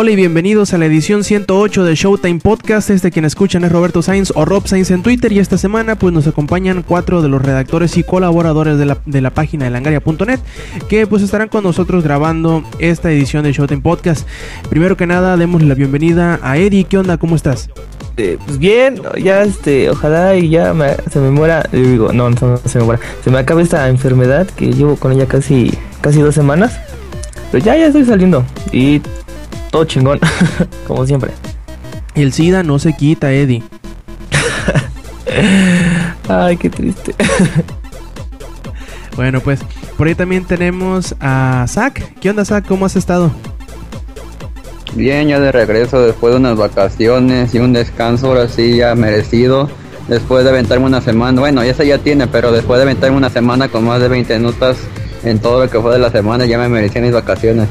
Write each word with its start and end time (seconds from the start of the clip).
Hola 0.00 0.12
y 0.12 0.14
bienvenidos 0.14 0.74
a 0.74 0.78
la 0.78 0.86
edición 0.86 1.24
108 1.24 1.84
de 1.84 1.96
Showtime 1.96 2.38
Podcast. 2.38 2.88
Este 2.88 3.10
quien 3.10 3.24
escuchan 3.24 3.64
es 3.64 3.72
Roberto 3.72 4.00
Sainz 4.00 4.32
o 4.36 4.44
Rob 4.44 4.64
Sainz 4.68 4.92
en 4.92 5.02
Twitter 5.02 5.32
y 5.32 5.40
esta 5.40 5.58
semana 5.58 5.98
pues 5.98 6.14
nos 6.14 6.28
acompañan 6.28 6.84
cuatro 6.86 7.20
de 7.20 7.28
los 7.28 7.42
redactores 7.42 7.96
y 7.96 8.04
colaboradores 8.04 8.78
de 8.78 8.86
la, 8.86 8.98
de 9.06 9.20
la 9.20 9.30
página 9.30 9.64
de 9.64 9.72
langaria.net 9.72 10.38
que 10.88 11.08
pues 11.08 11.24
estarán 11.24 11.48
con 11.48 11.64
nosotros 11.64 12.04
grabando 12.04 12.62
esta 12.78 13.10
edición 13.10 13.42
de 13.42 13.52
Showtime 13.52 13.80
Podcast. 13.80 14.24
Primero 14.70 14.96
que 14.96 15.08
nada, 15.08 15.36
demos 15.36 15.64
la 15.64 15.74
bienvenida 15.74 16.38
a 16.44 16.58
Eddie. 16.58 16.84
¿Qué 16.84 16.96
onda? 16.96 17.18
¿Cómo 17.18 17.34
estás? 17.34 17.68
Eh, 18.18 18.38
pues 18.46 18.60
bien, 18.60 19.02
ya 19.20 19.42
este, 19.42 19.90
ojalá 19.90 20.36
y 20.36 20.48
ya 20.48 20.76
se 21.10 21.18
me 21.18 21.32
muera, 21.32 21.68
no, 21.72 22.30
no 22.30 22.56
se 22.64 22.78
me 22.78 22.84
muera, 22.84 23.00
se 23.24 23.30
me 23.32 23.38
acabe 23.40 23.64
esta 23.64 23.88
enfermedad 23.88 24.46
que 24.46 24.72
llevo 24.72 24.94
con 24.94 25.10
ella 25.10 25.26
casi, 25.26 25.72
casi 26.00 26.20
dos 26.20 26.36
semanas, 26.36 26.78
pero 27.50 27.64
ya, 27.64 27.76
ya 27.76 27.86
estoy 27.86 28.04
saliendo 28.04 28.44
y 28.70 29.02
todo 29.70 29.84
chingón, 29.84 30.20
como 30.86 31.06
siempre. 31.06 31.32
El 32.14 32.32
SIDA 32.32 32.62
no 32.62 32.78
se 32.78 32.94
quita, 32.94 33.32
Eddie. 33.32 33.62
Ay, 36.28 36.56
qué 36.56 36.70
triste. 36.70 37.14
Bueno, 39.16 39.40
pues 39.40 39.58
por 39.96 40.06
ahí 40.06 40.14
también 40.14 40.44
tenemos 40.44 41.16
a 41.18 41.64
Zach. 41.66 42.00
¿Qué 42.20 42.30
onda, 42.30 42.44
Zach? 42.44 42.64
¿Cómo 42.64 42.86
has 42.86 42.94
estado? 42.94 43.32
Bien, 44.94 45.26
ya 45.26 45.40
de 45.40 45.50
regreso 45.50 46.00
después 46.00 46.32
de 46.32 46.38
unas 46.38 46.56
vacaciones 46.56 47.52
y 47.52 47.58
un 47.58 47.72
descanso 47.72 48.28
ahora 48.28 48.46
sí 48.46 48.76
ya 48.76 48.94
merecido. 48.94 49.68
Después 50.06 50.44
de 50.44 50.50
aventarme 50.50 50.86
una 50.86 51.00
semana, 51.00 51.40
bueno, 51.40 51.62
esa 51.62 51.82
ya 51.82 51.98
tiene, 51.98 52.28
pero 52.28 52.52
después 52.52 52.78
de 52.78 52.84
aventarme 52.84 53.16
una 53.16 53.28
semana 53.28 53.68
con 53.68 53.84
más 53.84 54.00
de 54.00 54.06
20 54.06 54.38
notas 54.38 54.76
en 55.24 55.40
todo 55.40 55.64
lo 55.64 55.68
que 55.68 55.80
fue 55.80 55.94
de 55.94 55.98
la 55.98 56.12
semana, 56.12 56.46
ya 56.46 56.56
me 56.56 56.68
merecía 56.68 57.02
mis 57.02 57.12
vacaciones. 57.12 57.66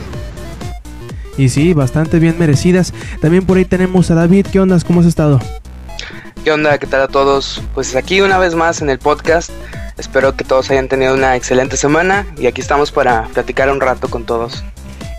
Y 1.38 1.49
sí, 1.49 1.73
bastante 1.73 2.19
bien 2.19 2.35
merecidas. 2.39 2.93
También 3.21 3.45
por 3.45 3.57
ahí 3.57 3.66
tenemos 3.66 4.09
a 4.11 4.16
David. 4.16 4.47
¿Qué 4.52 4.59
onda? 4.59 4.77
¿Cómo 4.85 5.02
has 5.02 5.05
estado? 5.05 5.39
¿Qué 6.44 6.52
onda? 6.52 6.77
¿Qué 6.77 6.88
tal 6.88 7.02
a 7.02 7.07
todos? 7.07 7.61
Pues 7.73 7.95
aquí 7.95 8.21
una 8.21 8.38
vez 8.38 8.55
más 8.55 8.81
en 8.81 8.89
el 8.89 8.99
podcast. 8.99 9.52
Espero 9.97 10.35
que 10.35 10.44
todos 10.44 10.69
hayan 10.69 10.88
tenido 10.88 11.13
una 11.13 11.35
excelente 11.35 11.75
semana 11.77 12.25
y 12.38 12.45
aquí 12.45 12.61
estamos 12.61 12.91
para 12.91 13.23
platicar 13.33 13.69
un 13.71 13.81
rato 13.81 14.09
con 14.09 14.25
todos. 14.25 14.63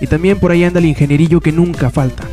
Y 0.01 0.07
también 0.07 0.39
por 0.39 0.53
ahí 0.53 0.65
anda 0.65 0.79
el 0.79 0.87
ingenierillo 0.87 1.41
que 1.41 1.53
nunca 1.53 1.91
falta. 1.91 2.25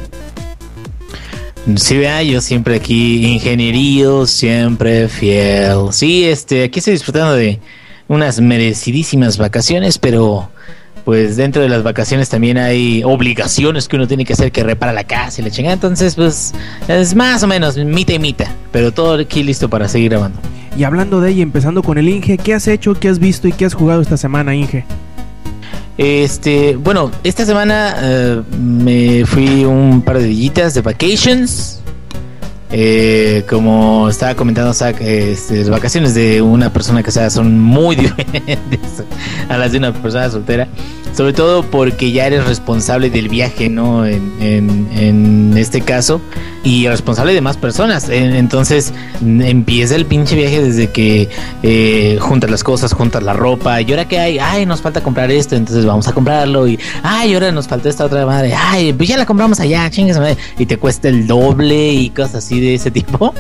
Sí, 1.76 1.98
vea, 1.98 2.22
yo 2.22 2.42
siempre 2.42 2.76
aquí, 2.76 3.26
ingenierío, 3.26 4.28
siempre 4.28 5.10
fiel. 5.10 5.92
Sí, 5.92 6.26
este, 6.26 6.64
aquí 6.64 6.78
estoy 6.78 6.94
disfrutando 6.94 7.34
de 7.34 7.60
unas 8.08 8.40
merecidísimas 8.40 9.40
vacaciones, 9.40 9.98
pero 9.98 10.50
pues 11.06 11.38
dentro 11.38 11.62
de 11.62 11.70
las 11.70 11.84
vacaciones 11.84 12.30
también 12.30 12.58
hay 12.58 13.04
obligaciones 13.04 13.88
que 13.88 13.96
uno 13.96 14.08
tiene 14.08 14.26
que 14.26 14.34
hacer, 14.34 14.52
que 14.52 14.64
repara 14.64 14.92
la 14.92 15.04
casa 15.04 15.40
y 15.40 15.44
la 15.46 15.52
chingada. 15.52 15.76
Entonces, 15.76 16.16
pues, 16.16 16.54
es 16.88 17.16
más 17.16 17.44
o 17.44 17.48
menos 17.48 17.78
mitad 17.78 18.16
y 18.16 18.20
mitad, 18.20 18.48
pero 18.72 18.92
todo 18.92 19.14
aquí 19.14 19.44
listo 19.44 19.70
para 19.70 19.88
seguir 19.88 20.10
grabando. 20.10 20.40
Y 20.76 20.84
hablando 20.84 21.22
de 21.22 21.30
ella, 21.30 21.44
empezando 21.44 21.84
con 21.84 22.00
el 22.00 22.10
Inge, 22.10 22.40
¿qué 22.40 22.56
has 22.56 22.68
hecho, 22.68 22.96
qué 22.96 23.08
has 23.08 23.20
visto 23.20 23.48
y 23.48 23.54
qué 23.54 23.66
has 23.66 23.76
jugado 23.76 24.02
esta 24.02 24.18
semana, 24.18 24.56
Inge? 24.56 24.84
Este, 25.98 26.76
bueno, 26.76 27.12
esta 27.24 27.46
semana 27.46 27.96
eh, 28.02 28.42
me 28.60 29.26
fui 29.26 29.64
un 29.64 30.02
par 30.02 30.18
de 30.18 30.26
dillitas 30.26 30.74
de 30.74 30.82
vacations. 30.82 31.82
Eh, 32.78 33.46
como 33.48 34.10
estaba 34.10 34.36
comentando 34.36 34.74
Zach, 34.74 34.98
este, 35.00 35.60
las 35.60 35.70
vacaciones 35.70 36.14
de 36.14 36.42
una 36.42 36.74
persona 36.74 37.02
casada 37.04 37.30
son 37.30 37.58
muy 37.58 37.96
diferentes 37.96 39.02
a 39.48 39.58
las 39.58 39.72
de 39.72 39.78
una 39.78 39.94
persona 39.94 40.30
soltera. 40.30 40.68
Sobre 41.16 41.32
todo 41.32 41.64
porque 41.64 42.12
ya 42.12 42.28
eres 42.28 42.46
responsable 42.46 43.10
del 43.10 43.30
viaje, 43.30 43.70
¿no? 43.70 44.06
En, 44.06 44.34
en- 44.42 44.88
en 44.98 45.58
este 45.58 45.80
caso. 45.82 46.20
Y 46.64 46.88
responsable 46.88 47.34
de 47.34 47.40
más 47.42 47.56
personas. 47.58 48.10
En- 48.10 48.36
Entonces 48.36 48.92
empieza 49.22 49.96
el 49.96 50.06
pinche 50.06 50.36
viaje 50.36 50.62
desde 50.62 50.90
que 50.92 51.30
eh, 51.64 52.18
juntas 52.20 52.50
las 52.52 52.64
cosas, 52.66 52.92
juntas 52.94 53.24
la 53.24 53.32
ropa. 53.34 53.82
Y 53.82 53.90
ahora 53.92 54.08
que 54.08 54.20
hay, 54.20 54.40
ay, 54.40 54.66
nos 54.66 54.82
falta 54.82 55.02
comprar 55.02 55.32
esto, 55.32 55.56
entonces 55.56 55.86
vamos 55.86 56.06
a 56.08 56.12
comprarlo. 56.12 56.68
Y 56.68 56.78
ay, 57.02 57.34
ahora 57.34 57.52
nos 57.54 57.68
faltó 57.68 57.88
esta 57.88 58.04
otra 58.06 58.26
madre. 58.26 58.54
Ay, 58.54 58.92
pues 58.92 59.08
ya 59.08 59.16
la 59.16 59.26
compramos 59.26 59.60
allá, 59.62 59.90
chingas. 59.90 60.20
Y 60.60 60.66
te 60.66 60.76
cuesta 60.78 61.08
el 61.08 61.28
doble 61.28 61.94
y 61.94 62.10
cosas 62.10 62.36
así 62.36 62.60
de 62.60 62.76
ese 62.76 62.92
tipo. 62.92 63.34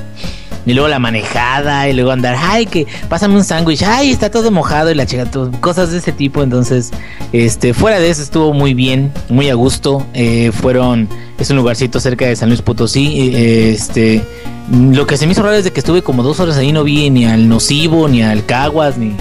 Y 0.66 0.74
luego 0.74 0.88
la 0.88 1.00
manejada 1.00 1.88
y 1.88 1.94
luego 1.94 2.12
andar, 2.12 2.36
ay, 2.40 2.66
que 2.66 2.88
pásame 3.08 3.36
un 3.36 3.44
sándwich, 3.44 3.84
ay, 3.84 4.12
está 4.12 4.32
todo 4.32 4.50
mojado 4.52 4.92
y 4.92 4.96
la 4.96 5.06
chica, 5.06 5.30
cosas 5.62 5.92
de 5.92 6.00
ese 6.00 6.12
tipo. 6.12 6.42
Entonces, 6.42 6.92
este, 7.32 7.74
fuera 7.74 8.00
de 8.00 8.10
eso 8.10 8.22
estuvo 8.22 8.54
muy 8.54 8.74
bien, 8.74 9.12
muy 9.30 9.50
a 9.50 9.54
gusto. 9.54 10.06
Eh, 10.14 10.52
fueron, 10.52 11.08
es 11.38 11.50
un 11.50 11.58
lugarcito 11.58 12.00
cerca 12.00 12.26
de 12.26 12.36
San 12.36 12.50
Luis 12.50 12.62
Potosí. 12.62 13.32
este, 13.36 14.24
lo 14.72 15.06
que 15.06 15.18
se 15.18 15.28
me 15.28 15.34
hizo 15.34 15.44
raro 15.44 15.56
es 15.56 15.64
de 15.64 15.72
que 15.72 15.80
estuve 15.80 16.02
como 16.02 16.24
dos 16.24 16.40
horas 16.40 16.58
ahí, 16.58 16.72
no 16.72 16.84
vi 16.84 17.10
ni 17.10 17.26
al 17.26 17.48
Nocivo, 17.48 18.08
ni 18.08 18.24
al 18.24 18.46
Caguas, 18.46 18.98
ni 18.98 19.16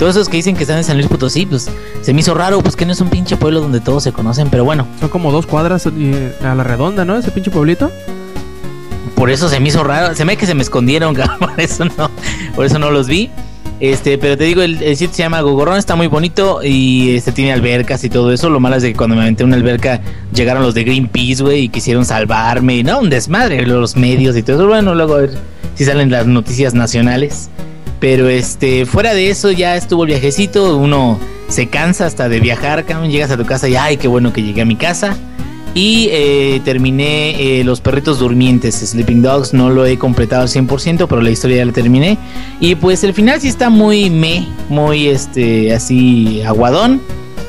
todos 0.00 0.16
esos 0.16 0.30
que 0.30 0.38
dicen 0.38 0.56
que 0.56 0.62
están 0.62 0.78
en 0.78 0.84
San 0.84 0.96
Luis 0.96 1.08
Potosí, 1.08 1.44
pues 1.44 1.70
se 2.00 2.14
me 2.14 2.20
hizo 2.20 2.32
raro, 2.32 2.62
pues 2.62 2.74
que 2.74 2.86
no 2.86 2.92
es 2.92 3.02
un 3.02 3.10
pinche 3.10 3.36
pueblo 3.36 3.60
donde 3.60 3.80
todos 3.80 4.02
se 4.02 4.12
conocen, 4.12 4.48
pero 4.48 4.64
bueno. 4.64 4.86
Son 4.98 5.10
como 5.10 5.30
dos 5.30 5.44
cuadras 5.46 5.86
eh, 5.86 6.34
a 6.42 6.54
la 6.54 6.64
redonda, 6.64 7.04
¿no? 7.04 7.18
Ese 7.18 7.30
pinche 7.30 7.50
pueblito. 7.50 7.92
Por 9.20 9.28
eso 9.28 9.50
se 9.50 9.60
me 9.60 9.68
hizo 9.68 9.84
raro. 9.84 10.14
Se 10.14 10.24
me 10.24 10.38
que 10.38 10.46
se 10.46 10.54
me 10.54 10.62
escondieron, 10.62 11.14
por 11.38 11.60
eso 11.60 11.84
no, 11.84 12.10
por 12.56 12.64
eso 12.64 12.78
no 12.78 12.90
los 12.90 13.06
vi. 13.06 13.28
Este, 13.78 14.16
pero 14.16 14.38
te 14.38 14.44
digo, 14.44 14.62
el, 14.62 14.78
sitio 14.96 15.12
se 15.12 15.22
llama 15.22 15.42
Gogorrón, 15.42 15.76
está 15.76 15.94
muy 15.94 16.06
bonito 16.06 16.60
y 16.64 17.16
este 17.16 17.30
tiene 17.30 17.52
albercas 17.52 18.02
y 18.02 18.08
todo 18.08 18.32
eso. 18.32 18.48
Lo 18.48 18.60
malo 18.60 18.76
es 18.76 18.82
de 18.82 18.92
que 18.92 18.96
cuando 18.96 19.16
me 19.16 19.20
aventé 19.20 19.42
en 19.42 19.48
una 19.48 19.56
alberca 19.56 20.00
llegaron 20.32 20.62
los 20.62 20.72
de 20.72 20.84
Greenpeace, 20.84 21.42
güey, 21.42 21.64
y 21.64 21.68
quisieron 21.68 22.06
salvarme. 22.06 22.78
Y 22.78 22.82
no, 22.82 22.98
un 22.98 23.10
desmadre, 23.10 23.66
los 23.66 23.94
medios 23.94 24.38
y 24.38 24.42
todo 24.42 24.56
eso. 24.56 24.66
Bueno, 24.68 24.94
luego 24.94 25.16
a 25.16 25.18
ver 25.18 25.32
si 25.74 25.84
salen 25.84 26.10
las 26.10 26.26
noticias 26.26 26.72
nacionales. 26.72 27.50
Pero 28.00 28.26
este, 28.30 28.86
fuera 28.86 29.12
de 29.12 29.28
eso 29.28 29.50
ya 29.50 29.76
estuvo 29.76 30.04
el 30.04 30.12
viajecito. 30.12 30.78
Uno 30.78 31.20
se 31.48 31.66
cansa 31.68 32.06
hasta 32.06 32.30
de 32.30 32.40
viajar, 32.40 32.86
cabrón. 32.86 33.10
Llegas 33.10 33.30
a 33.30 33.36
tu 33.36 33.44
casa 33.44 33.68
y 33.68 33.76
ay, 33.76 33.98
qué 33.98 34.08
bueno 34.08 34.32
que 34.32 34.42
llegué 34.42 34.62
a 34.62 34.64
mi 34.64 34.76
casa. 34.76 35.14
Y 35.74 36.08
eh, 36.10 36.60
terminé 36.64 37.60
eh, 37.60 37.64
Los 37.64 37.80
Perritos 37.80 38.18
Durmientes, 38.18 38.74
Sleeping 38.74 39.22
Dogs. 39.22 39.54
No 39.54 39.70
lo 39.70 39.86
he 39.86 39.98
completado 39.98 40.42
al 40.42 40.48
100%, 40.48 41.06
pero 41.08 41.20
la 41.20 41.30
historia 41.30 41.58
ya 41.58 41.64
la 41.64 41.72
terminé. 41.72 42.18
Y 42.58 42.74
pues 42.74 43.04
el 43.04 43.14
final 43.14 43.40
sí 43.40 43.48
está 43.48 43.70
muy 43.70 44.10
me, 44.10 44.48
muy 44.68 45.08
este, 45.08 45.72
así 45.72 46.42
aguadón. 46.42 47.00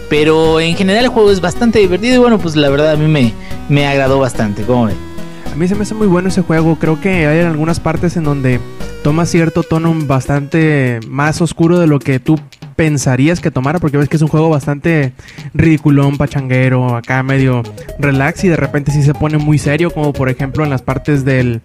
Pero 0.09 0.59
en 0.59 0.75
general 0.75 1.05
el 1.05 1.09
juego 1.09 1.31
es 1.31 1.41
bastante 1.41 1.79
divertido 1.79 2.15
y 2.15 2.17
bueno, 2.17 2.37
pues 2.37 2.55
la 2.55 2.69
verdad 2.69 2.91
a 2.91 2.97
mí 2.97 3.07
me, 3.07 3.33
me 3.69 3.87
agradó 3.87 4.19
bastante. 4.19 4.63
¿Cómo? 4.63 4.87
A 4.87 5.55
mí 5.55 5.67
se 5.67 5.75
me 5.75 5.83
hace 5.83 5.95
muy 5.95 6.07
bueno 6.07 6.29
ese 6.29 6.41
juego. 6.41 6.77
Creo 6.77 6.99
que 6.99 7.25
hay 7.27 7.39
algunas 7.39 7.79
partes 7.79 8.17
en 8.17 8.25
donde 8.25 8.59
toma 9.03 9.25
cierto 9.25 9.63
tono 9.63 9.93
bastante 10.05 10.99
más 11.07 11.41
oscuro 11.41 11.79
de 11.79 11.87
lo 11.87 11.99
que 11.99 12.19
tú 12.19 12.37
pensarías 12.75 13.39
que 13.39 13.51
tomara, 13.51 13.79
porque 13.79 13.97
ves 13.97 14.09
que 14.09 14.15
es 14.17 14.21
un 14.21 14.27
juego 14.27 14.49
bastante 14.49 15.13
ridiculón, 15.53 16.17
pachanguero, 16.17 16.95
acá 16.95 17.23
medio 17.23 17.63
relax 17.99 18.43
y 18.43 18.47
de 18.49 18.55
repente 18.57 18.91
sí 18.91 19.03
se 19.03 19.13
pone 19.13 19.37
muy 19.37 19.57
serio, 19.57 19.91
como 19.91 20.13
por 20.13 20.29
ejemplo 20.29 20.63
en 20.63 20.69
las 20.69 20.81
partes 20.81 21.23
del 21.25 21.61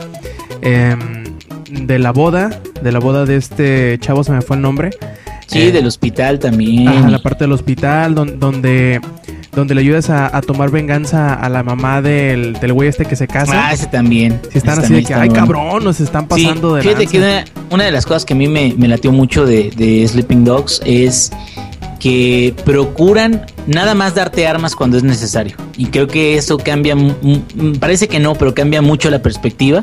em, 0.62 1.24
de 1.70 1.98
la 1.98 2.12
boda, 2.12 2.50
de 2.82 2.92
la 2.92 2.98
boda 3.00 3.24
de 3.24 3.36
este 3.36 3.98
chavo 4.00 4.22
se 4.24 4.32
me 4.32 4.40
fue 4.42 4.56
el 4.56 4.62
nombre. 4.62 4.90
Sí, 5.46 5.60
Eh, 5.62 5.72
del 5.72 5.86
hospital 5.86 6.38
también. 6.38 6.88
Ajá, 6.88 7.08
la 7.08 7.20
parte 7.20 7.44
del 7.44 7.52
hospital 7.52 8.14
don- 8.14 8.40
donde 8.40 9.00
donde 9.56 9.74
le 9.74 9.80
ayudas 9.80 10.08
a, 10.10 10.36
a 10.36 10.40
tomar 10.42 10.70
venganza 10.70 11.34
a 11.34 11.48
la 11.48 11.64
mamá 11.64 12.00
del, 12.02 12.52
del 12.60 12.72
güey 12.72 12.88
este 12.88 13.04
que 13.06 13.16
se 13.16 13.26
casa. 13.26 13.68
Ah, 13.68 13.72
ese 13.72 13.86
también. 13.86 14.40
si 14.52 14.58
están 14.58 14.74
Ese 14.78 14.84
así 14.84 14.94
de 14.94 15.02
que, 15.02 15.14
ay 15.14 15.28
bueno". 15.30 15.34
cabrón, 15.44 15.82
nos 15.84 15.98
están 15.98 16.28
pasando 16.28 16.74
de 16.76 16.82
fíjate 16.82 17.04
lanza". 17.06 17.10
que 17.12 17.18
una, 17.18 17.44
una 17.74 17.84
de 17.84 17.90
las 17.90 18.06
cosas 18.06 18.24
que 18.24 18.34
a 18.34 18.36
mí 18.36 18.46
me, 18.46 18.74
me 18.76 18.86
latió 18.86 19.10
mucho 19.10 19.44
de, 19.46 19.70
de 19.76 20.06
Sleeping 20.06 20.44
Dogs 20.44 20.80
es 20.84 21.32
que 21.98 22.54
procuran 22.64 23.46
nada 23.66 23.94
más 23.94 24.14
darte 24.14 24.46
armas 24.46 24.76
cuando 24.76 24.96
es 24.98 25.02
necesario. 25.02 25.56
Y 25.76 25.86
creo 25.86 26.06
que 26.06 26.36
eso 26.36 26.58
cambia, 26.58 26.94
parece 27.80 28.06
que 28.08 28.20
no, 28.20 28.34
pero 28.34 28.54
cambia 28.54 28.82
mucho 28.82 29.10
la 29.10 29.22
perspectiva 29.22 29.82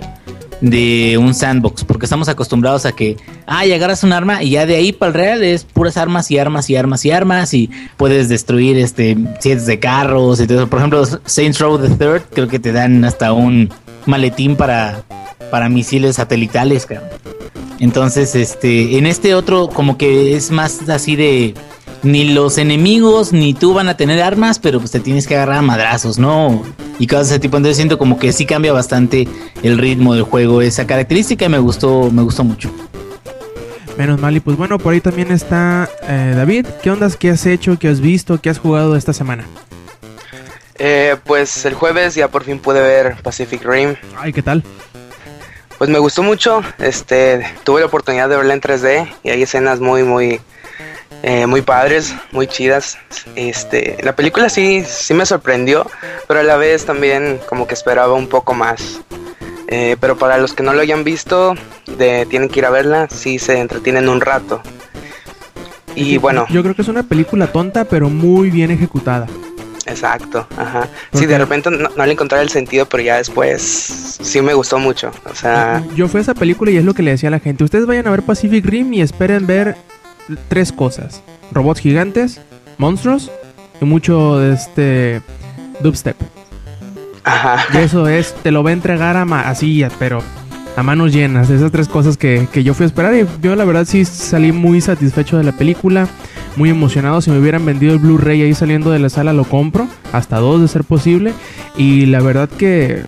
de 0.64 1.18
un 1.18 1.34
sandbox, 1.34 1.84
porque 1.84 2.06
estamos 2.06 2.30
acostumbrados 2.30 2.86
a 2.86 2.94
que, 2.94 3.18
ay, 3.46 3.74
agarras 3.74 4.06
un 4.06 4.14
arma 4.14 4.44
y 4.44 4.52
ya 4.52 4.66
de 4.66 4.78
ahí 4.78 4.94
para 4.94 5.10
el 5.10 5.14
real 5.14 5.44
es 5.44 5.66
puras 5.66 5.98
armas 5.98 6.32
y 6.32 6.38
armas 6.38 6.70
y 6.70 6.78
armas 6.78 7.04
y 7.04 7.12
armas 7.12 7.54
y 7.54 7.70
puedes 7.98 8.30
destruir 8.30 8.78
este 8.78 9.18
sets 9.40 9.66
de 9.66 9.80
carros 9.80 10.40
y 10.40 10.48
todo 10.48 10.60
eso. 10.60 10.70
Por 10.70 10.80
ejemplo, 10.80 11.06
Saints 11.26 11.60
Row 11.60 11.78
the 11.78 11.90
Third 11.90 12.22
creo 12.34 12.48
que 12.48 12.60
te 12.60 12.72
dan 12.72 13.04
hasta 13.04 13.34
un 13.34 13.72
maletín 14.06 14.56
para, 14.56 15.04
para 15.52 15.68
misiles 15.68 16.16
satelitales. 16.16 16.88
Entonces, 17.80 18.34
este, 18.34 18.98
en 18.98 19.06
este 19.06 19.36
otro 19.36 19.68
como 19.68 19.98
que 19.98 20.38
es 20.38 20.50
más 20.50 20.88
así 20.88 21.18
de 21.18 21.56
ni 22.04 22.26
los 22.26 22.58
enemigos 22.58 23.34
ni 23.34 23.54
tú 23.54 23.74
van 23.74 23.88
a 23.88 23.98
tener 23.98 24.22
armas, 24.22 24.60
pero 24.60 24.80
pues 24.80 24.92
te 24.92 25.00
tienes 25.00 25.26
que 25.26 25.36
agarrar 25.36 25.58
a 25.58 25.62
madrazos, 25.62 26.20
¿no? 26.20 26.64
Y 27.00 27.08
cosas 27.08 27.30
de 27.30 27.36
ese 27.36 27.42
tipo. 27.42 27.58
Entonces 27.58 27.78
siento 27.78 27.98
como 27.98 28.20
que 28.20 28.34
sí 28.34 28.46
cambia 28.46 28.74
bastante 28.74 29.28
el 29.64 29.78
ritmo 29.78 30.14
del 30.14 30.24
juego, 30.24 30.62
esa 30.62 30.86
característica 30.86 31.46
y 31.46 31.50
me 31.50 31.60
gustó, 31.60 32.12
me 32.12 32.22
gustó 32.22 32.44
mucho. 32.44 32.70
Menos 33.98 34.20
mal, 34.20 34.36
y 34.36 34.40
pues 34.40 34.58
bueno, 34.58 34.80
por 34.80 34.94
ahí 34.94 35.02
también 35.02 35.32
está 35.32 35.90
eh, 36.08 36.34
David. 36.36 36.66
¿Qué 36.82 36.90
ondas? 36.90 37.16
¿Qué 37.16 37.30
has 37.30 37.46
hecho? 37.46 37.78
¿Qué 37.80 37.88
has 37.88 38.02
visto? 38.02 38.42
¿Qué 38.42 38.50
has 38.50 38.58
jugado 38.58 38.96
esta 38.96 39.14
semana? 39.14 39.46
Eh, 40.80 41.16
pues 41.24 41.66
el 41.66 41.76
jueves 41.76 42.16
ya 42.16 42.28
por 42.28 42.44
fin 42.44 42.60
pude 42.60 42.82
ver 42.82 43.16
Pacific 43.22 43.64
Rim. 43.64 43.96
Ay, 44.18 44.34
¿qué 44.34 44.42
tal? 44.42 44.64
Pues 45.78 45.90
me 45.90 46.00
gustó 46.00 46.24
mucho. 46.24 46.64
Este, 46.80 47.46
tuve 47.64 47.82
la 47.82 47.86
oportunidad 47.86 48.30
de 48.30 48.38
verla 48.38 48.54
en 48.56 48.62
3D 48.62 49.14
y 49.24 49.30
hay 49.30 49.44
escenas 49.44 49.80
muy, 49.80 50.04
muy, 50.04 50.42
eh, 51.22 51.46
muy 51.48 51.62
padres, 51.62 52.14
muy 52.32 52.48
chidas. 52.48 52.98
Este, 53.36 53.98
la 54.04 54.16
película 54.16 54.50
sí, 54.50 54.84
sí 54.86 55.14
me 55.14 55.26
sorprendió, 55.26 55.90
pero 56.28 56.40
a 56.40 56.44
la 56.44 56.58
vez 56.58 56.86
también 56.86 57.40
como 57.48 57.68
que 57.68 57.74
esperaba 57.74 58.14
un 58.14 58.28
poco 58.28 58.54
más. 58.54 59.02
Eh, 59.68 59.96
pero 60.00 60.18
para 60.18 60.38
los 60.38 60.54
que 60.54 60.64
no 60.64 60.74
lo 60.74 60.82
hayan 60.82 61.04
visto, 61.04 61.56
de, 61.98 62.26
tienen 62.26 62.50
que 62.50 62.60
ir 62.60 62.66
a 62.66 62.70
verla, 62.70 63.08
sí 63.10 63.40
se 63.40 63.60
entretienen 63.60 64.10
un 64.10 64.22
rato. 64.22 64.62
Y 65.96 66.18
bueno, 66.18 66.46
Yo 66.50 66.62
creo 66.64 66.76
que 66.76 66.82
es 66.82 66.88
una 66.88 67.04
película 67.04 67.48
tonta, 67.48 67.86
pero 67.86 68.10
muy 68.10 68.50
bien 68.50 68.72
ejecutada. 68.72 69.28
exacto, 69.86 70.48
ajá. 70.58 70.88
¿Por 71.12 71.22
Sí, 71.22 71.28
de 71.28 71.38
repente 71.38 71.70
no, 71.70 71.90
no 71.96 72.06
le 72.06 72.12
encontré 72.12 72.42
el 72.42 72.50
sentido, 72.50 72.86
pero 72.88 73.04
ya 73.04 73.18
después 73.18 73.62
sí 74.22 74.42
me 74.42 74.54
gustó 74.54 74.80
mucho. 74.80 75.12
O 75.30 75.36
sea, 75.36 75.84
Yo 75.96 76.08
fui 76.08 76.18
a 76.20 76.22
esa 76.22 76.34
película 76.34 76.72
y 76.72 76.78
es 76.78 76.84
lo 76.86 76.94
que 76.94 77.04
le 77.04 77.12
decía 77.12 77.30
a 77.30 77.32
la 77.32 77.40
gente. 77.40 77.64
Ustedes 77.64 77.86
vayan 77.86 78.08
a 78.08 78.12
ver 78.12 78.24
Pacific 78.24 78.66
Rim 78.66 78.94
y 78.94 79.02
esperen 79.02 79.46
ver 79.48 79.76
tres 80.48 80.72
cosas. 80.72 81.22
Robots 81.52 81.80
gigantes, 81.82 82.42
monstruos 82.78 83.32
y 83.82 83.86
mucho 83.86 84.38
de 84.40 84.54
este 84.54 85.22
dubstep. 85.82 86.16
ajá. 87.24 87.66
Y 87.74 87.78
eso 87.84 88.08
es, 88.08 88.34
te 88.44 88.52
lo 88.52 88.64
va 88.64 88.72
a 88.72 88.74
entregar 88.74 89.18
a 89.18 89.26
ma- 89.26 89.42
así, 89.50 89.86
pero 90.00 90.22
a 90.76 90.84
manos 90.84 91.14
llenas. 91.14 91.50
Esas 91.50 91.72
tres 91.72 91.88
cosas 91.88 92.18
que, 92.18 92.48
que 92.52 92.64
yo 92.64 92.74
fui 92.74 92.84
a 92.86 92.88
esperar. 92.88 93.14
Y 93.16 93.26
yo 93.42 93.56
la 93.56 93.66
verdad 93.66 93.86
sí 93.86 94.06
salí 94.06 94.52
muy 94.52 94.82
satisfecho 94.82 95.38
de 95.38 95.44
la 95.44 95.52
película. 95.52 96.08
Muy 96.56 96.70
emocionado. 96.70 97.22
Si 97.22 97.32
me 97.32 97.40
hubieran 97.40 97.66
vendido 97.66 97.94
el 97.94 98.00
Blu-ray 98.00 98.42
ahí 98.44 98.54
saliendo 98.54 98.92
de 98.92 99.00
la 99.00 99.10
sala 99.10 99.34
lo 99.34 99.44
compro. 99.44 99.88
Hasta 100.12 100.38
dos 100.38 100.62
de 100.62 100.68
ser 100.68 100.84
posible. 100.84 101.34
Y 101.78 102.06
la 102.08 102.22
verdad 102.22 102.50
que, 102.50 103.04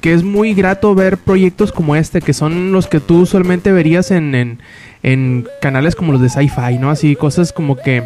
que 0.00 0.12
es 0.12 0.22
muy 0.22 0.54
grato 0.54 0.94
ver 0.94 1.18
proyectos 1.18 1.72
como 1.72 1.96
este. 1.96 2.20
Que 2.20 2.32
son 2.32 2.72
los 2.72 2.86
que 2.86 3.00
tú 3.00 3.20
usualmente 3.20 3.72
verías 3.72 4.10
en, 4.10 4.58
en, 5.02 5.48
canales 5.60 5.94
como 5.94 6.12
los 6.12 6.20
de 6.20 6.28
sci-fi, 6.28 6.78
¿no? 6.78 6.90
Así 6.90 7.16
cosas 7.16 7.52
como 7.52 7.76
que... 7.76 8.04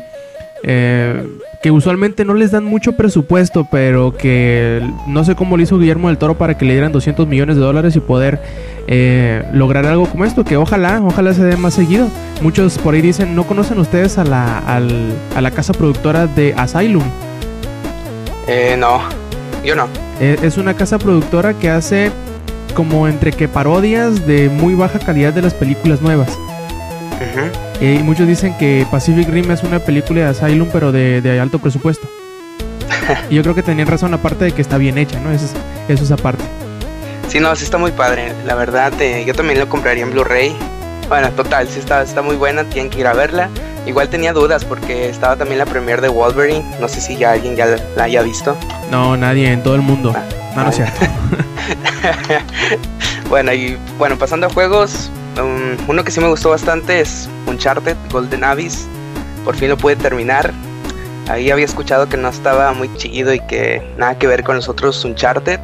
eh, 0.63 1.23
que 1.63 1.71
usualmente 1.73 2.25
no 2.25 2.35
les 2.35 2.53
dan 2.53 2.65
mucho 2.65 2.93
presupuesto, 2.93 3.67
pero 3.71 4.17
que 4.17 4.81
no 5.09 5.25
sé 5.25 5.35
cómo 5.35 5.57
lo 5.57 5.63
hizo 5.63 5.79
Guillermo 5.79 6.09
del 6.09 6.19
Toro 6.19 6.39
para 6.39 6.57
que 6.57 6.65
le 6.65 6.73
dieran 6.73 6.93
200 6.93 7.27
millones 7.27 7.57
de 7.57 7.63
dólares 7.63 7.97
y 7.97 8.01
poder 8.01 8.41
eh, 8.87 9.43
lograr 9.53 9.85
algo 9.87 10.07
como 10.07 10.25
esto, 10.25 10.45
que 10.45 10.57
ojalá, 10.57 11.03
ojalá 11.05 11.35
se 11.35 11.43
dé 11.43 11.57
más 11.57 11.75
seguido. 11.75 12.09
Muchos 12.43 12.79
por 12.79 12.95
ahí 12.95 13.01
dicen, 13.01 13.35
¿no 13.35 13.45
conocen 13.45 13.79
ustedes 13.79 14.19
a 14.19 14.25
la, 14.25 14.59
a 14.59 15.41
la 15.41 15.51
casa 15.51 15.73
productora 15.73 16.29
de 16.29 16.55
Asylum? 16.57 17.03
Eh, 18.47 18.77
no, 18.79 19.01
yo 19.65 19.75
no. 19.77 19.89
Eh, 20.21 20.39
es 20.43 20.57
una 20.57 20.75
casa 20.75 20.99
productora 20.99 21.55
que 21.55 21.71
hace 21.71 22.11
como 22.75 23.09
entre 23.09 23.33
que 23.33 23.49
parodias 23.49 24.27
de 24.27 24.49
muy 24.49 24.75
baja 24.75 24.99
calidad 24.99 25.33
de 25.33 25.43
las 25.43 25.55
películas 25.55 26.01
nuevas. 26.01 26.31
Eh, 27.81 27.99
y 28.01 28.03
muchos 28.03 28.27
dicen 28.27 28.57
que 28.59 28.87
Pacific 28.91 29.29
Rim 29.29 29.51
es 29.51 29.63
una 29.63 29.79
película 29.79 30.21
de 30.21 30.27
Asylum, 30.27 30.69
pero 30.73 30.93
de, 30.93 31.21
de 31.21 31.41
alto 31.41 31.59
presupuesto. 31.59 32.09
y 33.31 33.37
yo 33.37 33.43
creo 33.43 33.55
que 33.55 33.63
tenían 33.63 33.87
razón, 33.87 34.15
aparte 34.15 34.47
de 34.47 34.53
que 34.53 34.63
está 34.63 34.79
bien 34.79 34.99
hecha, 34.99 35.19
¿no? 35.21 35.31
Eso 35.33 35.47
es, 35.47 35.55
eso 35.89 36.05
es 36.05 36.11
aparte. 36.11 36.45
Sí, 37.29 37.41
no, 37.41 37.55
sí 37.57 37.65
está 37.65 37.79
muy 37.79 37.93
padre. 37.93 38.33
La 38.47 38.55
verdad, 38.55 38.93
eh, 39.01 39.25
yo 39.27 39.35
también 39.35 39.59
lo 39.59 39.69
compraría 39.69 40.03
en 40.03 40.11
Blu-ray. 40.11 40.57
Bueno, 41.09 41.31
total, 41.33 41.69
sí 41.69 41.79
está, 41.79 42.03
está 42.03 42.23
muy 42.23 42.37
buena, 42.37 42.65
tienen 42.65 42.91
que 42.91 43.01
ir 43.01 43.07
a 43.07 43.13
verla. 43.13 43.49
Igual 43.89 44.11
tenía 44.11 44.35
dudas 44.35 44.67
porque 44.67 45.09
estaba 45.09 45.37
también 45.37 45.59
la 45.59 45.65
premiere 45.65 46.03
de 46.03 46.09
Wolverine. 46.09 46.63
No 46.79 46.89
sé 46.89 47.01
si 47.01 47.17
ya 47.17 47.33
alguien 47.33 47.57
ya 47.57 47.67
la, 47.97 48.05
haya 48.05 48.21
visto. 48.21 48.55
No, 48.91 49.17
nadie 49.17 49.51
en 49.51 49.63
todo 49.63 49.75
el 49.77 49.81
mundo. 49.81 50.13
Ah, 50.15 50.25
No, 50.55 50.65
no 50.65 50.73
cierto. 50.73 51.07
bueno, 53.31 53.51
y 53.55 53.79
bueno, 53.97 54.19
pasando 54.19 54.47
a 54.47 54.51
juegos, 54.51 55.11
um, 55.41 55.75
uno 55.89 56.05
que 56.05 56.11
sí 56.11 56.21
me 56.21 56.29
gustó 56.29 56.51
bastante 56.51 57.01
es 57.01 57.31
Uncharted 57.47 57.97
Golden 58.13 58.45
Abyss. 58.45 58.87
Por 59.43 59.57
fin 59.57 59.71
lo 59.71 59.79
pude 59.79 59.97
terminar. 59.97 60.53
Ahí 61.31 61.51
había 61.51 61.65
escuchado 61.65 62.11
que 62.11 62.19
no 62.19 62.29
estaba 62.29 62.75
muy 62.75 62.95
chido 62.97 63.33
y 63.33 63.41
que 63.41 63.83
nada 63.97 64.19
que 64.19 64.27
ver 64.27 64.45
con 64.45 64.57
los 64.57 64.69
otros 64.69 65.03
Uncharted 65.03 65.61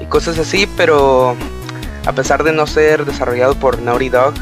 y 0.00 0.06
cosas 0.06 0.40
así, 0.40 0.68
pero 0.76 1.36
a 2.04 2.12
pesar 2.12 2.42
de 2.42 2.52
no 2.52 2.66
ser 2.66 3.04
desarrollado 3.04 3.54
por 3.54 3.80
Naughty 3.80 4.08
Dog, 4.08 4.34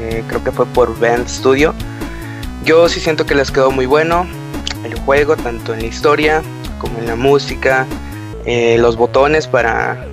eh, 0.00 0.24
creo 0.26 0.42
que 0.42 0.52
fue 0.52 0.64
por 0.64 0.98
Bend 0.98 1.28
Studio, 1.28 1.74
yo 2.64 2.88
sí 2.88 3.00
siento 3.00 3.26
que 3.26 3.34
les 3.34 3.50
quedó 3.50 3.70
muy 3.70 3.86
bueno 3.86 4.26
el 4.84 4.98
juego, 5.00 5.36
tanto 5.36 5.74
en 5.74 5.80
la 5.80 5.86
historia 5.86 6.42
como 6.78 6.98
en 6.98 7.06
la 7.06 7.16
música, 7.16 7.86
eh, 8.46 8.76
los 8.78 8.96
botones 8.96 9.46
para, 9.46 10.06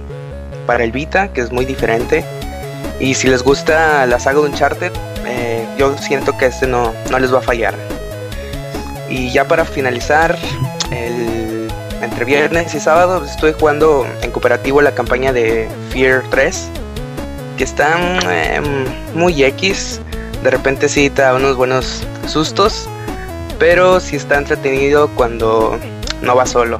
para 0.65 0.83
el 0.83 0.91
Vita, 0.91 1.29
que 1.29 1.41
es 1.41 1.51
muy 1.51 1.65
diferente. 1.65 2.25
Y 2.99 3.13
si 3.13 3.27
les 3.27 3.43
gusta 3.43 4.05
la 4.05 4.19
saga 4.19 4.41
de 4.41 4.47
Uncharted, 4.47 4.91
eh, 5.25 5.65
yo 5.77 5.97
siento 5.97 6.37
que 6.37 6.47
este 6.47 6.67
no, 6.67 6.93
no 7.09 7.19
les 7.19 7.33
va 7.33 7.39
a 7.39 7.41
fallar. 7.41 7.75
Y 9.09 9.31
ya 9.31 9.47
para 9.47 9.63
finalizar, 9.63 10.37
el, 10.91 11.67
entre 12.01 12.25
viernes 12.25 12.73
y 12.75 12.79
sábado 12.79 13.23
estoy 13.23 13.53
jugando 13.57 14.05
en 14.21 14.31
cooperativo 14.31 14.81
la 14.81 14.93
campaña 14.93 15.31
de 15.31 15.67
Fear 15.91 16.23
3, 16.29 16.69
que 17.57 17.63
está 17.63 17.97
eh, 18.29 18.61
muy 19.13 19.41
X. 19.43 20.01
De 20.43 20.49
repente 20.49 20.89
sí 20.89 21.09
te 21.09 21.21
da 21.21 21.33
unos 21.35 21.55
buenos 21.55 22.03
sustos, 22.27 22.87
pero 23.59 23.99
sí 23.99 24.15
está 24.15 24.37
entretenido 24.37 25.09
cuando 25.15 25.77
no 26.21 26.35
va 26.35 26.45
solo. 26.45 26.79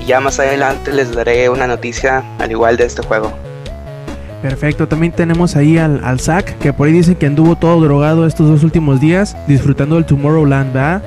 Y 0.00 0.06
ya 0.06 0.20
más 0.20 0.38
adelante 0.38 0.92
les 0.92 1.14
daré 1.14 1.48
una 1.48 1.66
noticia 1.66 2.24
al 2.38 2.50
igual 2.50 2.76
de 2.76 2.86
este 2.86 3.02
juego. 3.02 3.32
Perfecto, 4.42 4.86
también 4.86 5.12
tenemos 5.12 5.56
ahí 5.56 5.78
al, 5.78 6.04
al 6.04 6.20
Zack, 6.20 6.58
que 6.58 6.72
por 6.72 6.86
ahí 6.86 6.92
dicen 6.92 7.14
que 7.14 7.26
anduvo 7.26 7.56
todo 7.56 7.80
drogado 7.80 8.26
estos 8.26 8.48
dos 8.48 8.62
últimos 8.62 9.00
días, 9.00 9.36
disfrutando 9.46 9.94
del 9.94 10.04
Tomorrowland, 10.04 10.72
¿verdad? 10.72 11.02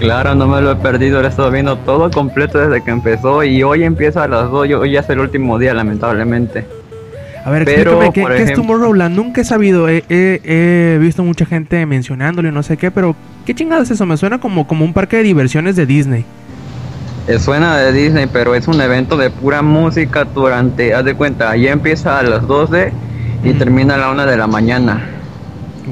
Claro, 0.00 0.34
no 0.34 0.46
me 0.46 0.60
lo 0.60 0.70
he 0.70 0.76
perdido, 0.76 1.20
lo 1.20 1.26
he 1.26 1.30
estado 1.30 1.50
viendo 1.50 1.76
todo 1.78 2.10
completo 2.10 2.58
desde 2.58 2.82
que 2.84 2.90
empezó 2.90 3.42
y 3.42 3.62
hoy 3.64 3.82
empieza 3.82 4.24
a 4.24 4.28
las 4.28 4.48
2, 4.48 4.70
hoy 4.70 4.92
ya 4.92 5.00
es 5.00 5.10
el 5.10 5.18
último 5.18 5.58
día 5.58 5.74
lamentablemente. 5.74 6.64
A 7.44 7.50
ver, 7.50 7.64
Pero, 7.64 8.02
explícame, 8.02 8.12
¿qué, 8.12 8.24
qué 8.36 8.42
es 8.42 8.50
ejemplo- 8.50 8.62
Tomorrowland? 8.62 9.14
Nunca 9.16 9.40
he 9.40 9.44
sabido, 9.44 9.88
he, 9.88 10.04
he- 10.08 10.40
he 10.44 10.98
visto 10.98 11.22
mucha 11.24 11.46
gente 11.46 11.84
mencionándolo 11.86 12.48
y 12.48 12.52
no 12.52 12.62
sé 12.62 12.76
qué, 12.76 12.90
pero 12.90 13.14
¿qué 13.46 13.54
chingada 13.54 13.82
es 13.82 13.90
eso? 13.90 14.04
Me 14.06 14.16
suena 14.16 14.38
como, 14.38 14.66
como 14.66 14.84
un 14.84 14.92
parque 14.92 15.16
de 15.18 15.22
diversiones 15.22 15.76
de 15.76 15.86
Disney. 15.86 16.24
Eh, 17.26 17.38
Suena 17.38 17.76
de 17.76 17.92
Disney, 17.92 18.26
pero 18.32 18.54
es 18.54 18.66
un 18.68 18.80
evento 18.80 19.16
de 19.16 19.28
pura 19.30 19.60
música 19.62 20.24
durante, 20.24 20.94
haz 20.94 21.04
de 21.04 21.14
cuenta, 21.14 21.54
ya 21.56 21.72
empieza 21.72 22.18
a 22.18 22.22
las 22.22 22.46
12 22.46 22.90
y 23.44 23.52
termina 23.52 23.94
a 23.94 23.98
la 23.98 24.10
1 24.10 24.24
de 24.26 24.36
la 24.36 24.46
mañana. 24.46 25.02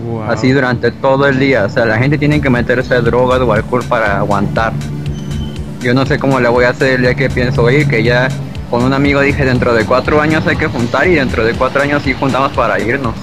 Wow. 0.05 0.23
Así 0.25 0.51
durante 0.53 0.91
todo 0.91 1.27
el 1.27 1.39
día. 1.39 1.65
O 1.67 1.69
sea, 1.69 1.85
la 1.87 1.99
gente 1.99 2.17
tiene 2.19 2.41
que 2.41 2.49
meterse 2.51 2.95
drogas 3.03 3.41
o 3.41 3.53
alcohol 3.53 3.83
para 3.89 4.19
aguantar. 4.19 4.73
Yo 5.83 5.93
no 5.95 6.05
sé 6.07 6.19
cómo 6.19 6.41
le 6.41 6.49
voy 6.49 6.65
a 6.65 6.71
hacer 6.71 6.95
el 6.97 7.03
día 7.03 7.15
que 7.15 7.29
pienso 7.31 7.71
ir, 7.71 7.87
que 7.87 8.03
ya 8.03 8.29
con 8.71 8.83
un 8.83 8.93
amigo 8.93 9.21
dije 9.21 9.45
dentro 9.45 9.73
de 9.75 9.85
cuatro 9.85 10.21
años 10.21 10.47
hay 10.47 10.57
que 10.57 10.67
juntar 10.67 11.07
y 11.07 11.15
dentro 11.15 11.45
de 11.45 11.55
cuatro 11.55 11.83
años 11.83 12.03
sí 12.05 12.15
juntamos 12.19 12.53
para 12.53 12.81
irnos. 12.81 13.15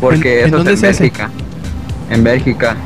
Porque 0.00 0.40
¿En- 0.40 0.40
en 0.40 0.46
eso 0.48 0.56
dónde 0.58 0.72
es 0.74 0.80
se 0.80 0.86
en 0.86 0.90
hace? 0.92 1.02
Bélgica. 1.04 1.30
En 2.10 2.24
Bélgica. 2.24 2.76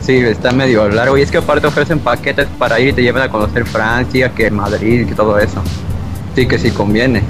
Sí, 0.00 0.14
está 0.16 0.50
medio 0.52 0.88
largo. 0.88 1.16
Y 1.18 1.22
es 1.22 1.30
que 1.30 1.38
aparte 1.38 1.66
ofrecen 1.66 1.98
paquetes 1.98 2.46
para 2.58 2.80
ir 2.80 2.88
y 2.88 2.92
te 2.94 3.02
llevan 3.02 3.22
a 3.22 3.28
conocer 3.28 3.64
Francia, 3.66 4.30
que 4.34 4.50
Madrid, 4.50 5.06
que 5.06 5.14
todo 5.14 5.38
eso. 5.38 5.62
Sí, 6.34 6.46
que 6.46 6.58
sí 6.58 6.70
conviene. 6.70 7.22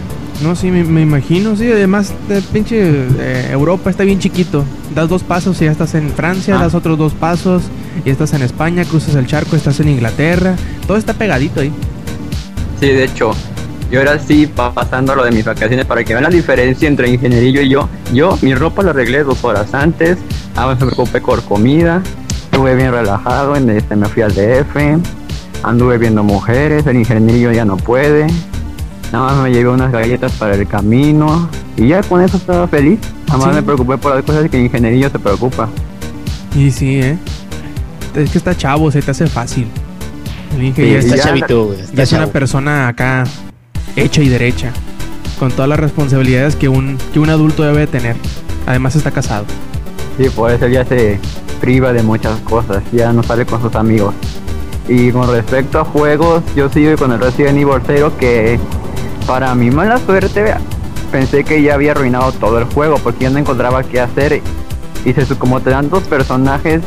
No, 0.42 0.54
sí, 0.56 0.70
me, 0.70 0.84
me 0.84 1.02
imagino, 1.02 1.54
sí, 1.56 1.70
además 1.70 2.14
de 2.28 2.40
pinche 2.40 2.78
eh, 3.18 3.48
Europa 3.50 3.90
está 3.90 4.04
bien 4.04 4.18
chiquito. 4.18 4.64
Das 4.94 5.08
dos 5.08 5.22
pasos 5.22 5.60
y 5.60 5.66
ya 5.66 5.72
estás 5.72 5.94
en 5.94 6.08
Francia, 6.10 6.56
Ah. 6.58 6.62
das 6.62 6.74
otros 6.74 6.96
dos 6.96 7.12
pasos 7.12 7.64
y 8.04 8.10
estás 8.10 8.32
en 8.32 8.42
España, 8.42 8.84
cruzas 8.84 9.16
el 9.16 9.26
charco, 9.26 9.56
estás 9.56 9.80
en 9.80 9.88
Inglaterra. 9.88 10.54
Todo 10.86 10.96
está 10.96 11.12
pegadito 11.12 11.60
ahí. 11.60 11.70
Sí, 12.80 12.86
de 12.86 13.04
hecho, 13.04 13.32
yo 13.90 13.98
ahora 14.00 14.18
sí 14.18 14.46
pa- 14.46 14.72
pasando 14.72 15.14
lo 15.14 15.24
de 15.24 15.30
mis 15.32 15.44
vacaciones 15.44 15.84
para 15.86 16.04
que 16.04 16.12
vean 16.14 16.24
la 16.24 16.30
diferencia 16.30 16.88
entre 16.88 17.08
ingenierillo 17.10 17.60
y 17.62 17.68
yo. 17.68 17.88
Yo 18.12 18.38
mi 18.42 18.54
ropa 18.54 18.82
la 18.82 18.90
arreglé 18.90 19.24
dos 19.24 19.42
horas 19.44 19.74
antes, 19.74 20.18
ah, 20.56 20.66
me 20.68 20.76
preocupé 20.76 21.20
por 21.20 21.42
comida, 21.44 22.02
estuve 22.44 22.74
bien 22.76 22.92
relajado, 22.92 23.56
en 23.56 23.68
este, 23.70 23.96
me 23.96 24.06
fui 24.08 24.22
al 24.22 24.32
DF, 24.34 24.98
anduve 25.62 25.98
viendo 25.98 26.22
mujeres, 26.22 26.86
el 26.86 26.96
ingenierillo 26.96 27.52
ya 27.52 27.64
no 27.64 27.76
puede, 27.76 28.26
nada 29.12 29.32
más 29.32 29.36
me 29.42 29.50
llevé 29.52 29.68
unas 29.70 29.90
galletas 29.92 30.32
para 30.32 30.54
el 30.54 30.66
camino 30.66 31.48
y 31.76 31.88
ya 31.88 32.02
con 32.02 32.20
eso 32.22 32.36
estaba 32.36 32.66
feliz. 32.68 32.98
Nada 33.26 33.38
más 33.38 33.48
Sí. 33.50 33.54
me 33.56 33.62
preocupé 33.62 33.98
por 33.98 34.14
las 34.14 34.24
cosas 34.24 34.48
que 34.50 34.56
el 34.58 34.64
ingenierillo 34.64 35.08
se 35.10 35.18
preocupa. 35.18 35.68
Y 36.56 36.70
sí, 36.70 37.00
¿eh? 37.00 37.16
es 38.14 38.30
que 38.30 38.38
está 38.38 38.56
chavo, 38.56 38.90
se 38.90 39.02
te 39.02 39.10
hace 39.12 39.26
fácil. 39.26 39.66
El 40.56 40.64
Inge 40.64 40.82
Sí, 40.84 40.94
Está 40.94 41.16
ya- 41.16 41.22
chavito, 41.22 41.66
güey. 41.66 41.78
ya 41.94 42.02
es 42.02 42.12
una 42.12 42.26
persona 42.26 42.88
acá 42.88 43.22
hecha 43.96 44.22
y 44.22 44.28
derecha. 44.28 44.72
Con 45.38 45.50
todas 45.50 45.68
las 45.68 45.80
responsabilidades 45.80 46.56
que 46.56 46.68
un, 46.68 46.98
que 47.12 47.18
un 47.18 47.30
adulto 47.30 47.62
debe 47.62 47.80
de 47.80 47.86
tener. 47.86 48.16
Además 48.66 48.94
está 48.96 49.10
casado. 49.10 49.44
Sí, 50.18 50.28
por 50.28 50.50
eso 50.50 50.68
ya 50.68 50.84
se 50.84 51.18
priva 51.60 51.92
de 51.92 52.02
muchas 52.02 52.38
cosas, 52.40 52.82
ya 52.92 53.12
no 53.12 53.22
sale 53.22 53.46
con 53.46 53.60
sus 53.62 53.74
amigos. 53.74 54.14
Y 54.88 55.12
con 55.12 55.30
respecto 55.30 55.78
a 55.78 55.84
juegos, 55.84 56.42
yo 56.56 56.68
sigo 56.68 56.96
con 56.96 57.12
el 57.12 57.20
Resident 57.20 57.58
Evil 57.58 57.80
0 57.86 58.12
que 58.18 58.58
para 59.26 59.54
mi 59.54 59.70
mala 59.70 59.98
suerte 59.98 60.54
pensé 61.12 61.44
que 61.44 61.62
ya 61.62 61.74
había 61.74 61.92
arruinado 61.92 62.32
todo 62.32 62.58
el 62.58 62.64
juego 62.64 62.96
porque 62.98 63.24
ya 63.24 63.30
no 63.30 63.38
encontraba 63.38 63.82
qué 63.84 64.00
hacer. 64.00 64.42
Y 65.04 65.12
se, 65.12 65.24
como 65.36 65.60
te 65.60 65.70
dan 65.70 65.88
dos 65.88 66.02
personajes, 66.02 66.82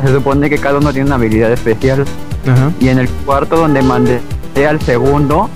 se 0.00 0.12
supone 0.12 0.48
que 0.48 0.58
cada 0.58 0.78
uno 0.78 0.92
tiene 0.92 1.06
una 1.06 1.16
habilidad 1.16 1.52
especial. 1.52 2.04
Ajá. 2.46 2.72
Y 2.80 2.88
en 2.88 2.98
el 2.98 3.08
cuarto 3.08 3.56
donde 3.56 3.82
mandé 3.82 4.20
al 4.66 4.80
segundo 4.80 5.50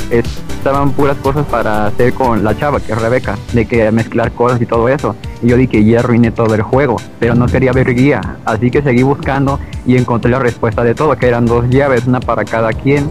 estaban 0.66 0.90
puras 0.90 1.16
cosas 1.18 1.46
para 1.46 1.86
hacer 1.86 2.12
con 2.12 2.42
la 2.42 2.58
chava, 2.58 2.80
que 2.80 2.92
es 2.92 3.00
Rebeca, 3.00 3.36
de 3.52 3.66
que 3.66 3.88
mezclar 3.92 4.32
cosas 4.32 4.60
y 4.60 4.66
todo 4.66 4.88
eso. 4.88 5.14
Y 5.40 5.48
yo 5.48 5.56
dije, 5.56 5.84
ya 5.84 6.00
arruiné 6.00 6.32
todo 6.32 6.56
el 6.56 6.62
juego, 6.62 6.96
pero 7.20 7.36
no 7.36 7.46
quería 7.46 7.70
ver 7.70 7.94
guía. 7.94 8.20
Así 8.44 8.72
que 8.72 8.82
seguí 8.82 9.04
buscando 9.04 9.60
y 9.86 9.96
encontré 9.96 10.28
la 10.28 10.40
respuesta 10.40 10.82
de 10.82 10.96
todo, 10.96 11.16
que 11.16 11.28
eran 11.28 11.46
dos 11.46 11.66
llaves, 11.70 12.08
una 12.08 12.18
para 12.18 12.44
cada 12.44 12.72
quien. 12.72 13.08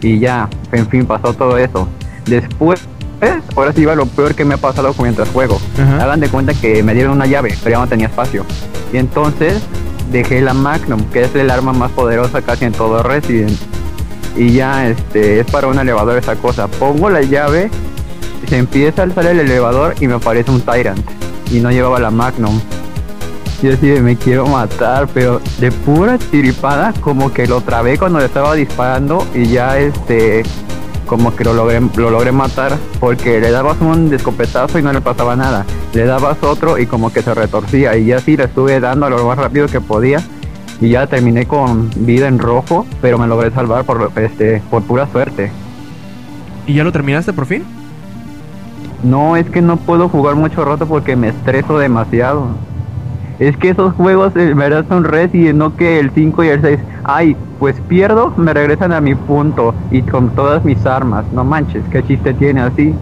Y 0.00 0.18
ya, 0.20 0.48
en 0.72 0.88
fin, 0.88 1.04
pasó 1.04 1.34
todo 1.34 1.58
eso. 1.58 1.86
Después, 2.24 2.80
ahora 3.54 3.74
sí 3.74 3.84
va 3.84 3.94
lo 3.94 4.06
peor 4.06 4.34
que 4.34 4.46
me 4.46 4.54
ha 4.54 4.58
pasado 4.58 4.94
mientras 4.98 5.28
juego. 5.28 5.60
Ajá. 5.78 6.02
Hagan 6.02 6.20
de 6.20 6.30
cuenta 6.30 6.54
que 6.54 6.82
me 6.82 6.94
dieron 6.94 7.12
una 7.12 7.26
llave, 7.26 7.54
pero 7.62 7.76
ya 7.76 7.78
no 7.80 7.88
tenía 7.88 8.06
espacio. 8.06 8.46
Y 8.90 8.96
entonces 8.96 9.62
dejé 10.10 10.40
la 10.40 10.54
Magnum, 10.54 11.02
que 11.12 11.24
es 11.24 11.34
el 11.34 11.50
arma 11.50 11.74
más 11.74 11.90
poderosa 11.90 12.40
casi 12.40 12.64
en 12.64 12.72
todo 12.72 13.02
Resident. 13.02 13.52
Y 14.36 14.52
ya 14.52 14.88
este 14.88 15.40
es 15.40 15.46
para 15.50 15.68
un 15.68 15.78
elevador 15.78 16.18
esa 16.18 16.36
cosa. 16.36 16.68
Pongo 16.68 17.08
la 17.08 17.22
llave, 17.22 17.70
se 18.48 18.58
empieza 18.58 19.02
a 19.02 19.04
alzar 19.04 19.26
el 19.26 19.40
elevador 19.40 19.94
y 20.00 20.06
me 20.06 20.14
aparece 20.14 20.50
un 20.50 20.60
Tyrant. 20.60 21.04
Y 21.50 21.60
no 21.60 21.70
llevaba 21.70 21.98
la 21.98 22.10
Magnum. 22.10 22.60
Y 23.62 23.68
así 23.68 23.86
me 23.86 24.16
quiero 24.16 24.46
matar, 24.46 25.08
pero 25.14 25.40
de 25.58 25.72
pura 25.72 26.18
chiripada, 26.18 26.92
como 27.00 27.32
que 27.32 27.46
lo 27.46 27.62
trabé 27.62 27.96
cuando 27.96 28.18
le 28.18 28.26
estaba 28.26 28.54
disparando 28.54 29.26
y 29.34 29.46
ya 29.46 29.78
este 29.78 30.42
como 31.06 31.34
que 31.34 31.44
lo 31.44 31.54
logré, 31.54 31.80
lo 31.96 32.10
logré 32.10 32.32
matar 32.32 32.76
porque 32.98 33.40
le 33.40 33.52
dabas 33.52 33.80
un 33.80 34.12
escopetazo 34.12 34.78
y 34.78 34.82
no 34.82 34.92
le 34.92 35.00
pasaba 35.00 35.36
nada. 35.36 35.64
Le 35.94 36.04
dabas 36.04 36.42
otro 36.42 36.78
y 36.78 36.86
como 36.86 37.12
que 37.12 37.22
se 37.22 37.32
retorcía 37.32 37.96
y 37.96 38.06
ya 38.06 38.18
sí 38.18 38.36
le 38.36 38.44
estuve 38.44 38.78
dando 38.80 39.08
lo 39.08 39.24
más 39.24 39.38
rápido 39.38 39.68
que 39.68 39.80
podía 39.80 40.22
y 40.80 40.90
ya 40.90 41.06
terminé 41.06 41.46
con 41.46 41.90
vida 41.96 42.28
en 42.28 42.38
rojo, 42.38 42.86
pero 43.00 43.18
me 43.18 43.26
logré 43.26 43.50
salvar 43.50 43.84
por 43.84 44.10
este 44.16 44.62
por 44.70 44.82
pura 44.82 45.06
suerte. 45.08 45.50
¿Y 46.66 46.74
ya 46.74 46.84
lo 46.84 46.92
terminaste 46.92 47.32
por 47.32 47.46
fin? 47.46 47.64
No, 49.02 49.36
es 49.36 49.48
que 49.48 49.62
no 49.62 49.76
puedo 49.76 50.08
jugar 50.08 50.34
mucho 50.34 50.64
rato 50.64 50.86
porque 50.86 51.16
me 51.16 51.28
estreso 51.28 51.78
demasiado. 51.78 52.48
Es 53.38 53.56
que 53.56 53.68
esos 53.68 53.94
juegos 53.94 54.34
en 54.34 54.56
verdad 54.56 54.86
son 54.88 55.04
Resident, 55.04 55.58
no 55.58 55.76
que 55.76 56.00
el 56.00 56.10
5 56.10 56.44
y 56.44 56.48
el 56.48 56.62
6. 56.62 56.78
Ay, 57.04 57.36
pues 57.58 57.76
pierdo, 57.88 58.32
me 58.36 58.54
regresan 58.54 58.92
a 58.92 59.00
mi 59.00 59.14
punto 59.14 59.74
y 59.90 60.02
con 60.02 60.30
todas 60.30 60.64
mis 60.64 60.84
armas. 60.86 61.24
No 61.32 61.44
manches, 61.44 61.84
qué 61.90 62.02
chiste 62.02 62.32
tiene 62.34 62.62
así. 62.62 62.94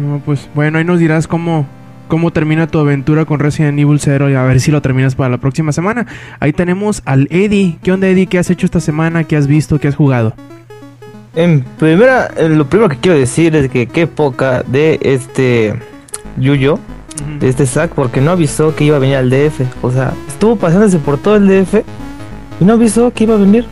No, 0.00 0.20
pues 0.24 0.48
bueno, 0.54 0.78
ahí 0.78 0.84
nos 0.84 0.98
dirás 0.98 1.28
cómo, 1.28 1.66
cómo 2.12 2.30
termina 2.30 2.66
tu 2.66 2.78
aventura 2.78 3.24
con 3.24 3.40
Resident 3.40 3.78
Evil 3.78 3.98
0 3.98 4.28
y 4.28 4.34
a 4.34 4.42
ver 4.42 4.60
si 4.60 4.70
lo 4.70 4.82
terminas 4.82 5.14
para 5.14 5.30
la 5.30 5.38
próxima 5.38 5.72
semana. 5.72 6.04
Ahí 6.40 6.52
tenemos 6.52 7.00
al 7.06 7.26
Eddie. 7.30 7.78
¿Qué 7.82 7.90
onda, 7.90 8.06
Eddie? 8.06 8.26
¿Qué 8.26 8.38
has 8.38 8.50
hecho 8.50 8.66
esta 8.66 8.80
semana? 8.80 9.24
¿Qué 9.24 9.34
has 9.34 9.46
visto? 9.46 9.78
¿Qué 9.80 9.88
has 9.88 9.96
jugado? 9.96 10.34
En 11.34 11.64
primera, 11.78 12.26
eh, 12.36 12.50
lo 12.50 12.66
primero 12.66 12.90
que 12.90 12.98
quiero 12.98 13.16
decir 13.18 13.56
es 13.56 13.70
que 13.70 13.86
qué 13.86 14.06
poca 14.06 14.62
de 14.62 14.98
este 15.00 15.72
Yuyo, 16.36 16.78
de 17.40 17.48
este 17.48 17.64
Zack, 17.64 17.92
porque 17.92 18.20
no 18.20 18.32
avisó 18.32 18.76
que 18.76 18.84
iba 18.84 18.96
a 18.96 19.00
venir 19.00 19.16
al 19.16 19.30
DF. 19.30 19.62
O 19.80 19.90
sea, 19.90 20.12
estuvo 20.28 20.56
pasándose 20.56 20.98
por 20.98 21.16
todo 21.16 21.36
el 21.36 21.48
DF 21.48 21.76
y 22.60 22.64
no 22.66 22.74
avisó 22.74 23.10
que 23.14 23.24
iba 23.24 23.36
a 23.36 23.38
venir. 23.38 23.64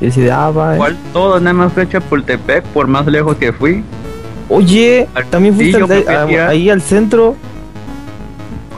Y 0.00 0.06
decide, 0.06 0.32
ah, 0.32 0.50
va. 0.50 0.74
Igual 0.74 0.96
todo, 1.12 1.38
nada 1.38 1.54
más 1.54 1.72
fue 1.72 1.84
a 1.84 1.88
Chapultepec, 1.88 2.64
por 2.74 2.88
más 2.88 3.06
lejos 3.06 3.36
que 3.36 3.52
fui. 3.52 3.84
Oye, 4.48 5.06
también 5.30 5.54
fuiste 5.54 5.78
castillo, 5.78 6.08
al 6.10 6.16
a- 6.28 6.32
ya- 6.32 6.48
ahí 6.48 6.70
al 6.70 6.82
centro. 6.82 7.36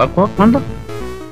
¿A 0.01 0.07
cu- 0.07 0.29
¿Cuándo? 0.37 0.61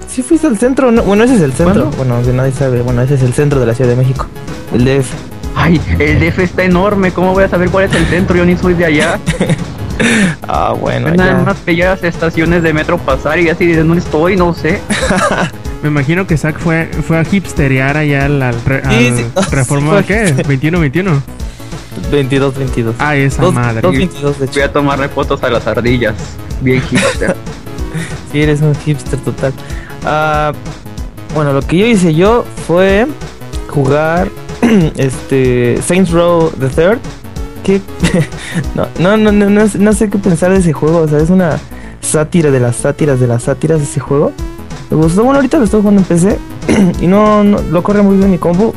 Sí 0.09 0.23
fuiste 0.23 0.47
al 0.47 0.59
centro, 0.59 0.91
¿no? 0.91 1.03
bueno, 1.03 1.25
ese 1.25 1.35
es 1.37 1.41
el 1.43 1.53
centro. 1.53 1.91
¿Cuándo? 1.91 1.97
Bueno, 1.97 2.25
si 2.25 2.31
nadie 2.33 2.53
sabe, 2.53 2.81
bueno, 2.83 3.03
ese 3.03 3.15
es 3.15 3.23
el 3.23 3.33
centro 3.35 3.61
de 3.61 3.67
la 3.67 3.75
Ciudad 3.75 3.91
de 3.91 3.97
México, 3.97 4.27
el 4.75 4.85
DF. 4.85 5.11
Ay, 5.55 5.81
el 5.99 6.21
DF 6.21 6.39
está 6.41 6.65
enorme, 6.65 7.11
¿cómo 7.13 7.33
voy 7.33 7.45
a 7.45 7.49
saber 7.49 7.69
cuál 7.71 7.85
es 7.85 7.95
el 7.95 8.07
centro? 8.07 8.37
Yo 8.37 8.45
ni 8.45 8.57
soy 8.57 8.75
de 8.75 8.85
allá. 8.87 9.19
Ah, 10.47 10.75
bueno, 10.81 11.11
Nada 11.11 11.39
ya. 11.39 11.45
más 11.45 11.57
ya 11.67 11.91
las 11.91 12.05
estaciones 12.05 12.63
de 12.63 12.73
metro 12.73 12.99
pasar 12.99 13.41
y 13.41 13.49
así 13.49 13.67
de 13.67 13.83
no 13.83 13.95
estoy, 13.95 14.37
no 14.37 14.55
sé. 14.55 14.81
Me 15.83 15.89
imagino 15.89 16.25
que 16.25 16.37
Zack 16.37 16.57
fue, 16.61 16.89
fue 17.07 17.19
a 17.19 17.23
hipsterear 17.29 17.97
allá 17.97 18.27
al, 18.27 18.41
al 18.41 18.55
re- 18.65 18.83
Sí, 18.89 19.09
al 19.09 19.45
sí. 19.45 19.51
Reforma, 19.57 19.99
Sí, 20.03 20.05
¿qué? 20.07 20.35
fue. 20.45 20.57
21-21. 20.57 21.21
22, 22.13 22.55
22. 22.59 22.95
Ah, 23.01 23.17
esa 23.17 23.43
Dos- 23.43 23.53
madre. 23.55 23.81
dos 23.81 23.93
22, 23.93 24.39
de 24.39 24.45
hecho. 24.47 24.55
Voy 24.55 24.63
a 24.63 24.73
tomarle 24.73 25.09
fotos 25.09 25.43
a 25.43 25.51
las 25.51 25.67
ardillas. 25.67 26.15
Bien 26.61 26.81
hipster. 26.81 27.35
Sí, 28.31 28.43
eres 28.43 28.61
un 28.61 28.75
hipster 28.75 29.19
total. 29.21 29.53
Ah, 30.05 30.53
bueno, 31.35 31.53
lo 31.53 31.63
que 31.63 31.79
yo 31.79 31.87
hice 31.87 32.15
yo 32.15 32.45
fue 32.67 33.07
jugar 33.69 34.29
este 34.97 35.81
Saints 35.83 36.11
Row 36.11 36.51
the 36.59 36.69
Third. 36.69 36.99
Que 37.63 37.81
no, 38.75 39.17
no, 39.17 39.17
no, 39.17 39.33
no, 39.33 39.67
no, 39.73 39.93
sé 39.93 40.09
qué 40.09 40.19
pensar 40.19 40.53
de 40.53 40.59
ese 40.59 40.73
juego. 40.73 40.99
O 40.99 41.09
sea, 41.09 41.19
es 41.19 41.31
una 41.31 41.59
sátira 42.01 42.51
de 42.51 42.61
las 42.61 42.77
sátiras 42.77 43.21
de 43.21 43.27
las 43.27 43.45
sátiras 43.45 43.79
de 43.79 43.85
ese 43.85 44.01
juego. 44.01 44.33
Me 44.91 44.97
gustó, 44.97 45.23
bueno, 45.23 45.37
ahorita 45.37 45.59
lo 45.59 45.65
estoy 45.65 45.81
jugando 45.81 46.01
en 46.01 46.07
PC 46.07 46.39
y 47.01 47.07
no, 47.07 47.43
lo 47.45 47.83
corre 47.83 48.03
muy 48.03 48.17
bien 48.17 48.31
mi 48.31 48.39
compu. 48.39 48.75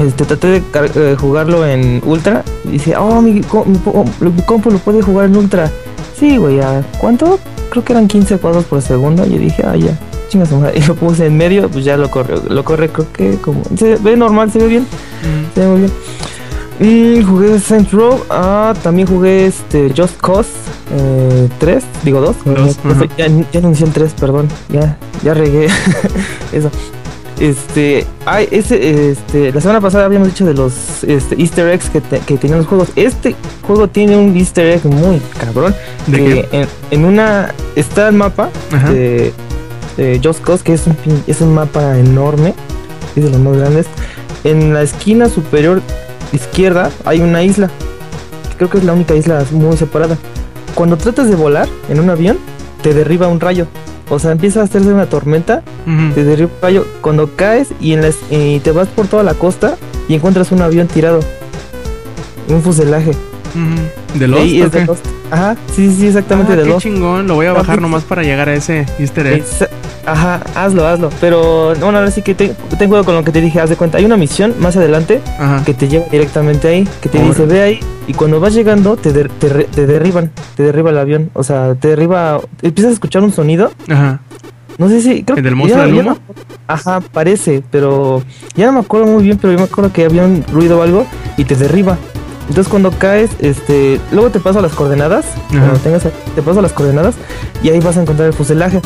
Este, 0.00 0.26
traté 0.26 0.48
de 0.48 0.62
eh, 0.94 1.16
jugarlo 1.18 1.66
en 1.66 2.02
ultra 2.04 2.44
y 2.64 2.72
dice, 2.72 2.96
oh, 2.96 3.22
mi, 3.22 3.32
mi, 3.32 3.40
mi 3.40 4.42
compu 4.42 4.70
lo 4.70 4.78
puede 4.78 5.02
jugar 5.02 5.26
en 5.26 5.36
ultra. 5.36 5.70
Sí, 6.18 6.36
güey, 6.36 6.60
¿a 6.60 6.82
cuánto? 6.98 7.38
Creo 7.76 7.84
que 7.84 7.92
eran 7.92 8.08
15 8.08 8.38
cuadros 8.38 8.64
por 8.64 8.80
segundo. 8.80 9.26
Y 9.26 9.32
yo 9.32 9.38
dije, 9.38 9.62
ah, 9.66 9.76
ya, 9.76 9.98
chingas. 10.30 10.48
Y 10.74 10.80
lo 10.86 10.94
puse 10.94 11.26
en 11.26 11.36
medio, 11.36 11.68
pues 11.68 11.84
ya 11.84 11.98
lo 11.98 12.10
corre, 12.10 12.36
lo 12.48 12.64
corre, 12.64 12.88
creo 12.88 13.12
que 13.12 13.36
como. 13.36 13.60
Se 13.76 13.96
ve 13.96 14.16
normal, 14.16 14.50
se 14.50 14.60
ve 14.60 14.66
bien, 14.66 14.82
Mm. 14.84 15.54
se 15.54 15.60
ve 15.60 15.66
muy 15.66 15.78
bien. 15.80 15.92
Mm, 17.20 17.26
jugué 17.26 17.60
Saints 17.60 17.92
Row, 17.92 18.18
ah, 18.30 18.72
también 18.82 19.06
jugué 19.06 19.44
este 19.46 19.92
Just 19.94 20.18
Cause 20.22 20.48
eh, 20.94 21.48
3, 21.58 21.84
digo 22.02 22.22
2. 22.22 22.36
Dos, 22.46 22.76
ya, 22.82 22.90
ajá. 22.92 23.04
ya, 23.18 23.26
ya 23.52 23.58
anuncié 23.60 23.84
el 23.86 23.92
3, 23.92 24.14
perdón, 24.18 24.48
ya, 24.70 24.96
ya 25.22 25.34
regué 25.34 25.66
eso. 26.52 26.70
Este, 27.38 28.06
ay, 28.24 28.48
ese, 28.50 29.10
este, 29.10 29.52
la 29.52 29.60
semana 29.60 29.80
pasada 29.80 30.06
habíamos 30.06 30.28
dicho 30.28 30.46
de 30.46 30.54
los 30.54 31.04
este, 31.04 31.38
Easter 31.40 31.68
eggs 31.68 31.90
que, 31.90 32.00
te- 32.00 32.20
que 32.20 32.36
tenían 32.38 32.60
los 32.60 32.66
juegos. 32.66 32.88
Este 32.96 33.36
juego 33.66 33.88
tiene 33.88 34.16
un 34.16 34.34
Easter 34.36 34.66
egg 34.66 34.86
muy 34.86 35.20
cabrón. 35.38 35.74
¿De 36.06 36.16
que 36.18 36.48
en, 36.52 36.66
en 36.90 37.04
una 37.04 37.52
está 37.74 38.08
el 38.08 38.14
mapa 38.14 38.48
Ajá. 38.72 38.90
de, 38.90 39.32
de 39.98 40.20
Just 40.24 40.42
Cause, 40.42 40.64
que 40.64 40.72
es 40.72 40.86
un, 40.86 40.94
pin- 40.96 41.22
es 41.26 41.40
un 41.42 41.52
mapa 41.52 41.98
enorme, 41.98 42.54
es 43.14 43.24
de 43.24 43.30
los 43.30 43.38
más 43.40 43.56
grandes. 43.58 43.86
En 44.44 44.72
la 44.72 44.82
esquina 44.82 45.28
superior 45.28 45.82
izquierda 46.32 46.90
hay 47.04 47.20
una 47.20 47.42
isla. 47.42 47.68
Creo 48.56 48.70
que 48.70 48.78
es 48.78 48.84
la 48.84 48.94
única 48.94 49.14
isla 49.14 49.44
muy 49.50 49.76
separada. 49.76 50.16
Cuando 50.74 50.96
tratas 50.96 51.28
de 51.28 51.36
volar 51.36 51.68
en 51.90 52.00
un 52.00 52.08
avión, 52.08 52.38
te 52.82 52.94
derriba 52.94 53.28
un 53.28 53.40
rayo. 53.40 53.66
O 54.08 54.18
sea, 54.18 54.30
empieza 54.32 54.60
a 54.60 54.64
hacerse 54.64 54.88
una 54.92 55.06
tormenta 55.06 55.62
derriba 56.22 56.48
un 56.54 56.62
rayo 56.62 56.86
cuando 57.00 57.34
caes 57.34 57.68
y, 57.80 57.92
en 57.92 58.02
las- 58.02 58.18
y 58.30 58.60
te 58.60 58.70
vas 58.70 58.86
por 58.88 59.06
toda 59.08 59.22
la 59.22 59.34
costa 59.34 59.76
y 60.08 60.14
encuentras 60.14 60.52
un 60.52 60.62
avión 60.62 60.86
tirado. 60.86 61.20
Un 62.48 62.62
fuselaje. 62.62 63.12
¿De 64.14 64.28
Lost 64.28 64.42
o 64.42 64.64
es 64.66 64.72
de? 64.72 64.84
Lost. 64.86 65.06
Ajá, 65.30 65.56
sí, 65.74 65.92
sí, 65.92 66.06
exactamente 66.06 66.52
Ah, 66.52 66.56
de 66.56 66.62
qué 66.62 66.68
Lost. 66.68 66.82
chingón. 66.84 67.26
Lo 67.26 67.34
voy 67.34 67.46
a 67.46 67.52
bajar 67.52 67.80
nomás 67.80 68.04
para 68.04 68.22
llegar 68.22 68.48
a 68.48 68.54
ese 68.54 68.86
Easter 68.98 69.26
egg. 69.26 69.42
Exa- 69.44 69.68
Ajá, 70.06 70.40
hazlo, 70.54 70.86
hazlo. 70.86 71.10
Pero 71.20 71.74
bueno, 71.80 71.98
ahora 71.98 72.10
sí 72.10 72.22
que 72.22 72.34
te- 72.34 72.54
con 72.88 73.14
lo 73.14 73.24
que 73.24 73.32
te 73.32 73.40
dije. 73.40 73.60
Haz 73.60 73.70
de 73.70 73.76
cuenta, 73.76 73.98
hay 73.98 74.04
una 74.04 74.16
misión 74.16 74.54
más 74.60 74.76
adelante 74.76 75.20
Ajá. 75.38 75.62
que 75.64 75.74
te 75.74 75.88
lleva 75.88 76.06
directamente 76.10 76.68
ahí, 76.68 76.88
que 77.00 77.08
te 77.08 77.18
dice 77.20 77.44
ve 77.44 77.60
ahí 77.62 77.80
y 78.06 78.12
cuando 78.14 78.38
vas 78.38 78.54
llegando 78.54 78.96
te, 78.96 79.12
der- 79.12 79.28
te, 79.30 79.48
te 79.50 79.86
derriban, 79.86 80.30
te 80.56 80.62
derriba 80.62 80.90
el 80.90 80.98
avión. 80.98 81.30
O 81.34 81.42
sea, 81.42 81.74
te 81.74 81.88
derriba, 81.88 82.40
empiezas 82.62 82.90
a 82.90 82.94
escuchar 82.94 83.22
un 83.22 83.32
sonido. 83.32 83.70
Ajá. 83.88 84.20
No 84.78 84.88
sé 84.88 85.00
si 85.00 85.22
creo 85.24 85.38
¿El 85.38 85.42
del 85.44 85.52
que- 85.54 85.58
monstruo 85.58 85.82
del 85.84 85.94
humo? 85.94 86.10
no- 86.10 86.18
ajá, 86.68 87.00
parece, 87.00 87.62
pero 87.70 88.22
ya 88.54 88.66
no 88.66 88.72
me 88.74 88.80
acuerdo 88.80 89.06
muy 89.06 89.24
bien, 89.24 89.38
pero 89.38 89.52
yo 89.52 89.58
me 89.58 89.64
acuerdo 89.64 89.92
que 89.92 90.04
había 90.04 90.22
un 90.24 90.44
ruido 90.52 90.78
o 90.78 90.82
algo 90.82 91.06
y 91.36 91.44
te 91.44 91.56
derriba. 91.56 91.96
Entonces 92.48 92.68
cuando 92.70 92.92
caes, 92.92 93.30
este, 93.40 93.98
luego 94.12 94.30
te 94.30 94.38
paso 94.38 94.60
las 94.60 94.72
coordenadas, 94.72 95.24
cuando 95.48 95.78
tengas, 95.78 96.02
te 96.34 96.42
paso 96.42 96.62
las 96.62 96.72
coordenadas 96.72 97.14
y 97.62 97.70
ahí 97.70 97.80
vas 97.80 97.96
a 97.96 98.02
encontrar 98.02 98.28
el 98.28 98.34
fuselaje. 98.34 98.80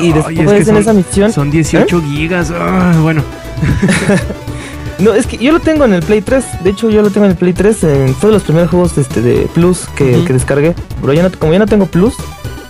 Y 0.00 0.06
Ay, 0.06 0.12
después 0.12 0.52
es 0.52 0.64
que 0.64 0.70
en 0.70 0.76
esa 0.76 0.92
misión... 0.92 1.32
Son 1.32 1.50
18 1.50 2.02
gigas. 2.02 2.52
ah, 2.54 2.94
bueno, 3.02 3.22
No, 4.98 5.12
es 5.12 5.26
que 5.26 5.36
yo 5.38 5.52
lo 5.52 5.60
tengo 5.60 5.84
en 5.84 5.92
el 5.92 6.02
Play 6.02 6.22
3. 6.22 6.62
De 6.62 6.70
hecho, 6.70 6.88
yo 6.88 7.02
lo 7.02 7.10
tengo 7.10 7.24
en 7.26 7.32
el 7.32 7.36
Play 7.36 7.52
3. 7.52 7.84
En 7.84 8.14
todos 8.14 8.32
los 8.32 8.42
primeros 8.44 8.70
juegos 8.70 8.96
este, 8.96 9.20
de 9.20 9.48
Plus 9.52 9.88
que, 9.96 10.22
que 10.24 10.32
descargué. 10.32 10.74
Pero 11.00 11.12
ya 11.12 11.22
no, 11.24 11.30
como 11.32 11.52
ya 11.52 11.58
no 11.58 11.66
tengo 11.66 11.86
Plus, 11.86 12.14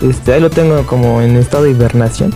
este, 0.01 0.33
ahí 0.33 0.41
lo 0.41 0.49
tengo 0.51 0.85
como 0.87 1.21
en 1.21 1.37
estado 1.37 1.65
de 1.65 1.71
hibernación. 1.71 2.35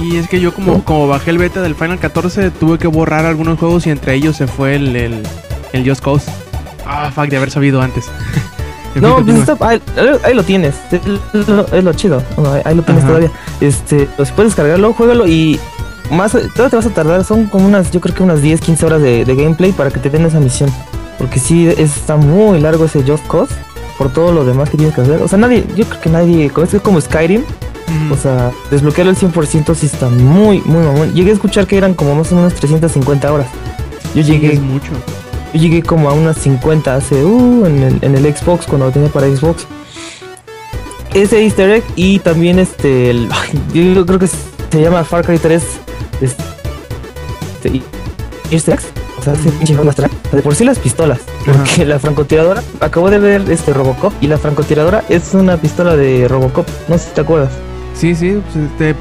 Sí, 0.00 0.16
es 0.16 0.28
que 0.28 0.40
yo 0.40 0.52
como, 0.52 0.84
como 0.84 1.06
bajé 1.06 1.30
el 1.30 1.38
beta 1.38 1.62
del 1.62 1.76
Final 1.76 2.00
14, 2.00 2.50
tuve 2.50 2.76
que 2.78 2.88
borrar 2.88 3.24
algunos 3.24 3.60
juegos 3.60 3.86
y 3.86 3.90
entre 3.90 4.14
ellos 4.14 4.36
se 4.36 4.48
fue 4.48 4.74
el, 4.74 4.96
el, 4.96 5.22
el 5.72 5.88
Just 5.88 6.02
Cause. 6.02 6.28
Ah, 6.84 7.12
fuck, 7.14 7.26
de 7.28 7.36
haber 7.36 7.52
sabido 7.52 7.80
antes. 7.80 8.06
No, 9.00 9.24
pues 9.24 9.36
está, 9.36 9.56
ahí, 9.66 9.80
ahí 10.24 10.34
lo 10.34 10.42
tienes. 10.42 10.74
Es 10.92 11.48
lo, 11.48 11.66
es 11.66 11.84
lo 11.84 11.92
chido. 11.92 12.22
Bueno, 12.36 12.52
ahí, 12.52 12.62
ahí 12.64 12.74
lo 12.74 12.82
tienes 12.82 13.02
Ajá. 13.04 13.08
todavía. 13.12 13.30
Este, 13.60 14.08
pues 14.16 14.30
puedes 14.32 14.52
descargarlo, 14.52 14.92
juégalo 14.92 15.26
y 15.26 15.58
más 16.10 16.32
todavía 16.32 16.68
te 16.70 16.76
vas 16.76 16.86
a 16.86 16.90
tardar. 16.90 17.24
Son 17.24 17.46
como 17.46 17.66
unas, 17.66 17.90
yo 17.90 18.00
creo 18.00 18.14
que 18.14 18.22
unas 18.22 18.40
10, 18.42 18.60
15 18.60 18.86
horas 18.86 19.02
de, 19.02 19.24
de 19.24 19.34
gameplay 19.34 19.72
para 19.72 19.90
que 19.90 19.98
te 20.00 20.10
den 20.10 20.24
esa 20.26 20.40
misión. 20.40 20.70
Porque 21.18 21.38
sí, 21.38 21.66
está 21.68 22.16
muy 22.16 22.60
largo 22.60 22.84
ese 22.84 23.02
Just 23.02 23.26
Cause. 23.28 23.54
Por 23.98 24.12
todo 24.12 24.32
lo 24.32 24.44
demás 24.44 24.70
que 24.70 24.76
tienes 24.76 24.94
que 24.94 25.02
hacer. 25.02 25.22
O 25.22 25.28
sea, 25.28 25.38
nadie, 25.38 25.64
yo 25.76 25.84
creo 25.86 26.00
que 26.00 26.10
nadie, 26.10 26.46
es 26.46 26.80
como 26.82 27.00
Skyrim, 27.00 27.42
Ujú. 27.42 28.14
o 28.14 28.16
sea, 28.16 28.50
desbloquearlo 28.70 29.10
al 29.10 29.16
100% 29.16 29.72
sí 29.76 29.86
está 29.86 30.08
muy, 30.08 30.60
muy 30.64 30.82
mamón. 30.84 31.14
Llegué 31.14 31.30
a 31.30 31.34
escuchar 31.34 31.68
que 31.68 31.76
eran 31.78 31.94
como 31.94 32.14
más 32.16 32.32
o 32.32 32.34
menos 32.34 32.54
350 32.54 33.32
horas. 33.32 33.46
Yo 34.14 34.24
Sí, 34.24 34.32
llegué 34.32 34.54
es 34.54 34.60
mucho. 34.60 34.90
Yo 35.54 35.60
llegué 35.60 35.82
como 35.82 36.10
a 36.10 36.12
unas 36.12 36.36
50 36.38 36.94
hace, 36.94 37.24
uh, 37.24 37.64
en 37.64 37.82
el, 37.82 37.98
en 38.02 38.16
el 38.16 38.34
Xbox, 38.34 38.66
cuando 38.66 38.86
lo 38.86 38.92
tenía 38.92 39.08
para 39.08 39.28
Xbox. 39.28 39.66
Ese 41.14 41.42
easter 41.44 41.70
egg 41.70 41.84
y 41.94 42.18
también 42.18 42.58
este, 42.58 43.10
el, 43.10 43.28
yo 43.72 44.04
creo 44.04 44.18
que 44.18 44.26
se 44.26 44.82
llama 44.82 45.04
Far 45.04 45.24
Cry 45.24 45.38
3, 45.38 45.62
este, 46.20 46.42
easter 48.50 48.74
eggs. 48.74 48.86
O 49.16 49.22
sea, 49.22 49.32
ese 49.32 49.50
pinche. 49.52 49.74
De 50.32 50.42
por 50.42 50.54
sí 50.54 50.64
las 50.64 50.78
pistolas. 50.78 51.20
Porque 51.46 51.86
la 51.86 51.98
francotiradora, 51.98 52.62
acabo 52.80 53.10
de 53.10 53.18
ver 53.18 53.48
este 53.48 53.72
Robocop 53.72 54.12
y 54.20 54.26
la 54.26 54.38
francotiradora 54.38 55.04
es 55.08 55.32
una 55.34 55.56
pistola 55.56 55.96
de 55.96 56.26
Robocop. 56.28 56.66
No 56.88 56.98
sé 56.98 57.04
si 57.08 57.10
te 57.14 57.20
acuerdas. 57.20 57.52
Sí, 57.94 58.14
sí, 58.14 58.40
pues, 58.52 58.66
este, 58.66 58.94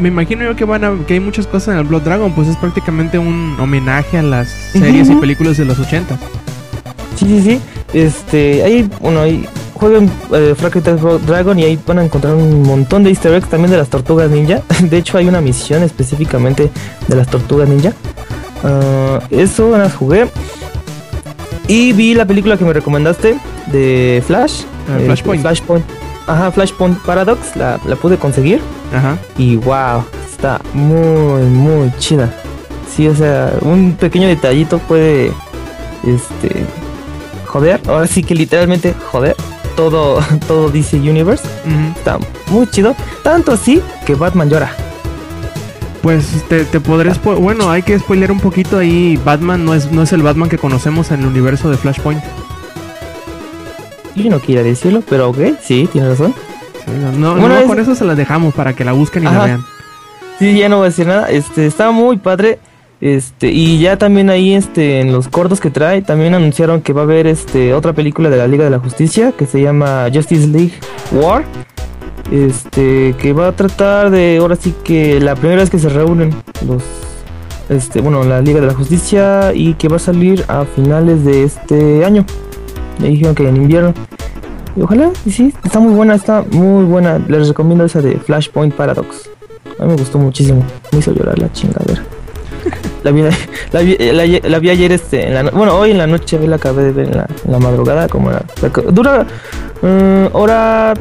me 0.00 0.08
imagino 0.08 0.44
yo 0.44 0.56
que 0.56 0.64
van 0.64 0.84
a, 0.84 0.92
que 1.06 1.14
hay 1.14 1.20
muchas 1.20 1.46
cosas 1.46 1.74
en 1.74 1.80
el 1.80 1.84
Blood 1.84 2.02
Dragon, 2.02 2.32
pues 2.32 2.48
es 2.48 2.56
prácticamente 2.56 3.18
un 3.18 3.56
homenaje 3.60 4.18
a 4.18 4.22
las 4.22 4.48
series 4.72 5.10
y 5.10 5.14
películas 5.16 5.56
de 5.58 5.66
los 5.66 5.78
80. 5.78 6.18
Sí, 7.16 7.26
sí, 7.26 7.42
sí. 7.42 7.60
Este, 7.92 8.62
ahí, 8.62 8.90
bueno, 9.00 9.20
ahí 9.20 9.46
jueguen 9.74 10.10
eh, 10.32 10.54
Far 10.56 10.70
Cry 10.70 10.80
3 10.80 11.00
Dragon 11.26 11.58
y 11.58 11.64
ahí 11.64 11.78
van 11.86 11.98
a 11.98 12.04
encontrar 12.04 12.34
un 12.34 12.62
montón 12.62 13.04
de 13.04 13.10
easter 13.10 13.32
eggs 13.34 13.48
también 13.48 13.70
de 13.70 13.76
las 13.76 13.88
tortugas 13.88 14.30
ninja. 14.30 14.62
De 14.82 14.96
hecho, 14.96 15.18
hay 15.18 15.28
una 15.28 15.40
misión 15.40 15.82
específicamente 15.82 16.70
de 17.06 17.16
las 17.16 17.28
tortugas 17.28 17.68
ninja. 17.68 17.92
Ah, 18.64 19.20
eso 19.30 19.76
las 19.76 19.94
jugué. 19.94 20.28
Y 21.66 21.92
vi 21.92 22.14
la 22.14 22.24
película 22.24 22.56
que 22.56 22.64
me 22.64 22.72
recomendaste 22.72 23.36
de 23.70 24.22
Flash. 24.26 24.62
Ah, 24.88 24.98
Flashpoint. 25.04 25.42
Flashpoint. 25.42 25.84
Ajá, 26.28 26.50
Flashpoint 26.52 26.98
Paradox. 27.00 27.56
La, 27.56 27.80
la 27.86 27.96
pude 27.96 28.16
conseguir. 28.18 28.60
Ajá. 28.94 29.16
Y 29.36 29.56
wow, 29.56 30.04
está 30.30 30.60
muy, 30.74 31.42
muy 31.44 31.90
chida. 31.98 32.30
Sí, 32.94 33.08
o 33.08 33.14
sea, 33.14 33.52
un 33.62 33.92
pequeño 33.98 34.28
detallito 34.28 34.78
puede, 34.78 35.32
este, 36.06 36.64
joder. 37.46 37.80
Ahora 37.88 38.06
sí 38.06 38.22
que 38.22 38.34
literalmente 38.34 38.94
joder 39.10 39.36
todo, 39.76 40.20
todo 40.46 40.68
DC 40.70 40.96
Universe. 40.98 41.44
Ujú. 41.66 41.98
Está 41.98 42.18
muy 42.50 42.66
chido. 42.70 42.94
Tanto 43.22 43.52
así 43.52 43.80
que 44.06 44.14
Batman 44.14 44.48
llora. 44.50 44.72
Pues 46.02 46.44
te, 46.48 46.64
te 46.64 46.80
podré 46.80 47.10
spo- 47.12 47.36
bueno, 47.38 47.70
hay 47.70 47.82
que 47.82 47.98
spoilear 47.98 48.30
un 48.32 48.40
poquito 48.40 48.78
ahí. 48.78 49.18
Batman 49.24 49.64
no 49.64 49.74
es, 49.74 49.90
no 49.90 50.02
es 50.02 50.12
el 50.12 50.22
Batman 50.22 50.48
que 50.48 50.56
conocemos 50.58 51.10
en 51.10 51.20
el 51.20 51.26
universo 51.26 51.70
de 51.70 51.76
Flashpoint. 51.76 52.22
Yo 54.22 54.30
no 54.30 54.40
quiero 54.40 54.62
decirlo, 54.64 55.02
pero 55.08 55.30
ok, 55.30 55.38
sí, 55.62 55.88
tiene 55.92 56.08
razón. 56.08 56.34
Sí, 56.84 56.90
no, 57.00 57.12
no, 57.12 57.32
Bueno, 57.40 57.48
no, 57.54 57.60
es- 57.60 57.66
con 57.66 57.78
eso 57.78 57.94
se 57.94 58.04
las 58.04 58.16
dejamos 58.16 58.54
para 58.54 58.72
que 58.74 58.84
la 58.84 58.92
busquen 58.92 59.22
y 59.22 59.26
la 59.26 59.44
vean. 59.44 59.64
Sí, 60.38 60.56
ya 60.58 60.68
no 60.68 60.76
voy 60.76 60.86
a 60.86 60.88
decir 60.90 61.06
nada. 61.06 61.28
Este, 61.30 61.66
está 61.66 61.90
muy 61.90 62.16
padre. 62.18 62.58
Este, 63.00 63.50
y 63.52 63.78
ya 63.78 63.96
también 63.96 64.28
ahí, 64.28 64.54
este, 64.54 65.00
en 65.00 65.12
los 65.12 65.28
cortos 65.28 65.60
que 65.60 65.70
trae, 65.70 66.02
también 66.02 66.34
anunciaron 66.34 66.80
que 66.80 66.92
va 66.92 67.02
a 67.02 67.04
haber 67.04 67.26
este 67.28 67.72
otra 67.72 67.92
película 67.92 68.28
de 68.28 68.36
la 68.36 68.48
Liga 68.48 68.64
de 68.64 68.70
la 68.70 68.80
Justicia 68.80 69.32
que 69.38 69.46
se 69.46 69.60
llama 69.62 70.06
Justice 70.12 70.48
League 70.48 70.72
War. 71.12 71.44
Este, 72.30 73.14
que 73.18 73.32
va 73.32 73.48
a 73.48 73.52
tratar 73.52 74.10
de 74.10 74.36
ahora 74.38 74.54
sí 74.56 74.74
que 74.84 75.18
la 75.20 75.34
primera 75.34 75.60
vez 75.62 75.70
que 75.70 75.78
se 75.78 75.88
reúnen 75.88 76.34
los 76.66 76.82
este, 77.70 78.00
bueno, 78.00 78.22
la 78.24 78.40
Liga 78.40 78.60
de 78.60 78.66
la 78.66 78.74
Justicia 78.74 79.52
y 79.54 79.74
que 79.74 79.88
va 79.88 79.96
a 79.96 80.00
salir 80.00 80.44
a 80.48 80.64
finales 80.64 81.24
de 81.24 81.44
este 81.44 82.04
año. 82.04 82.24
Me 82.98 83.08
dijeron 83.08 83.34
que 83.34 83.46
en 83.48 83.56
invierno. 83.56 83.94
Y 84.78 84.82
ojalá, 84.82 85.10
y 85.26 85.30
sí, 85.32 85.52
está 85.64 85.80
muy 85.80 85.92
buena, 85.92 86.14
está 86.14 86.44
muy 86.52 86.84
buena. 86.84 87.18
Les 87.26 87.48
recomiendo 87.48 87.84
esa 87.84 88.00
de 88.00 88.16
Flashpoint 88.18 88.72
Paradox. 88.74 89.28
A 89.78 89.82
mí 89.84 89.90
me 89.90 89.96
gustó 89.96 90.18
muchísimo. 90.18 90.62
Me 90.92 90.98
hizo 91.00 91.12
llorar 91.12 91.38
la 91.38 91.52
chingadera. 91.52 92.02
La 93.04 93.12
vi, 93.12 93.22
la 93.72 93.80
vi, 93.80 93.96
la, 93.96 94.48
la 94.48 94.58
vi 94.58 94.70
ayer, 94.70 94.90
este, 94.90 95.28
en 95.28 95.34
la 95.34 95.42
no- 95.44 95.52
bueno, 95.52 95.74
hoy 95.76 95.92
en 95.92 95.98
la 95.98 96.08
noche 96.08 96.36
la 96.46 96.56
acabé 96.56 96.82
de 96.82 96.92
ver 96.92 97.06
en 97.08 97.16
la, 97.16 97.28
en 97.56 97.62
madrugada, 97.62 98.08
como 98.08 98.30
la, 98.32 98.42
dura 98.92 99.24
eh, 99.82 100.28
hora, 100.32 100.94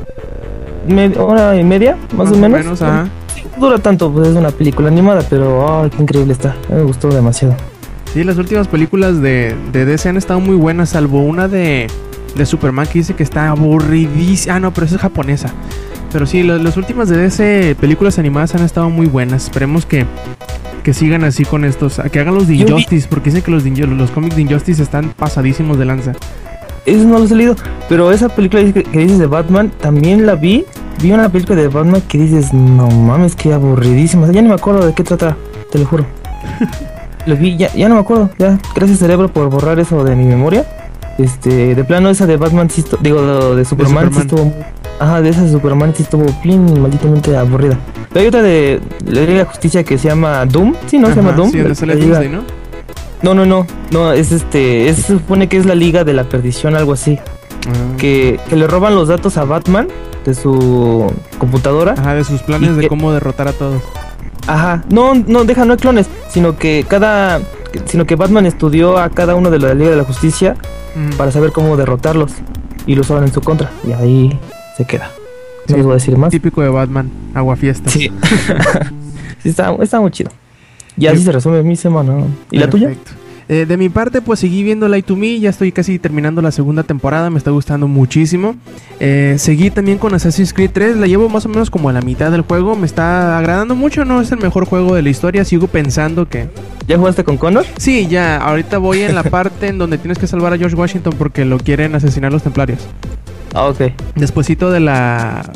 me- 0.88 1.18
hora 1.18 1.56
y 1.60 1.63
media, 1.63 1.98
más, 2.16 2.32
o 2.32 2.36
menos. 2.38 2.82
ajá. 2.84 3.10
Sí, 3.34 3.44
dura 3.60 3.80
tanto, 3.80 4.12
pues 4.12 4.28
es 4.30 4.36
una 4.36 4.52
película 4.52 4.90
animada, 4.90 5.24
pero 5.28 5.82
ay, 5.82 5.90
qué 5.90 6.04
increíble 6.04 6.34
está. 6.34 6.56
Me 6.70 6.84
gustó 6.84 7.10
demasiado. 7.10 7.56
Sí, 8.13 8.24
las 8.24 8.38
últimas 8.38 8.68
películas 8.68 9.20
de, 9.20 9.56
de 9.74 9.86
DC 9.86 10.08
han 10.08 10.18
estado 10.18 10.40
muy 10.40 10.56
buenas, 10.56 10.90
salvo 10.90 11.22
una 11.22 11.48
de, 11.48 11.88
de 12.38 12.45
Superman 12.45 12.88
que 12.88 13.00
dice 13.00 13.13
que 13.15 13.23
está 13.23 13.50
aburridísima. 13.50 14.56
Ah, 14.56 14.60
no, 14.60 14.73
pero 14.73 14.86
esa 14.86 14.95
es 14.95 15.02
japonesa. 15.02 15.50
Pero 16.12 16.26
sí, 16.26 16.43
la- 16.43 16.58
las 16.58 16.78
últimas 16.78 17.10
de 17.10 17.17
DC, 17.17 17.76
películas 17.80 18.17
animadas 18.19 18.56
han 18.56 18.63
estado 18.63 18.89
muy 18.89 19.08
buenas. 19.08 19.45
Esperemos 19.45 19.86
que, 19.86 20.06
que 20.84 20.93
sigan 20.93 21.23
así 21.23 21.43
con 21.45 21.65
estos, 21.65 22.00
que 22.12 22.19
hagan 22.19 22.34
los 22.36 22.47
de 22.47 22.56
Injustice, 22.56 23.08
porque 23.10 23.30
dicen 23.30 23.43
que 23.43 23.52
los, 23.52 23.63
de 23.63 23.71
los 23.88 24.12
cómics 24.12 24.36
de 24.36 24.43
Injustice 24.43 24.82
están 24.82 25.10
pasadísimos 25.10 25.78
de 25.78 25.86
lanza. 25.86 26.13
Eso 26.86 27.04
no 27.04 27.19
lo 27.19 27.26
he 27.26 27.36
leído, 27.36 27.56
pero 27.89 28.12
esa 28.13 28.30
película 28.30 28.63
que, 28.71 28.84
que 28.84 29.00
dices 29.00 29.19
de 29.19 29.26
Batman, 29.28 29.71
también 29.82 30.26
la 30.26 30.36
vi. 30.36 30.63
Vi 31.02 31.12
una 31.12 31.28
película 31.30 31.62
de 31.62 31.67
Batman 31.67 32.02
que 32.08 32.17
dices, 32.17 32.54
no 32.54 32.88
mames, 32.89 33.36
qué 33.36 33.54
aburridísima. 33.54 34.23
O 34.23 34.26
sea, 34.26 34.34
ya 34.34 34.41
ni 34.41 34.47
me 34.47 34.56
acuerdo 34.56 34.86
de 34.88 34.93
qué 34.93 35.04
trata, 35.04 35.36
te 35.71 35.78
lo 35.80 35.86
juro. 35.86 36.06
Lo 37.26 37.36
vi, 37.36 37.58
ya, 37.58 37.69
ya 37.73 37.89
no 37.89 37.95
me 37.95 38.02
acuerdo. 38.02 38.30
Ya, 38.39 38.58
gracias 38.73 39.00
cerebro 39.00 39.28
por 39.28 39.50
borrar 39.50 39.78
eso 39.82 40.02
de 40.06 40.15
mi 40.15 40.23
memoria. 40.23 40.65
Este, 41.17 41.73
de 41.75 41.84
plano 41.84 42.10
esa 42.10 42.27
de 42.27 42.38
Batman 42.38 42.69
sí 42.69 42.84
digo, 43.01 43.21
de, 43.21 43.56
de 43.58 43.65
Superman, 43.65 44.13
sí 44.13 44.19
estuvo 44.19 44.53
Ajá, 44.99 45.21
de 45.21 45.30
esa 45.30 45.43
de 45.43 45.51
Superman 45.51 45.93
sí 45.95 46.03
estuvo 46.03 46.25
bien 46.43 46.80
malditamente 46.82 47.36
aburrida. 47.36 47.77
Pero 48.10 48.21
hay 48.21 48.27
otra 48.27 48.41
de 48.41 48.80
la 49.06 49.21
Liga 49.21 49.39
de 49.39 49.45
Justicia 49.45 49.84
que 49.84 49.97
se 49.97 50.08
llama 50.10 50.45
Doom, 50.45 50.75
sí, 50.88 50.97
¿no? 50.99 51.08
se 51.10 51.15
llama 51.15 51.32
Doom. 51.34 51.51
Sí, 51.51 51.58
donde 51.60 51.75
sale 51.75 51.95
Doomsday, 51.95 52.30
¿no? 52.30 52.41
No, 53.23 53.34
no, 53.34 53.45
no, 53.45 53.65
no, 53.91 54.12
es 54.13 54.32
este, 54.32 54.89
es, 54.89 54.97
se 54.97 55.13
supone 55.13 55.47
que 55.49 55.58
es 55.58 55.65
la 55.65 55.73
Liga 55.75 56.03
de 56.03 56.13
la 56.13 56.23
Perdición, 56.23 56.75
algo 56.75 56.93
así 56.93 57.17
Ah. 57.67 57.97
que, 57.97 58.39
que 58.49 58.56
le 58.56 58.65
roban 58.67 58.95
los 58.95 59.10
datos 59.10 59.38
a 59.38 59.43
Batman 59.43 59.88
de 60.25 60.34
su 60.36 61.12
computadora. 61.38 61.93
Ajá, 61.97 62.13
de 62.13 62.23
sus 62.23 62.41
planes 62.43 62.75
de 62.75 62.84
que- 62.84 62.88
cómo 62.88 63.12
derrotar 63.12 63.47
a 63.49 63.53
todos. 63.53 63.82
Ajá. 64.47 64.84
No, 64.89 65.13
no, 65.13 65.43
deja, 65.43 65.65
no 65.65 65.73
hay 65.73 65.80
clones, 65.80 66.08
sino 66.30 66.58
que 66.58 66.86
cada 66.88 67.39
sino 67.86 68.06
que 68.06 68.16
Batman 68.16 68.46
estudió 68.46 68.98
a 68.98 69.10
cada 69.10 69.36
uno 69.36 69.50
de 69.50 69.60
la 69.60 69.74
Liga 69.74 69.92
de 69.92 69.98
la 69.98 70.04
Justicia 70.04 70.56
para 71.18 71.32
saber 71.32 71.52
cómo 71.52 71.78
derrotarlos 71.78 72.32
y 72.86 72.96
lo 72.96 73.02
usaban 73.02 73.24
en 73.24 73.34
su 73.34 73.42
contra 73.42 73.70
y 73.88 73.92
ahí 73.92 74.40
se 74.78 74.86
queda. 74.86 75.12
No 75.68 75.74
Sí. 75.74 75.74
les 75.76 75.84
voy 75.84 75.92
a 75.92 75.96
decir 75.96 76.18
más. 76.18 76.30
Típico 76.32 76.62
de 76.62 76.70
Batman, 76.70 77.10
agua 77.34 77.56
fiesta. 77.56 77.90
Sí. 77.90 78.12
Sí, 79.44 79.50
está, 79.50 79.72
está 79.82 80.00
muy 80.02 80.10
chido. 80.12 80.32
Y 80.98 81.06
así 81.06 81.20
Sí. 81.20 81.24
se 81.26 81.32
resume 81.32 81.62
mi 81.62 81.76
semana. 81.76 82.24
¿Y 82.50 82.58
la 82.58 82.68
tuya? 82.70 82.88
Perfecto. 82.88 83.12
Eh, 83.50 83.66
de 83.66 83.78
mi 83.78 83.88
parte, 83.88 84.20
pues 84.22 84.40
seguí 84.42 84.63
viendo 84.63 84.88
Light 84.90 85.06
to 85.06 85.16
Me, 85.16 85.40
ya 85.40 85.52
estoy 85.52 85.72
casi 85.72 86.00
terminando 86.00 86.42
la 86.42 86.52
segunda 86.52 86.84
temporada, 86.84 87.30
me 87.30 87.38
está 87.38 87.52
gustando 87.52 87.88
muchísimo. 87.88 88.56
Eh, 89.00 89.36
seguí 89.38 89.70
también 89.70 90.00
con 90.00 90.13
Assassin's 90.16 90.54
Creed 90.54 90.72
3, 90.74 90.98
la 90.98 91.08
llevo 91.08 91.30
más 91.30 91.46
o 91.46 91.50
menos 91.50 91.70
como 91.70 91.88
a 91.88 91.94
la 91.94 92.02
mitad 92.02 92.30
del 92.32 92.42
juego, 92.42 92.76
me 92.76 92.86
está 92.88 93.38
agradando 93.38 93.74
mucho, 93.76 94.04
no 94.04 94.20
es 94.20 94.32
el 94.34 94.40
mejor 94.40 94.66
juego 94.66 94.96
de 94.96 95.02
la 95.04 95.10
historia, 95.10 95.46
sigo 95.46 95.68
pensando 95.68 96.28
que... 96.28 96.50
¿Ya 96.88 96.97
jugaste 96.97 97.26
con 97.26 97.38
Connor? 97.38 97.65
Sí, 97.78 98.08
ya, 98.08 98.38
ahorita 98.38 98.78
voy 98.78 99.02
en 99.02 99.13
la 99.13 99.23
parte 99.30 99.67
en 99.67 99.78
donde 99.78 99.97
tienes 99.97 100.17
que 100.17 100.26
salvar 100.26 100.54
a 100.54 100.58
George 100.58 100.76
Washington 100.76 101.13
porque 101.17 101.43
lo 101.43 101.58
quieren 101.58 101.95
asesinar 101.95 102.32
los 102.32 102.43
templarios. 102.43 102.80
Ah, 103.54 103.67
ok. 103.67 103.91
Despuésito 104.15 104.71
de 104.71 104.80
la 104.80 105.50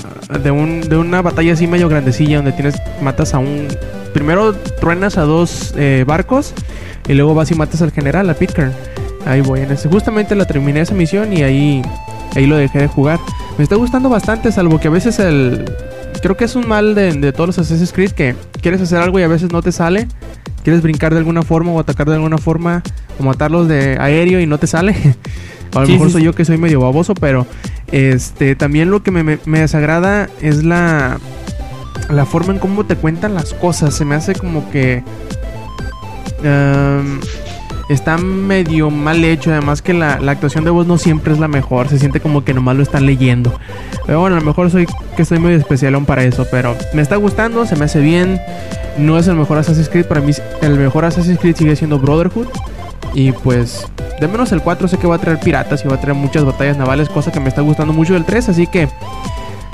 de 0.43 0.51
un 0.51 0.81
de 0.81 0.97
una 0.97 1.21
batalla 1.21 1.53
así 1.53 1.67
medio 1.67 1.87
grandecilla 1.87 2.37
donde 2.37 2.51
tienes 2.51 2.75
matas 3.01 3.33
a 3.33 3.39
un 3.39 3.67
primero 4.13 4.53
truenas 4.53 5.17
a 5.17 5.21
dos 5.21 5.73
eh, 5.77 6.03
barcos 6.07 6.53
y 7.07 7.13
luego 7.13 7.33
vas 7.33 7.51
y 7.51 7.55
matas 7.55 7.81
al 7.81 7.91
general 7.91 8.29
a 8.29 8.33
Pitcairn. 8.33 8.73
Ahí 9.25 9.41
voy 9.41 9.61
en 9.61 9.71
ese. 9.71 9.87
Justamente 9.87 10.35
la 10.35 10.45
terminé 10.45 10.81
esa 10.81 10.95
misión 10.95 11.31
y 11.31 11.43
ahí 11.43 11.81
ahí 12.35 12.45
lo 12.45 12.57
dejé 12.57 12.79
de 12.79 12.87
jugar. 12.87 13.19
Me 13.57 13.63
está 13.63 13.75
gustando 13.75 14.09
bastante, 14.09 14.51
salvo 14.51 14.79
que 14.79 14.87
a 14.87 14.91
veces 14.91 15.19
el 15.19 15.65
creo 16.21 16.35
que 16.35 16.45
es 16.45 16.55
un 16.55 16.67
mal 16.67 16.93
de, 16.93 17.13
de 17.13 17.31
todos 17.31 17.47
los 17.47 17.59
Assassin's 17.59 17.93
Creed 17.93 18.11
que 18.11 18.35
quieres 18.61 18.81
hacer 18.81 18.99
algo 18.99 19.19
y 19.19 19.23
a 19.23 19.27
veces 19.27 19.51
no 19.51 19.61
te 19.61 19.71
sale. 19.71 20.07
Quieres 20.63 20.81
brincar 20.81 21.11
de 21.13 21.19
alguna 21.19 21.41
forma 21.43 21.71
o 21.71 21.79
atacar 21.79 22.07
de 22.07 22.15
alguna 22.15 22.37
forma 22.37 22.83
o 23.19 23.23
matarlos 23.23 23.67
de 23.67 23.97
aéreo 23.99 24.39
y 24.39 24.45
no 24.45 24.57
te 24.57 24.67
sale. 24.67 24.95
o 25.73 25.77
a 25.77 25.81
lo 25.81 25.87
Sí, 25.87 25.93
mejor 25.93 26.07
sí, 26.07 26.13
soy 26.13 26.23
yo 26.23 26.33
que 26.35 26.45
soy 26.45 26.57
medio 26.57 26.79
baboso, 26.81 27.13
pero 27.15 27.45
este 27.91 28.55
también 28.55 28.89
lo 28.91 29.03
que 29.03 29.11
me, 29.11 29.23
me- 29.23 29.39
me 29.45 29.59
desagrada 29.61 30.29
es 30.41 30.63
la 30.63 31.19
la 32.09 32.25
forma 32.25 32.53
en 32.53 32.59
cómo 32.59 32.85
te 32.85 32.95
cuentan 32.95 33.33
las 33.33 33.53
cosas. 33.53 33.93
Se 33.93 34.03
me 34.05 34.15
hace 34.15 34.33
como 34.35 34.69
que 34.71 35.03
em, 36.43 37.19
está 37.91 38.17
medio 38.17 38.89
mal 38.89 39.23
hecho. 39.23 39.51
Además 39.51 39.81
que 39.81 39.93
la, 39.93 40.19
la 40.19 40.31
actuación 40.31 40.63
de 40.63 40.69
voz 40.69 40.87
no 40.87 40.97
siempre 40.97 41.33
es 41.33 41.39
la 41.39 41.47
mejor. 41.47 41.87
Se 41.89 41.99
siente 41.99 42.19
como 42.19 42.43
que 42.43 42.53
nomás 42.53 42.75
lo 42.75 42.83
están 42.83 43.05
leyendo. 43.05 43.53
Pero 44.05 44.19
bueno, 44.19 44.35
a 44.35 44.39
lo 44.39 44.45
mejor 44.45 44.71
soy 44.71 44.87
que 45.15 45.21
estoy 45.21 45.39
medio 45.39 45.57
especialón 45.57 46.05
para 46.05 46.23
eso. 46.23 46.45
Pero 46.51 46.75
me 46.93 47.01
está 47.01 47.15
gustando, 47.15 47.65
se 47.65 47.75
me 47.75 47.85
hace 47.85 47.99
bien. 47.99 48.39
No 48.97 49.17
es 49.17 49.27
el 49.27 49.35
mejor 49.35 49.57
Assassin's 49.57 49.89
Creed. 49.89 50.05
Para 50.05 50.21
mí 50.21 50.31
el 50.61 50.77
mejor 50.77 51.05
Assassin's 51.05 51.39
Creed 51.39 51.55
sigue 51.55 51.75
siendo 51.75 51.99
Brotherhood. 51.99 52.47
Y 53.13 53.31
pues, 53.33 53.85
de 54.19 54.27
menos 54.27 54.51
el 54.51 54.61
4 54.61 54.87
sé 54.87 54.97
que 54.97 55.07
va 55.07 55.15
a 55.15 55.19
traer 55.19 55.39
piratas 55.39 55.83
y 55.83 55.87
va 55.87 55.95
a 55.95 56.01
traer 56.01 56.15
muchas 56.15 56.45
batallas 56.45 56.77
navales, 56.77 57.09
cosa 57.09 57.31
que 57.31 57.41
me 57.41 57.49
está 57.49 57.61
gustando 57.61 57.93
mucho 57.93 58.13
del 58.13 58.25
3. 58.25 58.49
Así 58.49 58.67
que 58.67 58.87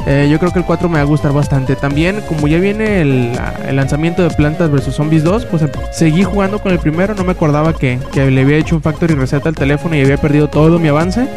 eh, 0.09 0.29
yo 0.31 0.39
creo 0.39 0.53
que 0.53 0.59
el 0.59 0.65
4 0.65 0.87
me 0.87 0.95
va 0.95 1.01
a 1.01 1.05
gustar 1.05 1.33
bastante. 1.33 1.75
También, 1.75 2.21
como 2.29 2.47
ya 2.47 2.59
viene 2.59 3.01
el, 3.01 3.33
lanzamiento 3.73 4.23
de 4.23 4.29
Plantas 4.29 4.71
vs 4.71 4.95
Zombies 4.95 5.21
2, 5.21 5.45
pues 5.47 5.63
em- 5.63 5.69
seguí 5.91 6.23
jugando 6.23 6.59
con 6.59 6.71
el 6.71 6.79
primero. 6.79 7.13
No 7.13 7.25
me 7.25 7.33
acordaba 7.33 7.73
que, 7.73 7.99
que 8.13 8.31
le 8.31 8.41
había 8.41 8.55
hecho 8.55 8.77
un 8.77 8.81
factory 8.81 9.15
reset 9.15 9.45
al 9.45 9.55
teléfono 9.55 9.97
y 9.97 10.01
había 10.01 10.15
perdido 10.15 10.47
todo 10.47 10.79
mi 10.79 10.87
avance. 10.87 11.27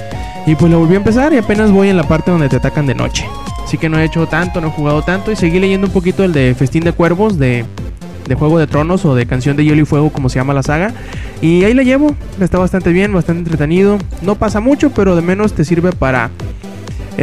Y 0.46 0.54
pues 0.54 0.70
lo 0.70 0.78
volví 0.78 0.94
a 0.94 0.98
empezar 0.98 1.32
y 1.32 1.38
apenas 1.38 1.72
voy 1.72 1.88
en 1.88 1.96
la 1.96 2.04
parte 2.04 2.30
donde 2.30 2.48
te 2.48 2.56
atacan 2.56 2.86
de 2.86 2.94
noche. 2.94 3.26
Así 3.64 3.76
que 3.76 3.88
no 3.88 3.98
he 3.98 4.04
hecho 4.04 4.28
tanto, 4.28 4.60
no 4.60 4.68
he 4.68 4.70
jugado 4.70 5.02
tanto. 5.02 5.32
Y 5.32 5.36
seguí 5.36 5.58
leyendo 5.58 5.88
un 5.88 5.92
poquito 5.92 6.22
el 6.22 6.32
de 6.32 6.54
Festín 6.54 6.84
de 6.84 6.92
Cuervos, 6.92 7.40
de, 7.40 7.64
de 8.28 8.34
Juego 8.36 8.60
de 8.60 8.68
Tronos 8.68 9.04
o 9.04 9.16
de 9.16 9.26
Canción 9.26 9.56
de 9.56 9.64
Hielo 9.64 9.82
y 9.82 9.84
Fuego, 9.84 10.10
como 10.10 10.28
se 10.28 10.38
llama 10.38 10.54
la 10.54 10.62
saga. 10.62 10.94
Y 11.42 11.64
ahí 11.64 11.74
la 11.74 11.82
llevo, 11.82 12.14
está 12.40 12.58
bastante 12.58 12.92
bien, 12.92 13.12
bastante 13.12 13.40
entretenido. 13.40 13.98
No 14.22 14.36
pasa 14.36 14.60
mucho, 14.60 14.90
pero 14.90 15.16
de 15.16 15.22
menos 15.22 15.54
te 15.54 15.64
sirve 15.64 15.90
para 15.90 16.30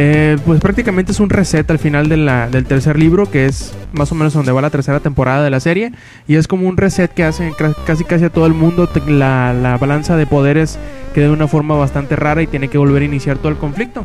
eh, 0.00 0.36
pues 0.46 0.60
prácticamente 0.60 1.10
es 1.12 1.18
un 1.18 1.28
reset 1.28 1.68
al 1.70 1.78
final 1.80 2.08
del 2.08 2.64
tercer 2.66 2.98
libro, 2.98 3.28
que 3.28 3.46
es 3.46 3.74
más 3.92 4.10
o 4.12 4.14
menos 4.14 4.32
donde 4.32 4.52
va 4.52 4.62
la 4.62 4.70
tercera 4.70 5.00
temporada 5.00 5.42
de 5.42 5.50
la 5.50 5.58
serie. 5.58 5.92
Y 6.28 6.36
es 6.36 6.46
como 6.46 6.68
un 6.68 6.76
reset 6.76 7.12
que 7.12 7.24
hace 7.24 7.50
cra- 7.50 7.74
casi 7.84 8.04
casi 8.04 8.24
a 8.24 8.30
todo 8.30 8.46
el 8.46 8.54
mundo. 8.54 8.88
La, 9.08 9.52
la 9.52 9.76
balanza 9.76 10.16
de 10.16 10.24
poderes 10.26 10.78
queda 11.14 11.26
de 11.26 11.32
una 11.32 11.48
forma 11.48 11.76
bastante 11.76 12.14
rara 12.16 12.40
y 12.42 12.46
tiene 12.46 12.68
que 12.68 12.78
volver 12.78 13.02
a 13.02 13.06
iniciar 13.06 13.38
todo 13.38 13.48
el 13.48 13.58
conflicto. 13.58 14.04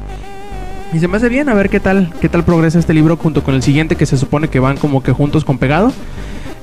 Y 0.94 1.00
se 1.00 1.08
me 1.08 1.18
hace 1.18 1.30
bien 1.30 1.48
a 1.50 1.54
ver 1.54 1.70
qué 1.70 1.80
tal, 1.80 2.12
qué 2.22 2.28
tal 2.28 2.44
progresa 2.44 2.80
este 2.80 2.94
libro 2.94 3.16
junto 3.18 3.44
con 3.44 3.54
el 3.56 3.62
siguiente 3.64 3.96
que 3.96 4.06
se 4.06 4.18
supone 4.18 4.48
que 4.48 4.60
van 4.60 4.78
como 4.78 5.04
que 5.04 5.12
juntos 5.12 5.46
con 5.46 5.58
pegado. 5.60 5.94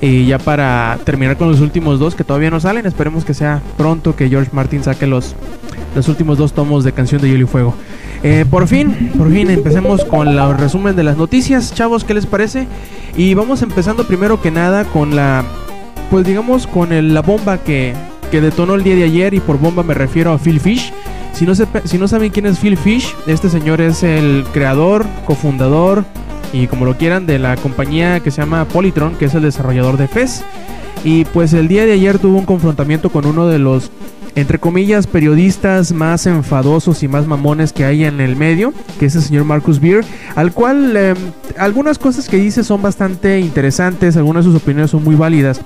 Y 0.00 0.26
ya 0.26 0.38
para 0.38 0.98
terminar 1.04 1.36
con 1.36 1.48
los 1.48 1.60
últimos 1.60 1.98
dos 2.00 2.14
que 2.14 2.24
todavía 2.24 2.50
no 2.50 2.58
salen, 2.58 2.86
esperemos 2.86 3.24
que 3.24 3.34
sea 3.34 3.60
pronto 3.76 4.16
que 4.16 4.28
George 4.28 4.50
Martin 4.52 4.82
saque 4.82 5.06
los, 5.06 5.36
los 5.94 6.08
últimos 6.08 6.38
dos 6.38 6.52
tomos 6.52 6.84
de 6.84 6.92
Canción 6.92 7.20
de 7.20 7.28
Hielo 7.28 7.44
y 7.44 7.46
Fuego. 7.46 7.74
Eh, 8.22 8.44
por 8.50 8.66
fin, 8.68 9.12
por 9.16 9.30
fin 9.32 9.50
empecemos 9.50 10.04
con 10.04 10.28
el 10.28 10.58
resumen 10.58 10.94
de 10.96 11.02
las 11.04 11.16
noticias, 11.16 11.74
chavos, 11.74 12.04
¿qué 12.04 12.14
les 12.14 12.26
parece? 12.26 12.66
Y 13.16 13.34
vamos 13.34 13.62
empezando 13.62 14.04
primero 14.06 14.40
que 14.42 14.50
nada 14.50 14.84
con 14.84 15.16
la, 15.16 15.42
pues 16.10 16.26
digamos, 16.26 16.66
con 16.66 16.92
el- 16.92 17.14
la 17.14 17.22
bomba 17.22 17.58
que, 17.58 17.94
que 18.30 18.40
detonó 18.40 18.74
el 18.74 18.82
día 18.84 18.94
de 18.94 19.04
ayer 19.04 19.34
y 19.34 19.40
por 19.40 19.58
bomba 19.58 19.82
me 19.82 19.94
refiero 19.94 20.32
a 20.32 20.38
Phil 20.38 20.60
Fish. 20.60 20.92
Si 21.32 21.46
no, 21.46 21.54
si 21.54 21.96
no 21.98 22.08
saben 22.08 22.30
quién 22.30 22.44
es 22.46 22.58
Phil 22.58 22.76
Fish, 22.76 23.14
este 23.26 23.48
señor 23.48 23.80
es 23.80 24.02
el 24.02 24.44
creador, 24.52 25.06
cofundador 25.24 26.04
y 26.52 26.66
como 26.66 26.84
lo 26.84 26.98
quieran 26.98 27.24
de 27.26 27.38
la 27.38 27.56
compañía 27.56 28.20
que 28.20 28.30
se 28.30 28.42
llama 28.42 28.64
Polytron, 28.66 29.14
que 29.14 29.24
es 29.26 29.34
el 29.34 29.42
desarrollador 29.42 29.96
de 29.96 30.08
Fez. 30.08 30.42
Y 31.04 31.24
pues 31.26 31.54
el 31.54 31.68
día 31.68 31.86
de 31.86 31.92
ayer 31.92 32.18
tuvo 32.18 32.36
un 32.36 32.44
confrontamiento 32.44 33.08
con 33.10 33.24
uno 33.24 33.46
de 33.46 33.58
los, 33.58 33.90
entre 34.34 34.58
comillas, 34.58 35.06
periodistas 35.06 35.92
más 35.92 36.26
enfadosos 36.26 37.02
y 37.02 37.08
más 37.08 37.26
mamones 37.26 37.72
que 37.72 37.84
hay 37.84 38.04
en 38.04 38.20
el 38.20 38.36
medio, 38.36 38.72
que 38.98 39.06
es 39.06 39.16
el 39.16 39.22
señor 39.22 39.44
Marcus 39.44 39.80
Beer, 39.80 40.04
al 40.34 40.52
cual 40.52 40.96
eh, 40.96 41.14
algunas 41.58 41.98
cosas 41.98 42.28
que 42.28 42.36
dice 42.36 42.64
son 42.64 42.82
bastante 42.82 43.40
interesantes, 43.40 44.16
algunas 44.16 44.44
de 44.44 44.52
sus 44.52 44.62
opiniones 44.62 44.90
son 44.90 45.04
muy 45.04 45.14
válidas. 45.14 45.60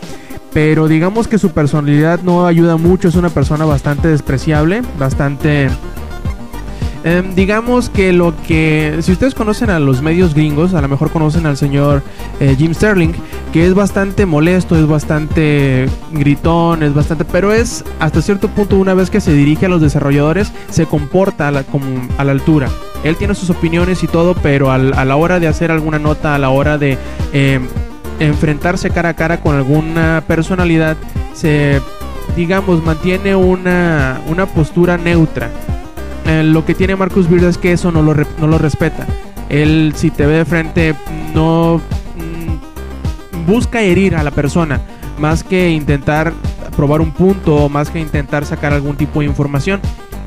Pero 0.53 0.87
digamos 0.87 1.27
que 1.27 1.39
su 1.39 1.51
personalidad 1.51 2.21
no 2.23 2.47
ayuda 2.47 2.77
mucho, 2.77 3.09
es 3.09 3.17
una 3.17 3.31
persona 3.31 3.65
bastante 3.65 4.09
despreciable, 4.09 4.83
bastante 4.99 5.69
Em, 7.05 7.35
digamos 7.35 7.91
que 7.91 8.15
lo 8.15 8.35
que, 8.47 8.97
si 9.03 9.13
ustedes 9.13 9.35
conocen 9.35 9.69
a 9.69 9.79
los 9.79 10.01
medios 10.01 10.33
gringos, 10.33 10.73
a 10.73 10.81
lo 10.81 10.89
mejor 10.89 11.11
conocen 11.11 11.45
al 11.45 11.59
señor 11.59 12.03
eh, 12.41 12.57
Jim 12.57 12.73
Sterling, 12.73 13.13
que 13.55 13.65
es 13.65 13.73
bastante 13.73 14.27
molesto, 14.27 14.75
es 14.75 14.85
bastante 14.89 15.87
gritón, 16.11 16.83
es 16.83 16.93
bastante, 16.93 17.25
pero 17.25 17.53
es 17.53 17.85
hasta 18.01 18.21
cierto 18.21 18.49
punto 18.49 18.75
una 18.75 18.95
vez 18.95 19.11
que 19.11 19.21
se 19.21 19.33
dirige 19.33 19.67
a 19.67 19.69
los 19.69 19.81
desarrolladores, 19.81 20.53
se 20.71 20.87
comporta 20.87 21.47
a 21.47 21.51
la, 21.53 21.63
como 21.63 21.87
a 22.19 22.25
la 22.25 22.33
altura. 22.33 22.69
Él 23.05 23.15
tiene 23.15 23.37
sus 23.37 23.51
opiniones 23.51 24.03
y 24.03 24.09
todo, 24.09 24.35
pero 24.35 24.73
a 24.73 24.79
la 24.79 25.15
hora 25.15 25.39
de 25.39 25.47
hacer 25.47 25.71
alguna 25.71 26.01
nota, 26.01 26.35
a 26.35 26.39
la 26.41 26.51
hora 26.51 26.79
de 26.79 26.99
em, 27.33 27.69
enfrentarse 28.19 28.91
cara 28.91 29.11
a 29.11 29.15
cara 29.15 29.39
con 29.39 29.55
alguna 29.55 30.25
personalidad, 30.27 30.97
se, 31.33 31.81
digamos, 32.35 32.85
mantiene 32.85 33.37
una, 33.37 34.21
una 34.27 34.47
postura 34.47 34.99
neutra. 34.99 35.49
Eh, 36.27 36.43
lo 36.43 36.65
que 36.65 36.75
tiene 36.75 36.97
Marcus 36.97 37.31
Beard 37.31 37.45
es 37.45 37.59
que 37.59 37.71
eso 37.71 37.93
no 37.93 38.03
lo, 38.03 38.17
no 38.17 38.49
lo 38.49 38.59
respeta. 38.59 39.07
Él, 39.49 39.93
si 39.95 40.11
te 40.11 40.27
ve 40.27 40.39
de 40.39 40.45
frente, 40.45 40.97
no 41.33 41.81
busca 43.47 43.81
herir 43.81 44.17
a 44.17 44.23
la 44.23 44.31
persona 44.31 44.81
más 45.19 45.45
que 45.45 45.71
intentar 45.71 46.33
probar 46.77 47.01
un 47.01 47.13
punto 47.13 47.57
o 47.57 47.69
más 47.69 47.91
que 47.91 48.01
intentar 48.01 48.45
sacar 48.45 48.73
algún 48.73 48.97
tipo 48.97 49.21
de 49.21 49.27
información. 49.27 49.81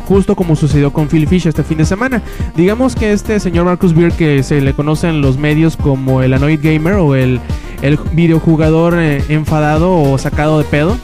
Justo 0.08 0.36
como 0.36 0.56
sucedió 0.56 0.94
con 0.94 1.10
Phil 1.10 1.28
Fish 1.28 1.48
este 1.48 1.64
fin 1.64 1.80
de 1.80 1.86
semana. 1.86 2.22
Digamos 2.56 2.96
que 2.96 3.12
este 3.12 3.42
señor 3.42 3.66
Marcus 3.66 3.94
Beard, 3.94 4.14
que 4.14 4.42
se 4.42 4.62
le 4.62 4.74
conoce 4.74 5.10
en 5.10 5.22
los 5.22 5.38
medios 5.38 5.76
como 5.76 6.22
el 6.22 6.34
Annoyed 6.34 6.62
Gamer 6.64 6.94
o 6.94 7.16
el, 7.16 7.42
el 7.82 8.00
videojugador 8.14 8.98
eh, 8.98 9.22
enfadado 9.28 9.94
o 9.94 10.18
sacado 10.18 10.60
de 10.60 10.64
pedo, 10.64 10.98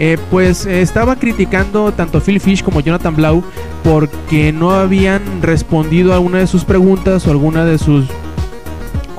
eh, 0.00 0.18
pues 0.30 0.66
eh, 0.66 0.80
estaba 0.80 1.16
criticando 1.16 1.92
tanto 1.92 2.20
Phil 2.20 2.40
Fish 2.40 2.64
como 2.64 2.80
Jonathan 2.80 3.14
Blau 3.14 3.44
porque 3.84 4.52
no 4.52 4.72
habían 4.72 5.42
respondido 5.42 6.12
a 6.12 6.16
alguna 6.16 6.38
de 6.38 6.46
sus 6.46 6.64
preguntas 6.64 7.26
o 7.26 7.30
alguna 7.30 7.64
de 7.64 7.78
sus 7.78 8.06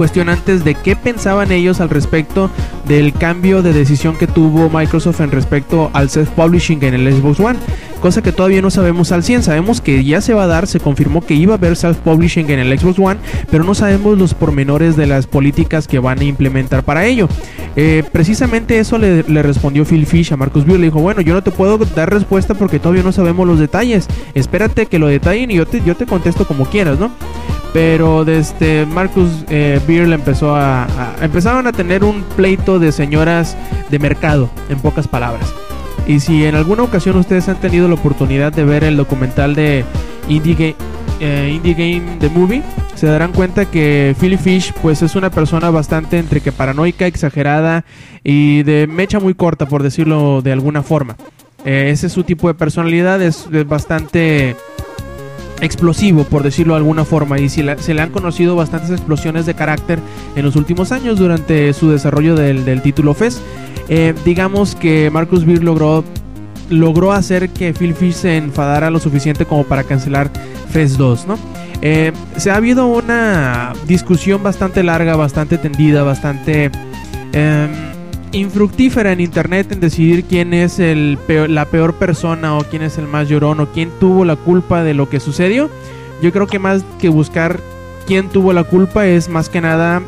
cuestionantes 0.02 0.64
de 0.64 0.74
qué 0.74 0.96
pensaban 0.96 1.52
ellos 1.52 1.80
al 1.80 1.92
respecto 1.92 2.50
del 2.88 3.14
cambio 3.14 3.62
de 3.62 3.72
decisión 3.72 4.18
que 4.18 4.26
tuvo 4.26 4.68
Microsoft 4.68 5.22
en 5.22 5.30
respecto 5.30 5.92
al 5.94 6.10
self-publishing 6.10 6.82
en 6.82 6.96
el 6.96 7.14
Xbox 7.14 7.40
One, 7.40 7.60
cosa 8.02 8.24
que 8.24 8.32
todavía 8.32 8.64
no 8.64 8.72
sabemos 8.72 9.12
al 9.12 9.22
100, 9.22 9.44
sabemos 9.44 9.80
que 9.80 10.04
ya 10.04 10.20
se 10.20 10.34
va 10.34 10.46
a 10.46 10.48
dar, 10.48 10.66
se 10.66 10.80
confirmó 10.80 11.24
que 11.24 11.36
iba 11.36 11.54
a 11.54 11.58
haber 11.58 11.74
self-publishing 11.74 12.50
en 12.50 12.58
el 12.58 12.80
Xbox 12.80 12.98
One, 12.98 13.20
pero 13.52 13.64
no 13.64 13.76
sabemos 13.76 14.18
los 14.18 14.34
pormenores 14.34 14.96
de 14.96 15.06
las 15.06 15.28
políticas 15.28 15.88
que 15.88 16.00
van 16.00 16.18
a 16.18 16.24
implementar 16.24 16.82
para 16.82 17.06
ello. 17.06 17.30
Eh, 17.76 18.04
precisamente 18.12 18.80
eso 18.80 18.98
le, 18.98 19.22
respondió 19.22 19.86
Phil 19.86 20.08
Fish 20.08 20.34
a 20.34 20.36
Marcus 20.36 20.66
le 20.66 20.80
dijo, 20.80 21.00
bueno, 21.00 21.22
yo 21.22 21.36
no 21.36 21.44
te 21.44 21.52
puedo 21.52 21.78
dar 21.78 22.12
respuesta 22.12 22.56
porque 22.56 22.80
todavía 22.80 23.04
no 23.04 23.12
sabemos 23.12 23.48
los 23.48 23.60
detalles, 23.60 24.08
espérate 24.34 24.88
que 24.88 24.98
lo 24.98 25.06
detallen 25.06 25.52
y 25.52 25.58
yo 25.58 25.68
te, 25.68 25.80
yo 25.86 25.96
te 25.96 26.08
contesto 26.08 26.48
como 26.48 26.66
quieras, 26.66 27.00
¿no? 27.00 27.12
Pero 27.74 28.26
desde 28.26 28.86
Marcus 28.86 29.30
eh, 29.50 29.80
empezó 29.88 30.56
a, 30.56 30.84
a- 30.84 31.16
Empezaron 31.22 31.68
a 31.68 31.72
tener 31.72 32.04
un 32.04 32.24
pleito 32.36 32.80
de 32.80 32.92
señoras 32.92 33.56
de 33.90 34.00
mercado, 34.00 34.50
en 34.70 34.80
pocas 34.80 35.08
palabras. 35.08 35.54
Y 36.08 36.20
si 36.20 36.46
en 36.46 36.56
alguna 36.56 36.84
ocasión 36.84 37.16
ustedes 37.18 37.48
han 37.48 37.58
tenido 37.62 37.88
la 37.88 37.94
oportunidad 37.94 38.52
de 38.52 38.66
ver 38.66 38.84
el 38.84 38.98
documental 38.98 39.56
de 39.56 39.86
Indie, 40.28 40.58
Ga- 40.58 40.76
eh, 41.22 41.52
Indie 41.56 41.74
Game 41.76 42.18
The 42.20 42.30
Movie, 42.30 42.64
se 42.96 43.08
darán 43.08 43.32
cuenta 43.32 43.66
que 43.66 44.16
Philly 44.20 44.38
Fish 44.38 44.74
pues 44.82 45.02
es 45.02 45.16
una 45.16 45.30
persona 45.30 45.70
bastante 45.70 46.18
entre 46.20 46.42
que 46.42 46.52
paranoica, 46.52 47.06
exagerada 47.06 47.86
y 48.24 48.64
de 48.64 48.88
mecha 48.88 49.20
muy 49.20 49.34
corta, 49.34 49.66
por 49.68 49.82
decirlo 49.84 50.42
de 50.42 50.52
alguna 50.52 50.84
forma. 50.84 51.16
Eh, 51.64 51.90
ese 51.94 52.08
es 52.08 52.14
su 52.14 52.24
tipo 52.24 52.48
de 52.48 52.56
personalidad, 52.56 53.22
es 53.22 53.48
bastante 53.68 54.56
explosivo, 55.62 56.24
por 56.24 56.44
decirlo 56.44 56.74
de 56.74 56.80
alguna 56.80 57.06
forma, 57.06 57.40
y 57.40 57.48
si 57.48 57.64
se 57.80 57.94
le 57.94 58.02
han 58.02 58.10
conocido 58.10 58.56
bastantes 58.56 58.90
explosiones 58.90 59.46
de 59.46 59.54
carácter 59.54 60.00
en 60.36 60.44
los 60.44 60.56
últimos 60.56 60.92
años 60.92 61.18
durante 61.18 61.72
su 61.74 61.90
desarrollo 61.90 62.36
del, 62.36 62.66
del 62.66 62.82
título 62.82 63.14
FES. 63.14 63.42
Eh, 63.88 64.14
digamos 64.26 64.76
que 64.76 65.10
Marcus 65.12 65.46
Beer 65.46 65.64
logró, 65.64 66.04
logró 66.70 67.12
hacer 67.12 67.50
que 67.50 67.74
Phil 67.74 67.94
Fish 67.94 68.14
se 68.14 68.38
enfadara 68.38 68.90
lo 68.90 69.00
suficiente 69.00 69.46
como 69.46 69.64
para 69.64 69.84
cancelar 69.84 70.30
FES 70.70 70.98
2, 70.98 71.28
¿no? 71.28 71.38
Eh, 71.82 72.12
se 72.38 72.52
ha 72.52 72.56
habido 72.56 72.86
una 72.88 73.74
discusión 73.88 74.44
bastante 74.44 74.84
larga, 74.84 75.16
bastante 75.16 75.58
tendida, 75.58 76.04
bastante 76.04 76.72
em, 77.34 77.70
infructífera 78.32 79.12
en 79.12 79.20
internet 79.20 79.72
en 79.72 79.80
decidir 79.80 80.24
quién 80.26 80.54
es 80.54 80.80
el 80.80 81.18
peor- 81.28 81.50
la 81.50 81.66
peor 81.66 81.94
persona 81.96 82.58
o 82.58 82.64
quién 82.64 82.82
es 82.82 82.98
el 82.98 83.08
más 83.08 83.28
llorón 83.28 83.60
o 83.60 83.68
quién 83.72 83.90
tuvo 84.00 84.26
la 84.26 84.36
culpa 84.36 84.84
de 84.84 84.94
lo 84.94 85.10
que 85.10 85.20
sucedió. 85.20 85.70
Yo 86.22 86.32
creo 86.32 86.48
que 86.48 86.60
más 86.60 86.84
que 87.00 87.10
buscar 87.10 87.60
quién 88.08 88.30
tuvo 88.30 88.54
la 88.54 88.64
culpa 88.64 89.08
es 89.08 89.28
más 89.30 89.50
que 89.50 89.62
nada 89.62 90.02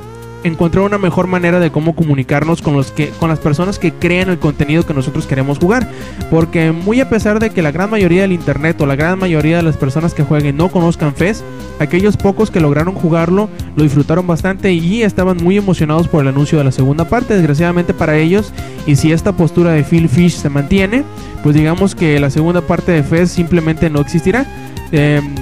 encontrar 0.44 0.84
una 0.84 0.98
mejor 0.98 1.28
manera 1.28 1.60
de 1.60 1.72
cómo 1.72 1.96
comunicarnos 1.96 2.62
con 2.62 2.76
los 2.76 2.92
que 2.92 3.10
con 3.20 3.30
las 3.30 3.40
personas 3.40 3.80
que 3.80 3.94
crean 3.94 4.30
el 4.30 4.40
contenido 4.40 4.86
que 4.86 4.94
nosotros 4.94 5.28
queremos 5.28 5.60
jugar, 5.60 5.90
porque 6.30 6.72
muy 6.72 7.00
a 7.02 7.10
pesar 7.10 7.40
de 7.40 7.50
que 7.50 7.62
la 7.62 7.72
gran 7.72 7.90
mayoría 7.90 8.22
del 8.22 8.32
internet 8.32 8.80
o 8.82 8.86
la 8.86 8.96
gran 8.96 9.20
mayoría 9.20 9.58
de 9.58 9.64
las 9.64 9.78
personas 9.78 10.14
que 10.14 10.24
jueguen 10.24 10.58
no 10.58 10.70
conozcan 10.70 11.16
FES, 11.16 11.44
aquellos 11.80 12.18
pocos 12.18 12.52
que 12.52 12.60
lograron 12.60 12.94
jugarlo 12.94 13.50
lo 13.76 13.84
disfrutaron 13.84 14.28
bastante 14.28 14.74
y 14.74 15.04
estaban 15.04 15.38
muy 15.38 15.58
emocionados 15.58 16.08
por 16.08 16.22
el 16.22 16.28
anuncio 16.28 16.58
de 16.58 16.64
la 16.64 16.72
segunda 16.72 17.08
parte, 17.08 17.36
desgraciadamente 17.36 17.94
para 17.94 18.18
ellos, 18.18 18.54
y 18.86 18.96
si 18.96 19.12
esta 19.12 19.34
postura 19.34 19.72
de 19.72 19.84
Phil 19.84 20.10
Fish 20.10 20.34
se 20.34 20.50
mantiene, 20.50 21.04
pues 21.42 21.56
digamos 21.56 21.96
que 21.96 22.20
la 22.20 22.30
segunda 22.30 22.62
parte 22.62 22.92
de 22.92 23.04
FES 23.04 23.32
simplemente 23.32 23.90
no 23.90 24.02
existirá. 24.02 24.46
Em, 24.92 25.36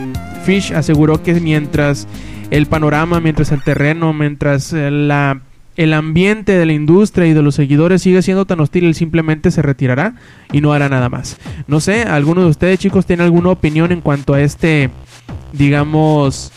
Fish 0.43 0.73
aseguró 0.73 1.21
que 1.21 1.35
mientras 1.35 2.07
el 2.51 2.67
panorama, 2.67 3.19
mientras 3.19 3.51
el 3.51 3.63
terreno, 3.63 4.13
mientras 4.13 4.73
eh, 4.73 4.91
la, 4.91 5.41
el 5.77 5.93
ambiente 5.93 6.51
de 6.51 6.65
la 6.65 6.73
industria 6.73 7.27
y 7.27 7.33
de 7.33 7.41
los 7.41 7.55
seguidores 7.55 8.01
sigue 8.01 8.21
siendo 8.21 8.45
tan 8.45 8.59
hostil, 8.59 8.83
él 8.83 8.93
simplemente 8.93 9.51
se 9.51 9.61
retirará 9.61 10.15
y 10.51 10.61
no 10.61 10.73
hará 10.73 10.89
nada 10.89 11.09
más. 11.09 11.37
No 11.67 11.79
sé, 11.79 12.03
¿alguno 12.03 12.41
de 12.41 12.47
ustedes 12.47 12.77
chicos 12.77 13.05
tiene 13.05 13.23
alguna 13.23 13.49
opinión 13.49 13.91
en 13.91 14.01
cuanto 14.01 14.33
a 14.33 14.41
este, 14.41 14.89
digamos, 15.53 16.51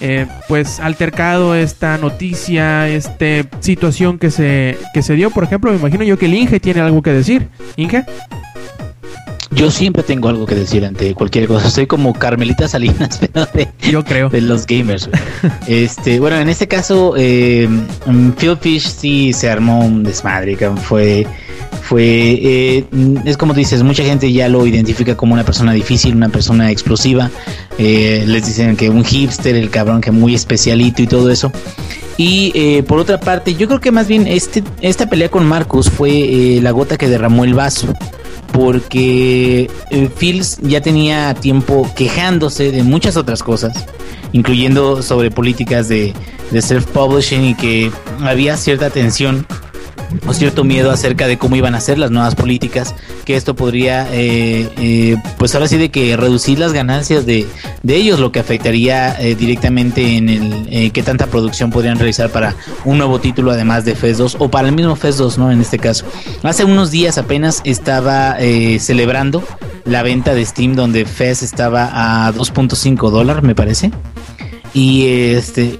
eh, 0.00 0.26
pues 0.48 0.80
altercado, 0.80 1.54
esta 1.54 1.96
noticia, 1.96 2.86
esta 2.88 3.48
situación 3.60 4.18
que 4.18 4.30
se, 4.30 4.76
que 4.92 5.02
se 5.02 5.14
dio? 5.14 5.30
Por 5.30 5.44
ejemplo, 5.44 5.70
me 5.72 5.78
imagino 5.78 6.04
yo 6.04 6.18
que 6.18 6.26
el 6.26 6.34
Inge 6.34 6.60
tiene 6.60 6.80
algo 6.80 7.00
que 7.02 7.12
decir. 7.12 7.48
Inge. 7.76 8.04
Yo 9.50 9.70
siempre 9.70 10.02
tengo 10.02 10.28
algo 10.28 10.46
que 10.46 10.54
decir 10.54 10.84
ante 10.84 11.14
cualquier 11.14 11.48
cosa. 11.48 11.70
Soy 11.70 11.86
como 11.86 12.12
Carmelita 12.12 12.68
Salinas, 12.68 13.18
pero 13.32 13.46
de, 13.54 13.68
Yo 13.90 14.04
creo. 14.04 14.28
de 14.28 14.40
los 14.40 14.66
gamers. 14.66 15.08
este, 15.66 16.20
bueno, 16.20 16.36
en 16.36 16.48
este 16.48 16.68
caso, 16.68 17.14
eh, 17.16 17.68
mm, 18.06 18.30
Phil 18.32 18.56
Fish 18.58 18.88
sí 18.88 19.32
se 19.32 19.50
armó 19.50 19.84
un 19.84 20.02
desmadre. 20.02 20.56
Fue, 20.82 21.26
fue, 21.82 22.04
eh, 22.04 22.84
es 23.24 23.36
como 23.36 23.54
dices, 23.54 23.82
mucha 23.82 24.04
gente 24.04 24.32
ya 24.32 24.48
lo 24.48 24.66
identifica 24.66 25.16
como 25.16 25.34
una 25.34 25.44
persona 25.44 25.72
difícil, 25.72 26.14
una 26.14 26.28
persona 26.28 26.70
explosiva. 26.70 27.30
Eh, 27.78 28.24
les 28.26 28.46
dicen 28.46 28.76
que 28.76 28.90
un 28.90 29.04
hipster, 29.04 29.54
el 29.54 29.70
cabrón 29.70 30.00
que 30.00 30.10
muy 30.10 30.34
especialito 30.34 31.02
y 31.02 31.06
todo 31.06 31.30
eso. 31.30 31.50
Y 32.18 32.50
eh, 32.56 32.82
por 32.82 32.98
otra 32.98 33.20
parte, 33.20 33.54
yo 33.54 33.68
creo 33.68 33.80
que 33.80 33.92
más 33.92 34.08
bien 34.08 34.26
este, 34.26 34.64
esta 34.80 35.08
pelea 35.08 35.30
con 35.30 35.46
Marcus 35.46 35.88
fue 35.88 36.10
eh, 36.10 36.60
la 36.60 36.72
gota 36.72 36.96
que 36.96 37.08
derramó 37.08 37.44
el 37.44 37.54
vaso. 37.54 37.94
Porque 38.52 39.70
eh, 39.90 40.10
Fields 40.16 40.58
ya 40.62 40.80
tenía 40.80 41.34
tiempo 41.34 41.90
quejándose 41.96 42.72
de 42.72 42.82
muchas 42.82 43.16
otras 43.16 43.42
cosas, 43.42 43.86
incluyendo 44.32 45.02
sobre 45.02 45.30
políticas 45.30 45.88
de, 45.88 46.14
de 46.50 46.62
self-publishing 46.62 47.44
y 47.50 47.54
que 47.54 47.90
había 48.20 48.56
cierta 48.56 48.90
tensión 48.90 49.46
o 50.26 50.34
cierto 50.34 50.64
miedo 50.64 50.90
acerca 50.90 51.26
de 51.26 51.38
cómo 51.38 51.56
iban 51.56 51.74
a 51.74 51.80
ser 51.80 51.98
las 51.98 52.10
nuevas 52.10 52.34
políticas, 52.34 52.94
que 53.24 53.36
esto 53.36 53.54
podría, 53.54 54.06
eh, 54.12 54.68
eh, 54.78 55.16
pues 55.38 55.54
ahora 55.54 55.68
sí, 55.68 55.76
de 55.76 55.90
que 55.90 56.16
reducir 56.16 56.58
las 56.58 56.72
ganancias 56.72 57.26
de, 57.26 57.46
de 57.82 57.96
ellos, 57.96 58.20
lo 58.20 58.32
que 58.32 58.40
afectaría 58.40 59.18
eh, 59.20 59.34
directamente 59.34 60.16
en 60.16 60.28
el 60.28 60.68
eh, 60.70 60.90
qué 60.90 61.02
tanta 61.02 61.26
producción 61.26 61.70
podrían 61.70 61.98
realizar 61.98 62.30
para 62.30 62.54
un 62.84 62.98
nuevo 62.98 63.18
título, 63.20 63.50
además 63.50 63.84
de 63.84 63.94
FES 63.94 64.18
2, 64.18 64.36
o 64.38 64.50
para 64.50 64.68
el 64.68 64.74
mismo 64.74 64.96
FES 64.96 65.18
2, 65.18 65.38
¿no? 65.38 65.50
En 65.50 65.60
este 65.60 65.78
caso. 65.78 66.04
Hace 66.42 66.64
unos 66.64 66.90
días 66.90 67.18
apenas 67.18 67.60
estaba 67.64 68.36
eh, 68.38 68.78
celebrando 68.80 69.42
la 69.84 70.02
venta 70.02 70.34
de 70.34 70.44
Steam, 70.44 70.74
donde 70.74 71.04
FES 71.04 71.42
estaba 71.42 72.26
a 72.26 72.32
2.5 72.32 73.10
dólares, 73.10 73.42
me 73.42 73.54
parece. 73.54 73.90
Y 74.74 75.06
este, 75.32 75.78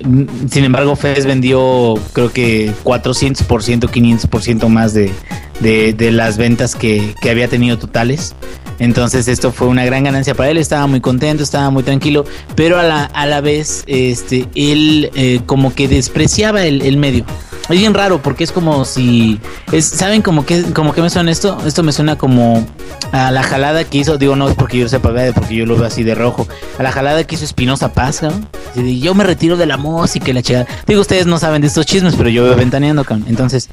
sin 0.50 0.64
embargo, 0.64 0.96
Fez 0.96 1.26
vendió 1.26 1.94
creo 2.12 2.32
que 2.32 2.72
400%, 2.84 3.46
500% 3.46 4.68
más 4.68 4.94
de, 4.94 5.12
de, 5.60 5.92
de 5.92 6.10
las 6.10 6.36
ventas 6.38 6.74
que, 6.74 7.14
que 7.20 7.30
había 7.30 7.48
tenido 7.48 7.78
totales. 7.78 8.34
Entonces 8.78 9.26
esto 9.28 9.50
fue 9.52 9.66
una 9.66 9.84
gran 9.84 10.04
ganancia 10.04 10.34
para 10.34 10.50
él, 10.50 10.56
estaba 10.58 10.86
muy 10.86 11.00
contento, 11.00 11.42
estaba 11.42 11.70
muy 11.70 11.82
tranquilo, 11.82 12.24
pero 12.54 12.78
a 12.78 12.84
la, 12.84 13.04
a 13.04 13.26
la 13.26 13.40
vez 13.40 13.82
este, 13.86 14.48
él 14.54 15.10
eh, 15.14 15.40
como 15.46 15.74
que 15.74 15.88
despreciaba 15.88 16.64
el, 16.64 16.82
el 16.82 16.96
medio. 16.96 17.24
Es 17.68 17.78
bien 17.78 17.92
raro 17.94 18.22
porque 18.22 18.44
es 18.44 18.52
como 18.52 18.84
si... 18.84 19.38
¿Saben 19.80 20.22
como 20.22 20.46
que, 20.46 20.62
como 20.72 20.92
que 20.92 21.02
me 21.02 21.10
suena 21.10 21.30
esto? 21.30 21.58
Esto 21.66 21.82
me 21.82 21.92
suena 21.92 22.16
como 22.16 22.66
a 23.12 23.30
la 23.30 23.42
jalada 23.42 23.84
que 23.84 23.98
hizo, 23.98 24.16
digo 24.18 24.36
no 24.36 24.48
es 24.48 24.54
porque 24.54 24.78
yo 24.78 24.88
sepa, 24.88 25.12
porque 25.34 25.54
yo 25.54 25.66
lo 25.66 25.76
veo 25.76 25.86
así 25.86 26.02
de 26.02 26.14
rojo, 26.14 26.46
a 26.78 26.82
la 26.82 26.92
jalada 26.92 27.24
que 27.24 27.34
hizo 27.34 27.44
Espinosa 27.44 27.92
Paz, 27.92 28.22
¿no? 28.22 28.30
Yo 28.82 29.14
me 29.14 29.24
retiro 29.24 29.56
de 29.56 29.66
la 29.66 29.76
música 29.76 30.30
y 30.30 30.32
la 30.32 30.42
chingada. 30.42 30.66
Digo, 30.86 31.00
ustedes 31.00 31.26
no 31.26 31.38
saben 31.38 31.60
de 31.60 31.68
estos 31.68 31.86
chismes, 31.86 32.14
pero 32.16 32.28
yo 32.28 32.44
veo 32.44 32.56
ventaneando, 32.56 33.04
cabrón. 33.04 33.26
Entonces, 33.28 33.68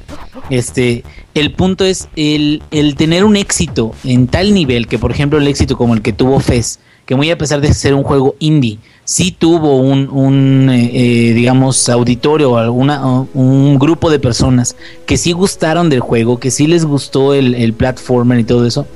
este, 0.50 1.04
el 1.34 1.52
punto 1.52 1.84
es 1.84 2.08
el, 2.16 2.62
el 2.70 2.96
tener 2.96 3.24
un 3.24 3.36
éxito 3.36 3.92
en 4.04 4.26
tal 4.26 4.54
nivel 4.54 4.88
que, 4.88 4.98
por 4.98 5.10
ejemplo, 5.10 5.38
el 5.38 5.48
éxito 5.48 5.76
como 5.76 5.94
el 5.94 6.02
que 6.02 6.12
tuvo 6.12 6.40
Fez, 6.40 6.80
que 7.06 7.14
muy 7.14 7.30
a 7.30 7.38
pesar 7.38 7.60
de 7.60 7.72
ser 7.72 7.94
un 7.94 8.02
juego 8.02 8.36
indie, 8.40 8.78
sí 9.06 9.30
tuvo 9.30 9.76
un, 9.76 10.10
un 10.10 10.68
eh, 10.68 10.90
eh, 10.92 11.32
digamos, 11.32 11.88
auditorio 11.88 12.52
o 12.52 12.56
alguna, 12.58 13.24
un 13.32 13.78
grupo 13.78 14.10
de 14.10 14.18
personas 14.18 14.76
que 15.06 15.16
sí 15.16 15.32
gustaron 15.32 15.88
del 15.88 16.00
juego, 16.00 16.38
que 16.38 16.50
sí 16.50 16.66
les 16.66 16.84
gustó 16.84 17.32
el, 17.32 17.54
el 17.54 17.72
platformer 17.72 18.38
y 18.40 18.44
todo 18.44 18.66
eso. 18.66 18.86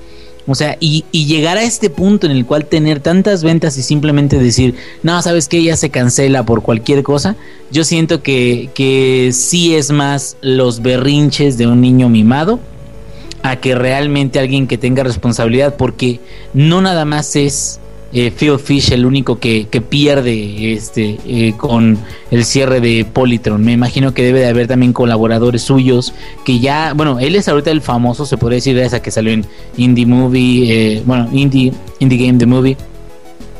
O 0.46 0.54
sea, 0.56 0.76
y, 0.80 1.04
y 1.12 1.26
llegar 1.26 1.58
a 1.58 1.62
este 1.62 1.90
punto 1.90 2.26
en 2.26 2.32
el 2.32 2.44
cual 2.44 2.64
tener 2.64 2.98
tantas 2.98 3.44
ventas 3.44 3.76
y 3.78 3.82
simplemente 3.82 4.36
decir, 4.38 4.74
no, 5.04 5.22
sabes 5.22 5.48
que 5.48 5.62
ya 5.62 5.76
se 5.76 5.90
cancela 5.90 6.44
por 6.44 6.62
cualquier 6.62 7.04
cosa, 7.04 7.36
yo 7.70 7.84
siento 7.84 8.20
que, 8.22 8.70
que 8.74 9.30
sí 9.32 9.76
es 9.76 9.92
más 9.92 10.36
los 10.40 10.82
berrinches 10.82 11.56
de 11.56 11.68
un 11.68 11.80
niño 11.80 12.08
mimado 12.08 12.58
a 13.42 13.56
que 13.56 13.74
realmente 13.76 14.40
alguien 14.40 14.66
que 14.66 14.76
tenga 14.76 15.04
responsabilidad, 15.04 15.76
porque 15.76 16.20
no 16.52 16.80
nada 16.82 17.04
más 17.04 17.36
es 17.36 17.79
eh, 18.12 18.30
Phil 18.30 18.58
Fish 18.58 18.92
el 18.92 19.06
único 19.06 19.38
que, 19.38 19.68
que 19.68 19.80
pierde 19.80 20.72
este 20.72 21.18
eh, 21.26 21.54
con 21.56 21.98
el 22.30 22.44
cierre 22.44 22.80
de 22.80 23.04
Polytron. 23.04 23.62
Me 23.64 23.72
imagino 23.72 24.12
que 24.14 24.22
debe 24.22 24.40
de 24.40 24.48
haber 24.48 24.66
también 24.66 24.92
colaboradores 24.92 25.62
suyos 25.62 26.12
que 26.44 26.58
ya, 26.58 26.92
bueno, 26.94 27.18
él 27.20 27.36
es 27.36 27.48
ahorita 27.48 27.70
el 27.70 27.80
famoso, 27.80 28.26
se 28.26 28.36
podría 28.36 28.56
decir, 28.56 28.76
esa 28.78 29.00
que 29.00 29.10
salió 29.10 29.32
en 29.32 29.44
Indie 29.76 30.06
Movie, 30.06 30.96
eh, 30.96 31.02
bueno, 31.04 31.28
Indie, 31.32 31.72
Indie 31.98 32.26
Game 32.26 32.38
The 32.38 32.46
Movie. 32.46 32.76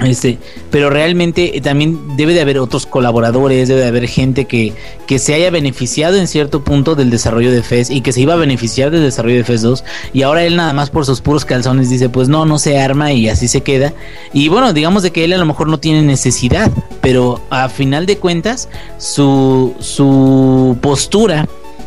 Este, 0.05 0.39
pero 0.71 0.89
realmente 0.89 1.57
eh, 1.57 1.61
también 1.61 2.17
debe 2.17 2.33
de 2.33 2.41
haber 2.41 2.59
otros 2.59 2.87
colaboradores, 2.87 3.69
debe 3.69 3.83
de 3.83 3.89
haber 3.89 4.09
gente 4.09 4.47
que, 4.47 4.73
que 5.07 5.19
se 5.19 5.35
haya 5.35 5.51
beneficiado 5.51 6.17
en 6.17 6.27
cierto 6.27 6.65
punto 6.65 6.95
del 6.95 7.11
desarrollo 7.11 7.53
de 7.53 7.63
FES 7.63 7.91
y 7.91 8.01
que 8.01 8.13
se 8.13 8.23
iba 8.23 8.33
a 8.33 8.37
beneficiar 8.37 8.91
del 8.91 9.03
desarrollo 9.03 9.37
de 9.37 9.45
FES 9.45 9.63
2 9.63 9.85
y 10.15 10.23
ahora 10.23 10.45
él 10.45 10.57
nada 10.57 10.73
más 10.73 10.89
por 10.89 11.05
sus 11.05 11.21
puros 11.21 11.45
calzones 11.45 11.91
dice 11.91 12.09
pues 12.09 12.29
no, 12.29 12.47
no 12.47 12.59
se 12.59 12.79
arma 12.79 13.13
y 13.13 13.29
así 13.29 13.47
se 13.47 13.61
queda. 13.63 13.93
Y 14.33 14.49
bueno, 14.49 14.73
digamos 14.73 15.03
de 15.03 15.11
que 15.11 15.25
él 15.25 15.35
a 15.35 15.39
lo 15.39 15.45
mejor 15.45 15.69
no 15.69 15.79
tiene 15.79 16.03
necesidad, 16.03 16.71
pero 17.03 17.41
a 17.51 17.69
final 17.69 18.07
de 18.07 18.17
cuentas 18.17 18.69
su, 18.97 19.75
su 19.81 20.79
postura 20.81 21.47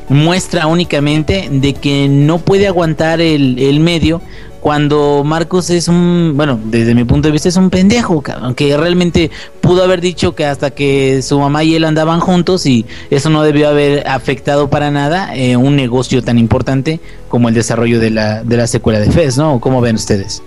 muestra 0.10 0.68
únicamente 0.68 1.48
de 1.52 1.74
que 1.74 2.08
no 2.10 2.38
puede 2.38 2.68
aguantar 2.68 3.22
el, 3.22 3.58
el 3.58 3.80
medio 3.80 4.22
cuando 4.64 5.26
Marcos 5.26 5.70
es 5.72 5.90
un, 5.90 6.36
bueno, 6.38 6.58
desde 6.64 6.96
mi 6.96 7.04
punto 7.04 7.28
de 7.28 7.34
vista 7.34 7.50
es 7.50 7.58
un 7.58 7.70
pendejo, 7.70 8.22
cabrón, 8.22 8.56
que 8.56 8.78
realmente 8.78 9.30
pudo 9.60 9.84
haber 9.84 10.00
dicho 10.00 10.36
que 10.36 10.46
hasta 10.46 10.72
que 10.72 11.22
su 11.22 11.38
mamá 11.38 11.66
y 11.66 11.76
él 11.76 11.84
andaban 11.84 12.22
juntos 12.22 12.66
y 12.66 12.86
eso 13.10 13.30
no 13.30 13.44
debió 13.44 13.68
haber 13.68 14.08
afectado 14.08 14.70
para 14.70 14.90
nada 14.90 15.36
eh, 15.36 15.58
un 15.58 15.76
negocio 15.76 16.24
tan 16.24 16.38
importante 16.38 17.02
como 17.28 17.50
el 17.50 17.56
desarrollo 17.56 18.00
de 18.00 18.12
la, 18.12 18.42
de 18.46 18.56
la 18.56 18.68
secuela 18.68 19.02
de 19.02 19.12
Fez, 19.12 19.38
¿no? 19.38 19.60
¿Cómo 19.60 19.82
ven 19.82 19.96
ustedes? 19.96 20.42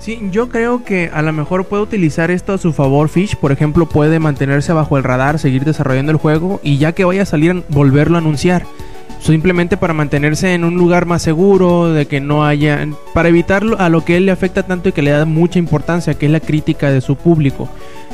Sí, 0.00 0.18
yo 0.30 0.50
creo 0.50 0.84
que 0.84 1.10
a 1.10 1.22
lo 1.22 1.32
mejor 1.32 1.64
puede 1.64 1.82
utilizar 1.82 2.30
esto 2.30 2.52
a 2.52 2.58
su 2.58 2.74
favor 2.74 3.08
Fish, 3.08 3.36
por 3.36 3.52
ejemplo, 3.52 3.88
puede 3.88 4.18
mantenerse 4.18 4.74
bajo 4.74 4.98
el 4.98 5.04
radar, 5.04 5.38
seguir 5.38 5.64
desarrollando 5.64 6.12
el 6.12 6.18
juego 6.18 6.60
y 6.62 6.76
ya 6.76 6.92
que 6.92 7.06
vaya 7.06 7.22
a 7.22 7.26
salir 7.26 7.62
volverlo 7.70 8.16
a 8.16 8.20
anunciar. 8.20 8.66
Simplemente 9.22 9.76
para 9.76 9.94
mantenerse 9.94 10.52
en 10.52 10.64
un 10.64 10.74
lugar 10.74 11.06
más 11.06 11.22
seguro, 11.22 11.92
de 11.92 12.06
que 12.06 12.20
no 12.20 12.44
haya, 12.44 12.88
para 13.14 13.28
evitar 13.28 13.62
a 13.78 13.88
lo 13.88 14.04
que 14.04 14.16
él 14.16 14.26
le 14.26 14.32
afecta 14.32 14.64
tanto 14.64 14.88
y 14.88 14.92
que 14.92 15.00
le 15.00 15.12
da 15.12 15.24
mucha 15.24 15.60
importancia, 15.60 16.14
que 16.14 16.26
es 16.26 16.32
la 16.32 16.40
crítica 16.40 16.90
de 16.90 17.00
su 17.00 17.14
público. 17.14 17.68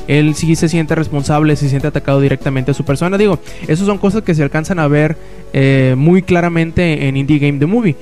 Él 0.06 0.34
sí 0.34 0.54
se 0.54 0.68
siente 0.68 0.94
responsable, 0.94 1.56
se 1.56 1.70
siente 1.70 1.86
atacado 1.86 2.20
directamente 2.20 2.72
a 2.72 2.74
su 2.74 2.84
persona. 2.84 3.16
Digo, 3.16 3.38
esas 3.68 3.86
son 3.86 3.96
cosas 3.96 4.22
que 4.22 4.34
se 4.34 4.42
alcanzan 4.42 4.78
a 4.78 4.88
ver 4.88 5.16
eh, 5.54 5.94
muy 5.96 6.20
claramente 6.20 7.08
en 7.08 7.16
Indie 7.16 7.38
Game 7.38 7.58
The 7.58 7.66
Movie. 7.66 7.96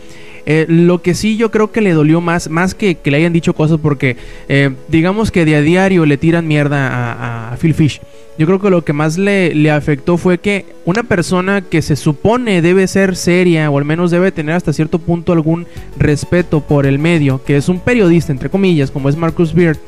Eh, 0.49 0.65
lo 0.69 1.03
que 1.03 1.15
sí 1.15 1.37
yo 1.37 1.51
creo 1.51 1.73
que 1.73 1.81
le 1.81 1.93
dolió 1.93 2.21
más, 2.21 2.49
más 2.49 2.77
que, 2.77 2.95
que 2.95 3.11
le 3.11 3.17
hayan 3.17 3.33
dicho 3.33 3.53
cosas 3.53 3.81
porque 3.83 4.17
eh, 4.49 4.71
digamos 4.87 5.33
que 5.33 5.45
de 5.45 5.57
a 5.57 5.61
diario 5.61 6.07
le 6.07 6.19
tiran 6.19 6.47
mierda 6.47 7.51
a, 7.51 7.57
Phil 7.57 7.75
Fish. 7.75 8.01
Yo 8.39 8.47
creo 8.47 8.61
que 8.61 8.71
lo 8.71 8.85
que 8.85 8.93
más 8.93 9.19
le, 9.19 9.55
le, 9.55 9.71
afectó 9.73 10.19
fue 10.19 10.39
que 10.39 10.67
una 10.85 11.03
persona 11.03 11.63
que 11.63 11.83
se 11.83 11.97
supone 11.97 12.63
debe 12.63 12.87
ser 12.87 13.17
seria 13.17 13.71
o 13.71 13.79
al 13.79 13.85
menos 13.85 14.11
debe 14.13 14.31
tener 14.31 14.55
hasta 14.55 14.73
cierto 14.73 15.01
punto 15.01 15.33
algún 15.33 15.67
respeto 15.97 16.61
por 16.61 16.87
el 16.87 16.99
medio, 16.99 17.43
que 17.43 17.57
es 17.57 17.69
un 17.69 17.81
periodista 17.81 18.31
entre 18.31 18.51
comillas 18.51 18.91
como 18.91 19.09
es 19.09 19.17
Marcus 19.17 19.53
Beard, 19.53 19.79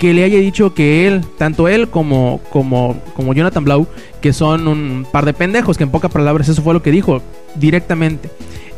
que 0.00 0.14
le 0.14 0.24
haya 0.24 0.38
dicho 0.38 0.74
que 0.74 1.06
él, 1.06 1.22
tanto 1.36 1.68
él 1.68 1.88
como, 1.88 2.40
como, 2.50 2.96
como 3.14 3.34
Jonathan 3.34 3.64
Blau, 3.64 3.86
que 4.22 4.32
son 4.32 4.68
un 4.68 5.06
par 5.10 5.26
de 5.26 5.34
pendejos, 5.34 5.76
que 5.76 5.84
en 5.84 5.90
pocas 5.90 6.10
palabras 6.10 6.48
eso 6.48 6.62
fue 6.62 6.72
lo 6.72 6.82
que 6.82 6.90
dijo 6.90 7.20
directamente. 7.56 8.30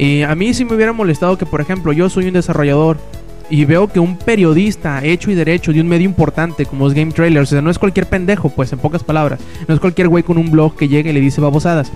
Y 0.03 0.23
a 0.23 0.35
mí 0.35 0.53
sí 0.53 0.65
me 0.65 0.75
hubiera 0.75 0.93
molestado 0.93 1.39
que, 1.39 1.47
por 1.47 1.61
ejemplo, 1.61 1.93
yo 1.93 2.09
soy 2.11 2.27
un 2.27 2.33
desarrollador 2.33 2.99
y 3.49 3.65
veo 3.67 3.87
que 3.87 4.01
un 4.01 4.17
periodista 4.17 5.05
hecho 5.05 5.31
y 5.31 5.35
derecho 5.37 5.73
de 5.73 5.81
un 5.81 5.87
medio 5.87 6.07
importante 6.07 6.67
como 6.67 6.89
es 6.89 6.95
Game 6.95 7.13
Trailers, 7.13 7.51
o 7.51 7.53
sea, 7.53 7.63
no 7.63 7.71
es 7.71 7.79
cualquier 7.79 8.07
pendejo, 8.07 8.49
pues 8.49 8.73
en 8.73 8.81
pocas 8.81 9.05
palabras, 9.05 9.39
no 9.69 9.75
es 9.75 9.79
cualquier 9.81 10.09
güey 10.09 10.25
con 10.25 10.39
un 10.39 10.51
blog 10.51 10.75
que 10.75 10.89
llega 10.89 11.11
y 11.11 11.13
le 11.13 11.21
dice 11.21 11.41
babosadas, 11.41 11.93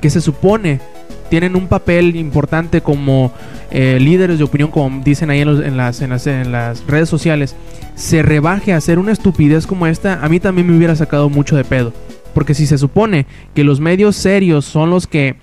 que 0.00 0.08
se 0.08 0.20
supone 0.22 0.80
tienen 1.28 1.54
un 1.54 1.66
papel 1.68 2.16
importante 2.16 2.80
como 2.80 3.30
eh, 3.70 3.98
líderes 4.00 4.38
de 4.38 4.44
opinión, 4.44 4.70
como 4.70 5.02
dicen 5.04 5.28
ahí 5.30 5.40
en, 5.40 5.48
los- 5.48 5.64
en 5.64 5.76
las, 5.76 6.00
en, 6.00 6.10
las, 6.10 6.26
en 6.26 6.52
las 6.52 6.86
redes 6.86 7.08
sociales, 7.10 7.54
se 7.94 8.22
rebaje 8.22 8.72
a 8.72 8.76
hacer 8.78 8.98
una 8.98 9.12
estupidez 9.12 9.66
como 9.66 9.86
esta, 9.86 10.24
a 10.24 10.28
mí 10.30 10.40
también 10.40 10.66
me 10.66 10.76
hubiera 10.76 10.96
sacado 10.96 11.28
mucho 11.28 11.56
de 11.56 11.64
pedo. 11.64 11.92
Porque 12.34 12.54
si 12.54 12.66
se 12.66 12.78
supone 12.78 13.26
que 13.54 13.64
los 13.64 13.80
medios 13.80 14.16
serios 14.16 14.64
son 14.64 14.90
los 14.90 15.06
que 15.06 15.36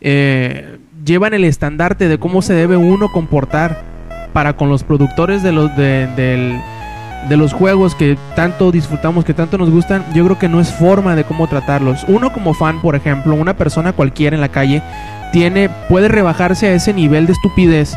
eh, 0.00 0.78
llevan 1.04 1.34
el 1.34 1.44
estandarte 1.44 2.08
de 2.08 2.18
cómo 2.18 2.42
se 2.42 2.54
debe 2.54 2.76
uno 2.76 3.10
comportar 3.10 3.82
para 4.32 4.56
con 4.56 4.68
los 4.68 4.82
productores 4.84 5.42
de 5.42 5.52
los, 5.52 5.74
de, 5.76 6.06
de 7.28 7.36
los 7.36 7.52
juegos 7.52 7.94
que 7.94 8.16
tanto 8.34 8.72
disfrutamos, 8.72 9.24
que 9.24 9.34
tanto 9.34 9.58
nos 9.58 9.70
gustan, 9.70 10.04
yo 10.14 10.24
creo 10.24 10.38
que 10.38 10.48
no 10.48 10.60
es 10.60 10.72
forma 10.72 11.14
de 11.16 11.24
cómo 11.24 11.48
tratarlos. 11.48 12.04
Uno 12.08 12.32
como 12.32 12.54
fan, 12.54 12.80
por 12.80 12.94
ejemplo, 12.94 13.34
una 13.34 13.56
persona 13.56 13.92
cualquiera 13.92 14.34
en 14.34 14.40
la 14.40 14.48
calle, 14.48 14.82
tiene, 15.32 15.68
puede 15.88 16.08
rebajarse 16.08 16.68
a 16.68 16.74
ese 16.74 16.92
nivel 16.92 17.26
de 17.26 17.32
estupidez 17.32 17.96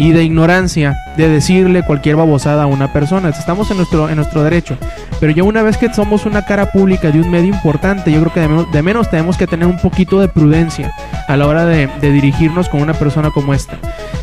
y 0.00 0.12
de 0.12 0.24
ignorancia 0.24 0.96
de 1.18 1.28
decirle 1.28 1.82
cualquier 1.82 2.16
babosada 2.16 2.62
a 2.62 2.66
una 2.66 2.90
persona. 2.90 3.28
Estamos 3.28 3.70
en 3.70 3.76
nuestro, 3.76 4.08
en 4.08 4.16
nuestro 4.16 4.42
derecho. 4.42 4.78
Pero 5.20 5.30
ya 5.30 5.42
una 5.42 5.62
vez 5.62 5.76
que 5.76 5.92
somos 5.92 6.24
una 6.24 6.46
cara 6.46 6.72
pública 6.72 7.10
de 7.10 7.20
un 7.20 7.30
medio 7.30 7.52
importante, 7.52 8.10
yo 8.10 8.18
creo 8.20 8.32
que 8.32 8.66
de 8.72 8.82
menos, 8.82 9.10
tenemos 9.10 9.36
que 9.36 9.46
tener 9.46 9.66
un 9.66 9.76
poquito 9.76 10.18
de 10.18 10.28
prudencia 10.28 10.90
a 11.28 11.36
la 11.36 11.46
hora 11.46 11.66
de, 11.66 11.86
dirigirnos 12.00 12.70
con 12.70 12.80
una 12.80 12.94
persona 12.94 13.30
como 13.30 13.52
esta. 13.52 13.76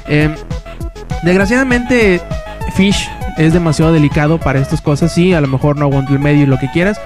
Eh, 0.07 0.33
desgraciadamente, 1.21 2.21
Fish 2.73 3.07
es 3.37 3.53
demasiado 3.53 3.93
delicado 3.93 4.39
para 4.39 4.57
estas 4.57 4.81
cosas. 4.81 5.13
Sí, 5.13 5.35
a 5.35 5.41
lo 5.41 5.47
mejor 5.47 5.77
no 5.77 5.85
aguantó 5.85 6.13
el 6.13 6.19
medio 6.19 6.41
y 6.41 6.47
lo 6.47 6.57
que 6.57 6.71
quieras. 6.71 6.99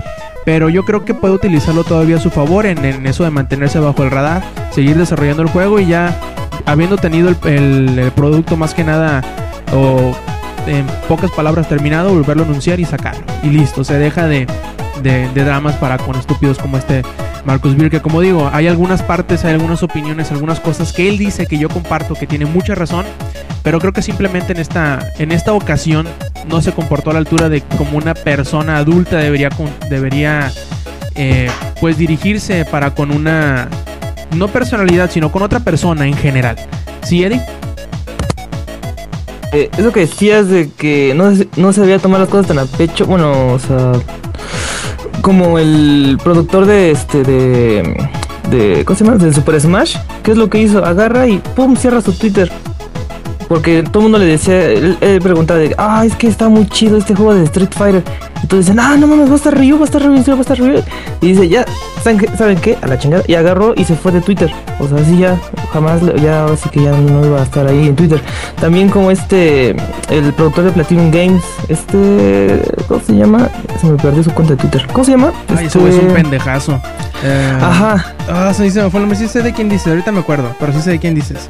Pero 0.46 0.70
yo 0.70 0.86
creo 0.86 1.04
que 1.04 1.14
puede 1.14 1.34
utilizarlo 1.34 1.84
todavía 1.84 2.16
a 2.16 2.20
su 2.22 2.30
favor 2.30 2.66
en, 2.66 2.86
en 2.86 3.06
eso 3.06 3.26
de 3.26 3.32
mantenerse 3.32 3.80
bajo 3.80 4.02
el 4.04 4.12
radar, 4.12 4.44
seguir 4.72 4.98
desarrollando 4.98 5.44
el 5.44 5.50
juego 5.50 5.78
y 5.82 5.88
ya 5.88 6.18
habiendo 6.66 6.98
tenido 6.98 7.30
el, 7.30 8.12
producto 8.16 8.58
más 8.58 8.74
que 8.74 8.84
nada 8.84 9.22
o 9.74 10.16
en 10.68 10.86
pocas 11.08 11.32
palabras 11.32 11.68
terminado, 11.68 12.14
volverlo 12.14 12.44
a 12.44 12.46
anunciar 12.46 12.80
y 12.80 12.86
sacarlo. 12.86 13.24
Y 13.44 13.48
listo, 13.48 13.84
se 13.84 13.98
deja 13.98 14.28
de, 14.28 14.48
de- 15.02 15.28
dramas 15.34 15.76
para 15.76 15.98
con 15.98 16.16
estúpidos 16.16 16.58
como 16.60 16.78
este 16.78 17.02
Marcus 17.46 17.76
Beer, 17.76 17.90
que 17.90 18.02
como 18.02 18.22
digo, 18.22 18.50
hay 18.54 18.68
algunas 18.68 19.02
partes, 19.02 19.44
hay 19.46 19.54
algunas 19.54 19.82
opiniones, 19.82 20.32
algunas 20.32 20.60
cosas 20.60 20.94
que 20.94 21.10
él 21.10 21.18
dice 21.18 21.48
que 21.48 21.58
yo 21.58 21.70
comparto 21.70 22.14
que 22.14 22.28
tiene 22.28 22.46
mucha 22.46 22.76
razón, 22.76 23.06
pero 23.64 23.80
creo 23.80 23.94
que 23.94 24.04
simplemente 24.04 24.54
en 24.54 24.60
esta, 24.60 25.00
en 25.18 25.32
esta 25.32 25.54
ocasión 25.54 26.08
no 26.48 26.62
se 26.62 26.72
comportó 26.72 27.10
a 27.10 27.14
la 27.14 27.20
altura 27.20 27.50
de 27.50 27.62
como 27.62 27.98
una 27.98 28.14
persona 28.14 28.78
adulta 28.78 29.18
debería, 29.18 29.50
debería 29.90 30.52
eh, 31.16 31.50
pues 31.80 31.98
dirigirse 31.98 32.66
para 32.66 32.94
con 32.94 33.12
una, 33.12 33.68
no 34.36 34.48
personalidad, 34.48 35.10
sino 35.12 35.32
con 35.32 35.44
otra 35.44 35.60
persona 35.60 36.08
en 36.08 36.16
general. 36.16 36.56
¿Sí, 37.04 37.24
Eddie? 37.24 37.42
Eh, 39.54 39.70
eso 39.78 39.92
que 39.92 40.02
decías 40.02 40.48
de 40.48 40.70
que 40.70 41.14
no, 41.14 41.32
no 41.58 41.74
se 41.74 41.82
debía 41.82 42.00
tomar 42.00 42.22
las 42.22 42.30
cosas 42.30 42.48
tan 42.48 42.60
a 42.60 42.66
pecho, 42.66 43.06
bueno, 43.06 43.54
o 43.54 43.60
sea, 43.60 43.92
como 45.22 45.60
el 45.60 46.18
productor 46.24 46.66
de 46.66 46.92
este, 46.92 47.24
de, 47.24 48.08
de, 48.50 48.86
¿cómo 48.86 48.98
se 48.98 49.04
llama? 49.04 49.18
Del 49.18 49.36
Super 49.36 49.60
Smash, 49.60 49.98
¿qué 50.24 50.32
es 50.32 50.38
lo 50.38 50.50
que 50.50 50.60
hizo? 50.60 50.86
Agarra 50.86 51.28
y 51.28 51.40
pum, 51.40 51.76
cierra 51.76 52.00
su 52.02 52.14
Twitter. 52.14 52.50
Porque 53.50 53.84
todo 53.84 54.00
el 54.00 54.04
mundo 54.04 54.18
le 54.18 54.26
decía, 54.26 54.64
él, 54.70 54.98
él 55.02 55.20
preguntaba 55.20 55.60
de, 55.60 55.76
ah, 55.78 56.06
es 56.06 56.16
que 56.16 56.28
está 56.28 56.48
muy 56.48 56.66
chido 56.68 56.98
este 56.98 57.14
juego 57.14 57.34
de 57.34 57.44
Street 57.44 57.72
Fighter. 57.76 58.04
Entonces 58.42 58.66
dicen, 58.68 58.80
ah, 58.80 58.96
no 58.98 59.08
mames, 59.08 59.30
va 59.30 59.34
a 59.34 59.38
estar 59.38 59.58
Ryu, 59.58 59.76
va 59.78 59.82
a 59.84 59.86
estar 59.86 60.02
Ryu, 60.02 60.22
va 60.32 60.38
a 60.38 60.42
estar 60.42 60.58
Ryu. 60.58 60.82
Y 61.22 61.28
dice, 61.28 61.48
ya, 61.48 61.66
¿saben 62.38 62.58
qué? 62.60 62.78
A 62.82 62.88
la 62.88 62.98
chingada. 62.98 63.24
Y 63.28 63.36
agarró 63.36 63.74
y 63.76 63.84
se 63.86 63.96
fue 63.96 64.12
de 64.12 64.22
Twitter. 64.22 64.52
O 64.80 64.88
sea, 64.88 64.98
así 64.98 65.18
ya, 65.18 65.38
jamás, 65.72 66.02
ya, 66.22 66.42
ahora 66.44 66.58
sí 66.58 66.70
que 66.70 66.84
ya 66.84 66.92
no 66.92 67.26
iba 67.26 67.40
a 67.40 67.44
estar 67.44 67.68
ahí 67.68 67.88
en 67.88 67.96
Twitter. 67.96 68.20
También 68.60 68.90
como 68.90 69.12
este, 69.12 69.70
el 70.10 70.34
productor 70.36 70.66
de 70.66 70.72
Platinum 70.72 71.12
Games, 71.12 71.44
este, 71.70 72.62
¿cómo 72.88 73.02
se 73.06 73.14
llama? 73.16 73.50
Se 73.80 73.88
me 73.88 73.98
perdió 73.98 74.24
su 74.24 74.32
cuenta 74.32 74.54
de 74.56 74.62
Twitter. 74.62 74.86
¿Cómo 74.92 75.04
se 75.06 75.12
llama? 75.12 75.32
Ay, 75.50 75.56
güey 75.56 75.66
es 75.68 75.76
un 75.76 75.86
Este- 76.08 76.14
pendejazo. 76.14 76.80
Eh, 77.24 77.58
Ajá, 77.62 78.14
Ah, 78.30 78.54
se 78.54 78.64
me 78.64 78.90
fue 78.90 79.00
nombre. 79.00 79.18
Sí 79.18 79.28
sé 79.28 79.42
de 79.42 79.54
quién 79.54 79.70
dices. 79.70 79.88
Ahorita 79.88 80.12
me 80.12 80.20
acuerdo. 80.22 80.56
Pero 80.60 80.74
sí 80.74 80.82
sé 80.82 80.92
de 80.92 81.00
quién 81.00 81.14
dices. 81.16 81.48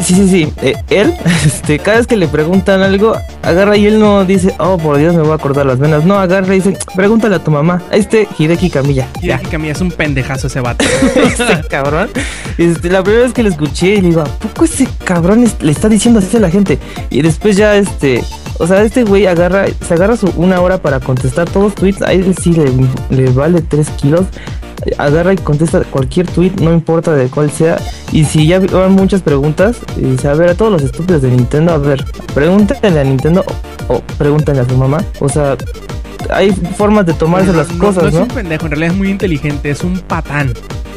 Sí, 0.00 0.12
sí, 0.14 0.28
sí. 0.28 0.52
Eh, 0.60 0.74
él, 0.90 1.14
este, 1.46 1.78
cada 1.78 1.98
vez 1.98 2.06
que 2.06 2.16
le 2.16 2.26
preguntan 2.28 2.82
algo, 2.82 3.14
agarra 3.42 3.76
y 3.76 3.86
él 3.86 3.98
no 4.00 4.24
dice, 4.24 4.54
oh, 4.58 4.76
por 4.76 4.98
Dios, 4.98 5.14
me 5.14 5.22
voy 5.22 5.32
a 5.32 5.38
cortar 5.38 5.64
las 5.64 5.78
venas. 5.78 6.04
No, 6.04 6.18
agarra 6.18 6.33
y 6.42 6.50
dice, 6.50 6.76
pregúntale 6.96 7.36
a 7.36 7.38
tu 7.44 7.50
mamá. 7.50 7.82
Este, 7.92 8.26
Hideki 8.38 8.70
Camilla. 8.70 9.06
Que 9.20 9.36
Camilla 9.50 9.72
es 9.72 9.80
un 9.80 9.90
pendejazo 9.90 10.48
ese 10.48 10.60
vato. 10.60 10.84
este 11.16 11.62
cabrón. 11.68 12.08
Este, 12.58 12.90
la 12.90 13.02
primera 13.02 13.24
vez 13.24 13.32
que 13.32 13.42
lo 13.42 13.48
escuché, 13.50 13.96
le 14.02 14.08
digo, 14.08 14.20
¿a 14.22 14.24
poco 14.24 14.64
ese 14.64 14.88
cabrón 15.04 15.44
es- 15.44 15.60
le 15.62 15.72
está 15.72 15.88
diciendo 15.88 16.18
así 16.20 16.36
a 16.36 16.40
la 16.40 16.50
gente? 16.50 16.78
Y 17.10 17.22
después 17.22 17.56
ya, 17.56 17.76
este, 17.76 18.22
o 18.58 18.66
sea, 18.66 18.82
este 18.82 19.04
güey 19.04 19.26
agarra, 19.26 19.66
se 19.86 19.94
agarra 19.94 20.16
su 20.16 20.32
una 20.36 20.60
hora 20.60 20.78
para 20.78 21.00
contestar 21.00 21.48
todos 21.48 21.64
los 21.66 21.74
tweets. 21.74 22.02
A 22.02 22.12
él 22.12 22.34
sí 22.40 22.52
le, 22.52 22.70
le 23.10 23.30
vale 23.30 23.60
tres 23.62 23.88
kilos. 23.90 24.22
Agarra 24.98 25.32
y 25.32 25.36
contesta 25.36 25.80
cualquier 25.84 26.26
tweet, 26.26 26.52
no 26.60 26.72
importa 26.72 27.12
de 27.12 27.28
cuál 27.28 27.50
sea. 27.50 27.78
Y 28.12 28.24
si 28.24 28.46
ya 28.46 28.58
van 28.60 28.92
muchas 28.92 29.22
preguntas, 29.22 29.76
y 29.96 30.02
dice, 30.02 30.28
a 30.28 30.34
ver, 30.34 30.50
a 30.50 30.54
todos 30.54 30.70
los 30.72 30.82
estúpidos 30.82 31.22
de 31.22 31.30
Nintendo, 31.30 31.72
a 31.72 31.78
ver, 31.78 32.04
pregúntenle 32.34 33.00
a 33.00 33.04
Nintendo 33.04 33.44
o, 33.88 33.94
o 33.94 34.00
pregúntenle 34.18 34.60
a 34.60 34.68
su 34.68 34.76
mamá. 34.76 35.02
O 35.20 35.28
sea, 35.28 35.56
hay 36.30 36.50
formas 36.52 37.06
de 37.06 37.12
tomarse 37.14 37.52
las 37.52 37.70
no, 37.72 37.78
cosas, 37.86 38.02
no 38.04 38.08
es 38.08 38.14
un 38.14 38.28
pendejo, 38.28 38.66
en 38.66 38.70
realidad 38.72 38.92
es 38.92 38.96
muy 38.98 39.10
inteligente. 39.10 39.70
Es 39.70 39.82
un 39.84 39.98
patán. 40.00 40.52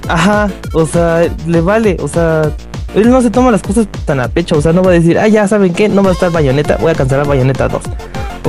Ajá, 0.08 0.50
o 0.74 0.86
sea, 0.86 1.22
le 1.48 1.62
vale, 1.62 1.98
o 2.02 2.08
sea, 2.08 2.44
él 2.96 3.10
no 3.12 3.22
se 3.22 3.30
toma 3.30 3.52
las 3.52 3.62
cosas 3.62 3.88
tan 4.06 4.20
a 4.22 4.28
pecho, 4.30 4.58
o 4.58 4.62
sea, 4.62 4.72
no 4.72 4.82
va 4.82 4.92
a 4.92 4.94
decir, 4.94 5.20
ah, 5.20 5.28
ya 5.28 5.48
saben 5.48 5.74
qué, 5.74 5.90
no 5.90 6.02
va 6.04 6.12
a 6.12 6.14
estar 6.14 6.32
Bayonetta, 6.32 6.78
voy 6.78 6.92
a 6.92 6.96
cancelar 6.96 7.28
Bayonetta 7.28 7.68
2. 7.68 7.82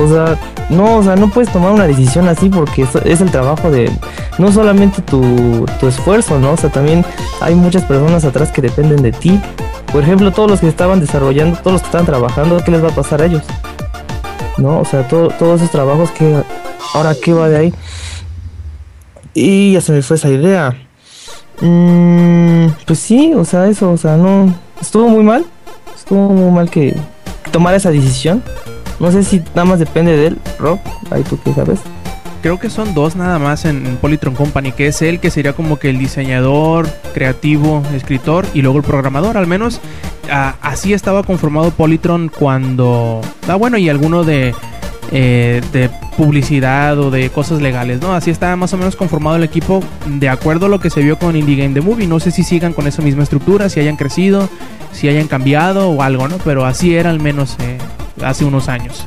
O 0.01 0.07
sea, 0.07 0.37
no, 0.69 0.97
o 0.97 1.03
sea, 1.03 1.17
no 1.17 1.29
puedes 1.29 1.51
tomar 1.51 1.71
una 1.73 1.85
decisión 1.85 2.29
así 2.29 2.47
porque 2.47 2.87
es 3.03 3.19
el 3.21 3.29
trabajo 3.31 3.69
de, 3.69 3.91
no 4.37 4.49
solamente 4.53 5.01
tu, 5.01 5.65
tu 5.81 5.87
esfuerzo, 5.89 6.39
¿no? 6.39 6.51
O 6.53 6.57
sea, 6.57 6.69
también 6.71 7.03
hay 7.41 7.55
muchas 7.55 7.83
personas 7.83 8.23
atrás 8.23 8.49
que 8.51 8.61
dependen 8.61 9.01
de 9.01 9.11
ti. 9.11 9.41
Por 9.91 10.03
ejemplo, 10.03 10.31
todos 10.31 10.49
los 10.49 10.59
que 10.61 10.69
estaban 10.69 11.01
desarrollando, 11.01 11.57
todos 11.57 11.73
los 11.73 11.81
que 11.81 11.87
estaban 11.87 12.05
trabajando, 12.05 12.63
¿qué 12.63 12.71
les 12.71 12.81
va 12.81 12.87
a 12.89 12.95
pasar 12.95 13.21
a 13.21 13.25
ellos? 13.25 13.43
¿No? 14.57 14.79
O 14.79 14.85
sea, 14.85 15.05
todo- 15.07 15.29
todos 15.29 15.59
esos 15.59 15.71
trabajos 15.71 16.11
que, 16.11 16.41
ahora, 16.93 17.15
¿qué 17.21 17.33
va 17.33 17.49
de 17.49 17.57
ahí? 17.57 17.73
Y 19.33 19.73
ya 19.73 19.81
se 19.81 19.91
me 19.91 20.01
fue 20.01 20.17
esa 20.17 20.29
idea. 20.29 20.75
Mm, 21.61 22.67
pues 22.85 22.99
sí, 22.99 23.33
o 23.35 23.45
sea, 23.45 23.67
eso, 23.67 23.91
o 23.91 23.97
sea, 23.97 24.17
no. 24.17 24.53
Estuvo 24.81 25.07
muy 25.09 25.23
mal. 25.23 25.45
Estuvo 25.95 26.29
muy 26.29 26.51
mal 26.51 26.69
que 26.69 26.95
tomara 27.51 27.77
esa 27.77 27.91
decisión. 27.91 28.43
No 28.99 29.11
sé 29.11 29.23
si 29.23 29.39
nada 29.55 29.65
más 29.65 29.79
depende 29.79 30.15
de 30.15 30.27
él, 30.27 30.37
Rob. 30.57 30.79
Ahí 31.11 31.23
tú 31.23 31.39
qué 31.43 31.53
sabes. 31.53 31.79
Creo 32.41 32.57
que 32.57 32.69
son 32.69 32.93
dos 32.93 33.17
nada 33.17 33.37
más 33.37 33.65
en, 33.65 33.85
en 33.85 33.97
Polytron 33.97 34.33
Company, 34.33 34.71
que 34.71 34.87
es 34.87 35.01
él 35.01 35.19
que 35.19 35.29
sería 35.29 35.53
como 35.53 35.77
que 35.77 35.89
el 35.89 35.99
diseñador, 35.99 36.87
creativo, 37.13 37.83
escritor 37.93 38.45
y 38.53 38.61
luego 38.61 38.77
el 38.77 38.83
programador. 38.83 39.37
Al 39.37 39.45
menos 39.45 39.81
ah, 40.31 40.55
así 40.61 40.93
estaba 40.93 41.23
conformado 41.23 41.71
Polytron 41.71 42.29
cuando... 42.29 43.21
Ah, 43.47 43.55
bueno, 43.55 43.77
y 43.77 43.89
alguno 43.89 44.23
de, 44.23 44.55
eh, 45.11 45.61
de 45.71 45.89
publicidad 46.17 46.99
o 46.99 47.09
de 47.09 47.29
cosas 47.29 47.61
legales, 47.61 48.01
¿no? 48.01 48.13
Así 48.13 48.29
estaba 48.29 48.55
más 48.55 48.73
o 48.73 48.77
menos 48.77 48.95
conformado 48.95 49.35
el 49.37 49.43
equipo 49.43 49.83
de 50.05 50.29
acuerdo 50.29 50.67
a 50.67 50.69
lo 50.69 50.79
que 50.79 50.89
se 50.89 51.01
vio 51.01 51.17
con 51.17 51.35
Indie 51.35 51.55
Game 51.55 51.73
The 51.73 51.81
Movie. 51.81 52.07
No 52.07 52.19
sé 52.19 52.31
si 52.31 52.43
sigan 52.43 52.73
con 52.73 52.87
esa 52.87 53.01
misma 53.01 53.23
estructura, 53.23 53.69
si 53.69 53.79
hayan 53.79 53.95
crecido, 53.95 54.49
si 54.91 55.07
hayan 55.07 55.27
cambiado 55.27 55.89
o 55.89 56.01
algo, 56.01 56.27
¿no? 56.27 56.37
Pero 56.37 56.65
así 56.65 56.95
era 56.95 57.09
al 57.09 57.19
menos 57.19 57.55
eh, 57.59 57.77
hace 58.23 58.45
unos 58.45 58.69
años. 58.69 59.05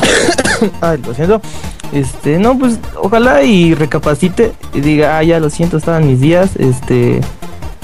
Ay, 0.80 1.00
lo 1.04 1.14
siento. 1.14 1.40
Este, 1.92 2.38
no, 2.38 2.58
pues 2.58 2.80
ojalá 2.96 3.44
y 3.44 3.74
recapacite 3.74 4.52
y 4.72 4.80
diga, 4.80 5.18
ah, 5.18 5.22
ya 5.22 5.38
lo 5.38 5.48
siento, 5.48 5.76
estaban 5.76 6.06
mis 6.06 6.20
días. 6.20 6.56
Este, 6.56 7.20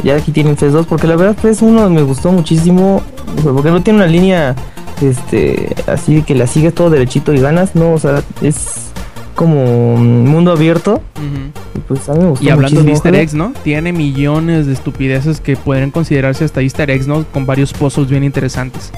ya 0.02 0.16
aquí 0.16 0.32
tienen 0.32 0.56
FES 0.56 0.72
2, 0.72 0.86
porque 0.86 1.06
la 1.06 1.16
verdad 1.16 1.36
FES 1.36 1.62
1 1.62 1.90
me 1.90 2.02
gustó 2.02 2.32
muchísimo. 2.32 3.02
porque 3.44 3.70
no 3.70 3.82
tiene 3.82 3.98
una 3.98 4.08
línea, 4.08 4.56
este, 5.02 5.74
así 5.86 6.22
que 6.22 6.34
la 6.34 6.46
sigues 6.46 6.74
todo 6.74 6.90
derechito 6.90 7.32
y 7.32 7.40
ganas, 7.40 7.74
no, 7.74 7.92
o 7.92 7.98
sea, 7.98 8.22
es 8.42 8.86
como 9.34 9.96
mm, 9.96 10.28
mundo 10.28 10.52
abierto. 10.52 11.00
Y 11.74 11.78
pues 11.80 12.08
a 12.08 12.12
mí 12.14 12.20
me 12.24 12.30
gustó 12.30 12.44
Y 12.44 12.50
hablando 12.50 12.82
de 12.82 12.90
easter 12.90 13.12
ojalá- 13.12 13.22
eggs, 13.22 13.34
¿no? 13.34 13.52
Tiene 13.64 13.92
millones 13.92 14.66
de 14.66 14.72
estupideces 14.72 15.40
que 15.40 15.56
pueden 15.56 15.90
considerarse 15.90 16.44
hasta 16.44 16.60
easter 16.62 16.90
eggs, 16.90 17.06
¿no? 17.06 17.24
Con 17.32 17.46
varios 17.46 17.72
pozos 17.72 18.08
bien 18.08 18.24
interesantes. 18.24 18.90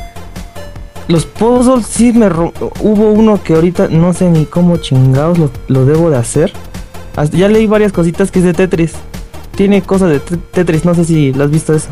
Los 1.08 1.26
puzzles 1.26 1.86
sí 1.86 2.12
me 2.12 2.28
ro- 2.28 2.52
hubo 2.80 3.10
uno 3.10 3.40
que 3.42 3.54
ahorita 3.54 3.88
no 3.88 4.12
sé 4.14 4.30
ni 4.30 4.44
cómo 4.44 4.76
chingados 4.78 5.38
lo, 5.38 5.50
lo 5.68 5.84
debo 5.84 6.10
de 6.10 6.16
hacer. 6.16 6.52
Hasta- 7.16 7.36
ya 7.36 7.48
leí 7.48 7.66
varias 7.66 7.92
cositas 7.92 8.30
que 8.30 8.38
es 8.38 8.44
de 8.44 8.54
Tetris. 8.54 8.92
Tiene 9.56 9.82
cosas 9.82 10.10
de 10.10 10.20
te- 10.20 10.36
Tetris, 10.38 10.84
no 10.84 10.94
sé 10.94 11.04
si 11.04 11.32
lo 11.32 11.44
has 11.44 11.50
visto 11.50 11.74
eso. 11.74 11.88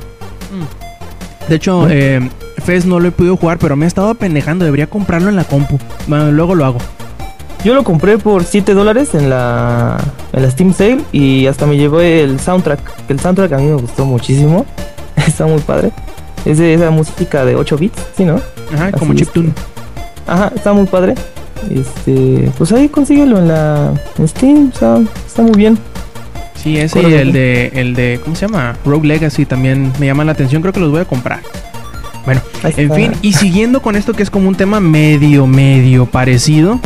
De 1.51 1.57
hecho, 1.57 1.89
eh, 1.91 2.21
Fez 2.65 2.87
no 2.87 3.01
lo 3.01 3.09
he 3.09 3.11
podido 3.11 3.37
jugar, 3.37 3.59
pero 3.59 3.75
me 3.75 3.85
he 3.85 3.89
estado 3.89 4.15
pendejando. 4.15 4.65
Debería 4.65 4.87
comprarlo 4.87 5.29
en 5.31 5.35
la 5.35 5.43
compu. 5.43 5.81
Bueno, 6.07 6.31
luego 6.31 6.55
lo 6.55 6.65
hago. 6.65 6.79
Yo 7.65 7.75
lo 7.75 7.83
compré 7.83 8.19
por 8.19 8.45
7 8.45 8.73
dólares 8.73 9.17
en 9.17 9.29
la, 9.29 9.99
en 10.33 10.43
la 10.43 10.51
Steam 10.53 10.73
Sale 10.73 11.01
y 11.11 11.49
hasta 11.49 11.67
me 11.67 11.77
llevó 11.77 12.03
el 12.03 12.39
soundtrack. 12.39 13.07
que 13.07 13.13
El 13.13 13.19
soundtrack 13.19 13.53
a 13.53 13.59
mí 13.59 13.65
me 13.65 13.75
gustó 13.75 14.05
muchísimo. 14.05 14.65
Está 15.17 15.45
muy 15.47 15.59
padre. 15.59 15.91
Es 16.45 16.59
de 16.59 16.75
esa 16.75 16.91
música 16.93 17.45
de 17.45 17.57
8 17.57 17.77
bits, 17.77 18.01
¿sí, 18.17 18.25
no? 18.25 18.41
Ajá, 18.73 18.93
como 18.93 19.13
Así 19.13 19.23
es. 19.23 19.27
chiptune. 19.27 19.53
Ajá, 20.29 20.53
está 20.55 20.73
muy 20.73 20.87
padre. 20.87 21.17
Este, 21.69 22.49
pues 22.57 22.71
ahí 22.71 22.89
consíguelo 22.89 23.39
en 23.39 23.49
la 23.49 23.93
en 24.19 24.29
Steam, 24.29 24.71
está, 24.73 25.01
está 25.27 25.43
muy 25.43 25.57
bien. 25.57 25.77
Sí, 26.63 26.77
ese 26.77 27.01
y 27.03 27.15
el 27.15 27.33
de, 27.33 27.73
el 27.75 27.95
de, 27.95 28.21
¿cómo 28.23 28.37
se 28.37 28.47
llama? 28.47 28.77
Rogue 28.85 29.09
Legacy 29.09 29.47
también 29.47 29.93
me 29.99 30.07
llama 30.07 30.25
la 30.25 30.33
atención. 30.33 30.61
Creo 30.61 30.75
que 30.75 30.81
los 30.81 30.91
voy 30.91 31.01
a 31.01 31.05
comprar. 31.07 31.41
Bueno, 32.25 32.43
en 32.63 32.93
fin, 32.93 33.13
y 33.23 33.33
siguiendo 33.33 33.81
con 33.81 33.97
esto 33.97 34.13
que 34.13 34.23
es 34.23 34.29
como 34.29 34.49
un 34.49 34.55
tema 34.55 34.79
medio, 34.79 35.47
medio 35.47 36.05
parecido, 36.05 36.79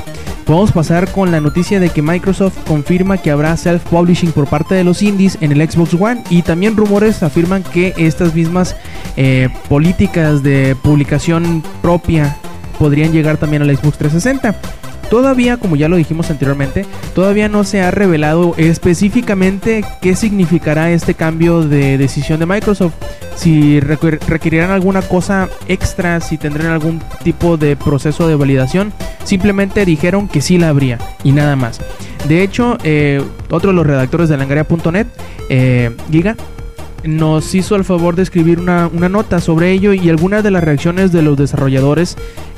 podemos 0.44 0.70
pasar 0.70 1.10
con 1.10 1.32
la 1.32 1.40
noticia 1.40 1.80
de 1.80 1.90
que 1.90 2.02
Microsoft 2.02 2.56
confirma 2.68 3.18
que 3.18 3.32
habrá 3.32 3.52
self-publishing 3.56 4.30
por 4.30 4.46
parte 4.46 4.76
de 4.76 4.84
los 4.84 5.02
indies 5.02 5.36
en 5.40 5.50
el 5.50 5.68
Xbox 5.68 5.94
One 5.94 6.22
y 6.30 6.42
también 6.42 6.76
rumores 6.76 7.24
afirman 7.24 7.64
que 7.64 7.94
estas 7.96 8.32
mismas 8.32 8.76
eh, 9.16 9.48
políticas 9.68 10.44
de 10.44 10.76
publicación 10.80 11.64
propia 11.82 12.36
podrían 12.78 13.12
llegar 13.12 13.36
también 13.36 13.62
al 13.62 13.76
Xbox 13.76 13.98
360. 13.98 14.54
Todavía, 15.10 15.56
como 15.58 15.76
ya 15.76 15.88
lo 15.88 15.96
dijimos 15.96 16.30
anteriormente, 16.30 16.84
todavía 17.14 17.48
no 17.48 17.64
se 17.64 17.82
ha 17.82 17.90
revelado 17.90 18.54
específicamente 18.56 19.84
qué 20.00 20.16
significará 20.16 20.90
este 20.90 21.14
cambio 21.14 21.62
de 21.62 21.98
decisión 21.98 22.40
de 22.40 22.46
Microsoft. 22.46 22.94
Si 23.36 23.80
requer- 23.80 24.20
requerirán 24.26 24.70
alguna 24.70 25.02
cosa 25.02 25.48
extra, 25.68 26.20
si 26.20 26.38
tendrán 26.38 26.68
algún 26.68 27.00
tipo 27.22 27.56
de 27.56 27.76
proceso 27.76 28.26
de 28.28 28.34
validación. 28.36 28.92
Simplemente 29.24 29.84
dijeron 29.84 30.28
que 30.28 30.40
sí 30.40 30.58
la 30.58 30.68
habría 30.68 30.98
y 31.22 31.32
nada 31.32 31.56
más. 31.56 31.80
De 32.28 32.42
hecho, 32.42 32.78
eh, 32.84 33.22
otro 33.50 33.70
de 33.70 33.76
los 33.76 33.86
redactores 33.86 34.28
de 34.28 34.36
langaria.net, 34.36 35.06
eh, 35.50 35.90
Giga, 36.10 36.36
nos 37.04 37.54
hizo 37.54 37.76
el 37.76 37.84
favor 37.84 38.16
de 38.16 38.22
escribir 38.22 38.58
una 38.60 38.88
nota 39.10 39.40
sobre 39.40 39.72
ello 39.72 39.92
y 39.92 40.08
algunas 40.08 40.42
de 40.42 40.50
las 40.50 40.64
reacciones 40.64 41.12
de 41.12 41.20
los 41.20 41.36
desarrolladores 41.36 42.16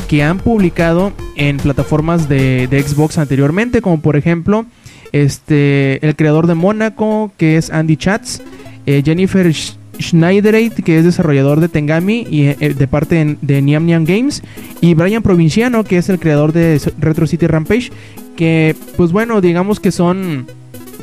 que 0.09 0.22
han 0.22 0.38
publicado 0.38 1.12
en 1.36 1.57
plataformas 1.59 2.28
de, 2.28 2.68
Xbox 2.86 3.18
anteriormente, 3.18 3.82
como 3.82 4.00
por 4.00 4.16
ejemplo 4.16 4.66
este 5.12 6.04
el 6.07 6.16
creador 6.16 6.46
de 6.46 6.54
Mónaco, 6.54 7.32
que 7.36 7.57
es 7.57 7.70
Andy 7.70 7.96
Chats, 7.96 8.42
eh, 8.86 9.02
Jennifer 9.04 9.46
Sch- 9.46 9.76
Schneidereit, 9.98 10.74
que 10.84 10.98
es 10.98 11.04
desarrollador 11.04 11.61
de 11.61 11.68
Tengami 11.68 12.26
y 12.30 12.46
eh, 12.48 12.74
de 12.76 12.86
parte 12.86 13.36
de 13.40 13.62
Niam 13.62 13.86
Niam 13.86 14.04
Games, 14.04 14.42
y 14.80 14.94
Brian 14.94 15.22
Provinciano, 15.22 15.84
que 15.84 15.98
es 15.98 16.09
el 16.09 16.18
creador 16.18 16.52
de 16.52 16.80
Retro 16.98 17.26
City 17.26 17.46
Rampage, 17.46 17.90
que 18.36 18.76
pues 18.96 19.12
bueno, 19.12 19.40
digamos 19.40 19.80
que 19.80 19.90
son 19.90 20.46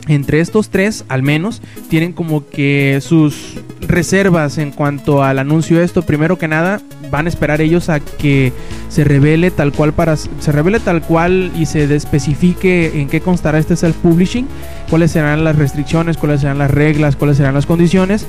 entre 0.08 0.40
estos 0.40 0.70
tres, 0.70 1.06
al 1.08 1.24
menos, 1.24 1.62
tienen 1.90 2.14
como 2.14 2.48
que 2.48 3.00
sus 3.02 3.56
reservas 3.82 4.58
en 4.58 4.72
cuanto 4.72 5.24
al 5.24 5.40
anuncio 5.40 5.78
de 5.80 5.86
esto. 5.86 6.02
Primero 6.02 6.38
que 6.38 6.48
nada, 6.48 6.82
van 7.10 7.26
a 7.28 7.30
esperar 7.30 7.62
ellos 7.62 7.90
a 7.90 8.00
que 8.00 8.52
se 8.90 9.04
revele 9.04 9.52
tal 9.52 9.72
cual 9.72 9.94
para 9.94 10.16
se 10.18 10.52
revele 10.52 10.80
tal 10.80 11.02
cual 11.02 11.52
y 11.56 11.66
se 11.68 11.84
especifique 11.96 13.00
en 13.00 13.08
qué 13.08 13.22
constará 13.22 13.60
este 13.60 13.76
self-publishing, 13.76 14.46
cuáles 14.90 15.12
serán 15.12 15.44
las 15.44 15.56
restricciones, 15.56 16.18
cuáles 16.18 16.42
serán 16.42 16.58
las 16.58 16.72
reglas, 16.72 17.16
cuáles 17.16 17.38
serán 17.38 17.54
las 17.54 17.66
condiciones. 17.66 18.26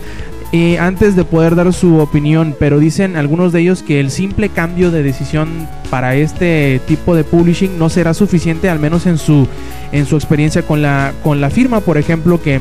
Eh, 0.57 0.79
antes 0.79 1.17
de 1.17 1.25
poder 1.25 1.57
dar 1.57 1.73
su 1.73 1.99
opinión, 1.99 2.55
pero 2.57 2.79
dicen 2.79 3.17
algunos 3.17 3.53
de 3.53 3.63
ellos 3.63 3.83
que 3.83 3.99
el 3.99 4.13
simple 4.13 4.51
cambio 4.51 4.93
de 4.93 5.03
decisión 5.03 5.49
para 5.91 6.15
este 6.15 6.81
tipo 6.87 7.17
de 7.17 7.25
publishing 7.25 7.77
no 7.77 7.89
será 7.89 8.15
suficiente, 8.15 8.71
al 8.71 8.79
menos 8.79 9.07
en 9.07 9.19
su 9.19 9.49
en 9.91 10.07
su 10.07 10.15
experiencia 10.15 10.63
con 10.63 10.81
la, 10.81 11.13
con 11.25 11.41
la 11.41 11.51
firma, 11.51 11.81
por 11.81 11.99
ejemplo, 11.99 12.41
que 12.41 12.61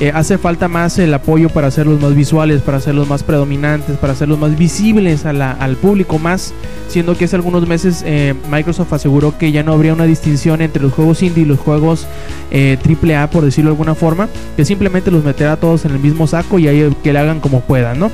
eh, 0.00 0.10
hace 0.14 0.38
falta 0.38 0.68
más 0.68 0.98
el 0.98 1.14
apoyo 1.14 1.48
para 1.48 1.68
hacerlos 1.68 2.00
más 2.00 2.14
visuales, 2.14 2.62
para 2.62 2.78
hacerlos 2.78 3.08
más 3.08 3.22
predominantes, 3.22 3.96
para 3.96 4.12
hacerlos 4.12 4.38
más 4.38 4.58
visibles 4.58 5.24
a 5.24 5.34
al 5.52 5.76
público, 5.76 6.18
más 6.18 6.52
siendo 6.88 7.16
que 7.16 7.24
hace 7.24 7.36
algunos 7.36 7.66
meses 7.66 8.02
eh, 8.06 8.34
Microsoft 8.50 8.92
aseguró 8.92 9.36
que 9.36 9.50
ya 9.50 9.62
no 9.62 9.72
habría 9.72 9.92
una 9.92 10.04
distinción 10.04 10.62
entre 10.62 10.82
los 10.82 10.92
juegos 10.92 11.22
indie 11.22 11.42
y 11.42 11.46
los 11.46 11.58
juegos 11.58 12.06
eh, 12.50 12.78
AAA, 12.84 13.30
por 13.30 13.44
decirlo 13.44 13.70
de 13.70 13.74
alguna 13.74 13.94
forma, 13.94 14.28
que 14.56 14.64
simplemente 14.64 15.10
los 15.10 15.24
meterá 15.24 15.56
todos 15.56 15.84
en 15.84 15.92
el 15.92 15.98
mismo 15.98 16.26
saco 16.26 16.58
y 16.58 16.68
ahí 16.68 16.94
que 17.02 17.12
le 17.12 17.18
hagan 17.18 17.40
como 17.40 17.60
puedan, 17.60 17.98
¿no? 17.98 18.10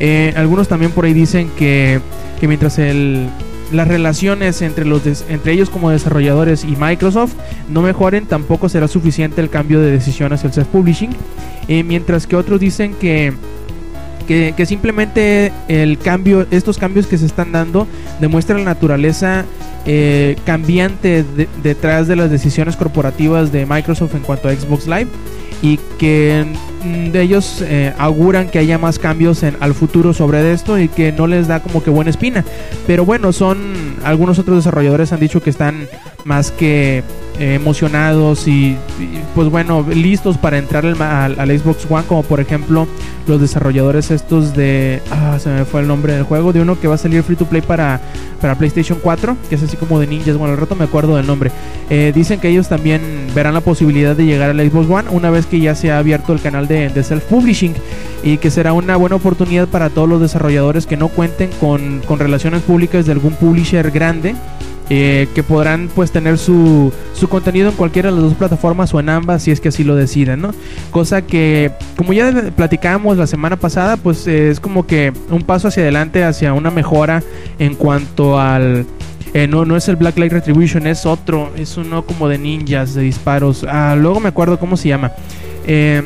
Eh, 0.00 0.32
algunos 0.36 0.68
también 0.68 0.92
por 0.92 1.06
ahí 1.06 1.12
dicen 1.12 1.50
que, 1.56 2.00
que 2.38 2.48
mientras 2.48 2.78
el, 2.78 3.28
las 3.72 3.86
relaciones 3.88 4.62
entre, 4.62 4.84
los 4.84 5.02
entre 5.28 5.52
ellos 5.52 5.68
como 5.70 5.90
desarrolladores 5.90 6.64
y 6.64 6.76
Microsoft 6.76 7.34
no 7.68 7.82
mejoren, 7.82 8.26
tampoco 8.26 8.68
será 8.68 8.88
suficiente 8.88 9.40
el 9.40 9.50
cambio 9.50 9.80
de 9.80 9.90
decisión 9.90 10.32
hacia 10.32 10.48
el 10.48 10.54
self-publishing. 10.54 11.10
Eh, 11.68 11.82
mientras 11.84 12.26
que 12.26 12.34
otros 12.36 12.60
dicen 12.60 12.94
que, 12.94 13.32
que, 14.26 14.54
que 14.56 14.66
simplemente 14.66 15.52
el 15.68 15.98
cambio, 15.98 16.46
estos 16.50 16.78
cambios 16.78 17.06
que 17.06 17.18
se 17.18 17.26
están 17.26 17.52
dando 17.52 17.86
demuestran 18.20 18.60
la 18.60 18.64
naturaleza 18.66 19.44
eh, 19.84 20.36
cambiante 20.44 21.22
de- 21.22 21.48
detrás 21.62 22.08
de 22.08 22.16
las 22.16 22.30
decisiones 22.30 22.76
corporativas 22.76 23.52
de 23.52 23.66
Microsoft 23.66 24.14
en 24.14 24.22
cuanto 24.22 24.48
a 24.48 24.52
Xbox 24.54 24.86
Live 24.86 25.08
y 25.62 25.78
que 25.98 26.44
de 26.84 27.22
ellos 27.22 27.62
eh, 27.62 27.92
auguran 27.98 28.48
que 28.48 28.58
haya 28.58 28.78
más 28.78 28.98
cambios 28.98 29.42
en, 29.42 29.56
al 29.60 29.74
futuro 29.74 30.12
sobre 30.12 30.52
esto 30.52 30.78
y 30.78 30.88
que 30.88 31.12
no 31.12 31.26
les 31.26 31.48
da 31.48 31.60
como 31.60 31.82
que 31.82 31.90
buena 31.90 32.10
espina. 32.10 32.44
Pero 32.86 33.04
bueno, 33.04 33.32
son 33.32 33.96
algunos 34.04 34.38
otros 34.38 34.58
desarrolladores 34.58 35.12
han 35.12 35.20
dicho 35.20 35.42
que 35.42 35.50
están 35.50 35.88
más 36.24 36.50
que 36.50 37.02
emocionados 37.38 38.46
y, 38.48 38.76
pues 39.34 39.48
bueno, 39.48 39.84
listos 39.92 40.36
para 40.38 40.58
entrar 40.58 40.84
al, 40.86 41.00
al- 41.00 41.38
al 41.40 41.58
Xbox 41.58 41.86
One, 41.88 42.04
como 42.06 42.22
por 42.22 42.40
ejemplo 42.40 42.86
los 43.26 43.40
desarrolladores 43.40 44.10
estos 44.10 44.54
de... 44.54 45.02
Ah, 45.10 45.38
se 45.38 45.50
me 45.50 45.64
fue 45.64 45.80
el 45.82 45.88
nombre 45.88 46.14
del 46.14 46.22
juego, 46.22 46.52
de 46.52 46.60
uno 46.62 46.80
que 46.80 46.88
va 46.88 46.94
a 46.94 46.98
salir 46.98 47.22
free 47.22 47.36
to 47.36 47.44
play 47.46 47.60
para, 47.62 48.00
para 48.40 48.54
PlayStation 48.56 48.98
4, 49.02 49.36
que 49.48 49.54
es 49.56 49.62
así 49.62 49.76
como 49.76 50.00
de 50.00 50.06
ninjas, 50.06 50.36
bueno, 50.36 50.54
al 50.54 50.60
rato 50.60 50.74
me 50.74 50.84
acuerdo 50.84 51.16
del 51.16 51.26
nombre. 51.26 51.50
Eh, 51.90 52.12
dicen 52.14 52.40
que 52.40 52.48
ellos 52.48 52.68
también 52.68 53.00
verán 53.34 53.54
la 53.54 53.60
posibilidad 53.60 54.16
de 54.16 54.24
llegar 54.24 54.50
al 54.50 54.58
Xbox 54.70 54.88
One 54.90 55.08
una 55.10 55.30
vez 55.30 55.46
que 55.46 55.60
ya 55.60 55.74
se 55.74 55.90
ha 55.92 55.98
abierto 55.98 56.32
el 56.32 56.40
canal 56.40 56.66
de, 56.68 56.88
de 56.88 57.02
self-publishing 57.04 57.74
y 58.22 58.38
que 58.38 58.50
será 58.50 58.72
una 58.72 58.96
buena 58.96 59.16
oportunidad 59.16 59.68
para 59.68 59.90
todos 59.90 60.08
los 60.08 60.20
desarrolladores 60.20 60.86
que 60.86 60.96
no 60.96 61.08
cuenten 61.08 61.50
con, 61.60 62.00
con 62.06 62.18
relaciones 62.18 62.62
públicas 62.62 63.06
de 63.06 63.12
algún 63.12 63.34
publisher 63.34 63.90
grande 63.90 64.34
eh, 64.90 65.28
que 65.34 65.42
podrán 65.42 65.90
pues 65.94 66.10
tener 66.10 66.38
su, 66.38 66.92
su 67.12 67.28
contenido 67.28 67.68
en 67.68 67.74
cualquiera 67.76 68.08
de 68.08 68.14
las 68.14 68.24
dos 68.24 68.34
plataformas 68.34 68.94
o 68.94 69.00
en 69.00 69.10
ambas 69.10 69.42
si 69.42 69.50
es 69.50 69.60
que 69.60 69.68
así 69.68 69.84
lo 69.84 69.94
deciden, 69.96 70.40
¿no? 70.40 70.54
Cosa 70.90 71.22
que 71.22 71.72
como 71.96 72.14
ya 72.14 72.32
platicábamos 72.56 73.18
la 73.18 73.26
semana 73.26 73.56
pasada 73.56 73.98
pues 73.98 74.26
eh, 74.26 74.48
es 74.48 74.60
como 74.60 74.86
que 74.86 75.12
un 75.30 75.42
paso 75.42 75.68
hacia 75.68 75.82
adelante 75.82 76.24
hacia 76.24 76.54
una 76.54 76.70
mejora 76.70 77.22
en 77.58 77.74
cuanto 77.74 78.40
al... 78.40 78.86
eh, 79.34 79.46
no, 79.46 79.66
no 79.66 79.76
es 79.76 79.88
el 79.88 79.96
Black 79.96 80.16
Light 80.16 80.32
Retribution, 80.32 80.86
es 80.86 81.04
otro, 81.04 81.52
es 81.56 81.76
uno 81.76 82.02
como 82.06 82.28
de 82.28 82.38
ninjas, 82.38 82.94
de 82.94 83.02
disparos. 83.02 83.66
Ah, 83.68 83.94
luego 83.94 84.20
me 84.20 84.28
acuerdo 84.30 84.58
cómo 84.58 84.78
se 84.78 84.88
llama. 84.88 85.12
Eh, 85.66 86.02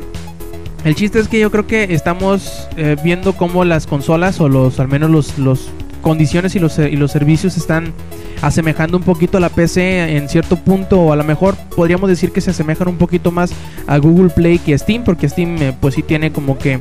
el 0.85 0.97
chiste 0.97 1.21
es 1.21 1.29
que 1.29 1.39
yo 1.39 1.53
creo 1.53 1.69
que 1.69 1.95
estamos 1.95 2.67
viendo 3.05 3.35
cómo 3.35 3.65
las 3.65 3.87
consolas 3.87 4.41
o 4.41 4.49
los 4.49 4.81
al 4.81 4.89
menos 4.89 5.11
los, 5.11 5.39
los 5.39 5.71
condiciones 6.03 6.55
y 6.55 6.59
los, 6.59 6.79
y 6.79 6.97
los 6.97 7.11
servicios 7.11 7.57
están 7.57 7.95
asemejando 8.43 8.99
un 8.99 9.05
poquito 9.05 9.39
a 9.39 9.41
la 9.41 9.49
PC 9.49 10.17
en 10.17 10.29
cierto 10.29 10.57
punto 10.57 11.01
o 11.01 11.13
a 11.13 11.17
lo 11.17 11.25
mejor 11.25 11.57
podríamos 11.75 12.11
decir 12.11 12.33
que 12.33 12.41
se 12.41 12.51
asemejan 12.51 12.89
un 12.89 12.97
poquito 12.97 13.31
más 13.31 13.53
a 13.87 13.97
Google 13.99 14.31
Play 14.31 14.59
que 14.59 14.75
a 14.75 14.79
Steam 14.79 15.05
porque 15.05 15.29
Steam 15.29 15.57
eh, 15.63 15.73
pues 15.81 15.95
sí 15.95 16.03
tiene 16.03 16.33
como 16.33 16.59
que 16.59 16.81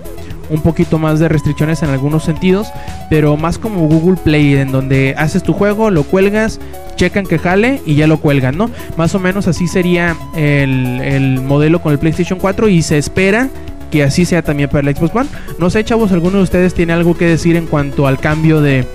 un 0.50 0.62
poquito 0.62 0.98
más 0.98 1.20
de 1.20 1.30
restricciones 1.30 1.84
en 1.84 1.90
algunos 1.92 2.24
sentidos 2.24 2.68
pero 3.10 3.38
más 3.38 3.58
como 3.60 3.88
Google 3.88 4.18
Play 4.22 4.56
en 4.56 4.72
donde 4.72 5.14
haces 5.18 5.44
tu 5.44 5.54
juego 5.54 5.92
lo 5.92 6.04
cuelgas 6.04 6.60
checan 6.96 7.26
que 7.26 7.38
jale 7.38 7.80
y 7.86 7.96
ya 7.96 8.08
lo 8.08 8.20
cuelgan 8.20 8.58
no 8.58 8.72
más 8.98 9.14
o 9.14 9.20
menos 9.20 9.48
así 9.48 9.68
sería 9.68 10.16
el, 10.36 11.00
el 11.02 11.42
modelo 11.42 11.82
con 11.82 11.94
el 11.94 12.00
PlayStation 12.00 12.40
4 12.40 12.70
y 12.70 12.82
se 12.82 12.98
espera 12.98 13.50
que 13.92 14.04
así 14.04 14.26
sea 14.26 14.42
también 14.42 14.70
para 14.70 14.90
el 14.90 14.96
Xbox 14.96 15.14
One. 15.14 15.30
No 15.60 15.70
sé, 15.70 15.84
chavos, 15.84 16.14
¿alguno 16.14 16.38
de 16.38 16.44
ustedes 16.44 16.74
tiene 16.74 16.94
algo 16.94 17.18
que 17.18 17.26
decir 17.26 17.58
en 17.58 17.68
cuanto 17.68 18.08
al 18.08 18.20
cambio 18.20 18.62
de, 18.62 18.88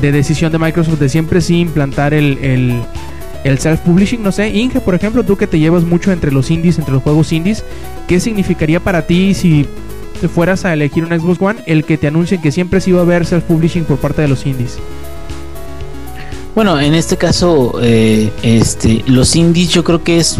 de 0.00 0.12
decisión 0.12 0.52
de 0.52 0.58
Microsoft 0.58 0.98
de 0.98 1.08
siempre 1.08 1.40
sí 1.40 1.60
implantar 1.60 2.14
el, 2.14 2.38
el, 2.38 2.82
el 3.44 3.58
self-publishing? 3.58 4.20
No 4.20 4.32
sé, 4.32 4.50
Inge, 4.50 4.80
por 4.80 4.94
ejemplo, 4.94 5.24
tú 5.24 5.36
que 5.36 5.46
te 5.46 5.58
llevas 5.58 5.84
mucho 5.84 6.12
entre 6.12 6.32
los 6.32 6.50
indies, 6.50 6.78
entre 6.78 6.94
los 6.94 7.02
juegos 7.02 7.32
indies, 7.32 7.64
¿qué 8.08 8.20
significaría 8.20 8.80
para 8.80 9.06
ti 9.06 9.34
si 9.34 9.66
te 10.20 10.28
fueras 10.28 10.64
a 10.64 10.72
elegir 10.72 11.04
un 11.04 11.18
Xbox 11.18 11.40
One 11.40 11.60
el 11.66 11.84
que 11.84 11.98
te 11.98 12.06
anuncien 12.06 12.40
que 12.40 12.52
siempre 12.52 12.80
sí 12.80 12.92
va 12.92 13.00
a 13.00 13.02
haber 13.02 13.26
self-publishing 13.26 13.84
por 13.84 13.98
parte 13.98 14.22
de 14.22 14.28
los 14.28 14.46
indies? 14.46 14.78
Bueno, 16.54 16.80
en 16.80 16.94
este 16.94 17.16
caso, 17.16 17.80
eh, 17.82 18.30
este, 18.42 19.02
los 19.08 19.34
indies 19.34 19.70
yo 19.70 19.82
creo 19.82 20.04
que 20.04 20.18
es 20.18 20.38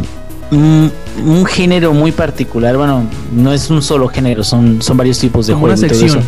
un, 0.53 0.93
un 1.27 1.45
género 1.45 1.93
muy 1.93 2.13
particular. 2.13 2.77
Bueno, 2.77 3.05
no 3.35 3.53
es 3.53 3.69
un 3.69 3.83
solo 3.83 4.07
género, 4.09 4.45
son, 4.45 4.81
son 4.81 4.97
varios 4.97 5.19
tipos 5.19 5.49
de 5.49 5.55
una 5.55 5.61
juegos. 5.61 5.81
todo 5.81 5.89
sección. 5.89 6.23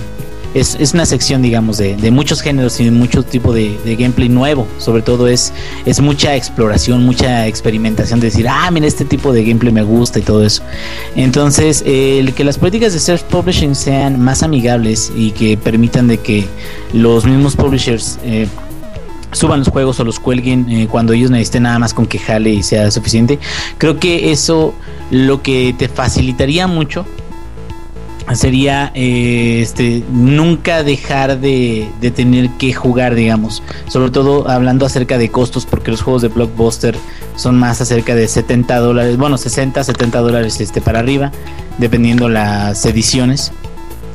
Es, 0.57 0.75
es 0.81 0.95
una 0.95 1.05
sección, 1.05 1.43
digamos, 1.43 1.77
de, 1.77 1.97
de 1.97 2.11
muchos 2.11 2.41
géneros 2.41 2.81
y 2.81 2.85
de 2.87 2.91
mucho 2.91 3.23
tipo 3.23 3.53
de, 3.53 3.77
gameplay 3.99 4.31
nuevo. 4.31 4.67
Sobre 4.79 5.03
todo 5.03 5.29
es, 5.29 5.53
es 5.85 6.01
mucha 6.01 6.35
exploración, 6.35 7.05
mucha 7.05 7.47
experimentación 7.47 8.21
de 8.21 8.29
decir, 8.29 8.49
ah, 8.49 8.71
mira, 8.71 8.87
este 8.87 9.05
tipo 9.05 9.33
de 9.33 9.45
gameplay 9.45 9.71
me 9.71 9.83
gusta 9.83 10.19
y 10.19 10.23
todo 10.23 10.43
eso. 10.43 10.63
Entonces, 11.15 11.83
el 11.87 12.33
que 12.33 12.43
las 12.43 12.57
políticas 12.57 12.95
de 12.95 13.01
self-publishing 13.01 13.75
sean 13.75 14.19
más 14.19 14.43
amigables 14.43 15.13
y 15.15 15.33
que 15.33 15.59
permitan 15.59 16.09
de 16.09 16.19
que 16.19 16.47
los 16.95 17.27
mismos 17.27 17.55
publishers 17.55 18.19
eh, 18.25 18.49
suban 19.33 19.59
los 19.59 19.69
juegos 19.69 20.01
o 20.01 20.05
los 20.05 20.19
cuelguen 20.19 20.71
eh, 20.71 20.89
cuando 20.91 21.13
ellos 21.13 21.31
necesiten 21.31 21.65
nada 21.65 21.79
más 21.79 21.93
con 21.93 22.07
que 22.07 22.19
jale 22.19 22.51
y 22.51 22.63
sea 22.63 22.91
suficiente. 22.91 23.39
Creo 23.77 23.99
que 23.99 24.33
eso 24.33 24.75
lo 25.11 25.43
que 25.43 25.75
te 25.77 25.89
facilitaría 25.89 26.67
mucho 26.67 27.05
sería 28.35 28.91
eh, 28.95 29.61
este 29.63 30.03
nunca 30.11 30.83
dejar 30.83 31.39
de, 31.39 31.89
de 32.01 32.11
tener 32.11 32.51
que 32.51 32.73
jugar 32.73 33.15
digamos. 33.15 33.63
Sobre 33.89 34.11
todo 34.11 34.49
hablando 34.49 34.87
acerca 34.87 35.19
de 35.19 35.31
costos 35.31 35.67
porque 35.67 35.91
los 35.91 36.03
juegos 36.03 36.23
de 36.23 36.29
blockbuster 36.29 36.97
son 37.37 37.59
más 37.59 37.81
acerca 37.81 38.15
de 38.15 38.27
70 38.27 38.79
dólares 38.79 39.17
bueno 39.17 39.39
60 39.39 39.85
70 39.85 40.21
dólares 40.21 40.61
este 40.61 40.81
para 40.81 40.99
arriba 40.99 41.31
dependiendo 41.79 42.29
las 42.29 42.85
ediciones. 42.85 43.53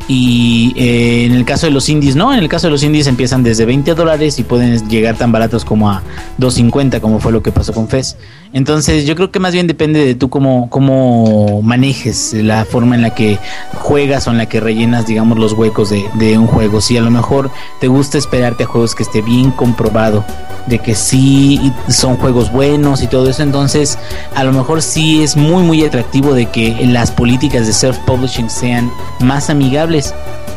Y 0.08 0.74
eh, 0.76 1.26
en 1.26 1.34
el 1.34 1.46
caso 1.46 1.68
de 1.68 1.72
los 1.72 1.88
indies, 1.88 2.16
no, 2.16 2.34
en 2.34 2.40
el 2.40 2.50
caso 2.50 2.68
de 2.68 2.72
los 2.72 2.84
indies 2.84 3.08
empiezan 3.08 3.44
desde 3.44 3.66
20 3.66 3.94
dólares 3.94 4.40
y 4.40 4.44
pueden 4.44 4.90
llegar 4.90 5.16
tan 5.16 5.32
baratos 5.32 5.64
como 5.64 5.90
a 5.90 6.02
2.50, 6.38 7.00
como 7.00 7.20
fue 7.20 7.32
lo 7.32 7.42
que 7.42 7.52
pasó 7.52 7.72
con 7.72 7.88
FES. 7.88 8.18
Entonces 8.54 9.06
yo 9.06 9.16
creo 9.16 9.32
que 9.32 9.40
más 9.40 9.54
bien 9.54 9.68
depende 9.68 10.06
de 10.06 10.14
tú 10.14 10.30
cómo, 10.30 10.70
cómo 10.70 11.62
manejes 11.62 12.34
la 12.34 12.66
forma 12.66 12.96
en 12.96 13.02
la 13.02 13.16
que 13.16 13.40
juegas 13.76 14.28
o 14.28 14.32
en 14.32 14.38
la 14.38 14.48
que 14.48 14.60
rellenas, 14.60 15.08
digamos, 15.08 15.38
los 15.38 15.54
huecos 15.54 15.90
de, 15.90 16.38
un 16.38 16.48
juego. 16.48 16.82
Si 16.82 16.98
a 16.98 17.02
lo 17.02 17.12
mejor 17.12 17.50
te 17.80 17.88
gusta 17.88 18.18
esperarte 18.18 18.64
a 18.64 18.68
juegos 18.68 18.94
que 18.94 19.04
esté 19.04 19.22
bien 19.22 19.52
comprobado 19.52 20.26
de 20.68 20.80
que 20.80 20.96
sí 20.96 21.72
son 21.88 22.18
juegos 22.18 22.52
buenos 22.52 23.02
y 23.02 23.08
todo 23.08 23.30
eso, 23.30 23.42
entonces 23.42 23.98
a 24.36 24.44
lo 24.44 24.52
mejor 24.52 24.82
sí 24.82 25.24
es 25.24 25.36
muy 25.36 25.64
muy 25.64 25.84
atractivo 25.84 26.34
de 26.34 26.48
que 26.48 26.86
las 26.88 27.12
políticas 27.12 27.66
de 27.66 27.74
self-publishing 27.74 28.50
sean 28.50 28.92
más 29.20 29.50
amigables, 29.50 30.14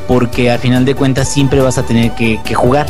porque 0.09 0.51
al 0.51 0.59
final 0.59 0.85
de 0.85 0.95
cuentas 0.95 1.29
siempre 1.29 1.61
vas 1.61 1.79
a 1.79 1.85
tener 1.85 2.13
que 2.13 2.55
jugar. 2.55 2.87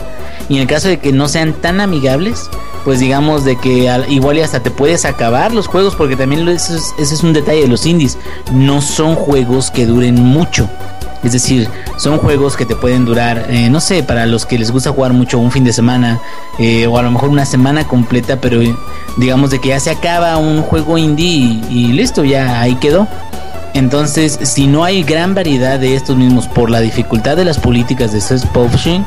Y 0.49 0.57
en 0.57 0.63
el 0.63 0.67
caso 0.67 0.89
de 0.89 0.99
que 0.99 1.13
no 1.13 1.29
sean 1.29 1.53
tan 1.55 1.81
amigables, 1.81 2.51
pues 2.85 3.01
digamos 3.01 3.45
de 3.45 3.57
que 3.57 3.89
al- 3.89 4.11
igual 4.13 4.37
y 4.39 4.43
hasta 4.43 4.61
te 4.63 4.71
puedes 4.71 5.05
acabar 5.05 5.53
los 5.53 5.67
juegos, 5.67 5.95
porque 5.97 6.17
también 6.17 6.47
ese 6.49 6.77
es 6.99 7.23
un 7.23 7.33
detalle 7.33 7.63
de 7.63 7.69
los 7.69 7.87
indies, 7.87 8.19
no 8.53 8.81
son 8.83 9.15
juegos 9.15 9.71
que 9.71 9.87
duren 9.87 10.15
mucho. 10.23 10.69
Es 11.23 11.33
decir, 11.33 11.71
son 11.97 12.19
juegos 12.19 12.55
que 12.55 12.67
te 12.67 12.77
pueden 12.77 13.07
durar, 13.07 13.47
eh, 13.49 13.71
no 13.71 13.81
sé, 13.81 14.03
para 14.03 14.27
los 14.27 14.45
que 14.45 14.59
les 14.59 14.71
gusta 14.71 14.91
jugar 14.91 15.15
mucho 15.15 15.39
un 15.39 15.51
fin 15.51 15.65
de 15.65 15.73
semana 15.73 16.21
eh, 16.59 16.87
o 16.87 16.99
a 16.99 17.03
lo 17.03 17.11
mejor 17.11 17.31
una 17.31 17.47
semana 17.47 17.89
completa, 17.89 18.37
pero 18.43 18.61
eh, 18.61 18.77
digamos 19.17 19.51
de 19.51 19.59
que 19.59 19.71
ya 19.71 19.81
se 19.81 19.89
acaba 19.89 20.37
un 20.37 20.61
juego 20.61 20.99
indie 20.99 21.63
y, 21.71 21.93
listo, 21.95 22.25
ya 22.25 22.61
ahí 22.61 22.75
quedó. 22.75 23.09
Entonces, 23.73 24.39
si 24.43 24.67
no 24.67 24.85
hay 24.85 25.03
gran 25.03 25.35
variedad 25.35 25.79
de 25.81 25.97
estos 25.97 26.15
mismos 26.17 26.47
por 26.47 26.69
la 26.69 26.81
dificultad 26.81 27.39
de 27.39 27.47
las 27.47 27.59
políticas 27.59 28.13
de 28.13 28.21
self-publishing, 28.21 29.03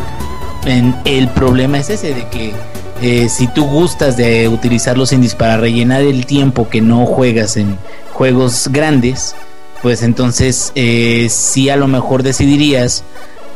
el 1.06 1.28
problema 1.30 1.78
es 1.78 1.92
ese 1.92 2.16
de 2.16 2.28
que 2.30 2.54
eh, 3.02 3.30
si 3.30 3.48
tú 3.48 3.66
gustas 3.66 4.18
de 4.18 4.48
utilizar 4.48 4.98
los 4.98 5.12
indies 5.14 5.36
para 5.36 5.58
rellenar 5.58 6.02
el 6.02 6.26
tiempo 6.26 6.70
que 6.70 6.82
no 6.82 7.06
juegas 7.06 7.58
en 7.58 7.78
juegos 8.14 8.70
grandes, 8.72 9.36
pues 9.82 10.02
entonces 10.04 10.72
eh, 10.76 11.28
sí 11.30 11.70
a 11.70 11.76
lo 11.76 11.88
mejor 11.88 12.24
decidirías, 12.24 13.04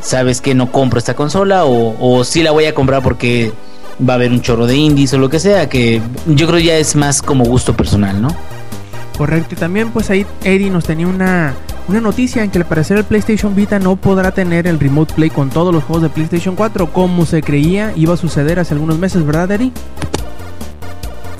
sabes 0.02 0.42
que 0.42 0.54
no 0.54 0.72
compro 0.72 1.00
esta 1.00 1.16
consola 1.16 1.66
o, 1.66 1.96
o 2.00 2.24
sí 2.24 2.44
la 2.44 2.52
voy 2.52 2.66
a 2.66 2.76
comprar 2.76 3.02
porque 3.02 3.52
va 4.08 4.14
a 4.14 4.16
haber 4.16 4.32
un 4.32 4.42
chorro 4.42 4.68
de 4.68 4.76
indies 4.76 5.14
o 5.14 5.18
lo 5.18 5.30
que 5.30 5.39
sea, 5.39 5.70
que 5.70 6.02
yo 6.28 6.48
creo 6.48 6.60
ya 6.60 6.78
es 6.78 6.96
más 6.96 7.22
como 7.22 7.46
gusto 7.46 7.76
personal, 7.76 8.22
¿no? 8.22 8.30
Correcto, 9.18 9.56
y 9.56 9.58
también 9.58 9.92
pues 9.92 10.10
ahí 10.10 10.26
Eddie 10.44 10.70
nos 10.70 10.86
tenía 10.86 11.08
una, 11.08 11.54
una 11.88 12.00
noticia 12.02 12.44
en 12.44 12.52
que 12.52 12.60
al 12.60 12.66
parecer 12.66 12.98
el 12.98 13.04
PlayStation 13.04 13.56
Vita 13.56 13.80
no 13.80 13.96
podrá 13.96 14.32
tener 14.32 14.68
el 14.68 14.80
Remote 14.80 15.14
Play 15.14 15.30
con 15.30 15.50
todos 15.50 15.74
los 15.74 15.84
juegos 15.84 16.04
de 16.04 16.10
PlayStation 16.10 16.56
4 16.56 16.94
como 16.94 17.26
se 17.26 17.42
creía 17.42 17.94
iba 17.96 18.14
a 18.14 18.18
suceder 18.18 18.60
hace 18.60 18.74
algunos 18.74 18.98
meses, 18.98 19.26
¿verdad 19.26 19.52
Eddie? 19.52 19.72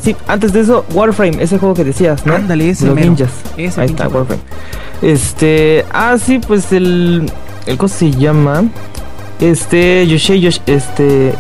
Sí, 0.02 0.16
antes 0.28 0.52
de 0.52 0.62
eso, 0.62 0.84
Warframe, 0.94 1.42
ese 1.44 1.60
juego 1.60 1.76
que 1.76 1.84
decías, 1.84 2.26
¿no? 2.26 2.36
Ándale, 2.36 2.70
ese 2.70 2.88
los 2.88 2.96
mero. 2.96 3.10
ninjas. 3.10 3.32
Ese 3.56 3.82
Ahí 3.82 3.90
está. 3.90 4.08
Warframe. 4.08 4.42
Este, 5.02 5.86
ah, 5.92 6.18
sí, 6.18 6.40
pues 6.40 6.72
el, 6.74 7.32
el 7.68 7.78
cosa 7.78 7.98
se 7.98 8.12
llama, 8.12 8.64
este, 9.40 10.08
Yoshei 10.08 10.42
Yosh, 10.42 10.60
este, 10.66 11.34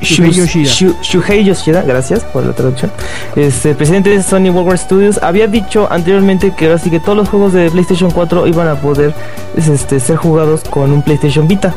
Shuhei 0.00 0.32
Yoshida. 0.32 0.70
Shu- 0.70 0.96
Shuhei 1.02 1.44
Yoshida, 1.44 1.82
gracias 1.82 2.24
por 2.24 2.44
la 2.44 2.52
traducción. 2.52 2.90
Este, 3.36 3.74
presidente 3.74 4.10
de 4.10 4.22
Sony 4.22 4.50
Worldwide 4.50 4.78
Studios, 4.78 5.20
había 5.22 5.46
dicho 5.46 5.86
anteriormente 5.90 6.52
que 6.56 6.66
ahora 6.66 6.78
sí 6.78 6.90
que 6.90 7.00
todos 7.00 7.16
los 7.18 7.28
juegos 7.28 7.52
de 7.52 7.70
PlayStation 7.70 8.10
4 8.10 8.46
iban 8.46 8.68
a 8.68 8.76
poder 8.80 9.14
este, 9.56 10.00
ser 10.00 10.16
jugados 10.16 10.62
con 10.70 10.90
un 10.92 11.02
PlayStation 11.02 11.46
Vita. 11.46 11.74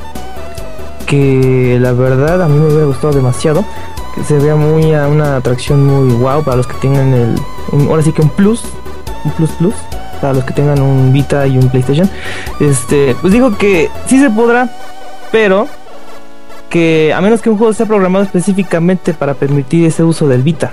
Que 1.06 1.78
la 1.82 1.92
verdad 1.92 2.42
a 2.42 2.48
mí 2.48 2.58
me 2.58 2.68
hubiera 2.68 2.86
gustado 2.86 3.14
demasiado. 3.14 3.64
Que 4.16 4.24
se 4.24 4.38
vea 4.38 4.56
muy 4.56 4.94
a 4.94 5.08
una 5.08 5.38
atracción 5.38 5.86
muy 5.86 6.14
wow 6.16 6.44
para 6.44 6.58
los 6.58 6.68
que 6.68 6.76
tengan 6.76 7.14
el. 7.14 7.36
un- 7.72 7.88
ahora 7.90 8.02
sí 8.04 8.12
que 8.14 8.22
un 8.22 8.30
plus. 8.30 8.64
Un 9.26 9.32
plus 9.32 9.50
plus. 9.52 9.74
Para 10.22 10.34
los 10.34 10.44
que 10.46 10.54
tengan 10.54 10.82
un 10.82 11.12
Vita 11.12 11.46
y 11.46 11.58
un 11.58 11.68
PlayStation. 11.70 12.10
Este. 12.60 13.16
Pues 13.22 13.34
dijo 13.34 13.58
que 13.58 13.90
sí 14.08 14.20
se 14.20 14.30
podrá. 14.30 14.70
Pero 15.32 15.68
que 16.74 17.14
a 17.14 17.22
menos 17.22 17.44
que 17.44 17.52
un 17.52 17.58
juego 17.60 17.72
sea 17.72 17.86
programado 17.86 18.26
específicamente 18.26 19.14
para 19.14 19.36
permitir 19.36 19.86
ese 19.86 20.02
uso 20.04 20.28
del 20.28 20.42
Vita. 20.42 20.72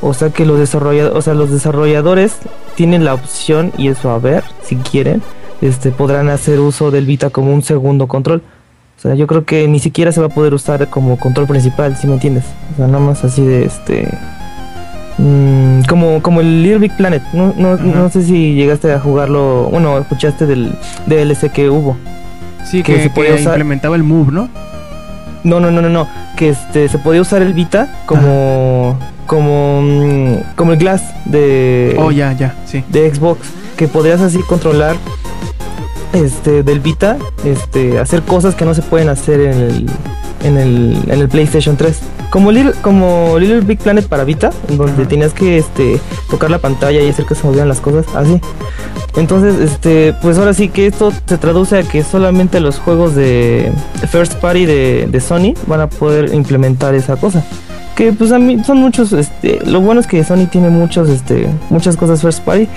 O 0.00 0.14
sea 0.14 0.30
que 0.30 0.46
los 0.46 0.56
desarrolladores, 0.56 1.18
o 1.18 1.20
sea, 1.20 1.34
los 1.34 1.50
desarrolladores 1.50 2.36
tienen 2.76 3.04
la 3.04 3.14
opción 3.14 3.72
y 3.76 3.88
eso 3.88 4.12
a 4.12 4.20
ver, 4.20 4.44
si 4.62 4.76
quieren, 4.76 5.22
este 5.60 5.90
podrán 5.90 6.28
hacer 6.28 6.60
uso 6.60 6.92
del 6.92 7.06
Vita 7.06 7.30
como 7.30 7.52
un 7.52 7.64
segundo 7.64 8.06
control. 8.06 8.40
O 8.96 9.00
sea, 9.00 9.16
yo 9.16 9.26
creo 9.26 9.44
que 9.44 9.66
ni 9.66 9.80
siquiera 9.80 10.12
se 10.12 10.20
va 10.20 10.26
a 10.28 10.30
poder 10.30 10.54
usar 10.54 10.86
como 10.90 11.18
control 11.18 11.48
principal, 11.48 11.96
si 11.96 12.06
me 12.06 12.12
entiendes. 12.12 12.44
O 12.74 12.76
sea, 12.76 12.86
nada 12.86 13.00
más 13.00 13.24
así 13.24 13.44
de 13.44 13.64
este 13.64 14.08
mm, 15.18 15.80
como 15.88 16.22
como 16.22 16.40
el 16.40 16.62
Little 16.62 16.78
Big 16.78 16.96
Planet. 16.96 17.24
No, 17.32 17.52
no, 17.58 17.76
no 17.76 18.10
sé 18.10 18.22
si 18.22 18.54
llegaste 18.54 18.92
a 18.92 19.00
jugarlo, 19.00 19.70
bueno, 19.72 19.98
escuchaste 19.98 20.46
del 20.46 20.70
DLC 21.06 21.50
que 21.50 21.68
hubo. 21.68 21.96
Sí, 22.64 22.84
que 22.84 22.94
que, 22.94 23.02
se 23.02 23.10
que 23.10 23.42
implementaba 23.42 23.96
el 23.96 24.04
Move, 24.04 24.30
¿no? 24.30 24.65
No, 25.46 25.60
no, 25.60 25.70
no, 25.70 25.80
no, 25.80 25.88
no. 25.88 26.08
Que 26.36 26.50
este 26.50 26.88
se 26.88 26.98
podía 26.98 27.20
usar 27.20 27.40
el 27.40 27.54
Vita 27.54 27.88
como 28.06 28.98
como 29.26 29.80
mm, 29.82 30.34
como 30.56 30.72
el 30.72 30.78
Glass 30.78 31.02
de 31.24 31.96
Oh, 31.98 32.10
ya, 32.10 32.32
ya, 32.32 32.54
sí. 32.66 32.84
de 32.88 33.14
Xbox 33.14 33.48
que 33.76 33.88
podrías 33.88 34.20
así 34.20 34.38
controlar 34.40 34.96
este 36.12 36.62
del 36.62 36.80
Vita, 36.80 37.16
este 37.44 37.98
hacer 37.98 38.22
cosas 38.22 38.54
que 38.54 38.64
no 38.64 38.74
se 38.74 38.82
pueden 38.82 39.08
hacer 39.08 39.40
en 39.40 39.60
el 39.60 39.90
en 40.42 40.56
el, 40.58 40.98
en 41.08 41.20
el 41.20 41.28
PlayStation 41.28 41.76
3. 41.76 42.00
Como 42.30 42.52
Little, 42.52 42.72
como 42.82 43.38
Little 43.38 43.60
Big 43.60 43.78
Planet 43.78 44.06
para 44.06 44.24
Vita, 44.24 44.50
en 44.68 44.76
donde 44.76 45.02
Ajá. 45.02 45.08
tenías 45.08 45.32
que 45.32 45.58
este 45.58 46.00
tocar 46.28 46.50
la 46.50 46.58
pantalla 46.58 47.00
y 47.00 47.08
hacer 47.08 47.24
que 47.24 47.34
se 47.34 47.46
movieran 47.46 47.68
las 47.68 47.80
cosas 47.80 48.04
así. 48.14 48.40
Entonces, 49.16 49.58
este, 49.58 50.14
pues 50.20 50.36
ahora 50.36 50.52
sí 50.52 50.68
que 50.68 50.86
esto 50.86 51.12
se 51.26 51.38
traduce 51.38 51.78
a 51.78 51.82
que 51.82 52.04
solamente 52.04 52.60
los 52.60 52.78
juegos 52.78 53.14
de 53.14 53.72
First 54.10 54.34
Party 54.34 54.66
de, 54.66 55.08
de 55.10 55.20
Sony 55.20 55.54
van 55.66 55.80
a 55.80 55.88
poder 55.88 56.34
implementar 56.34 56.94
esa 56.94 57.16
cosa. 57.16 57.44
Que 57.96 58.12
pues 58.12 58.30
a 58.30 58.38
mí 58.38 58.62
son 58.62 58.76
muchos, 58.78 59.12
este, 59.14 59.58
lo 59.64 59.80
bueno 59.80 60.02
es 60.02 60.06
que 60.06 60.22
Sony 60.22 60.46
tiene 60.50 60.68
muchos, 60.68 61.08
este, 61.08 61.48
muchas 61.70 61.96
cosas 61.96 62.20
First 62.20 62.40
Party 62.44 62.68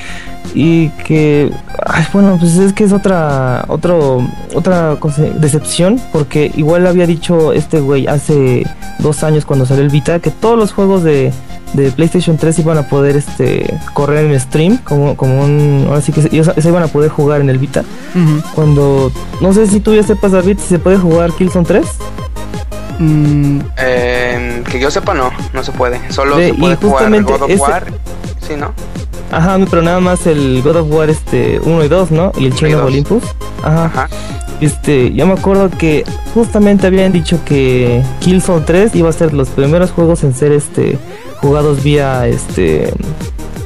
y 0.56 0.88
que, 1.06 1.52
ay, 1.86 2.06
bueno, 2.14 2.38
pues 2.40 2.56
es 2.56 2.72
que 2.72 2.86
es 2.86 2.94
otra, 2.94 3.66
otro, 3.68 4.26
otra 4.56 4.96
cosa- 4.98 5.24
decepción 5.24 6.00
porque 6.14 6.52
igual 6.56 6.88
había 6.88 7.06
dicho 7.06 7.52
este 7.52 7.82
güey 7.82 8.08
hace 8.08 8.66
dos 9.00 9.24
años 9.24 9.46
cuando 9.46 9.66
salió 9.66 9.84
el 9.84 9.90
Vita 9.90 10.20
que 10.20 10.32
todos 10.32 10.58
los 10.58 10.72
juegos 10.72 11.04
de, 11.04 11.34
de 11.74 11.92
PlayStation 11.92 12.38
3 12.38 12.58
iban 12.60 12.78
a 12.78 12.84
poder 12.88 13.18
este 13.18 13.78
correr 13.94 14.26
en 14.26 14.40
stream 14.40 14.78
como, 14.78 15.18
como 15.18 15.44
un 15.44 15.84
ahora 15.90 16.00
sí 16.02 16.14
que 16.14 16.22
se, 16.22 16.34
iban 16.70 16.84
a 16.84 16.88
poder 16.88 17.10
jugar 17.12 17.42
en 17.42 17.50
el 17.50 17.58
Vita. 17.58 17.84
Cuando 18.56 19.12
no 19.42 19.54
sé 19.54 19.68
si 19.68 19.82
tú 19.82 19.94
ya 19.94 20.04
sepas 20.04 20.32
David 20.32 20.58
si 20.60 20.68
se 20.70 20.80
puede 20.80 20.98
jugar 20.98 21.32
Killzone 21.34 21.66
3 21.66 21.86
Mm, 23.00 23.60
Eh, 23.78 24.64
que 24.70 24.80
yo 24.80 24.92
sepa, 24.92 25.14
no, 25.14 25.32
no 25.54 25.64
se 25.64 25.72
puede. 25.72 26.00
Solo 26.12 26.36
Ve, 26.36 26.50
se 26.50 26.54
puede 26.54 26.74
y 26.74 26.76
jugar 26.78 26.92
justamente 26.92 27.32
God 27.32 27.42
of 27.44 27.50
ese- 27.50 27.62
War. 27.62 27.86
Sí, 28.46 28.54
¿no? 28.58 28.74
ajá 29.32 29.60
pero 29.70 29.84
nada 29.84 30.00
más 30.00 30.26
el 30.26 30.62
God 30.64 30.78
of 30.78 30.88
War 30.92 31.08
este 31.10 31.60
1 31.64 31.84
y 31.84 31.88
2 31.88 32.10
no 32.10 32.32
y 32.36 32.46
el 32.48 32.56
Chain 32.56 32.74
of. 32.76 32.86
Olympus 32.86 33.24
ajá 33.64 33.86
Ajá. 33.86 34.10
Este, 34.60 35.14
yo 35.14 35.28
me 35.28 35.34
acuerdo 35.34 35.70
que 35.70 36.04
justamente 36.34 36.88
habían 36.88 37.12
dicho 37.14 37.40
que 37.46 38.04
Killzone 38.22 38.66
3 38.66 38.96
iba 38.96 39.08
a 39.10 39.14
ser 39.14 39.34
los 39.34 39.48
primeros 39.50 39.92
juegos 39.92 40.24
en 40.24 40.34
ser 40.34 40.52
este 40.52 40.98
jugados 41.42 41.84
vía 41.84 42.28
este 42.28 42.92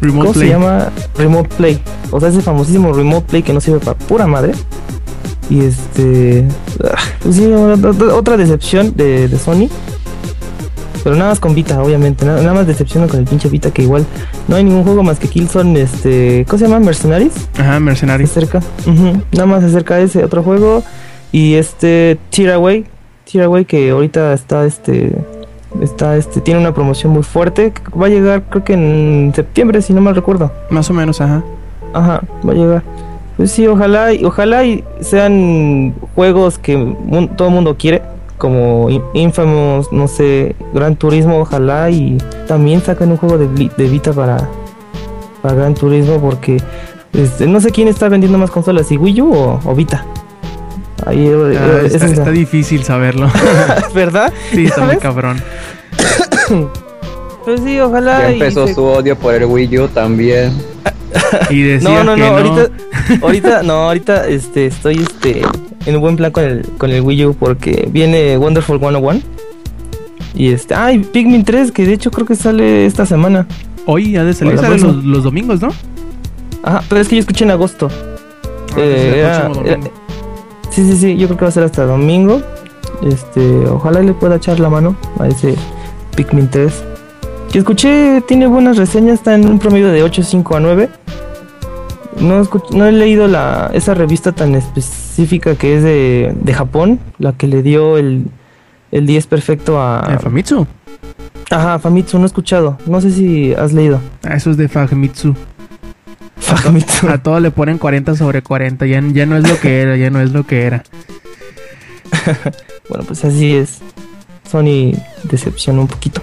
Remote 0.02 0.28
¿Cómo 0.28 0.34
Play. 0.34 0.48
se 0.50 0.54
llama? 0.54 0.92
Remote 1.18 1.50
Play. 1.56 1.82
O 2.12 2.20
sea, 2.20 2.28
ese 2.30 2.42
famosísimo 2.42 2.92
Remote 2.92 3.26
Play 3.30 3.42
que 3.42 3.54
no 3.54 3.62
sirve 3.62 3.80
para 3.80 3.98
pura 3.98 4.28
madre. 4.28 4.52
Y 5.50 5.62
este. 5.66 6.46
ah, 6.84 6.96
pues 7.22 7.36
sí, 7.36 7.52
otra 7.52 8.38
decepción 8.38 8.94
de, 8.96 9.28
de 9.28 9.38
Sony. 9.38 9.70
Pero 11.04 11.18
nada 11.18 11.32
más 11.32 11.40
con 11.40 11.54
Vita, 11.54 11.82
obviamente. 11.84 12.26
Nada, 12.26 12.42
nada 12.42 12.54
más 12.54 12.66
decepción 12.68 13.08
con 13.10 13.20
el 13.20 13.26
pinche 13.26 13.50
Vita, 13.50 13.72
que 13.72 13.82
igual 13.84 14.06
no 14.48 14.56
hay 14.56 14.64
ningún 14.64 14.84
juego 14.84 15.04
más 15.04 15.20
que 15.20 15.28
Killzone. 15.28 15.82
Este. 15.82 16.46
¿Cómo 16.48 16.60
se 16.60 16.66
llama? 16.66 16.80
Mercenaries. 16.80 17.34
Ajá, 17.58 17.80
Mercenaries. 17.80 18.32
acerca. 18.32 18.62
Nada 19.32 19.46
más 19.46 19.64
acerca 19.64 19.96
a 19.96 20.00
ese 20.00 20.24
otro 20.24 20.44
juego. 20.44 20.84
Y 21.32 21.56
este. 21.56 22.18
Tearaway. 22.30 22.86
Tearaway 23.30 23.66
que 23.66 23.90
ahorita 23.90 24.34
está 24.34 24.66
este. 24.66 25.14
Está 25.82 26.16
este. 26.16 26.40
Tiene 26.40 26.62
una 26.62 26.74
promoción 26.74 27.12
muy 27.12 27.24
fuerte. 27.24 27.74
que 27.74 28.00
Va 28.00 28.06
a 28.06 28.10
llegar, 28.10 28.44
creo 28.50 28.64
que 28.64 28.74
en 28.74 29.34
septiembre, 29.36 29.82
si 29.82 29.92
no 29.94 30.00
mal 30.00 30.16
recuerdo. 30.16 30.52
Más 30.70 30.90
o 30.90 30.94
menos, 30.94 31.20
ajá. 31.20 31.44
Ajá, 31.94 32.22
va 32.48 32.52
a 32.52 32.56
llegar. 32.56 32.84
Pues 33.38 33.52
sí, 33.52 33.66
ojalá, 33.68 34.14
y- 34.14 34.24
ojalá 34.26 34.64
y 34.64 34.84
sean 35.02 35.94
juegos 36.16 36.58
que 36.60 36.96
todo 37.36 37.48
el 37.48 37.54
mundo 37.54 37.76
quiere, 37.78 38.02
como 38.38 38.90
In- 38.90 39.02
Infamous, 39.14 39.92
no 39.92 40.08
sé, 40.08 40.56
Gran 40.74 40.96
Turismo, 40.96 41.40
ojalá 41.40 41.90
y 41.90 42.18
también 42.48 42.82
saquen 42.82 43.10
un 43.12 43.18
juego 43.18 43.38
de, 43.38 43.48
Vita 43.88 44.14
para, 44.14 44.48
para 45.42 45.56
Gran 45.56 45.74
Turismo, 45.74 46.20
porque 46.20 46.58
este, 47.14 47.48
no 47.48 47.60
sé 47.60 47.72
quién 47.72 47.88
está 47.88 48.08
vendiendo 48.08 48.38
más 48.38 48.52
consolas, 48.52 48.88
si 48.88 48.98
Wii 48.98 49.22
U 49.22 49.34
o, 49.34 49.60
o 49.66 49.76
Vita. 49.76 50.06
Ahí, 51.06 51.26
eh, 51.28 51.58
Ah, 51.60 51.82
está, 51.86 51.98
es 51.98 52.02
la- 52.04 52.08
está 52.10 52.32
difícil 52.32 52.84
saberlo. 52.84 53.30
¿verdad? 53.96 54.32
sí, 54.52 54.66
está 54.66 54.86
muy 54.86 54.98
cabrón. 54.98 55.42
Pues 57.46 57.62
sí, 57.62 57.80
ojalá. 57.80 58.22
Ya 58.22 58.32
y 58.32 58.34
empezó 58.36 58.68
se- 58.68 58.74
su 58.76 58.84
odio 58.84 59.18
por 59.18 59.34
el 59.34 59.46
Wii 59.46 59.80
U 59.80 59.88
también. 59.90 60.54
Y 61.50 61.62
decía 61.64 61.90
No, 61.90 62.04
no, 62.04 62.16
que 62.16 62.22
no, 62.22 62.28
no. 62.30 62.38
ahorita, 62.38 62.70
ahorita, 63.22 63.64
no, 63.64 63.74
ahorita, 63.74 64.28
este, 64.28 64.68
estoy, 64.68 65.00
este, 65.00 65.42
en 65.86 65.96
un 65.96 66.02
buen 66.02 66.16
plan 66.16 66.32
con 66.32 66.44
el, 66.44 66.62
con 66.78 66.92
el 66.92 67.02
Wii 67.02 67.26
U 67.28 67.34
porque 67.36 67.88
viene 67.92 68.38
Wonderful 68.38 68.80
101 68.80 69.20
y 70.36 70.50
este, 70.52 70.74
ay, 70.76 71.00
Pikmin 71.00 71.44
3 71.44 71.72
que 71.72 71.86
de 71.86 71.94
hecho 71.94 72.10
creo 72.12 72.26
que 72.26 72.36
sale 72.36 72.86
esta 72.86 73.06
semana. 73.06 73.46
Hoy 73.86 74.16
ha 74.16 74.24
de 74.24 74.34
salir, 74.34 74.58
sale 74.58 74.80
los, 74.80 75.04
los 75.04 75.24
domingos, 75.24 75.62
¿no? 75.62 75.70
Ajá, 76.64 76.84
pero 76.88 77.02
es 77.02 77.08
que 77.10 77.16
yo 77.16 77.20
escuché 77.20 77.44
en 77.44 77.52
agosto. 77.52 77.90
Ah, 78.72 78.76
Eh, 78.78 79.14
era- 79.20 79.52
era- 79.66 79.80
sí, 80.72 80.84
sí, 80.86 80.96
sí, 80.98 81.18
yo 81.18 81.28
creo 81.28 81.38
que 81.38 81.46
va 81.46 81.50
a 81.50 81.52
ser 81.52 81.64
hasta 81.64 81.86
domingo. 81.86 82.42
Este, 83.06 83.42
ojalá 83.68 84.02
le 84.02 84.14
pueda 84.14 84.38
echar 84.38 84.60
la 84.60 84.70
mano 84.70 84.96
a 85.20 85.28
ese 85.28 85.56
Pikmin 86.16 86.50
3. 86.50 86.72
Que 87.52 87.60
escuché, 87.60 88.22
tiene 88.28 88.48
buenas 88.48 88.78
reseñas, 88.78 89.16
está 89.16 89.36
en 89.36 89.48
un 89.48 89.60
promedio 89.60 89.90
de 89.90 90.04
8.5 90.04 90.56
a 90.56 90.60
9. 90.62 90.90
No, 92.24 92.86
he 92.86 92.92
leído 92.92 93.28
la, 93.28 93.70
esa 93.74 93.94
revista 93.94 94.32
tan 94.32 94.56
específica 94.56 95.56
que 95.56 95.76
es 95.76 95.84
de, 95.84 96.34
de 96.40 96.54
Japón, 96.54 97.00
la 97.20 97.34
que 97.34 97.48
le 97.48 97.62
dio 97.62 97.98
el, 97.98 98.28
el 98.92 99.06
10 99.06 99.28
perfecto 99.28 99.82
a... 99.82 100.08
¿De 100.10 100.20
Famitsu? 100.20 100.66
Ajá, 101.52 101.80
Famitsu, 101.80 102.18
no 102.18 102.24
he 102.24 102.28
escuchado. 102.28 102.78
No 102.86 103.02
sé 103.02 103.12
si 103.12 103.54
has 103.54 103.74
leído. 103.74 104.00
Ah, 104.24 104.36
eso 104.36 104.52
es 104.52 104.58
de 104.58 104.70
Famitsu. 104.70 105.36
Famitsu. 106.38 107.10
A 107.10 107.18
todo 107.22 107.40
le 107.40 107.52
ponen 107.52 107.78
40 107.78 108.16
sobre 108.16 108.42
40. 108.42 108.86
Ya, 108.86 109.02
ya 109.12 109.26
no 109.26 109.38
es 109.38 109.48
lo 109.48 109.60
que 109.60 109.82
era, 109.82 109.98
ya 109.98 110.10
no 110.10 110.22
es 110.22 110.32
lo 110.32 110.46
que 110.46 110.64
era. 110.64 110.84
Bueno, 112.90 113.06
pues 113.06 113.24
así 113.24 113.56
es. 113.56 113.80
Sony 114.50 114.92
decepcionó 115.24 115.82
un 115.82 115.88
poquito. 115.88 116.22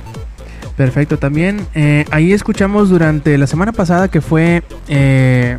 Perfecto, 0.76 1.18
también 1.18 1.66
eh, 1.74 2.04
ahí 2.10 2.32
escuchamos 2.32 2.90
durante 2.90 3.36
la 3.38 3.46
semana 3.46 3.72
pasada 3.72 4.08
que 4.08 4.20
fue 4.20 4.62
eh, 4.88 5.58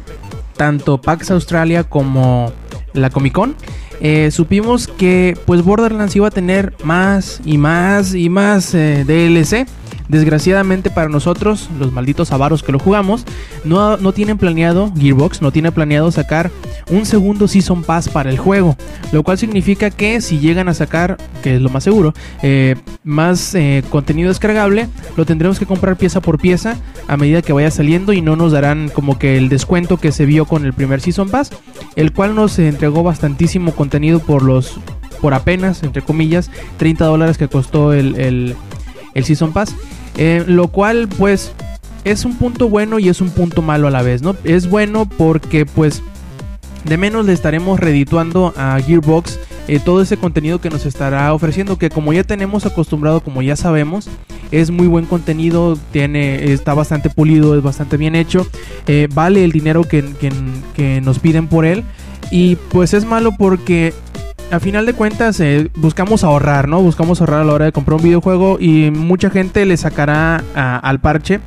tanto 0.62 1.01
PAX 1.01 1.32
Australia 1.32 1.84
como 1.84 2.53
la 2.93 3.09
Comic 3.09 3.34
Con. 3.34 3.55
eh, 3.99 4.30
supimos 4.30 4.88
que 4.88 5.36
pues 5.47 5.64
Borderlands 5.64 6.16
iba 6.16 6.28
a 6.28 6.30
tener 6.30 6.76
más 6.84 7.41
y 7.45 7.57
más 7.57 8.14
y 8.14 8.30
más 8.30 8.76
eh, 8.76 9.03
DLC. 9.03 9.66
Desgraciadamente 10.12 10.89
para 10.89 11.07
nosotros, 11.07 11.70
los 11.80 11.93
malditos 11.93 12.34
avaros 12.34 12.64
que 12.64 12.74
lo 12.74 12.80
jugamos, 12.80 13.24
no, 13.64 13.95
no 13.95 14.12
tienen 14.12 14.38
planeado, 14.38 14.91
Gearbox 14.93 15.41
no 15.41 15.53
tiene 15.53 15.72
planeado 15.72 16.12
sacar 16.12 16.51
un 16.89 17.05
segundo 17.05 17.47
Season 17.47 17.82
Pass 17.82 18.09
para 18.09 18.30
el 18.30 18.38
juego. 18.38 18.76
Lo 19.14 19.24
cual 19.24 19.38
significa 19.38 19.89
que 19.89 20.20
si 20.20 20.39
llegan 20.39 20.68
a 20.68 20.74
sacar, 20.74 21.16
que 21.41 21.55
es 21.55 21.62
lo 21.62 21.70
más 21.70 21.86
seguro, 21.86 22.14
eh, 22.43 22.76
más 23.05 23.55
eh, 23.55 23.86
contenido 23.89 24.28
descargable, 24.28 24.89
lo 25.16 25.26
tendremos 25.26 25.59
que 25.59 25.66
comprar 25.66 25.95
pieza 25.95 26.20
por 26.20 26.39
pieza 26.39 26.76
a 27.07 27.16
medida 27.16 27.41
que 27.41 27.53
vaya 27.53 27.72
saliendo 27.72 28.12
y 28.12 28.22
no 28.22 28.36
nos 28.36 28.51
darán 28.51 28.89
como 28.89 29.18
que 29.18 29.38
el 29.38 29.47
descuento 29.47 29.95
que 29.95 30.12
se 30.12 30.26
vio 30.26 30.43
con 30.43 30.66
el 30.66 30.74
primer 30.74 30.99
Season 30.99 31.30
Pass, 31.30 31.51
el 31.95 32.12
cual 32.12 32.36
nos 32.36 32.59
entregó 32.59 33.01
bastantísimo 33.01 33.72
contenido 33.72 34.20
por 34.20 34.43
los, 34.43 34.78
por 35.22 35.34
apenas, 35.34 35.84
entre 35.84 36.01
comillas, 36.01 36.51
30 36.80 37.05
dólares 37.05 37.38
que 37.38 37.47
costó 37.47 37.93
el, 37.93 38.20
el, 38.20 38.57
el 39.14 39.24
Season 39.24 39.53
Pass. 39.53 39.74
Eh, 40.18 40.43
lo 40.47 40.68
cual 40.68 41.07
pues 41.18 41.53
es 42.03 42.26
un 42.26 42.36
punto 42.36 42.68
bueno 42.70 42.99
y 42.99 43.09
es 43.09 43.22
un 43.22 43.30
punto 43.30 43.62
malo 43.62 43.88
a 43.88 43.91
la 43.91 44.01
vez, 44.01 44.22
¿no? 44.22 44.36
Es 44.43 44.70
bueno 44.70 45.07
porque 45.07 45.66
pues 45.66 46.01
de 46.86 46.97
menos 46.97 47.26
le 47.26 47.34
estaremos 47.34 47.80
redituando 47.80 48.53
a 48.57 48.80
Gearbox 48.82 49.39
eh, 49.68 49.80
todo 49.80 50.01
ese 50.01 50.18
contenido 50.18 50.59
que 50.59 50.70
nos 50.72 50.86
estará 50.86 51.32
ofreciendo, 51.34 51.78
que 51.78 51.89
como 51.89 52.12
ya 52.12 52.24
tenemos 52.24 52.66
acostumbrado, 52.66 53.22
como 53.22 53.41
ya 53.43 53.55
sabemos, 53.55 54.09
es 54.51 54.72
muy 54.72 54.88
buen 54.88 55.05
contenido, 55.05 55.78
tiene, 55.91 56.51
está 56.51 56.74
bastante 56.74 57.09
pulido, 57.12 57.55
es 57.55 57.62
bastante 57.64 57.97
bien 57.97 58.16
hecho, 58.16 58.47
eh, 58.88 59.07
vale 59.14 59.43
el 59.43 59.51
dinero 59.51 59.84
que, 59.84 60.03
que- 60.20 60.34
que 60.76 61.01
nos 61.01 61.20
piden 61.20 61.47
por 61.47 61.66
él 61.66 61.84
y 62.32 62.55
pues 62.55 62.93
es 62.95 63.05
malo 63.05 63.32
porque 63.38 63.93
a 64.52 64.60
final 64.60 64.86
de 64.86 64.93
cuentas 64.93 65.39
eh, 65.39 65.70
buscamos 65.76 66.24
ahorrar, 66.24 66.68
¿no? 66.68 66.82
Buscamos 66.82 67.22
ahorrar 67.22 67.41
a 67.41 67.45
la 67.45 67.54
hora 67.54 67.66
de 67.66 67.72
comprar 67.72 67.97
un 67.97 68.04
videojuego 68.04 68.58
y 68.60 68.91
mucha 68.91 69.30
gente 69.30 69.66
le 69.66 69.78
sacará 69.78 70.43
al 70.54 70.99
parche 70.99 71.39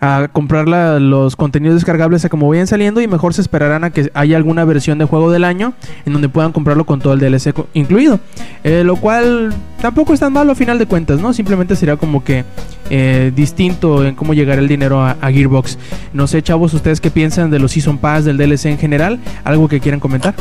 a 0.00 0.28
comprar 0.32 0.66
los 1.00 1.36
contenidos 1.36 1.76
descargables 1.76 2.24
a 2.24 2.28
como 2.28 2.48
vayan 2.48 2.66
saliendo 2.66 3.00
y 3.00 3.08
mejor 3.08 3.34
se 3.34 3.42
esperarán 3.42 3.84
a 3.84 3.90
que 3.90 4.10
haya 4.14 4.36
alguna 4.36 4.64
versión 4.64 4.98
de 4.98 5.04
juego 5.04 5.30
del 5.30 5.44
año 5.44 5.74
en 6.06 6.12
donde 6.12 6.28
puedan 6.28 6.52
comprarlo 6.52 6.84
con 6.86 7.00
todo 7.00 7.12
el 7.12 7.20
DLC 7.20 7.54
incluido. 7.74 8.20
Eh, 8.64 8.82
lo 8.84 8.96
cual 8.96 9.52
tampoco 9.80 10.14
es 10.14 10.20
tan 10.20 10.32
malo 10.32 10.52
a 10.52 10.54
final 10.54 10.78
de 10.78 10.86
cuentas, 10.86 11.20
¿no? 11.20 11.32
Simplemente 11.32 11.76
será 11.76 11.96
como 11.96 12.24
que 12.24 12.44
eh, 12.88 13.32
distinto 13.34 14.04
en 14.04 14.14
cómo 14.14 14.34
llegar 14.34 14.58
el 14.58 14.68
dinero 14.68 15.02
a, 15.02 15.16
a 15.20 15.30
Gearbox. 15.30 15.78
No 16.12 16.26
sé, 16.26 16.42
chavos, 16.42 16.72
ustedes 16.74 17.00
qué 17.00 17.10
piensan 17.10 17.50
de 17.50 17.58
los 17.58 17.72
Season 17.72 17.98
Pass, 17.98 18.24
del 18.24 18.36
DLC 18.36 18.66
en 18.66 18.78
general. 18.78 19.18
¿Algo 19.44 19.68
que 19.68 19.80
quieran 19.80 20.00
comentar? 20.00 20.34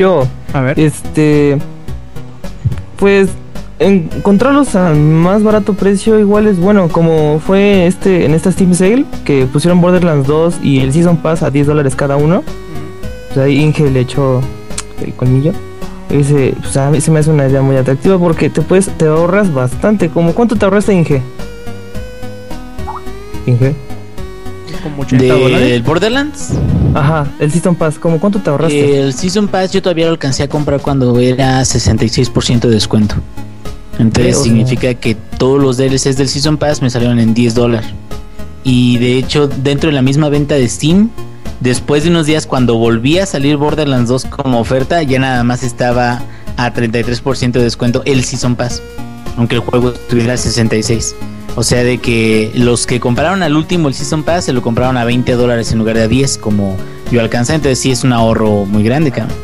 Yo, 0.00 0.26
A 0.54 0.62
ver. 0.62 0.80
este. 0.80 1.58
Pues 2.96 3.28
encontrarlos 3.78 4.74
a 4.74 4.94
más 4.94 5.42
barato 5.42 5.74
precio 5.74 6.18
igual 6.18 6.46
es 6.46 6.58
bueno, 6.58 6.88
como 6.88 7.38
fue 7.38 7.86
este 7.86 8.24
en 8.24 8.32
esta 8.32 8.50
Steam 8.50 8.72
Sale, 8.72 9.04
que 9.26 9.44
pusieron 9.44 9.82
Borderlands 9.82 10.26
2 10.26 10.60
y 10.62 10.80
el 10.80 10.94
Season 10.94 11.18
Pass 11.18 11.42
a 11.42 11.50
10 11.50 11.66
dólares 11.66 11.96
cada 11.96 12.16
uno. 12.16 12.42
Pues 13.28 13.44
ahí 13.44 13.60
Inge 13.60 13.90
le 13.90 14.00
echó 14.00 14.40
el 15.04 15.12
colmillo. 15.12 15.52
Ese, 16.08 16.54
pues 16.58 16.74
a 16.78 16.90
mí 16.90 16.98
se 17.02 17.10
me 17.10 17.18
hace 17.18 17.30
una 17.30 17.46
idea 17.46 17.60
muy 17.60 17.76
atractiva 17.76 18.18
porque 18.18 18.48
te 18.48 18.62
puedes, 18.62 18.88
te 18.96 19.04
ahorras 19.06 19.52
bastante. 19.52 20.08
Como 20.08 20.32
cuánto 20.32 20.56
te 20.56 20.64
ahorraste, 20.64 20.94
Inge? 20.94 21.20
Inge. 23.44 23.74
Como 24.82 25.02
80 25.02 25.34
dólares. 25.34 25.68
¿Del 25.68 25.82
Borderlands? 25.82 26.50
Ajá, 26.94 27.26
el 27.38 27.50
Season 27.52 27.74
Pass, 27.74 27.98
¿como 27.98 28.18
cuánto 28.18 28.40
te 28.40 28.50
ahorraste? 28.50 29.00
El 29.00 29.14
Season 29.14 29.48
Pass 29.48 29.72
yo 29.72 29.82
todavía 29.82 30.06
lo 30.06 30.12
alcancé 30.12 30.42
a 30.42 30.48
comprar 30.48 30.80
cuando 30.80 31.18
era 31.18 31.60
66% 31.60 32.60
de 32.60 32.70
descuento. 32.70 33.16
Entonces 33.98 34.42
significa 34.42 34.94
que 34.94 35.14
todos 35.14 35.60
los 35.60 35.76
DLCs 35.76 36.16
del 36.16 36.28
Season 36.28 36.56
Pass 36.56 36.80
me 36.82 36.90
salieron 36.90 37.18
en 37.18 37.34
10 37.34 37.54
dólares. 37.54 37.90
Y 38.64 38.98
de 38.98 39.18
hecho, 39.18 39.46
dentro 39.46 39.88
de 39.88 39.94
la 39.94 40.02
misma 40.02 40.28
venta 40.28 40.54
de 40.54 40.68
Steam, 40.68 41.10
después 41.60 42.04
de 42.04 42.10
unos 42.10 42.26
días 42.26 42.46
cuando 42.46 42.76
volví 42.76 43.18
a 43.18 43.26
salir 43.26 43.56
Borderlands 43.56 44.08
2 44.08 44.24
como 44.26 44.60
oferta, 44.60 45.02
ya 45.02 45.18
nada 45.18 45.44
más 45.44 45.62
estaba 45.62 46.22
a 46.56 46.74
33% 46.74 47.52
de 47.52 47.62
descuento 47.62 48.02
el 48.04 48.24
Season 48.24 48.56
Pass. 48.56 48.82
Aunque 49.36 49.56
el 49.56 49.60
juego 49.60 49.90
estuviera 49.92 50.34
a 50.34 50.36
66. 50.36 51.14
O 51.56 51.62
sea, 51.62 51.82
de 51.84 51.98
que 51.98 52.52
los 52.54 52.86
que 52.86 53.00
compraron 53.00 53.42
al 53.42 53.56
último 53.56 53.88
el 53.88 53.94
Season 53.94 54.22
Pass 54.22 54.44
se 54.44 54.52
lo 54.52 54.62
compraron 54.62 54.96
a 54.96 55.04
20 55.04 55.32
dólares 55.32 55.72
en 55.72 55.78
lugar 55.78 55.96
de 55.96 56.04
a 56.04 56.08
10, 56.08 56.38
como 56.38 56.76
yo 57.10 57.20
alcancé. 57.20 57.54
Entonces 57.54 57.78
sí 57.78 57.90
es 57.90 58.04
un 58.04 58.12
ahorro 58.12 58.64
muy 58.66 58.82
grande, 58.82 59.10
cabrón. 59.10 59.36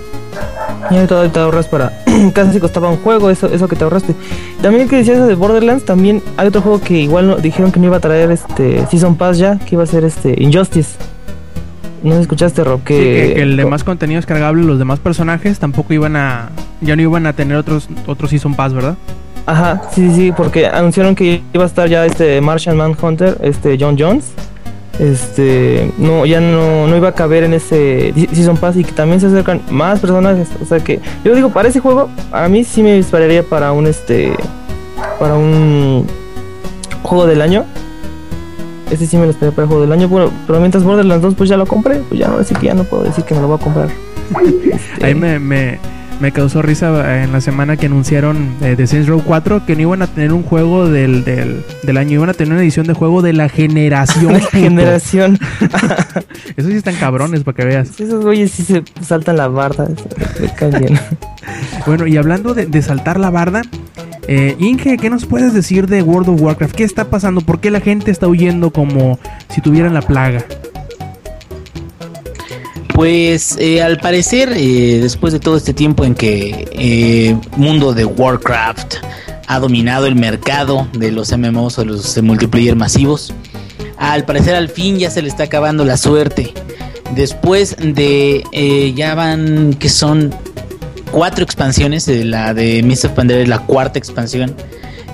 Ya 0.90 1.04
te, 1.06 1.28
te 1.30 1.38
ahorras 1.40 1.66
para. 1.66 1.92
Casi 2.32 2.60
costaba 2.60 2.88
un 2.88 2.98
juego, 2.98 3.28
eso, 3.28 3.48
eso 3.52 3.66
que 3.66 3.74
te 3.74 3.82
ahorraste. 3.84 4.14
También 4.62 4.88
que 4.88 4.96
decías 4.96 5.16
eso 5.16 5.26
de 5.26 5.34
Borderlands, 5.34 5.84
también 5.84 6.22
hay 6.36 6.46
otro 6.46 6.60
juego 6.62 6.80
que 6.80 6.94
igual 7.00 7.26
no- 7.26 7.36
dijeron 7.36 7.72
que 7.72 7.80
no 7.80 7.86
iba 7.86 7.96
a 7.96 8.00
traer 8.00 8.30
este 8.30 8.86
Season 8.86 9.16
Pass 9.16 9.38
ya, 9.38 9.58
que 9.58 9.74
iba 9.74 9.82
a 9.82 9.86
ser 9.86 10.04
este 10.04 10.40
Injustice. 10.40 10.90
No 12.04 12.14
escuchaste, 12.20 12.62
Rob, 12.62 12.78
Sí, 12.80 12.84
que, 12.84 12.94
que, 13.28 13.34
que 13.34 13.42
el 13.42 13.56
demás 13.56 13.82
contenido 13.82 14.18
descargable, 14.18 14.62
los 14.62 14.78
demás 14.78 15.00
personajes 15.00 15.58
tampoco 15.58 15.92
iban 15.92 16.14
a. 16.14 16.50
Ya 16.80 16.94
no 16.94 17.02
iban 17.02 17.26
a 17.26 17.32
tener 17.32 17.56
otros, 17.56 17.88
otros 18.06 18.30
Season 18.30 18.54
Pass, 18.54 18.72
¿verdad? 18.72 18.96
Ajá, 19.46 19.82
sí, 19.92 20.12
sí, 20.12 20.32
porque 20.36 20.66
anunciaron 20.66 21.14
que 21.14 21.40
iba 21.52 21.62
a 21.62 21.66
estar 21.68 21.88
ya 21.88 22.04
este 22.04 22.40
Martian 22.40 22.76
Manhunter, 22.76 23.38
este 23.42 23.76
John 23.80 23.96
Jones. 23.98 24.32
Este, 24.98 25.92
no, 25.98 26.24
ya 26.24 26.40
no, 26.40 26.86
no 26.86 26.96
iba 26.96 27.08
a 27.08 27.12
caber 27.12 27.44
en 27.44 27.52
ese 27.52 28.12
Season 28.32 28.56
Pass 28.56 28.76
y 28.76 28.84
que 28.84 28.92
también 28.92 29.20
se 29.20 29.26
acercan 29.26 29.60
más 29.70 30.00
personajes. 30.00 30.48
O 30.60 30.64
sea 30.64 30.80
que, 30.80 31.00
yo 31.24 31.34
digo, 31.34 31.50
para 31.50 31.68
ese 31.68 31.80
juego, 31.80 32.08
a 32.32 32.48
mí 32.48 32.64
sí 32.64 32.82
me 32.82 32.94
dispararía 32.94 33.44
para 33.44 33.72
un 33.72 33.86
este, 33.86 34.32
para 35.20 35.34
un 35.34 36.06
juego 37.02 37.26
del 37.26 37.40
año. 37.40 37.64
Ese 38.90 39.06
sí 39.06 39.16
me 39.16 39.24
lo 39.24 39.30
esperé 39.30 39.52
para 39.52 39.62
el 39.62 39.68
juego 39.68 39.82
del 39.82 39.92
año. 39.92 40.08
Bueno, 40.08 40.30
pero 40.46 40.58
mientras 40.58 40.82
Borderlands 40.82 41.22
2 41.22 41.34
pues 41.34 41.48
ya 41.48 41.56
lo 41.56 41.66
compré, 41.66 41.96
pues 42.08 42.18
ya 42.18 42.28
no 42.28 42.38
decir 42.38 42.56
que 42.56 42.66
ya 42.66 42.74
no 42.74 42.84
puedo 42.84 43.04
decir 43.04 43.24
que 43.24 43.34
me 43.34 43.42
lo 43.42 43.48
voy 43.48 43.58
a 43.58 43.62
comprar. 43.62 43.88
Este, 44.72 45.04
Ahí 45.06 45.14
me, 45.14 45.38
me, 45.38 45.78
me 46.20 46.32
causó 46.32 46.62
risa 46.62 47.22
en 47.22 47.32
la 47.32 47.40
semana 47.40 47.76
que 47.76 47.86
anunciaron 47.86 48.54
eh, 48.62 48.76
de 48.76 48.86
Saints 48.86 49.08
Row 49.08 49.22
4 49.24 49.66
que 49.66 49.76
no 49.76 49.82
iban 49.82 50.02
a 50.02 50.06
tener 50.06 50.32
un 50.32 50.42
juego 50.42 50.88
del, 50.88 51.24
del, 51.24 51.62
del 51.82 51.96
año, 51.96 52.12
iban 52.12 52.30
a 52.30 52.34
tener 52.34 52.52
una 52.52 52.62
edición 52.62 52.86
de 52.86 52.94
juego 52.94 53.22
de 53.22 53.32
la 53.32 53.48
generación. 53.48 54.32
la 54.32 54.40
generación. 54.40 55.38
Esos 56.56 56.70
sí 56.70 56.76
están 56.76 56.96
cabrones 56.96 57.44
para 57.44 57.56
que 57.56 57.64
veas. 57.64 58.00
Esos 58.00 58.24
güeyes 58.24 58.50
sí 58.50 58.62
se 58.62 58.82
saltan 59.02 59.36
la 59.36 59.48
barda. 59.48 59.88
Bueno, 61.86 62.08
y 62.08 62.16
hablando 62.16 62.54
de, 62.54 62.66
de 62.66 62.82
saltar 62.82 63.20
la 63.20 63.30
barda, 63.30 63.62
eh, 64.26 64.56
Inge, 64.58 64.96
¿qué 64.96 65.08
nos 65.08 65.24
puedes 65.26 65.54
decir 65.54 65.86
de 65.86 66.02
World 66.02 66.28
of 66.28 66.42
Warcraft? 66.42 66.74
¿Qué 66.74 66.82
está 66.82 67.08
pasando? 67.10 67.40
¿Por 67.40 67.60
qué 67.60 67.70
la 67.70 67.80
gente 67.80 68.10
está 68.10 68.26
huyendo 68.26 68.72
como 68.72 69.18
si 69.54 69.60
tuvieran 69.60 69.94
la 69.94 70.02
plaga? 70.02 70.44
Pues 72.96 73.58
eh, 73.60 73.82
al 73.82 73.98
parecer, 73.98 74.54
eh, 74.56 75.00
después 75.02 75.34
de 75.34 75.38
todo 75.38 75.58
este 75.58 75.74
tiempo 75.74 76.06
en 76.06 76.14
que 76.14 76.66
eh, 76.72 77.36
mundo 77.58 77.92
de 77.92 78.06
Warcraft 78.06 78.94
ha 79.46 79.58
dominado 79.60 80.06
el 80.06 80.14
mercado 80.14 80.88
de 80.94 81.12
los 81.12 81.30
MMOs 81.30 81.78
o 81.78 81.84
los 81.84 82.16
multiplayer 82.22 82.74
masivos, 82.74 83.34
al 83.98 84.24
parecer 84.24 84.54
al 84.54 84.70
fin 84.70 84.96
ya 84.96 85.10
se 85.10 85.20
le 85.20 85.28
está 85.28 85.44
acabando 85.44 85.84
la 85.84 85.98
suerte. 85.98 86.54
Después 87.14 87.76
de 87.78 88.42
eh, 88.52 88.94
ya 88.96 89.14
van 89.14 89.74
que 89.74 89.90
son 89.90 90.34
cuatro 91.12 91.44
expansiones, 91.44 92.08
eh, 92.08 92.24
la 92.24 92.54
de 92.54 92.82
Mist 92.82 93.04
of 93.04 93.12
es 93.18 93.46
la 93.46 93.58
cuarta 93.58 93.98
expansión. 93.98 94.56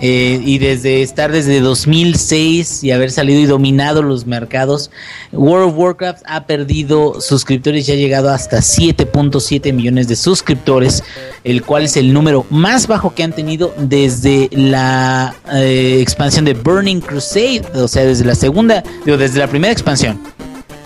Eh, 0.05 0.40
y 0.44 0.59
desde 0.59 1.00
estar 1.00 1.30
desde 1.30 1.61
2006 1.61 2.82
y 2.82 2.90
haber 2.90 3.12
salido 3.12 3.38
y 3.38 3.46
dominado 3.46 4.03
los 4.03 4.26
mercados, 4.26 4.90
World 5.30 5.68
of 5.68 5.78
Warcraft 5.78 6.22
ha 6.26 6.44
perdido 6.44 7.20
suscriptores 7.20 7.88
y 7.88 7.92
ha 7.92 7.94
llegado 7.94 8.28
hasta 8.30 8.59
7.7 8.59 9.72
millones 9.72 10.09
de 10.09 10.16
suscriptores, 10.16 11.05
el 11.44 11.62
cual 11.62 11.84
es 11.84 11.96
el 11.96 12.12
número 12.12 12.44
más 12.50 12.88
bajo 12.88 13.14
que 13.14 13.22
han 13.22 13.32
tenido 13.32 13.72
desde 13.78 14.48
la 14.50 15.36
eh, 15.53 15.98
expansión 16.00 16.46
de 16.46 16.55
Burning 16.55 17.00
Crusade, 17.00 17.62
o 17.72 17.86
sea, 17.86 18.05
desde 18.05 18.24
la 18.24 18.34
segunda, 18.34 18.82
digo, 19.05 19.16
desde 19.16 19.38
la 19.38 19.46
primera 19.46 19.72
expansión. 19.72 20.20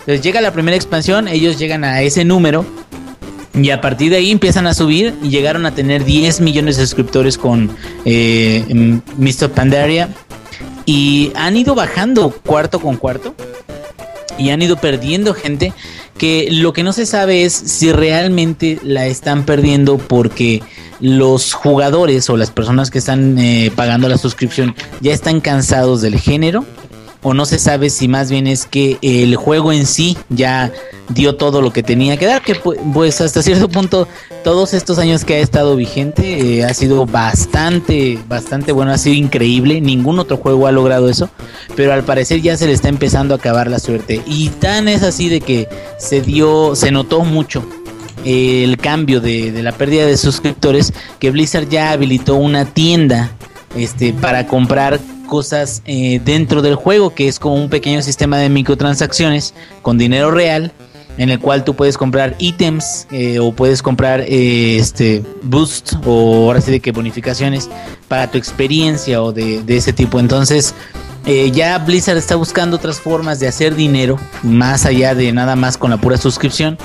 Entonces 0.00 0.20
llega 0.20 0.42
la 0.42 0.52
primera 0.52 0.76
expansión, 0.76 1.26
ellos 1.26 1.58
llegan 1.58 1.84
a 1.84 2.02
ese 2.02 2.26
número 2.26 2.66
y 3.56 3.70
a 3.70 3.80
partir 3.80 4.10
de 4.10 4.18
ahí 4.18 4.30
empiezan 4.30 4.66
a 4.66 4.74
subir 4.74 5.14
y 5.22 5.30
llegaron 5.30 5.64
a 5.64 5.74
tener 5.74 6.04
10 6.04 6.40
millones 6.42 6.76
de 6.76 6.82
suscriptores 6.86 7.38
con 7.38 7.70
eh, 8.04 8.64
Mr. 9.16 9.50
Pandaria. 9.50 10.10
Y 10.84 11.32
han 11.34 11.56
ido 11.56 11.74
bajando 11.74 12.30
cuarto 12.30 12.80
con 12.80 12.96
cuarto. 12.96 13.34
Y 14.38 14.50
han 14.50 14.60
ido 14.60 14.76
perdiendo 14.76 15.32
gente. 15.32 15.72
Que 16.18 16.48
lo 16.50 16.72
que 16.72 16.82
no 16.82 16.92
se 16.92 17.04
sabe 17.04 17.44
es 17.44 17.52
si 17.52 17.92
realmente 17.92 18.78
la 18.82 19.06
están 19.06 19.44
perdiendo 19.44 19.98
porque 19.98 20.62
los 20.98 21.52
jugadores 21.52 22.30
o 22.30 22.38
las 22.38 22.50
personas 22.50 22.90
que 22.90 22.98
están 22.98 23.38
eh, 23.38 23.70
pagando 23.74 24.08
la 24.08 24.16
suscripción 24.16 24.74
ya 25.00 25.12
están 25.12 25.40
cansados 25.40 26.00
del 26.00 26.18
género. 26.18 26.64
O 27.22 27.34
no 27.34 27.44
se 27.46 27.58
sabe 27.58 27.90
si 27.90 28.06
más 28.08 28.30
bien 28.30 28.46
es 28.46 28.66
que 28.66 28.98
el 29.02 29.34
juego 29.36 29.72
en 29.72 29.86
sí 29.86 30.16
ya 30.28 30.72
dio 31.08 31.34
todo 31.36 31.60
lo 31.62 31.72
que 31.72 31.82
tenía 31.82 32.16
que 32.16 32.26
dar, 32.26 32.42
que 32.42 32.60
pu- 32.60 32.76
pues 32.92 33.20
hasta 33.20 33.42
cierto 33.42 33.68
punto 33.68 34.06
todos 34.44 34.74
estos 34.74 34.98
años 34.98 35.24
que 35.24 35.34
ha 35.34 35.38
estado 35.38 35.74
vigente 35.76 36.58
eh, 36.58 36.64
ha 36.64 36.72
sido 36.74 37.06
bastante, 37.06 38.18
bastante 38.28 38.72
bueno, 38.72 38.92
ha 38.92 38.98
sido 38.98 39.14
increíble, 39.16 39.80
ningún 39.80 40.18
otro 40.18 40.36
juego 40.36 40.66
ha 40.66 40.72
logrado 40.72 41.08
eso, 41.08 41.30
pero 41.74 41.92
al 41.92 42.04
parecer 42.04 42.42
ya 42.42 42.56
se 42.56 42.66
le 42.66 42.72
está 42.72 42.88
empezando 42.88 43.34
a 43.34 43.38
acabar 43.38 43.70
la 43.70 43.78
suerte. 43.78 44.22
Y 44.26 44.48
tan 44.50 44.88
es 44.88 45.02
así 45.02 45.28
de 45.28 45.40
que 45.40 45.68
se 45.98 46.20
dio, 46.22 46.74
se 46.76 46.90
notó 46.90 47.24
mucho 47.24 47.64
eh, 48.24 48.62
el 48.64 48.76
cambio 48.76 49.20
de, 49.20 49.52
de 49.52 49.62
la 49.62 49.72
pérdida 49.72 50.06
de 50.06 50.16
suscriptores 50.16 50.92
que 51.18 51.30
Blizzard 51.30 51.68
ya 51.68 51.90
habilitó 51.92 52.36
una 52.36 52.64
tienda 52.66 53.30
este 53.76 54.12
para 54.12 54.46
comprar 54.46 54.98
cosas 55.26 55.82
eh, 55.84 56.20
dentro 56.24 56.62
del 56.62 56.74
juego 56.74 57.14
que 57.14 57.28
es 57.28 57.38
como 57.38 57.56
un 57.56 57.68
pequeño 57.68 58.02
sistema 58.02 58.38
de 58.38 58.48
microtransacciones 58.48 59.54
con 59.82 59.98
dinero 59.98 60.30
real 60.30 60.72
en 61.18 61.30
el 61.30 61.40
cual 61.40 61.64
tú 61.64 61.74
puedes 61.74 61.96
comprar 61.96 62.36
ítems 62.38 63.06
eh, 63.10 63.38
o 63.38 63.52
puedes 63.52 63.82
comprar 63.82 64.20
eh, 64.20 64.76
este 64.78 65.22
boost 65.42 65.94
o 66.04 66.46
ahora 66.46 66.60
sí 66.60 66.70
de 66.70 66.80
que 66.80 66.92
bonificaciones 66.92 67.68
para 68.08 68.30
tu 68.30 68.38
experiencia 68.38 69.22
o 69.22 69.32
de, 69.32 69.62
de 69.62 69.76
ese 69.76 69.92
tipo. 69.92 70.20
Entonces 70.20 70.74
ya 71.52 71.76
Blizzard 71.78 72.18
está 72.18 72.36
buscando 72.36 72.76
otras 72.76 73.00
formas 73.00 73.40
de 73.40 73.48
hacer 73.48 73.74
dinero 73.74 74.16
más 74.44 74.86
allá 74.86 75.12
de 75.12 75.32
nada 75.32 75.56
más 75.56 75.76
con 75.76 75.90
la 75.90 75.96
pura 75.96 76.18
suscripción. 76.18 76.78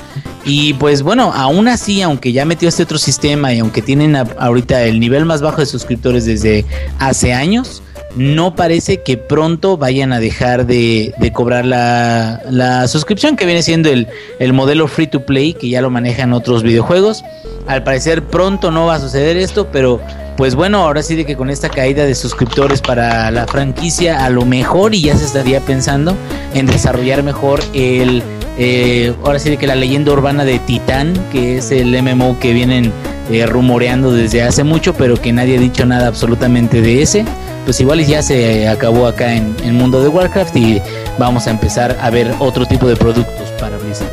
Y 0.44 0.74
pues 0.74 1.02
bueno, 1.02 1.32
aún 1.32 1.68
así, 1.68 2.02
aunque 2.02 2.32
ya 2.32 2.44
metió 2.44 2.68
este 2.68 2.82
otro 2.82 2.98
sistema 2.98 3.52
y 3.52 3.60
aunque 3.60 3.82
tienen 3.82 4.16
ahorita 4.16 4.82
el 4.82 4.98
nivel 4.98 5.24
más 5.24 5.42
bajo 5.42 5.60
de 5.60 5.66
suscriptores 5.66 6.24
desde 6.24 6.64
hace 6.98 7.32
años, 7.32 7.82
no 8.16 8.54
parece 8.54 9.02
que 9.02 9.16
pronto 9.16 9.76
vayan 9.76 10.12
a 10.12 10.20
dejar 10.20 10.66
de, 10.66 11.14
cobrar 11.32 11.64
la, 11.64 12.40
la 12.50 12.86
suscripción, 12.88 13.36
que 13.36 13.46
viene 13.46 13.62
siendo 13.62 13.88
el, 13.88 14.08
el 14.38 14.52
modelo 14.52 14.88
free 14.88 15.06
to 15.06 15.24
play, 15.24 15.54
que 15.54 15.68
ya 15.68 15.80
lo 15.80 15.90
manejan 15.90 16.32
otros 16.32 16.62
videojuegos. 16.62 17.24
Al 17.66 17.82
parecer 17.84 18.22
pronto 18.22 18.70
no 18.70 18.86
va 18.86 18.96
a 18.96 19.00
suceder 19.00 19.36
esto, 19.36 19.68
pero 19.72 20.00
pues 20.36 20.54
bueno, 20.54 20.78
ahora 20.78 21.02
sí 21.02 21.14
de 21.14 21.24
que 21.24 21.36
con 21.36 21.50
esta 21.50 21.68
caída 21.68 22.04
de 22.04 22.14
suscriptores 22.14 22.80
para 22.80 23.30
la 23.30 23.46
franquicia, 23.46 24.24
a 24.24 24.30
lo 24.30 24.44
mejor 24.44 24.94
y 24.94 25.02
ya 25.02 25.16
se 25.16 25.24
estaría 25.24 25.60
pensando 25.60 26.16
en 26.54 26.66
desarrollar 26.66 27.22
mejor 27.22 27.60
el 27.74 28.22
eh, 28.58 29.14
ahora 29.24 29.38
sí 29.38 29.56
que 29.56 29.66
la 29.66 29.74
leyenda 29.74 30.12
urbana 30.12 30.44
de 30.44 30.58
Titán, 30.58 31.14
que 31.30 31.58
es 31.58 31.70
el 31.70 32.00
MMO 32.02 32.38
que 32.38 32.52
vienen 32.52 32.92
eh, 33.30 33.46
rumoreando 33.46 34.12
desde 34.12 34.42
hace 34.42 34.64
mucho, 34.64 34.94
pero 34.94 35.16
que 35.16 35.32
nadie 35.32 35.56
ha 35.56 35.60
dicho 35.60 35.86
nada 35.86 36.08
absolutamente 36.08 36.82
de 36.82 37.02
ese. 37.02 37.24
Pues 37.64 37.80
igual 37.80 38.04
ya 38.04 38.22
se 38.22 38.68
acabó 38.68 39.06
acá 39.06 39.34
en 39.34 39.54
el 39.64 39.72
mundo 39.72 40.02
de 40.02 40.08
Warcraft 40.08 40.56
y 40.56 40.82
vamos 41.18 41.46
a 41.46 41.50
empezar 41.50 41.96
a 42.00 42.10
ver 42.10 42.32
otro 42.40 42.66
tipo 42.66 42.88
de 42.88 42.96
productos 42.96 43.50
para 43.58 43.78
Blizzard. 43.78 44.10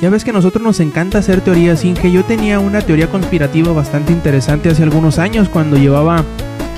Ya 0.00 0.10
ves 0.10 0.24
que 0.24 0.30
a 0.30 0.32
nosotros 0.32 0.62
nos 0.62 0.80
encanta 0.80 1.18
hacer 1.18 1.40
teorías, 1.42 1.84
Inge. 1.84 2.10
Yo 2.10 2.24
tenía 2.24 2.58
una 2.58 2.80
teoría 2.80 3.08
conspirativa 3.08 3.72
bastante 3.72 4.12
interesante 4.12 4.68
hace 4.68 4.82
algunos 4.82 5.18
años, 5.18 5.48
cuando 5.48 5.76
llevaba 5.76 6.24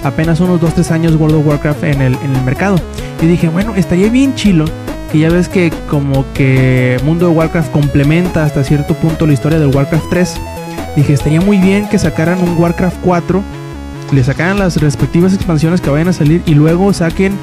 apenas 0.02 0.40
unos 0.40 0.60
2-3 0.60 0.90
años 0.90 1.16
World 1.16 1.36
of 1.36 1.46
Warcraft 1.46 1.84
en 1.84 2.02
el, 2.02 2.14
en 2.16 2.36
el 2.36 2.42
mercado. 2.42 2.76
Y 3.22 3.26
dije, 3.26 3.48
bueno, 3.48 3.74
estaría 3.76 4.10
bien 4.10 4.34
chilo, 4.34 4.66
que 5.14 5.20
ya 5.20 5.30
ves 5.30 5.48
que 5.48 5.72
como 5.88 6.24
que 6.34 6.96
Mundo 7.04 7.28
de 7.28 7.32
Warcraft 7.36 7.70
complementa 7.70 8.42
hasta 8.42 8.64
cierto 8.64 8.94
punto 8.94 9.28
la 9.28 9.32
historia 9.32 9.60
del 9.60 9.72
Warcraft 9.72 10.06
3. 10.10 10.40
Dije, 10.96 11.12
estaría 11.12 11.40
muy 11.40 11.58
bien 11.58 11.88
que 11.88 12.00
sacaran 12.00 12.42
un 12.42 12.58
Warcraft 12.58 12.96
4, 13.00 13.40
le 14.10 14.24
sacaran 14.24 14.58
las 14.58 14.76
respectivas 14.78 15.32
expansiones 15.32 15.80
que 15.80 15.88
vayan 15.88 16.08
a 16.08 16.12
salir 16.12 16.42
y 16.46 16.54
luego 16.54 16.92
saquen 16.92 17.34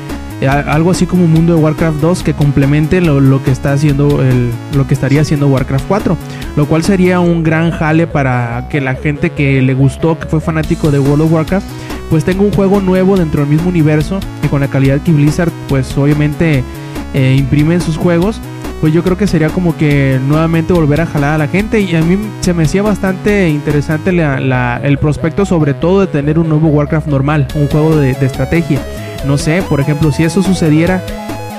eh, 0.41 0.49
algo 0.49 0.91
así 0.91 1.05
como 1.05 1.27
Mundo 1.27 1.55
de 1.55 1.61
Warcraft 1.61 2.01
2 2.01 2.23
que 2.23 2.33
complemente 2.33 2.99
lo, 2.99 3.21
lo 3.21 3.41
que 3.41 3.51
está 3.51 3.71
haciendo 3.71 4.21
el, 4.21 4.51
lo 4.75 4.85
que 4.85 4.93
estaría 4.93 5.21
haciendo 5.21 5.47
Warcraft 5.47 5.85
4, 5.87 6.17
lo 6.57 6.65
cual 6.65 6.83
sería 6.83 7.21
un 7.21 7.41
gran 7.41 7.71
jale 7.71 8.05
para 8.05 8.67
que 8.69 8.81
la 8.81 8.95
gente 8.95 9.29
que 9.29 9.61
le 9.61 9.73
gustó, 9.73 10.19
que 10.19 10.27
fue 10.27 10.41
fanático 10.41 10.91
de 10.91 10.99
World 10.99 11.21
of 11.21 11.31
Warcraft, 11.31 11.67
pues 12.09 12.25
tenga 12.25 12.41
un 12.41 12.51
juego 12.51 12.81
nuevo 12.81 13.15
dentro 13.15 13.43
del 13.43 13.49
mismo 13.49 13.69
universo 13.69 14.19
y 14.43 14.49
con 14.49 14.59
la 14.59 14.67
calidad 14.67 14.99
que 14.99 15.13
Blizzard 15.13 15.53
pues 15.69 15.97
obviamente 15.97 16.65
eh, 17.13 17.35
imprime 17.37 17.79
sus 17.79 17.97
juegos. 17.97 18.39
Pues 18.79 18.93
yo 18.93 19.03
creo 19.03 19.15
que 19.15 19.27
sería 19.27 19.49
como 19.49 19.77
que 19.77 20.19
nuevamente 20.27 20.73
volver 20.73 21.01
a 21.01 21.05
jalar 21.05 21.35
a 21.35 21.37
la 21.37 21.47
gente 21.47 21.81
y 21.81 21.95
a 21.95 22.01
mí 22.01 22.17
se 22.39 22.51
me 22.53 22.63
hacía 22.63 22.81
bastante 22.81 23.47
interesante 23.47 24.09
el 24.09 24.97
prospecto 24.97 25.45
sobre 25.45 25.75
todo 25.75 25.99
de 26.01 26.07
tener 26.07 26.39
un 26.39 26.49
nuevo 26.49 26.67
Warcraft 26.69 27.05
normal, 27.05 27.47
un 27.53 27.67
juego 27.67 27.95
de, 27.95 28.13
de 28.15 28.25
estrategia. 28.25 28.79
No 29.23 29.37
sé, 29.37 29.61
por 29.61 29.79
ejemplo, 29.81 30.11
si 30.11 30.23
eso 30.23 30.41
sucediera, 30.41 31.03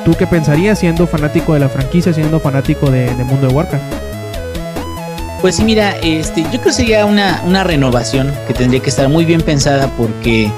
¿tú 0.05 0.15
qué 0.19 0.27
pensarías 0.27 0.81
siendo 0.81 1.07
fanático 1.07 1.55
de 1.55 1.61
la 1.61 1.69
franquicia, 1.69 2.13
siendo 2.13 2.41
fanático 2.41 2.91
de, 2.91 3.15
de 3.15 3.23
Mundo 3.23 3.47
de 3.47 3.55
Warcraft? 3.55 3.85
Pues 5.41 5.57
sí, 5.57 5.65
mira, 5.65 5.97
este, 6.03 6.43
yo 6.43 6.51
creo 6.51 6.63
que 6.63 6.73
sería 6.73 7.05
una, 7.05 7.43
una 7.45 7.65
renovación 7.65 8.33
que 8.47 8.55
tendría 8.55 8.81
que 8.81 8.91
estar 8.91 9.09
muy 9.09 9.25
bien 9.25 9.43
pensada 9.43 9.89
porque 9.97 10.51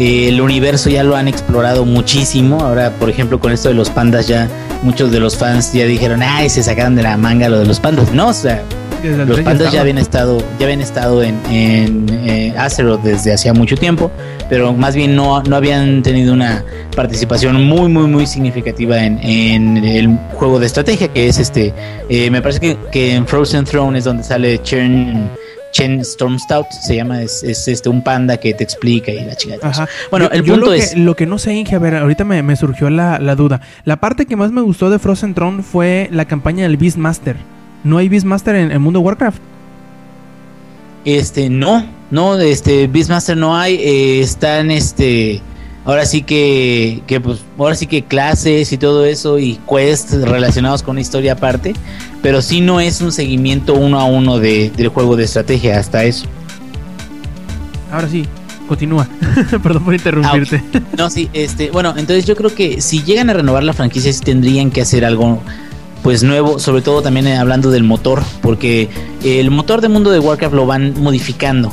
eh, 0.00 0.28
el 0.28 0.40
universo 0.40 0.90
ya 0.90 1.04
lo 1.04 1.14
han 1.14 1.28
explorado 1.28 1.84
muchísimo. 1.84 2.60
Ahora, 2.60 2.90
por 2.98 3.10
ejemplo, 3.10 3.38
con 3.38 3.52
esto 3.52 3.68
de 3.68 3.74
los 3.74 3.90
pandas, 3.90 4.26
ya 4.26 4.48
muchos 4.82 5.12
de 5.12 5.20
los 5.20 5.36
fans 5.36 5.72
ya 5.72 5.84
dijeron, 5.84 6.22
ay, 6.22 6.48
se 6.48 6.62
sacaron 6.62 6.96
de 6.96 7.02
la 7.02 7.16
manga 7.16 7.48
lo 7.48 7.58
de 7.58 7.66
los 7.66 7.78
pandas. 7.78 8.12
No, 8.12 8.28
o 8.28 8.32
sea, 8.32 8.62
los 9.02 9.40
pandas 9.40 9.72
ya 9.72 9.82
habían 9.82 9.98
estado, 9.98 10.42
ya 10.58 10.66
habían 10.66 10.80
estado 10.80 11.22
en, 11.22 11.38
en 11.50 12.06
eh, 12.26 12.54
Azeroth 12.56 13.02
desde 13.02 13.32
hacía 13.32 13.52
mucho 13.52 13.76
tiempo, 13.76 14.10
pero 14.48 14.72
más 14.72 14.94
bien 14.94 15.14
no, 15.14 15.42
no 15.42 15.56
habían 15.56 16.02
tenido 16.02 16.32
una 16.32 16.64
participación 16.96 17.62
muy, 17.64 17.88
muy, 17.88 18.06
muy 18.08 18.26
significativa 18.26 19.02
en, 19.02 19.18
en 19.22 19.76
el 19.78 20.18
juego 20.34 20.58
de 20.58 20.66
estrategia, 20.66 21.08
que 21.08 21.28
es 21.28 21.38
este, 21.38 21.72
eh, 22.08 22.30
me 22.30 22.42
parece 22.42 22.60
que, 22.60 22.76
que 22.90 23.14
en 23.14 23.26
Frozen 23.26 23.64
Throne 23.64 23.98
es 23.98 24.04
donde 24.04 24.22
sale 24.22 24.62
Chen, 24.62 25.30
Chen 25.72 26.04
Stormstout, 26.04 26.66
se 26.70 26.96
llama, 26.96 27.22
es, 27.22 27.42
es 27.42 27.68
este 27.68 27.88
un 27.88 28.02
panda 28.02 28.36
que 28.38 28.52
te 28.54 28.64
explica 28.64 29.12
y 29.12 29.24
la 29.24 29.36
chica. 29.36 29.56
Ajá. 29.62 29.88
Bueno, 30.10 30.26
Yo- 30.26 30.32
el 30.32 30.44
yo 30.44 30.54
punto 30.54 30.66
lo 30.66 30.72
que, 30.72 30.78
es... 30.78 30.96
Lo 30.96 31.16
que 31.16 31.26
no 31.26 31.38
sé, 31.38 31.54
Inge, 31.54 31.76
a 31.76 31.78
ver, 31.78 31.94
ahorita 31.96 32.24
me, 32.24 32.42
me 32.42 32.56
surgió 32.56 32.90
la, 32.90 33.18
la 33.18 33.36
duda. 33.36 33.60
La 33.84 33.96
parte 33.98 34.26
que 34.26 34.34
más 34.36 34.50
me 34.50 34.60
gustó 34.62 34.90
de 34.90 34.98
Frozen 34.98 35.34
Throne 35.34 35.62
fue 35.62 36.08
la 36.12 36.24
campaña 36.24 36.62
del 36.64 36.76
Beastmaster. 36.76 37.36
¿No 37.84 37.98
hay 37.98 38.08
Beastmaster 38.08 38.56
en 38.56 38.72
el 38.72 38.78
mundo 38.80 38.98
de 38.98 39.04
Warcraft? 39.06 39.40
Este, 41.04 41.48
no, 41.48 41.84
no, 42.10 42.38
este, 42.38 42.86
Beastmaster 42.86 43.36
no 43.36 43.56
hay, 43.56 43.76
eh, 43.76 44.20
están, 44.20 44.70
este, 44.70 45.40
ahora 45.84 46.06
sí 46.06 46.22
que, 46.22 47.02
que, 47.06 47.20
pues, 47.20 47.40
ahora 47.58 47.74
sí 47.74 47.86
que 47.86 48.04
clases 48.04 48.72
y 48.72 48.78
todo 48.78 49.04
eso 49.04 49.38
y 49.38 49.58
quests 49.68 50.22
relacionados 50.22 50.82
con 50.82 50.92
una 50.92 51.00
historia 51.00 51.32
aparte, 51.32 51.74
pero 52.22 52.42
sí 52.42 52.60
no 52.60 52.80
es 52.80 53.00
un 53.00 53.12
seguimiento 53.12 53.74
uno 53.74 54.00
a 54.00 54.04
uno 54.04 54.38
de, 54.38 54.70
del 54.70 54.88
juego 54.88 55.16
de 55.16 55.24
estrategia, 55.24 55.78
hasta 55.78 56.04
eso. 56.04 56.26
Ahora 57.92 58.08
sí, 58.08 58.24
continúa. 58.68 59.08
Perdón 59.62 59.84
por 59.84 59.94
interrumpirte. 59.94 60.62
No, 60.96 61.10
sí, 61.10 61.28
este, 61.32 61.70
bueno, 61.70 61.94
entonces 61.96 62.24
yo 62.24 62.36
creo 62.36 62.54
que 62.54 62.80
si 62.80 63.02
llegan 63.02 63.30
a 63.30 63.32
renovar 63.32 63.64
la 63.64 63.72
franquicia 63.72 64.12
sí 64.12 64.20
tendrían 64.20 64.70
que 64.70 64.80
hacer 64.80 65.04
algo 65.04 65.42
pues 66.02 66.22
nuevo, 66.22 66.58
sobre 66.58 66.82
todo 66.82 67.02
también 67.02 67.26
eh, 67.26 67.36
hablando 67.36 67.70
del 67.70 67.82
motor, 67.82 68.22
porque 68.40 68.88
el 69.22 69.50
motor 69.50 69.80
de 69.80 69.88
mundo 69.88 70.10
de 70.10 70.18
Warcraft 70.18 70.54
lo 70.54 70.66
van 70.66 70.94
modificando, 71.00 71.72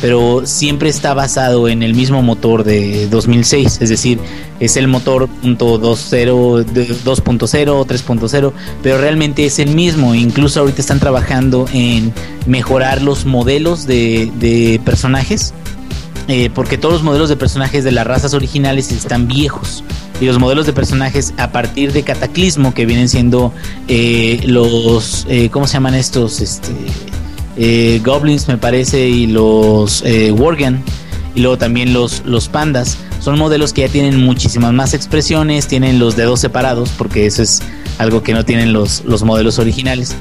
pero 0.00 0.42
siempre 0.44 0.88
está 0.88 1.14
basado 1.14 1.68
en 1.68 1.82
el 1.82 1.94
mismo 1.94 2.22
motor 2.22 2.64
de 2.64 3.08
2006, 3.08 3.78
es 3.80 3.88
decir, 3.88 4.18
es 4.60 4.76
el 4.76 4.88
motor 4.88 5.28
.20, 5.42 6.64
de 6.64 6.88
2.0, 6.88 7.86
3.0, 7.86 8.52
pero 8.82 8.98
realmente 8.98 9.46
es 9.46 9.58
el 9.58 9.74
mismo, 9.74 10.14
incluso 10.14 10.60
ahorita 10.60 10.80
están 10.80 11.00
trabajando 11.00 11.66
en 11.72 12.12
mejorar 12.46 13.02
los 13.02 13.24
modelos 13.24 13.86
de, 13.86 14.30
de 14.38 14.80
personajes 14.84 15.54
eh, 16.28 16.50
porque 16.54 16.78
todos 16.78 16.94
los 16.94 17.02
modelos 17.02 17.28
de 17.28 17.36
personajes 17.36 17.84
de 17.84 17.92
las 17.92 18.06
razas 18.06 18.34
originales 18.34 18.90
están 18.92 19.28
viejos. 19.28 19.84
Y 20.20 20.26
los 20.26 20.38
modelos 20.38 20.64
de 20.64 20.72
personajes 20.72 21.34
a 21.36 21.50
partir 21.50 21.92
de 21.92 22.02
Cataclismo, 22.02 22.72
que 22.72 22.86
vienen 22.86 23.08
siendo 23.08 23.52
eh, 23.88 24.40
los. 24.46 25.26
eh, 25.28 25.50
¿Cómo 25.50 25.66
se 25.66 25.74
llaman 25.74 25.94
estos? 25.94 26.40
Este, 26.40 26.72
eh, 27.56 28.00
Goblins, 28.04 28.48
me 28.48 28.58
parece, 28.58 29.08
y 29.08 29.26
los 29.26 30.02
eh, 30.04 30.32
Worgen. 30.32 30.82
Y 31.34 31.40
luego 31.40 31.58
también 31.58 31.92
los, 31.92 32.24
los 32.24 32.48
pandas. 32.48 32.98
Son 33.20 33.38
modelos 33.38 33.72
que 33.72 33.82
ya 33.82 33.88
tienen 33.88 34.18
muchísimas 34.18 34.72
más 34.72 34.94
expresiones, 34.94 35.66
tienen 35.66 35.98
los 35.98 36.16
dedos 36.16 36.40
separados, 36.40 36.90
porque 36.96 37.26
eso 37.26 37.42
es 37.42 37.62
algo 37.98 38.22
que 38.22 38.32
no 38.32 38.44
tienen 38.44 38.72
los, 38.72 39.04
los 39.04 39.22
modelos 39.24 39.58
originales. 39.58 40.16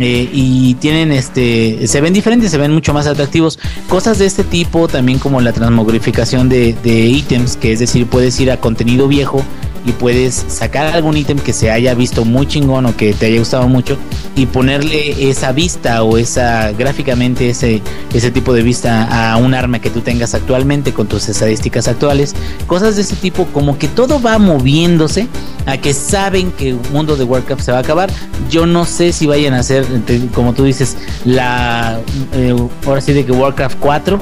Eh, 0.00 0.28
y 0.32 0.74
tienen 0.74 1.12
este 1.12 1.86
se 1.86 2.00
ven 2.00 2.12
diferentes 2.12 2.50
se 2.50 2.58
ven 2.58 2.72
mucho 2.72 2.92
más 2.92 3.06
atractivos 3.06 3.60
cosas 3.88 4.18
de 4.18 4.26
este 4.26 4.42
tipo 4.42 4.88
también 4.88 5.20
como 5.20 5.40
la 5.40 5.52
transmogrificación 5.52 6.48
de, 6.48 6.74
de 6.82 7.06
ítems 7.06 7.56
que 7.56 7.70
es 7.70 7.78
decir 7.78 8.08
puedes 8.08 8.40
ir 8.40 8.50
a 8.50 8.56
contenido 8.56 9.06
viejo 9.06 9.44
y 9.86 9.92
puedes 9.92 10.44
sacar 10.48 10.86
algún 10.86 11.16
ítem 11.16 11.38
que 11.38 11.52
se 11.52 11.70
haya 11.70 11.94
visto 11.94 12.24
muy 12.24 12.46
chingón 12.46 12.86
o 12.86 12.96
que 12.96 13.12
te 13.12 13.26
haya 13.26 13.38
gustado 13.38 13.68
mucho 13.68 13.98
y 14.36 14.46
ponerle 14.46 15.30
esa 15.30 15.52
vista 15.52 16.02
o 16.02 16.16
esa 16.16 16.72
gráficamente 16.72 17.50
ese 17.50 17.82
ese 18.12 18.30
tipo 18.30 18.52
de 18.54 18.62
vista 18.62 19.32
a 19.32 19.36
un 19.36 19.54
arma 19.54 19.80
que 19.80 19.90
tú 19.90 20.00
tengas 20.00 20.34
actualmente 20.34 20.92
con 20.92 21.06
tus 21.06 21.28
estadísticas 21.28 21.88
actuales. 21.88 22.34
Cosas 22.66 22.96
de 22.96 23.02
ese 23.02 23.16
tipo 23.16 23.46
como 23.46 23.78
que 23.78 23.88
todo 23.88 24.20
va 24.20 24.38
moviéndose 24.38 25.28
a 25.66 25.76
que 25.76 25.92
saben 25.92 26.50
que 26.52 26.70
el 26.70 26.80
mundo 26.92 27.16
de 27.16 27.24
Warcraft 27.24 27.62
se 27.62 27.72
va 27.72 27.78
a 27.78 27.80
acabar. 27.80 28.10
Yo 28.50 28.66
no 28.66 28.84
sé 28.84 29.12
si 29.12 29.26
vayan 29.26 29.54
a 29.54 29.60
hacer 29.60 29.86
como 30.34 30.54
tú 30.54 30.64
dices 30.64 30.96
la 31.24 32.00
eh, 32.32 32.56
ahora 32.86 33.00
sí 33.00 33.12
de 33.12 33.24
que 33.24 33.32
Warcraft 33.32 33.78
4 33.80 34.20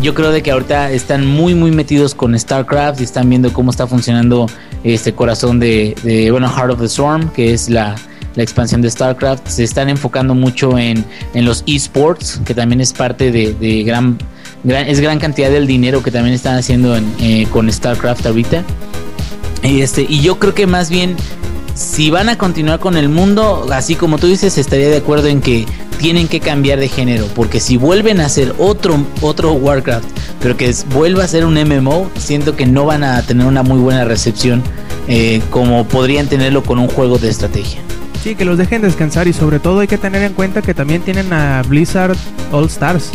yo 0.00 0.14
creo 0.14 0.30
de 0.30 0.42
que 0.42 0.50
ahorita 0.50 0.90
están 0.90 1.26
muy 1.26 1.54
muy 1.54 1.70
metidos 1.70 2.14
con 2.14 2.38
StarCraft 2.38 3.00
y 3.00 3.04
están 3.04 3.28
viendo 3.28 3.52
cómo 3.52 3.70
está 3.70 3.86
funcionando 3.86 4.46
este 4.82 5.12
corazón 5.12 5.60
de, 5.60 6.28
bueno 6.30 6.48
Heart 6.48 6.72
of 6.72 6.80
the 6.80 6.86
Storm 6.86 7.28
que 7.30 7.52
es 7.52 7.68
la, 7.68 7.96
expansión 8.36 8.80
de 8.80 8.90
StarCraft. 8.90 9.48
Se 9.48 9.64
están 9.64 9.90
enfocando 9.90 10.34
mucho 10.34 10.78
en, 10.78 11.04
en 11.34 11.44
los 11.44 11.62
esports 11.66 12.40
que 12.44 12.54
también 12.54 12.80
es 12.80 12.94
parte 12.94 13.30
de, 13.30 13.82
gran, 13.82 14.16
gran 14.64 14.88
es 14.88 15.00
gran 15.00 15.18
cantidad 15.18 15.50
del 15.50 15.66
dinero 15.66 16.02
que 16.02 16.10
también 16.10 16.34
están 16.34 16.56
haciendo 16.56 16.96
en, 16.96 17.12
eh, 17.20 17.46
con 17.50 17.70
StarCraft 17.70 18.24
ahorita. 18.24 18.64
Y 19.62 19.82
este 19.82 20.06
y 20.08 20.20
yo 20.20 20.38
creo 20.38 20.54
que 20.54 20.66
más 20.66 20.88
bien 20.88 21.16
si 21.74 22.10
van 22.10 22.28
a 22.30 22.38
continuar 22.38 22.78
con 22.78 22.96
el 22.96 23.08
mundo, 23.08 23.66
así 23.72 23.94
como 23.94 24.16
tú 24.18 24.26
dices, 24.26 24.56
estaría 24.56 24.88
de 24.88 24.98
acuerdo 24.98 25.28
en 25.28 25.40
que 25.42 25.66
tienen 26.00 26.28
que 26.28 26.40
cambiar 26.40 26.78
de 26.80 26.88
género, 26.88 27.26
porque 27.34 27.60
si 27.60 27.76
vuelven 27.76 28.20
a 28.20 28.26
hacer 28.26 28.54
otro 28.58 29.04
otro 29.20 29.52
Warcraft, 29.52 30.08
pero 30.40 30.56
que 30.56 30.68
es- 30.68 30.86
vuelva 30.88 31.24
a 31.24 31.28
ser 31.28 31.44
un 31.44 31.56
MMO, 31.58 32.10
siento 32.18 32.56
que 32.56 32.66
no 32.66 32.84
van 32.86 33.04
a 33.04 33.20
tener 33.22 33.46
una 33.46 33.62
muy 33.62 33.78
buena 33.78 34.04
recepción 34.04 34.62
eh, 35.08 35.40
como 35.50 35.86
podrían 35.86 36.26
tenerlo 36.28 36.62
con 36.62 36.78
un 36.78 36.88
juego 36.88 37.18
de 37.18 37.28
estrategia. 37.28 37.80
Sí, 38.22 38.34
que 38.34 38.44
los 38.44 38.58
dejen 38.58 38.82
descansar 38.82 39.28
y 39.28 39.32
sobre 39.32 39.58
todo 39.60 39.80
hay 39.80 39.88
que 39.88 39.98
tener 39.98 40.22
en 40.22 40.32
cuenta 40.34 40.62
que 40.62 40.74
también 40.74 41.02
tienen 41.02 41.32
a 41.32 41.62
Blizzard 41.68 42.16
All 42.52 42.66
Stars. 42.66 43.10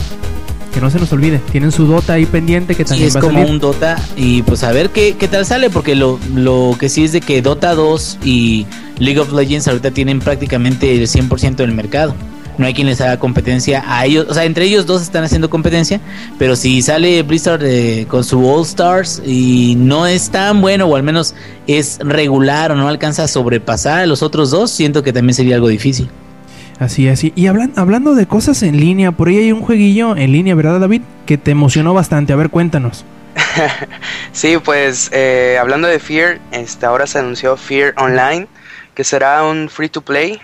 Que 0.74 0.82
no 0.82 0.90
se 0.90 1.00
nos 1.00 1.12
olvide, 1.14 1.40
tienen 1.52 1.72
su 1.72 1.86
Dota 1.86 2.14
ahí 2.14 2.26
pendiente 2.26 2.76
que 2.76 2.84
Sí, 2.84 2.90
también 2.90 3.08
es 3.08 3.16
va 3.16 3.20
a 3.20 3.22
como 3.22 3.38
salir. 3.40 3.50
un 3.52 3.60
Dota 3.60 3.96
y 4.18 4.42
pues 4.42 4.64
a 4.64 4.72
ver 4.74 4.90
qué, 4.90 5.16
qué 5.18 5.28
tal 5.30 5.46
sale, 5.46 5.70
porque 5.70 5.96
lo, 5.96 6.20
lo 6.34 6.76
que 6.78 6.90
sí 6.90 7.06
es 7.06 7.14
de 7.14 7.22
que 7.22 7.42
Dota 7.42 7.74
2 7.76 8.18
y 8.26 8.66
League 9.00 9.20
of 9.20 9.32
Legends 9.32 9.68
ahorita 9.70 9.92
tienen 9.92 10.20
prácticamente 10.20 10.94
el 10.94 11.08
100% 11.08 11.56
del 11.56 11.72
mercado. 11.72 12.14
No 12.58 12.66
hay 12.66 12.74
quien 12.74 12.88
les 12.88 13.02
haga 13.02 13.20
competencia 13.20 13.84
a 13.88 14.06
ellos, 14.06 14.28
o 14.30 14.34
sea, 14.34 14.46
entre 14.46 14.66
ellos 14.66 14.86
dos 14.86 15.02
están 15.02 15.24
haciendo 15.24 15.50
competencia, 15.50 16.00
pero 16.40 16.56
si 16.56 16.82
sale 16.82 17.22
Blizzard 17.24 17.62
eh, 17.64 18.06
con 18.10 18.24
su 18.24 18.48
All 18.48 18.64
Stars 18.64 19.22
y 19.26 19.76
no 19.78 20.08
es 20.08 20.30
tan 20.30 20.62
bueno, 20.62 20.86
o 20.86 20.96
al 20.96 21.04
menos 21.04 21.36
es 21.68 22.00
regular 22.02 22.72
o 22.72 22.76
no 22.76 22.88
alcanza 22.88 23.24
a 23.24 23.28
sobrepasar 23.28 24.00
a 24.00 24.06
los 24.06 24.24
otros 24.24 24.52
dos, 24.52 24.72
siento 24.72 25.04
que 25.04 25.12
también 25.14 25.34
sería 25.34 25.56
algo 25.56 25.68
difícil. 25.68 26.10
Así 26.80 27.08
y- 27.08 27.34
Y 27.36 27.48
hablan, 27.48 27.72
hablando 27.78 28.16
de 28.16 28.26
cosas 28.26 28.62
en 28.64 28.80
línea, 28.80 29.12
por 29.12 29.30
ahí 29.30 29.38
hay 29.38 29.52
un 29.52 29.62
jueguillo 29.62 30.16
en 30.18 30.32
línea, 30.32 30.56
¿verdad, 30.56 30.80
David? 30.82 31.02
Que 31.26 31.38
te 31.38 31.52
emocionó 31.52 31.94
bastante. 31.94 32.34
A 32.34 32.36
ver, 32.36 32.50
cuéntanos. 32.50 33.06
Sí, 34.32 34.58
pues 34.64 35.10
eh, 35.14 35.58
hablando 35.60 35.88
de 35.88 36.00
Fear, 36.00 36.40
este, 36.52 36.86
ahora 36.86 37.08
se 37.08 37.20
anunció 37.20 37.56
Fear 37.56 37.94
Online, 37.98 38.48
que 38.94 39.04
será 39.06 39.44
un 39.46 39.70
free 39.70 39.88
to 39.90 40.02
play. 40.02 40.40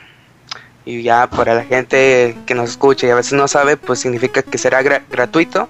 Y 0.86 1.04
ya 1.04 1.28
para 1.30 1.54
la 1.54 1.64
gente 1.64 2.36
que 2.46 2.56
nos 2.56 2.72
escucha 2.72 3.06
y 3.08 3.12
a 3.12 3.16
veces 3.16 3.34
no 3.34 3.48
sabe, 3.48 3.78
pues 3.78 4.00
significa 4.00 4.42
que 4.42 4.58
será 4.58 4.82
gra- 4.82 5.04
gratuito. 5.12 5.70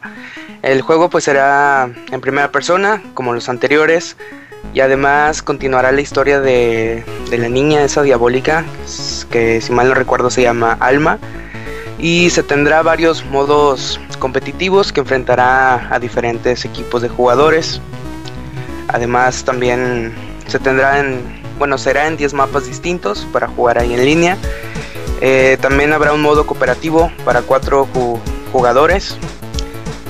El 0.61 0.81
juego 0.81 1.09
pues 1.09 1.23
será 1.25 1.89
en 2.11 2.21
primera 2.21 2.51
persona, 2.51 3.01
como 3.13 3.33
los 3.33 3.49
anteriores. 3.49 4.15
Y 4.73 4.79
además 4.79 5.41
continuará 5.41 5.91
la 5.91 5.99
historia 6.01 6.39
de, 6.39 7.03
de 7.29 7.37
la 7.37 7.49
niña 7.49 7.83
esa 7.83 8.03
diabólica, 8.03 8.63
que 9.29 9.59
si 9.59 9.73
mal 9.73 9.89
no 9.89 9.95
recuerdo 9.95 10.29
se 10.29 10.43
llama 10.43 10.77
Alma. 10.79 11.17
Y 11.99 12.29
se 12.29 12.41
tendrá 12.41 12.81
varios 12.81 13.25
modos 13.25 13.99
competitivos 14.17 14.93
que 14.93 15.01
enfrentará 15.01 15.93
a 15.93 15.99
diferentes 15.99 16.63
equipos 16.63 17.01
de 17.01 17.09
jugadores. 17.09 17.81
Además 18.87 19.43
también 19.43 20.13
se 20.47 20.59
tendrá 20.59 20.99
en, 20.99 21.21
bueno, 21.57 21.77
será 21.77 22.07
en 22.07 22.17
10 22.17 22.33
mapas 22.33 22.65
distintos 22.65 23.27
para 23.33 23.47
jugar 23.47 23.77
ahí 23.77 23.93
en 23.93 24.05
línea. 24.05 24.37
Eh, 25.21 25.57
también 25.61 25.93
habrá 25.93 26.13
un 26.13 26.21
modo 26.21 26.47
cooperativo 26.47 27.11
para 27.23 27.43
4 27.43 27.87
jugadores 28.51 29.15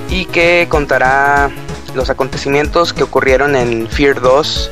y 0.08 0.24
que 0.24 0.66
contará 0.70 1.50
los 1.94 2.08
acontecimientos 2.08 2.94
que 2.94 3.02
ocurrieron 3.02 3.54
en 3.54 3.88
Fear 3.88 4.22
2. 4.22 4.70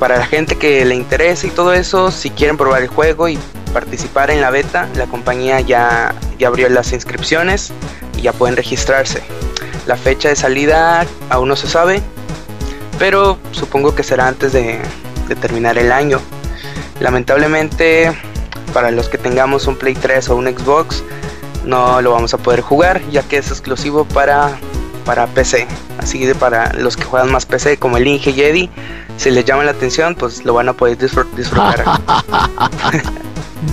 Para 0.00 0.16
la 0.16 0.26
gente 0.26 0.56
que 0.56 0.84
le 0.86 0.94
interese 0.94 1.46
y 1.46 1.50
todo 1.50 1.74
eso, 1.74 2.10
si 2.10 2.30
quieren 2.30 2.56
probar 2.56 2.82
el 2.82 2.88
juego 2.88 3.28
y 3.28 3.38
participar 3.74 4.30
en 4.30 4.40
la 4.40 4.50
beta, 4.50 4.88
la 4.96 5.06
compañía 5.06 5.60
ya, 5.60 6.14
ya 6.38 6.48
abrió 6.48 6.68
las 6.70 6.92
inscripciones 6.92 7.70
y 8.16 8.22
ya 8.22 8.32
pueden 8.32 8.56
registrarse. 8.56 9.22
La 9.86 9.96
fecha 9.96 10.30
de 10.30 10.36
salida 10.36 11.06
aún 11.28 11.48
no 11.48 11.56
se 11.56 11.68
sabe, 11.68 12.02
pero 12.98 13.38
supongo 13.52 13.94
que 13.94 14.02
será 14.02 14.26
antes 14.26 14.52
de 14.52 14.80
terminar 15.40 15.78
el 15.78 15.92
año. 15.92 16.20
Lamentablemente, 17.00 18.12
para 18.72 18.90
los 18.90 19.08
que 19.08 19.18
tengamos 19.18 19.66
un 19.66 19.76
Play 19.76 19.94
3 19.94 20.28
o 20.30 20.36
un 20.36 20.46
Xbox, 20.46 21.02
no 21.64 22.00
lo 22.02 22.12
vamos 22.12 22.34
a 22.34 22.38
poder 22.38 22.60
jugar, 22.60 23.00
ya 23.10 23.22
que 23.22 23.38
es 23.38 23.50
exclusivo 23.50 24.04
para, 24.04 24.50
para 25.04 25.26
PC. 25.28 25.66
así 25.98 26.24
de 26.24 26.34
para 26.34 26.72
los 26.72 26.96
que 26.96 27.04
juegan 27.04 27.30
más 27.30 27.46
PC 27.46 27.76
como 27.76 27.96
el 27.96 28.06
Inge 28.06 28.32
Jedi, 28.32 28.70
si 29.16 29.30
les 29.30 29.44
llama 29.44 29.64
la 29.64 29.72
atención, 29.72 30.14
pues 30.14 30.44
lo 30.44 30.54
van 30.54 30.68
a 30.68 30.72
poder 30.72 30.98
disfr- 30.98 31.30
disfrutar. 31.36 31.84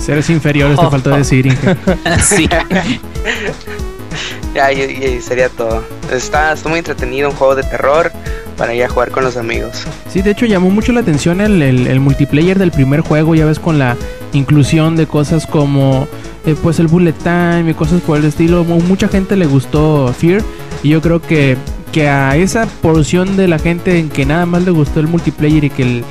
Seres 0.00 0.30
inferiores, 0.30 0.78
te 0.78 0.88
faltó 0.88 1.10
decir, 1.10 1.46
Inge. 1.46 1.76
sí. 2.22 2.48
ya, 4.54 4.72
y, 4.72 4.80
y 4.82 5.20
sería 5.20 5.48
todo. 5.48 5.82
Está, 6.12 6.52
está 6.52 6.68
muy 6.68 6.78
entretenido, 6.78 7.28
un 7.30 7.34
juego 7.36 7.56
de 7.56 7.62
terror 7.64 8.12
para 8.60 8.74
ir 8.74 8.84
a 8.84 8.90
jugar 8.90 9.10
con 9.10 9.24
los 9.24 9.38
amigos. 9.38 9.86
Sí, 10.12 10.20
de 10.20 10.32
hecho 10.32 10.44
llamó 10.44 10.68
mucho 10.68 10.92
la 10.92 11.00
atención 11.00 11.40
el, 11.40 11.62
el- 11.62 11.98
multiplayer 12.00 12.58
del 12.58 12.70
primer 12.70 13.00
juego, 13.00 13.34
ya 13.34 13.46
ves, 13.46 13.58
con 13.58 13.78
la 13.78 13.96
inclusión 14.34 14.96
de 14.96 15.06
cosas 15.06 15.46
como 15.46 16.06
eh, 16.44 16.54
pues 16.62 16.78
el 16.78 16.86
bullet 16.86 17.14
time 17.14 17.70
y 17.70 17.74
cosas 17.74 18.02
por 18.02 18.18
el 18.18 18.26
estilo. 18.26 18.62
Mu- 18.64 18.82
Mucha 18.82 19.08
gente 19.08 19.34
le 19.36 19.46
gustó 19.46 20.12
Fear 20.12 20.42
y 20.82 20.90
yo 20.90 21.00
creo 21.00 21.22
que, 21.22 21.56
que 21.90 22.10
a 22.10 22.36
esa 22.36 22.66
porción 22.82 23.38
de 23.38 23.48
la 23.48 23.58
gente 23.58 23.98
en 23.98 24.10
que 24.10 24.26
nada 24.26 24.44
más 24.44 24.62
le 24.62 24.72
gustó 24.72 25.00
el 25.00 25.06
multiplayer 25.08 25.64
y 25.64 25.70
que 25.70 26.04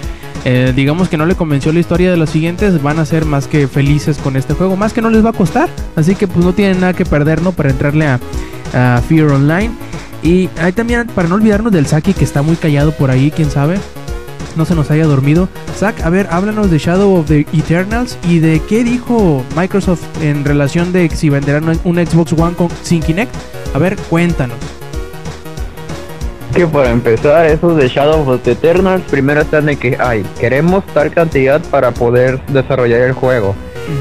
eh, 0.45 0.73
digamos 0.75 1.07
que 1.07 1.17
no 1.17 1.27
le 1.27 1.35
convenció 1.35 1.71
la 1.71 1.81
historia 1.81 2.09
de 2.09 2.17
los 2.17 2.31
siguientes, 2.31 2.81
van 2.81 2.97
a 2.97 3.05
ser 3.05 3.25
más 3.25 3.45
que 3.45 3.67
felices 3.67 4.17
con 4.17 4.35
este 4.35 4.55
juego, 4.55 4.75
más 4.75 4.91
que 4.91 5.03
no 5.03 5.11
les 5.11 5.23
va 5.23 5.29
a 5.29 5.33
costar. 5.33 5.69
Así 5.95 6.15
que 6.15 6.27
pues 6.27 6.43
no 6.43 6.53
tienen 6.53 6.79
nada 6.79 6.93
que 6.93 7.05
perder, 7.05 7.43
¿no? 7.43 7.51
Para 7.51 7.69
entrarle 7.69 8.07
a 8.73 9.01
Fear 9.07 9.27
Online. 9.27 9.69
Y 10.21 10.49
ahí 10.59 10.71
también, 10.73 11.07
para 11.07 11.27
no 11.27 11.35
olvidarnos 11.35 11.71
del 11.71 11.87
Saki, 11.87 12.13
que 12.13 12.23
está 12.23 12.41
muy 12.41 12.55
callado 12.55 12.91
por 12.91 13.11
ahí, 13.11 13.31
quién 13.31 13.49
sabe. 13.49 13.79
No 14.55 14.65
se 14.65 14.75
nos 14.75 14.91
haya 14.91 15.05
dormido. 15.05 15.47
Zack, 15.77 16.01
a 16.01 16.09
ver, 16.09 16.27
háblanos 16.31 16.69
de 16.69 16.77
Shadow 16.77 17.15
of 17.15 17.27
the 17.27 17.45
Eternals 17.53 18.17
y 18.27 18.39
de 18.39 18.61
qué 18.67 18.83
dijo 18.83 19.43
Microsoft 19.55 20.03
en 20.21 20.43
relación 20.43 20.91
de 20.91 21.09
si 21.09 21.29
venderán 21.29 21.79
un 21.83 21.95
Xbox 21.95 22.33
One 22.33 22.55
con, 22.55 22.69
sin 22.83 23.01
Kinect. 23.01 23.33
A 23.73 23.79
ver, 23.79 23.95
cuéntanos. 24.09 24.57
Que 26.53 26.65
para 26.65 26.89
empezar, 26.89 27.45
esos 27.45 27.77
de 27.77 27.87
Shadow 27.87 28.27
of 28.27 28.41
the 28.41 28.51
Eternals, 28.51 29.03
primero 29.09 29.41
están 29.41 29.67
de 29.67 29.77
que, 29.77 29.95
ay, 29.99 30.25
queremos 30.39 30.83
tal 30.87 31.11
cantidad 31.11 31.61
para 31.69 31.91
poder 31.91 32.43
desarrollar 32.47 33.01
el 33.01 33.13
juego. 33.13 33.55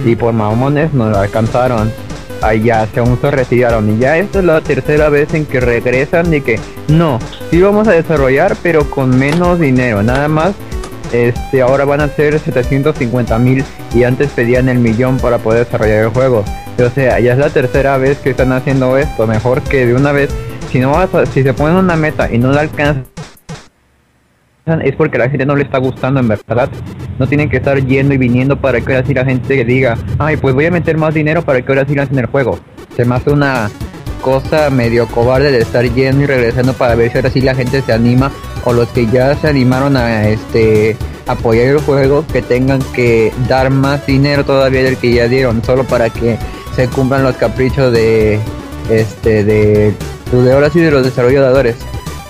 Y 0.04 0.16
por 0.16 0.32
mamones 0.32 0.92
nos 0.92 1.10
lo 1.10 1.18
alcanzaron. 1.18 1.92
Se 2.40 3.00
aún 3.00 3.18
se 3.20 3.30
retiraron. 3.30 3.90
Y 3.94 3.98
ya 3.98 4.16
esta 4.16 4.38
es 4.38 4.44
la 4.44 4.60
tercera 4.60 5.08
vez 5.08 5.34
en 5.34 5.44
que 5.44 5.60
regresan 5.60 6.30
de 6.30 6.40
que, 6.42 6.58
no, 6.88 7.18
sí 7.50 7.60
vamos 7.60 7.88
a 7.88 7.92
desarrollar, 7.92 8.56
pero 8.62 8.88
con 8.88 9.18
menos 9.18 9.58
dinero. 9.58 10.02
Nada 10.02 10.28
más, 10.28 10.52
este, 11.12 11.62
ahora 11.62 11.84
van 11.84 12.00
a 12.00 12.08
ser 12.08 12.38
750 12.38 13.38
mil 13.38 13.64
y 13.94 14.04
antes 14.04 14.30
pedían 14.30 14.68
el 14.68 14.78
millón 14.78 15.18
para 15.18 15.38
poder 15.38 15.64
desarrollar 15.64 16.04
el 16.04 16.08
juego. 16.10 16.44
O 16.78 16.90
sea, 16.90 17.18
ya 17.18 17.32
es 17.32 17.38
la 17.38 17.50
tercera 17.50 17.96
vez 17.98 18.18
que 18.18 18.30
están 18.30 18.52
haciendo 18.52 18.96
esto. 18.96 19.26
Mejor 19.26 19.62
que 19.62 19.86
de 19.86 19.94
una 19.94 20.12
vez 20.12 20.30
si 20.70 20.78
no 20.78 20.92
vas 20.92 21.12
a- 21.14 21.26
si 21.26 21.42
se 21.42 21.52
ponen 21.54 21.76
una 21.76 21.96
meta 21.96 22.32
y 22.32 22.38
no 22.38 22.52
la 22.52 22.60
alcanzan 22.60 23.04
es 24.82 24.94
porque 24.96 25.18
la 25.18 25.28
gente 25.28 25.46
no 25.46 25.56
le 25.56 25.64
está 25.64 25.78
gustando 25.78 26.20
en 26.20 26.28
verdad. 26.28 26.68
No 27.18 27.26
tienen 27.26 27.48
que 27.48 27.56
estar 27.56 27.84
yendo 27.84 28.14
y 28.14 28.18
viniendo 28.18 28.56
para 28.56 28.80
que 28.80 28.94
ahora 28.94 29.06
sí 29.06 29.14
la 29.14 29.24
gente 29.24 29.64
diga 29.64 29.96
ay 30.18 30.36
pues 30.36 30.54
voy 30.54 30.66
a 30.66 30.70
meter 30.70 30.96
más 30.96 31.14
dinero 31.14 31.42
para 31.42 31.62
que 31.62 31.72
ahora 31.72 31.84
sí 31.86 31.94
lancen 31.94 32.18
el 32.18 32.26
juego 32.26 32.58
se 32.96 33.04
me 33.04 33.14
hace 33.14 33.30
una 33.30 33.70
cosa 34.22 34.70
medio 34.70 35.06
cobarde 35.06 35.50
de 35.50 35.58
estar 35.58 35.84
yendo 35.84 36.24
y 36.24 36.26
regresando 36.26 36.72
para 36.72 36.94
ver 36.94 37.10
si 37.10 37.18
ahora 37.18 37.30
sí 37.30 37.40
la 37.40 37.54
gente 37.54 37.82
se 37.82 37.92
anima 37.92 38.30
o 38.64 38.72
los 38.72 38.88
que 38.88 39.06
ya 39.06 39.34
se 39.36 39.48
animaron 39.48 39.96
a 39.96 40.28
este 40.28 40.96
apoyar 41.26 41.66
el 41.66 41.78
juego 41.78 42.24
que 42.32 42.42
tengan 42.42 42.80
que 42.92 43.32
dar 43.48 43.70
más 43.70 44.04
dinero 44.06 44.44
todavía 44.44 44.82
del 44.82 44.96
que 44.96 45.12
ya 45.12 45.28
dieron 45.28 45.62
solo 45.62 45.84
para 45.84 46.10
que 46.10 46.38
se 46.74 46.88
cumplan 46.88 47.22
los 47.22 47.36
caprichos 47.36 47.92
de 47.92 48.40
este 48.90 49.44
de 49.44 49.94
de 50.32 50.52
ahora 50.52 50.70
sí 50.70 50.80
de 50.80 50.90
los 50.90 51.04
desarrolladores 51.04 51.76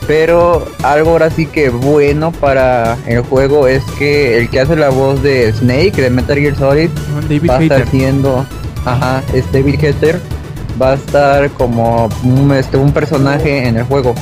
pero 0.07 0.67
algo 0.83 1.11
ahora 1.11 1.31
sí 1.31 1.47
que 1.47 1.69
bueno 1.69 2.33
para 2.33 2.97
el 3.07 3.21
juego 3.21 3.67
es 3.67 3.83
que 3.99 4.39
el 4.39 4.49
que 4.49 4.61
hace 4.61 4.77
la 4.77 4.89
voz 4.89 5.23
de 5.23 5.53
Snake 5.53 6.01
de 6.01 6.11
Metal 6.11 6.39
Gear 6.39 6.57
Solid 6.57 6.91
David 7.23 7.51
va 7.51 7.59
a 7.59 7.63
estar 7.63 7.89
siendo 7.89 8.47
ajá 8.85 9.23
es 9.35 9.51
David 9.53 9.79
va 10.81 10.93
a 10.93 10.95
estar 10.95 11.51
como 11.51 12.09
un, 12.23 12.53
este, 12.53 12.77
un 12.77 12.93
personaje 12.93 13.67
en 13.67 13.77
el 13.77 13.85
juego. 13.85 14.15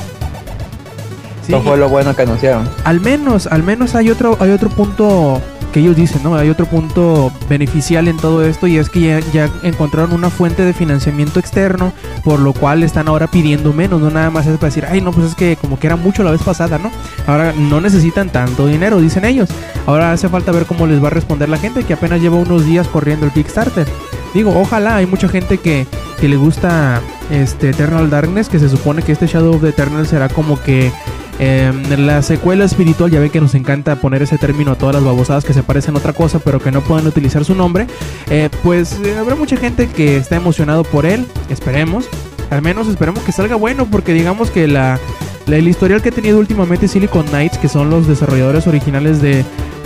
Sí, 1.45 1.53
eso 1.53 1.61
fue 1.61 1.77
lo 1.77 1.87
bueno 1.87 2.15
que 2.15 2.23
anunciaron. 2.23 2.67
Al 2.83 2.99
menos, 2.99 3.47
al 3.47 3.63
menos 3.63 3.95
hay 3.95 4.09
otro, 4.09 4.37
hay 4.39 4.51
otro 4.51 4.69
punto 4.69 5.41
que 5.71 5.79
ellos 5.79 5.95
dicen, 5.95 6.21
¿no? 6.23 6.35
Hay 6.35 6.49
otro 6.49 6.65
punto 6.65 7.31
beneficial 7.49 8.07
en 8.07 8.17
todo 8.17 8.45
esto 8.45 8.67
y 8.67 8.77
es 8.77 8.89
que 8.89 9.21
ya, 9.33 9.49
encontraron 9.63 10.13
una 10.13 10.29
fuente 10.29 10.63
de 10.63 10.73
financiamiento 10.73 11.39
externo, 11.39 11.93
por 12.23 12.39
lo 12.39 12.53
cual 12.53 12.83
están 12.83 13.07
ahora 13.07 13.27
pidiendo 13.27 13.73
menos, 13.73 14.01
no 14.01 14.09
nada 14.09 14.29
más 14.29 14.47
es 14.47 14.57
para 14.57 14.67
decir, 14.67 14.85
ay, 14.89 15.01
no, 15.01 15.11
pues 15.11 15.27
es 15.27 15.35
que 15.35 15.55
como 15.55 15.79
que 15.79 15.87
era 15.87 15.95
mucho 15.95 16.23
la 16.23 16.31
vez 16.31 16.41
pasada, 16.41 16.77
¿no? 16.77 16.91
Ahora 17.25 17.53
no 17.53 17.81
necesitan 17.81 18.29
tanto 18.29 18.67
dinero, 18.67 19.01
dicen 19.01 19.25
ellos. 19.25 19.49
Ahora 19.85 20.11
hace 20.11 20.29
falta 20.29 20.51
ver 20.51 20.65
cómo 20.65 20.87
les 20.87 21.03
va 21.03 21.07
a 21.07 21.11
responder 21.11 21.49
la 21.49 21.57
gente 21.57 21.83
que 21.83 21.93
apenas 21.93 22.21
lleva 22.21 22.37
unos 22.37 22.65
días 22.65 22.87
corriendo 22.87 23.25
el 23.25 23.31
Kickstarter. 23.31 23.87
Digo, 24.33 24.57
ojalá, 24.59 24.97
hay 24.97 25.05
mucha 25.05 25.27
gente 25.27 25.57
que, 25.57 25.87
que 26.19 26.27
le 26.27 26.35
gusta 26.35 27.01
este 27.31 27.69
Eternal 27.69 28.09
Darkness, 28.09 28.49
que 28.49 28.59
se 28.59 28.69
supone 28.69 29.01
que 29.01 29.11
este 29.11 29.27
Shadow 29.27 29.55
of 29.55 29.61
the 29.61 29.69
Eternal 29.69 30.05
será 30.07 30.29
como 30.29 30.61
que 30.61 30.91
eh, 31.39 31.71
la 31.97 32.21
secuela 32.21 32.65
espiritual, 32.65 33.11
ya 33.11 33.19
ve 33.19 33.29
que 33.29 33.41
nos 33.41 33.55
encanta 33.55 33.95
poner 33.97 34.21
ese 34.21 34.37
término 34.37 34.71
a 34.71 34.75
todas 34.75 34.95
las 34.95 35.03
babosadas 35.03 35.45
que 35.45 35.53
se 35.53 35.63
parecen 35.63 35.95
a 35.95 35.99
otra 35.99 36.13
cosa, 36.13 36.39
pero 36.39 36.59
que 36.59 36.71
no 36.71 36.81
pueden 36.81 37.07
utilizar 37.07 37.45
su 37.45 37.55
nombre. 37.55 37.87
Eh, 38.29 38.49
pues 38.63 38.99
eh, 39.03 39.15
habrá 39.19 39.35
mucha 39.35 39.57
gente 39.57 39.87
que 39.87 40.17
está 40.17 40.35
emocionado 40.35 40.83
por 40.83 41.05
él, 41.05 41.25
esperemos. 41.49 42.07
Al 42.49 42.61
menos 42.61 42.87
esperemos 42.87 43.23
que 43.23 43.31
salga 43.31 43.55
bueno, 43.55 43.87
porque 43.91 44.13
digamos 44.13 44.49
que 44.51 44.67
la, 44.67 44.99
la- 45.47 45.57
el 45.57 45.67
historial 45.67 46.01
que 46.01 46.09
ha 46.09 46.13
tenido 46.13 46.39
últimamente 46.39 46.87
Silicon 46.87 47.25
Knights, 47.27 47.57
que 47.57 47.67
son 47.67 47.89
los 47.89 48.07
desarrolladores 48.07 48.67
originales 48.67 49.21
de, 49.21 49.43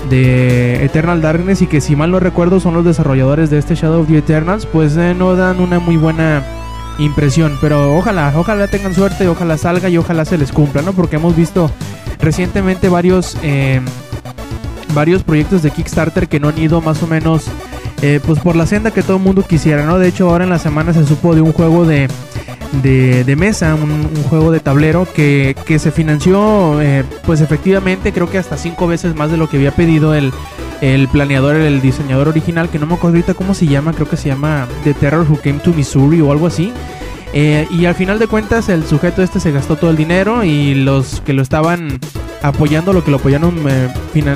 de 0.10 0.86
Eternal 0.86 1.22
Darkness, 1.22 1.62
y 1.64 1.68
que 1.68 1.82
si 1.82 1.96
mal 1.96 2.12
no 2.12 2.20
recuerdo 2.20 2.60
son 2.60 2.76
los 2.76 2.86
desarrolladores 2.86 3.50
de 3.50 3.58
este 3.58 3.74
Shadow 3.76 4.02
of 4.02 4.08
the 4.08 4.18
Eternals, 4.20 4.66
pues 4.68 4.96
eh, 4.96 5.16
no 5.18 5.36
dan 5.36 5.60
una 5.60 5.80
muy 5.80 5.98
buena 5.98 6.44
impresión. 7.04 7.58
Pero 7.62 7.96
ojalá, 7.98 8.34
ojalá 8.36 8.68
tengan 8.68 8.94
suerte, 8.94 9.28
ojalá 9.28 9.58
salga 9.58 9.90
y 9.90 9.98
ojalá 9.98 10.26
se 10.26 10.38
les 10.38 10.52
cumpla, 10.52 10.82
¿no? 10.82 10.94
Porque 10.94 11.18
hemos 11.18 11.36
visto 11.36 11.72
recientemente 12.20 12.90
varios, 12.90 13.38
eh, 13.44 13.82
varios 14.94 15.24
proyectos 15.24 15.62
de 15.64 15.72
Kickstarter 15.72 16.28
que 16.28 16.40
no 16.40 16.50
han 16.50 16.58
ido 16.58 16.82
más 16.82 17.02
o 17.04 17.08
menos 17.08 17.46
eh, 18.02 18.20
pues 18.26 18.40
por 18.40 18.56
la 18.56 18.66
senda 18.66 18.92
que 18.92 19.04
todo 19.04 19.18
el 19.18 19.24
mundo 19.24 19.44
quisiera, 19.44 19.86
¿no? 19.86 20.00
De 20.00 20.08
hecho, 20.08 20.30
ahora 20.30 20.44
en 20.44 20.50
la 20.50 20.60
semana 20.60 20.92
se 20.92 21.06
supo 21.06 21.36
de 21.36 21.42
un 21.42 21.54
juego 21.54 21.86
de, 21.86 22.08
de, 22.82 23.36
mesa, 23.36 23.76
un, 23.76 23.92
un 23.92 24.24
juego 24.24 24.52
de 24.52 24.60
tablero 24.60 25.08
que, 25.14 25.56
que 25.66 25.78
se 25.78 25.92
financió, 25.92 26.82
eh, 26.82 27.04
pues 27.26 27.42
efectivamente, 27.42 28.12
creo 28.12 28.30
que 28.30 28.40
hasta 28.40 28.58
cinco 28.58 28.88
veces 28.88 29.16
más 29.16 29.30
de 29.30 29.38
lo 29.38 29.50
que 29.50 29.58
había 29.58 29.72
pedido 29.72 30.16
el, 30.16 30.32
el 30.82 31.08
planeador, 31.08 31.56
el 31.56 31.80
diseñador 31.80 32.28
original, 32.28 32.70
que 32.70 32.80
no 32.80 32.88
me 32.88 32.96
acuerdo 32.96 33.18
ahorita 33.18 33.36
cómo 33.36 33.54
se 33.54 33.68
llama, 33.68 33.94
creo 33.94 34.10
que 34.10 34.18
se 34.18 34.30
llama 34.30 34.68
The 34.84 34.96
Terror 34.96 35.26
Who 35.30 35.40
Came 35.42 35.60
to 35.60 35.74
Missouri 35.74 36.22
o 36.22 36.32
algo 36.32 36.48
así. 36.48 36.74
Eh, 37.34 37.68
y 37.70 37.86
al 37.86 37.96
final 37.96 38.20
de 38.20 38.28
cuentas 38.28 38.68
el 38.68 38.86
sujeto 38.86 39.22
este 39.22 39.40
se 39.40 39.52
gastó 39.52 39.78
todo 39.78 39.90
el 39.90 39.96
dinero 39.96 40.44
y 40.44 40.74
los 40.74 41.22
que 41.22 41.32
lo 41.34 41.42
estaban 41.42 42.00
apoyando, 42.42 42.92
lo 42.92 43.06
que 43.06 43.12
lo 43.12 43.18
apoyaron, 43.18 43.56
eh, 43.70 43.90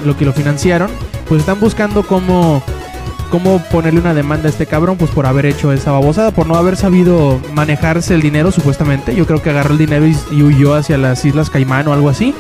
lo 0.06 0.16
que 0.16 0.24
lo 0.24 0.32
financiaron, 0.32 0.90
pues 1.28 1.42
están 1.42 1.60
buscando 1.60 2.04
cómo, 2.04 2.64
cómo 3.32 3.62
ponerle 3.72 4.00
una 4.00 4.14
demanda 4.14 4.48
a 4.48 4.52
este 4.52 4.66
cabrón, 4.66 4.98
pues 4.98 5.12
por 5.12 5.26
haber 5.26 5.46
hecho 5.48 5.74
esa 5.74 5.92
babosada, 5.92 6.32
por 6.32 6.48
no 6.48 6.56
haber 6.56 6.78
sabido 6.78 7.42
manejarse 7.54 8.14
el 8.14 8.22
dinero 8.22 8.52
supuestamente. 8.52 9.16
Yo 9.16 9.26
creo 9.26 9.42
que 9.42 9.50
agarró 9.50 9.72
el 9.72 9.80
dinero 9.80 10.06
y 10.06 10.42
huyó 10.42 10.76
hacia 10.76 10.98
las 10.98 11.26
Islas 11.26 11.50
Caimán 11.50 11.88
o 11.88 11.94
algo 11.94 12.10
así. 12.10 12.34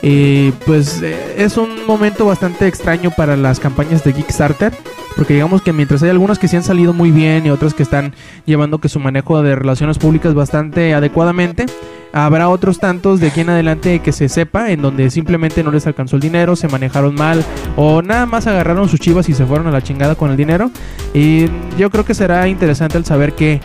Pues 0.00 1.02
eh, 1.02 1.34
es 1.38 1.56
un 1.56 1.86
momento 1.86 2.26
bastante 2.26 2.66
extraño 2.66 3.10
para 3.16 3.36
las 3.36 3.60
campañas 3.60 4.04
de 4.04 4.12
Kickstarter. 4.12 4.72
Porque 5.18 5.34
digamos 5.34 5.62
que 5.62 5.72
mientras 5.72 6.00
hay 6.04 6.10
algunas 6.10 6.38
que 6.38 6.46
sí 6.46 6.54
han 6.54 6.62
salido 6.62 6.92
muy 6.92 7.10
bien 7.10 7.44
y 7.44 7.50
otras 7.50 7.74
que 7.74 7.82
están 7.82 8.14
llevando 8.46 8.78
que 8.78 8.88
su 8.88 9.00
manejo 9.00 9.42
de 9.42 9.56
relaciones 9.56 9.98
públicas 9.98 10.32
bastante 10.32 10.94
adecuadamente, 10.94 11.66
habrá 12.12 12.48
otros 12.48 12.78
tantos 12.78 13.18
de 13.18 13.26
aquí 13.26 13.40
en 13.40 13.50
adelante 13.50 13.98
que 13.98 14.12
se 14.12 14.28
sepa 14.28 14.70
en 14.70 14.80
donde 14.80 15.10
simplemente 15.10 15.64
no 15.64 15.72
les 15.72 15.88
alcanzó 15.88 16.14
el 16.14 16.22
dinero, 16.22 16.54
se 16.54 16.68
manejaron 16.68 17.16
mal 17.16 17.44
o 17.74 18.00
nada 18.00 18.26
más 18.26 18.46
agarraron 18.46 18.88
sus 18.88 19.00
chivas 19.00 19.28
y 19.28 19.34
se 19.34 19.44
fueron 19.44 19.66
a 19.66 19.72
la 19.72 19.82
chingada 19.82 20.14
con 20.14 20.30
el 20.30 20.36
dinero. 20.36 20.70
Y 21.14 21.46
yo 21.76 21.90
creo 21.90 22.04
que 22.04 22.14
será 22.14 22.46
interesante 22.46 22.96
el 22.96 23.04
saber 23.04 23.32
qué, 23.32 23.60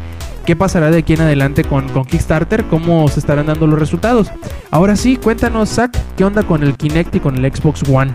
qué 0.46 0.56
pasará 0.56 0.92
de 0.92 1.00
aquí 1.00 1.14
en 1.14 1.22
adelante 1.22 1.64
con, 1.64 1.88
Kickstarter, 2.06 2.66
cómo 2.66 3.08
se 3.08 3.20
estarán 3.20 3.48
dando 3.48 3.68
los 3.68 3.80
resultados. 3.80 4.32
Ahora 4.72 4.96
sí, 4.96 5.18
cuéntanos, 5.18 5.70
Zach, 5.70 5.96
¿qué 6.18 6.26
onda 6.26 6.44
con 6.44 6.64
el 6.64 6.76
Kinect 6.76 7.16
y 7.16 7.20
con 7.20 7.38
el 7.38 7.54
Xbox 7.54 7.84
One? 7.90 8.14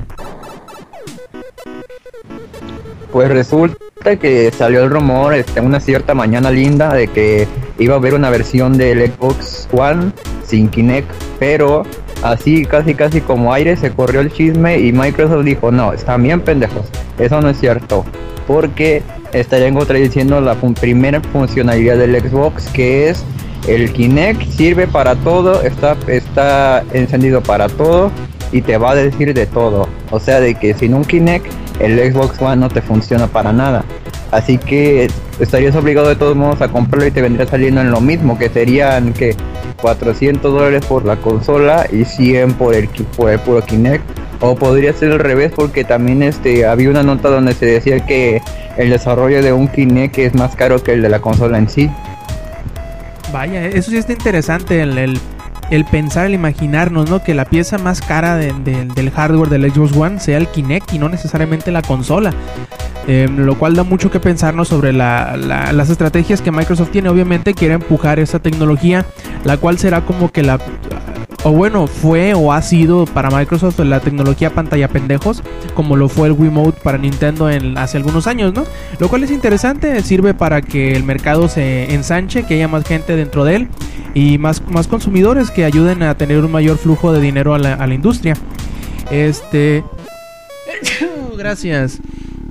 Pues 3.12 3.30
resulta 3.30 4.16
que 4.20 4.50
salió 4.52 4.84
el 4.84 4.90
rumor 4.90 5.34
este, 5.34 5.60
una 5.60 5.80
cierta 5.80 6.14
mañana 6.14 6.50
linda 6.50 6.92
de 6.92 7.08
que 7.08 7.48
iba 7.78 7.94
a 7.94 7.98
haber 7.98 8.14
una 8.14 8.30
versión 8.30 8.76
del 8.76 9.10
Xbox 9.10 9.68
One 9.72 10.12
sin 10.44 10.68
Kinect, 10.68 11.10
pero 11.38 11.84
así 12.22 12.64
casi 12.64 12.94
casi 12.94 13.20
como 13.20 13.52
aire 13.52 13.76
se 13.76 13.90
corrió 13.90 14.20
el 14.20 14.32
chisme 14.32 14.78
y 14.78 14.92
Microsoft 14.92 15.44
dijo, 15.44 15.70
no, 15.70 15.92
están 15.92 16.22
bien 16.22 16.40
pendejos, 16.40 16.86
eso 17.18 17.40
no 17.40 17.50
es 17.50 17.58
cierto, 17.58 18.04
porque 18.46 19.02
estarían 19.32 19.74
contradiciendo 19.74 20.40
la 20.40 20.54
primera 20.54 21.20
funcionalidad 21.20 21.96
del 21.96 22.20
Xbox 22.20 22.68
que 22.68 23.10
es 23.10 23.24
el 23.66 23.92
Kinect 23.92 24.42
sirve 24.50 24.86
para 24.86 25.14
todo, 25.16 25.62
está, 25.62 25.96
está 26.06 26.82
encendido 26.92 27.42
para 27.42 27.68
todo 27.68 28.10
y 28.52 28.62
te 28.62 28.78
va 28.78 28.92
a 28.92 28.94
decir 28.94 29.34
de 29.34 29.46
todo. 29.46 29.88
O 30.10 30.18
sea, 30.18 30.40
de 30.40 30.54
que 30.54 30.72
sin 30.72 30.94
un 30.94 31.04
Kinect 31.04 31.46
el 31.80 32.12
Xbox 32.12 32.40
One 32.40 32.56
no 32.56 32.68
te 32.68 32.82
funciona 32.82 33.26
para 33.26 33.52
nada. 33.52 33.84
Así 34.30 34.58
que 34.58 35.08
estarías 35.40 35.74
obligado 35.74 36.08
de 36.08 36.16
todos 36.16 36.36
modos 36.36 36.60
a 36.60 36.68
comprarlo 36.68 37.06
y 37.06 37.10
te 37.10 37.22
vendría 37.22 37.46
saliendo 37.46 37.80
en 37.80 37.90
lo 37.90 38.00
mismo, 38.00 38.38
que 38.38 38.48
serían 38.48 39.12
que 39.12 39.34
400 39.80 40.52
dólares 40.52 40.84
por 40.86 41.04
la 41.04 41.16
consola 41.16 41.86
y 41.90 42.04
100 42.04 42.54
por 42.54 42.74
el, 42.74 42.88
por 43.16 43.30
el 43.30 43.38
puro 43.38 43.62
Kinect. 43.62 44.04
O 44.40 44.54
podría 44.54 44.92
ser 44.92 45.12
al 45.12 45.18
revés 45.18 45.52
porque 45.54 45.82
también 45.82 46.22
este 46.22 46.66
había 46.66 46.90
una 46.90 47.02
nota 47.02 47.28
donde 47.28 47.54
se 47.54 47.66
decía 47.66 48.04
que 48.06 48.40
el 48.76 48.90
desarrollo 48.90 49.42
de 49.42 49.52
un 49.52 49.66
Kinect 49.66 50.18
es 50.18 50.34
más 50.34 50.54
caro 50.54 50.82
que 50.82 50.92
el 50.92 51.02
de 51.02 51.08
la 51.08 51.20
consola 51.20 51.58
en 51.58 51.68
sí. 51.68 51.90
Vaya, 53.32 53.66
eso 53.66 53.90
sí 53.90 53.96
está 53.96 54.12
interesante, 54.12 54.80
el, 54.80 55.18
el 55.70 55.84
pensar, 55.84 56.26
el 56.26 56.34
imaginarnos, 56.34 57.10
¿no? 57.10 57.22
Que 57.22 57.34
la 57.34 57.44
pieza 57.44 57.78
más 57.78 58.00
cara 58.00 58.36
de- 58.36 58.52
de- 58.64 58.84
del 58.86 59.10
hardware 59.10 59.48
del 59.50 59.70
Xbox 59.70 59.96
One 59.96 60.20
sea 60.20 60.38
el 60.38 60.46
Kinect 60.48 60.92
y 60.94 60.98
no 60.98 61.08
necesariamente 61.08 61.70
la 61.70 61.82
consola. 61.82 62.32
Eh, 63.06 63.26
lo 63.34 63.56
cual 63.58 63.74
da 63.74 63.84
mucho 63.84 64.10
que 64.10 64.20
pensarnos 64.20 64.68
sobre 64.68 64.92
la- 64.92 65.36
la- 65.38 65.72
las 65.72 65.88
estrategias 65.88 66.42
que 66.42 66.50
Microsoft 66.50 66.90
tiene. 66.90 67.08
Obviamente 67.08 67.54
quiere 67.54 67.74
empujar 67.74 68.18
esa 68.18 68.38
tecnología, 68.38 69.06
la 69.44 69.56
cual 69.56 69.78
será 69.78 70.02
como 70.02 70.30
que 70.30 70.42
la... 70.42 70.58
O 71.44 71.52
bueno, 71.52 71.86
fue 71.86 72.34
o 72.34 72.52
ha 72.52 72.60
sido 72.62 73.04
para 73.06 73.30
Microsoft 73.30 73.78
la 73.80 74.00
tecnología 74.00 74.50
pantalla 74.50 74.88
pendejos, 74.88 75.42
como 75.74 75.96
lo 75.96 76.08
fue 76.08 76.28
el 76.28 76.34
Wiimote 76.34 76.80
para 76.82 76.98
Nintendo 76.98 77.48
en, 77.48 77.78
hace 77.78 77.96
algunos 77.96 78.26
años, 78.26 78.52
¿no? 78.54 78.64
Lo 78.98 79.08
cual 79.08 79.22
es 79.22 79.30
interesante, 79.30 80.02
sirve 80.02 80.34
para 80.34 80.62
que 80.62 80.92
el 80.92 81.04
mercado 81.04 81.48
se 81.48 81.94
ensanche, 81.94 82.42
que 82.42 82.54
haya 82.54 82.66
más 82.66 82.84
gente 82.84 83.14
dentro 83.14 83.44
de 83.44 83.54
él 83.54 83.68
y 84.14 84.38
más, 84.38 84.62
más 84.68 84.88
consumidores 84.88 85.52
que 85.52 85.64
ayuden 85.64 86.02
a 86.02 86.16
tener 86.16 86.44
un 86.44 86.50
mayor 86.50 86.76
flujo 86.76 87.12
de 87.12 87.20
dinero 87.20 87.54
a 87.54 87.58
la, 87.58 87.74
a 87.74 87.86
la 87.86 87.94
industria. 87.94 88.34
Este. 89.10 89.84
Gracias. 91.38 92.00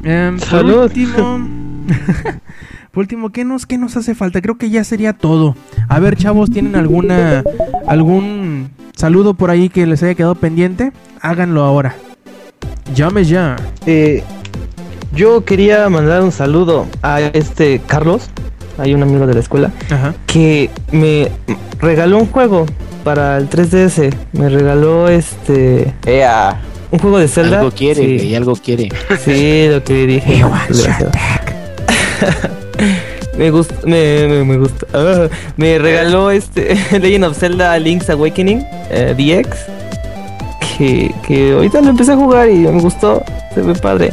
Em, 0.04 0.40
por 0.40 0.48
Salud. 0.48 0.84
último. 0.84 1.48
por 2.98 3.04
último, 3.04 3.32
¿qué 3.32 3.46
nos, 3.46 3.68
¿qué 3.68 3.78
nos 3.78 3.96
hace 3.96 4.16
falta? 4.16 4.42
Creo 4.42 4.58
que 4.58 4.72
ya 4.72 4.84
sería 4.84 5.14
todo. 5.14 5.56
A 5.88 6.00
ver, 6.00 6.16
chavos, 6.16 6.50
¿tienen 6.50 6.76
alguna. 6.76 7.44
algún 7.86 8.72
saludo 8.96 9.36
por 9.36 9.52
ahí 9.52 9.70
que 9.70 9.86
les 9.86 10.02
haya 10.02 10.16
quedado 10.16 10.34
pendiente? 10.34 10.92
Háganlo 11.22 11.64
ahora. 11.64 11.94
Llame 12.96 13.24
ya. 13.24 13.56
Eh, 13.86 14.24
yo 15.14 15.46
quería 15.46 15.88
mandar 15.90 16.24
un 16.24 16.32
saludo 16.32 16.88
a 17.04 17.22
este 17.22 17.80
Carlos, 17.86 18.32
hay 18.80 18.96
un 18.96 19.04
amigo 19.04 19.28
de 19.28 19.36
la 19.36 19.42
escuela, 19.42 19.72
Ajá. 19.92 20.16
que 20.26 20.72
me 20.92 21.30
regaló 21.80 22.18
un 22.18 22.26
juego 22.26 22.66
para 23.04 23.38
el 23.38 23.48
3DS. 23.48 24.12
Me 24.32 24.50
regaló 24.50 25.08
este 25.08 25.94
Ea, 26.04 26.60
un 26.90 26.98
juego 26.98 27.20
de 27.20 27.28
Zelda. 27.28 27.60
Algo 27.60 27.70
quiere, 27.70 28.02
Sí, 28.02 28.18
güey, 28.18 28.36
algo 28.36 28.56
quiere. 28.56 28.90
sí, 29.24 29.68
lo 29.70 29.84
que 29.84 30.08
dije. 30.08 30.44
Me 33.38 33.52
gusta, 33.52 33.76
me, 33.86 34.28
me, 34.28 34.44
me 34.44 34.58
gusta. 34.58 34.88
Ah, 34.94 35.28
me 35.58 35.78
regaló 35.78 36.32
este 36.32 36.76
Legend 37.00 37.26
of 37.26 37.38
Zelda 37.38 37.78
Link's 37.78 38.10
Awakening 38.10 38.66
eh, 38.90 39.14
DX. 39.16 39.58
Que, 40.78 41.14
que 41.28 41.54
ahorita 41.54 41.82
lo 41.82 41.90
empecé 41.90 42.14
a 42.14 42.16
jugar 42.16 42.50
y 42.50 42.60
me 42.60 42.82
gustó. 42.82 43.24
Se 43.54 43.62
ve 43.62 43.76
padre. 43.76 44.12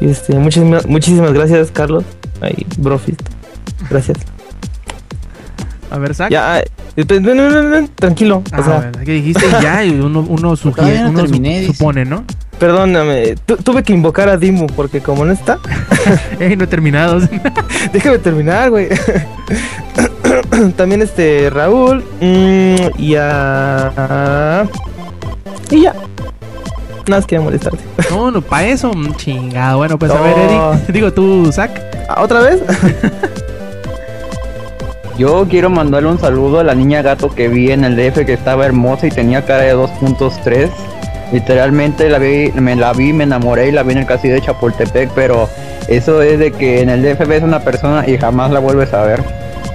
Y 0.00 0.08
este, 0.10 0.34
muchísimas, 0.34 0.86
muchísimas 0.86 1.32
gracias, 1.32 1.70
Carlos. 1.70 2.04
Ay, 2.40 2.66
Brofist. 2.78 3.20
Gracias. 3.88 4.18
A 5.90 5.98
ver, 5.98 6.14
Zack. 6.14 6.30
Ya, 6.30 6.62
no, 6.96 7.20
no, 7.20 7.50
no, 7.50 7.62
no, 7.62 7.88
tranquilo. 7.94 8.42
Ah, 8.52 8.60
o 8.60 8.64
sea, 8.64 8.76
bueno, 8.76 8.98
que 9.04 9.12
dijiste 9.12 9.46
ya 9.62 9.82
uno, 9.84 10.20
uno, 10.28 10.56
sugiere, 10.56 11.02
no 11.02 11.10
uno 11.10 11.22
terminé, 11.22 11.66
supone, 11.66 12.04
¿no? 12.04 12.24
Perdóname. 12.60 13.34
tu- 13.46 13.56
tuve 13.56 13.82
que 13.82 13.92
invocar 13.92 14.28
a 14.28 14.36
Dimu 14.36 14.66
porque 14.68 15.00
como 15.00 15.24
no 15.24 15.32
está, 15.32 15.58
Ey, 16.38 16.54
no 16.56 16.64
he 16.64 16.66
terminado. 16.68 17.18
déjame 17.92 18.18
terminar, 18.18 18.70
güey. 18.70 18.88
También 20.76 21.02
este 21.02 21.50
Raúl 21.50 22.04
mm, 22.20 22.98
y 23.00 23.14
a 23.16 24.64
y 25.70 25.82
ya. 25.82 25.94
Nada 27.06 27.18
más 27.22 27.26
quería 27.26 27.42
molestarte. 27.42 27.78
no, 28.10 28.30
no, 28.30 28.40
para 28.42 28.66
eso, 28.66 28.92
mm, 28.92 29.14
chingado. 29.16 29.78
Bueno, 29.78 29.98
pues 29.98 30.12
a 30.12 30.14
No. 30.16 30.22
ver, 30.22 30.38
Eric. 30.38 30.86
Digo 30.92 31.12
tú, 31.12 31.50
Zack. 31.52 31.80
Ah, 32.08 32.22
¿Otra 32.22 32.40
vez? 32.40 32.60
yo 35.18 35.46
quiero 35.50 35.68
mandarle 35.70 36.08
un 36.08 36.18
saludo 36.18 36.60
a 36.60 36.64
la 36.64 36.74
niña 36.74 37.02
gato 37.02 37.34
que 37.34 37.48
vi 37.48 37.70
en 37.72 37.84
el 37.84 37.94
DF 37.96 38.24
que 38.24 38.32
estaba 38.32 38.64
hermosa 38.66 39.06
y 39.06 39.10
tenía 39.10 39.44
cara 39.44 39.62
de 39.64 39.74
2.3. 39.76 40.70
Literalmente 41.32 42.08
la 42.10 42.18
vi, 42.18 42.50
me 42.52 42.74
la 42.76 42.92
vi, 42.92 43.12
me 43.12 43.24
enamoré 43.24 43.68
y 43.68 43.72
la 43.72 43.82
vi 43.82 43.92
en 43.92 43.98
el 43.98 44.06
castillo 44.06 44.34
de 44.34 44.40
Chapultepec, 44.42 45.10
pero 45.14 45.48
eso 45.88 46.22
es 46.22 46.38
de 46.38 46.50
que 46.52 46.80
en 46.82 46.88
el 46.90 47.02
DF 47.02 47.26
ves 47.26 47.42
una 47.42 47.60
persona 47.60 48.04
y 48.08 48.16
jamás 48.18 48.50
la 48.50 48.58
vuelves 48.58 48.92
a 48.92 49.02
ver. 49.02 49.22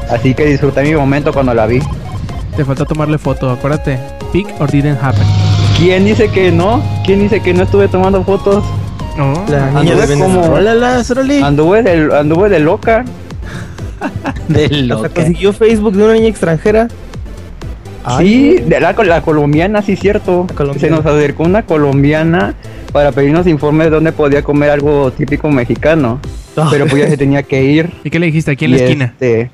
Así 0.10 0.34
que 0.34 0.46
disfruté 0.46 0.84
mi 0.84 0.94
momento 0.96 1.32
cuando 1.34 1.54
la 1.54 1.66
vi. 1.66 1.80
Te 2.56 2.64
faltó 2.66 2.86
tomarle 2.86 3.18
foto, 3.18 3.50
acuérdate. 3.50 3.98
Peak 4.32 4.48
or 4.60 4.70
didn't 4.70 5.02
happen. 5.02 5.24
¿Quién 5.78 6.06
dice 6.06 6.30
que 6.30 6.52
no? 6.52 6.82
¿Quién 7.06 7.20
dice 7.20 7.42
que 7.42 7.54
no 7.54 7.64
estuve 7.64 7.88
tomando 7.88 8.24
fotos? 8.24 8.64
No. 9.18 9.34
La 9.48 9.68
Anduve 9.68 9.84
niña 9.84 10.06
de 10.08 10.18
como-. 10.20 10.56
Anduve 11.46 11.84
de, 11.84 12.18
anduve 12.18 12.50
de 12.50 12.60
loca. 12.60 13.06
De 14.50 14.66
Hasta 14.66 14.78
loca. 14.78 15.10
consiguió 15.10 15.54
Facebook 15.54 15.94
de 15.94 16.04
una 16.04 16.14
niña 16.14 16.28
extranjera. 16.28 16.88
Sí, 18.20 18.58
de 18.66 18.80
la, 18.80 18.92
la 18.94 19.22
colombiana, 19.22 19.82
sí, 19.82 19.96
cierto. 19.96 20.48
Colombiana. 20.56 20.80
Se 20.80 20.90
nos 20.90 21.06
acercó 21.06 21.44
una 21.44 21.64
colombiana 21.66 22.54
para 22.92 23.12
pedirnos 23.12 23.48
informes 23.48 23.86
de 23.88 23.92
dónde 23.92 24.12
podía 24.12 24.42
comer 24.44 24.70
algo 24.70 25.12
típico 25.12 25.50
mexicano. 25.50 26.20
Pero 26.72 26.88
pues 26.88 27.04
ya 27.04 27.10
se 27.10 27.18
tenía 27.18 27.44
que 27.44 27.64
ir. 27.64 27.92
¿Y 28.04 28.10
qué 28.10 28.20
le 28.20 28.28
dijiste 28.28 28.52
aquí 28.52 28.66
en 28.66 28.72
Y 28.72 28.78
la 28.78 28.84
esquina? 28.84 29.06
Este, 29.06 29.52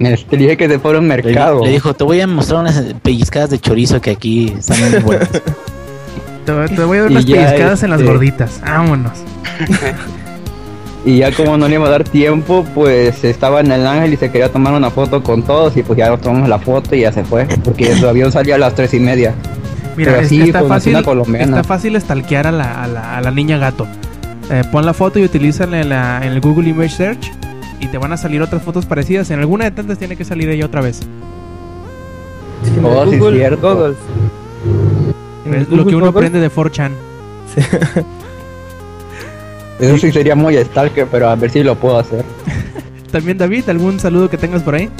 este, 0.00 0.36
le 0.36 0.42
dije 0.44 0.56
que 0.56 0.68
se 0.68 0.78
fuera 0.78 0.98
a 0.98 1.00
un 1.00 1.08
Le, 1.08 1.16
mercado. 1.22 1.64
le 1.64 1.70
dijo, 1.70 1.94
te 1.94 2.04
voy 2.04 2.20
a 2.20 2.26
mostrar 2.26 2.60
unas 2.62 2.82
pellizcadas 3.02 3.50
de 3.50 3.58
chorizo 3.58 4.00
que 4.00 4.10
aquí 4.10 4.54
están 4.58 4.80
muy 4.90 4.98
buenas. 5.00 5.28
Te, 6.46 6.52
te 6.74 6.84
voy 6.84 6.96
a 6.98 7.02
dar 7.02 7.10
unas 7.10 7.24
pellizcadas 7.26 7.82
en 7.82 7.90
las 7.90 8.00
este- 8.00 8.10
gorditas. 8.12 8.60
Vámonos. 8.64 9.12
Y 11.04 11.18
ya 11.18 11.32
como 11.32 11.56
no 11.56 11.66
le 11.66 11.74
iba 11.76 11.86
a 11.86 11.90
dar 11.90 12.04
tiempo, 12.04 12.64
pues 12.74 13.24
estaba 13.24 13.60
en 13.60 13.72
el 13.72 13.86
ángel 13.86 14.12
y 14.12 14.16
se 14.18 14.30
quería 14.30 14.50
tomar 14.52 14.74
una 14.74 14.90
foto 14.90 15.22
con 15.22 15.42
todos. 15.42 15.74
Y 15.76 15.82
pues 15.82 15.98
ya 15.98 16.10
nos 16.10 16.20
tomamos 16.20 16.48
la 16.48 16.58
foto 16.58 16.94
y 16.94 17.00
ya 17.00 17.12
se 17.12 17.24
fue. 17.24 17.46
Porque 17.64 17.96
su 17.96 18.06
avión 18.06 18.30
salía 18.30 18.56
a 18.56 18.58
las 18.58 18.74
tres 18.74 18.92
y 18.94 19.00
media. 19.00 19.34
Mira, 19.96 20.12
Pero 20.12 20.22
es- 20.22 20.28
sí, 20.28 20.40
está, 20.42 20.62
fácil, 20.64 20.94
una 20.94 21.02
colombiana. 21.02 21.46
está 21.58 21.64
fácil 21.64 21.98
stalkear 22.00 22.46
a 22.46 22.52
la, 22.52 22.84
a 22.84 22.86
la, 22.86 23.16
a 23.16 23.20
la 23.22 23.30
niña 23.30 23.56
gato. 23.58 23.86
Eh, 24.50 24.62
pon 24.70 24.84
la 24.84 24.92
foto 24.94 25.18
y 25.18 25.24
utilízala 25.24 25.80
en, 25.80 25.88
la- 25.88 26.20
en 26.24 26.32
el 26.32 26.40
Google 26.40 26.68
Image 26.68 26.90
Search 26.96 27.32
y 27.80 27.86
te 27.86 27.96
van 27.98 28.12
a 28.12 28.16
salir 28.18 28.42
otras 28.42 28.62
fotos 28.62 28.84
parecidas. 28.84 29.30
En 29.30 29.40
alguna 29.40 29.64
de 29.64 29.70
tantas 29.70 29.96
tiene 29.98 30.16
que 30.16 30.24
salir 30.26 30.48
ella 30.50 30.66
otra 30.66 30.80
vez. 30.82 31.00
Oh, 32.84 33.06
sí, 33.10 33.16
Google, 33.16 33.38
cierto. 33.38 33.74
Google. 33.74 33.94
Es 35.60 35.68
lo 35.70 35.86
que 35.86 35.96
uno 35.96 36.06
Google, 36.06 36.08
aprende 36.28 36.40
de 36.40 36.50
4chan. 36.50 36.90
Eso 39.80 39.96
sí 39.98 40.12
sería 40.12 40.34
muy 40.34 40.56
stalker, 40.56 41.06
pero 41.10 41.28
a 41.28 41.36
ver 41.36 41.50
si 41.50 41.62
lo 41.62 41.74
puedo 41.74 41.98
hacer. 41.98 42.24
También 43.12 43.38
David, 43.38 43.68
¿algún 43.68 43.98
saludo 43.98 44.28
que 44.28 44.36
tengas 44.36 44.62
por 44.62 44.74
ahí? 44.74 44.88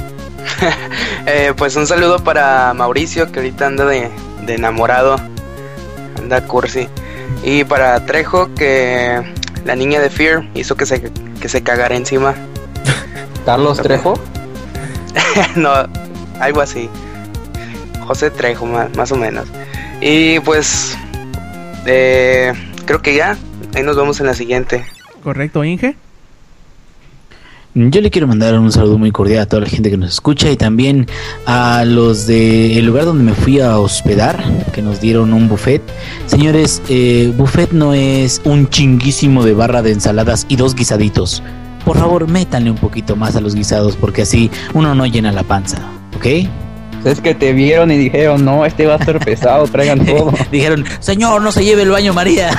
Eh, 1.27 1.53
pues 1.55 1.77
un 1.77 1.87
saludo 1.87 2.19
para 2.25 2.73
Mauricio, 2.75 3.31
que 3.31 3.41
ahorita 3.41 3.67
anda 3.67 3.85
de, 3.85 4.09
de 4.47 4.55
enamorado. 4.55 5.17
Anda 6.17 6.45
cursi. 6.47 6.89
Y 7.45 7.63
para 7.65 8.05
Trejo, 8.07 8.53
que 8.55 9.21
la 9.65 9.77
niña 9.77 10.01
de 10.01 10.11
Fear 10.11 10.49
hizo 10.55 10.77
que 10.77 10.87
se, 10.87 11.13
que 11.41 11.49
se 11.49 11.63
cagara 11.63 11.95
encima. 11.95 12.35
Carlos 13.45 13.81
Trejo. 13.81 14.15
no, 15.57 15.71
algo 16.41 16.63
así. 16.63 16.89
José 18.07 18.31
Trejo, 18.31 18.67
más, 18.67 18.95
más 18.97 19.13
o 19.13 19.17
menos. 19.17 19.47
Y 20.01 20.41
pues, 20.41 20.97
eh, 21.87 22.53
creo 22.87 23.03
que 23.03 23.15
ya. 23.15 23.37
Ahí 23.75 23.83
nos 23.83 23.97
vemos 23.97 24.21
en 24.21 24.27
la 24.27 24.35
siguiente. 24.35 24.85
Correcto, 25.23 25.65
Inge. 25.65 25.97
Yo 27.73 28.01
le 28.01 28.11
quiero 28.11 28.27
mandar 28.27 28.59
un 28.59 28.73
saludo 28.73 28.99
muy 28.99 29.13
cordial 29.13 29.43
a 29.43 29.47
toda 29.47 29.63
la 29.63 29.69
gente 29.69 29.91
que 29.91 29.97
nos 29.97 30.15
escucha 30.15 30.51
y 30.51 30.57
también 30.57 31.07
a 31.47 31.85
los 31.85 32.27
del 32.27 32.85
lugar 32.85 33.05
donde 33.05 33.23
me 33.23 33.33
fui 33.33 33.61
a 33.61 33.79
hospedar, 33.79 34.43
que 34.73 34.83
nos 34.83 35.01
dieron 35.01 35.33
un 35.33 35.49
buffet. 35.49 35.81
Señores, 36.27 36.83
eh, 36.89 37.33
buffet 37.37 37.71
no 37.71 37.95
es 37.95 38.41
un 38.45 38.69
chinguísimo 38.69 39.45
de 39.45 39.55
barra 39.55 39.83
de 39.83 39.93
ensaladas 39.93 40.47
y 40.49 40.57
dos 40.57 40.75
guisaditos. 40.75 41.45
Por 41.85 41.97
favor, 41.97 42.27
métanle 42.27 42.73
un 42.73 42.77
poquito 42.77 43.15
más 43.15 43.37
a 43.37 43.41
los 43.41 43.55
guisados 43.55 43.95
porque 43.95 44.23
así 44.23 44.51
uno 44.75 44.97
no 44.97 45.07
llena 45.07 45.31
la 45.31 45.45
panza, 45.45 45.79
¿ok? 46.17 46.27
Es 47.05 47.21
que 47.21 47.37
te 47.37 47.53
vieron 47.53 47.93
y 47.93 47.97
dijeron, 47.97 48.45
no, 48.45 48.67
este 48.67 48.87
va 48.87 48.97
a 48.97 49.05
ser 49.05 49.21
pesado, 49.21 49.69
traigan 49.69 50.05
todo. 50.07 50.33
Dijeron, 50.51 50.85
señor, 50.99 51.41
no 51.41 51.53
se 51.53 51.65
lleve 51.65 51.83
el 51.83 51.91
baño 51.91 52.13
María. 52.13 52.51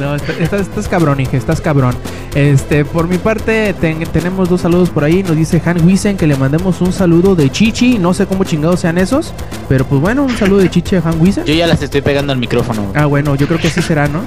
No, 0.00 0.14
está- 0.14 0.32
estás, 0.32 0.60
estás 0.62 0.88
cabrón, 0.88 1.20
Inge, 1.20 1.36
estás 1.36 1.60
cabrón. 1.60 1.94
Este, 2.34 2.84
por 2.84 3.08
mi 3.08 3.18
parte, 3.18 3.74
ten- 3.80 4.04
tenemos 4.12 4.48
dos 4.48 4.60
saludos 4.60 4.90
por 4.90 5.02
ahí. 5.04 5.22
Nos 5.22 5.36
dice 5.36 5.60
Han 5.64 5.84
Wiesen 5.84 6.16
que 6.16 6.26
le 6.26 6.36
mandemos 6.36 6.80
un 6.80 6.92
saludo 6.92 7.34
de 7.34 7.50
Chichi. 7.50 7.98
No 7.98 8.14
sé 8.14 8.26
cómo 8.26 8.44
chingados 8.44 8.80
sean 8.80 8.98
esos. 8.98 9.32
Pero 9.68 9.84
pues 9.84 10.00
bueno, 10.00 10.22
un 10.22 10.36
saludo 10.36 10.60
de 10.60 10.70
Chichi 10.70 10.96
a 10.96 11.02
Han 11.04 11.20
Wiesen. 11.20 11.44
Yo 11.44 11.54
ya 11.54 11.66
las 11.66 11.82
estoy 11.82 12.00
pegando 12.00 12.32
al 12.32 12.38
micrófono. 12.38 12.92
Ah, 12.94 13.06
bueno, 13.06 13.34
yo 13.34 13.46
creo 13.46 13.58
que 13.58 13.70
sí 13.70 13.82
será, 13.82 14.06
¿no? 14.08 14.20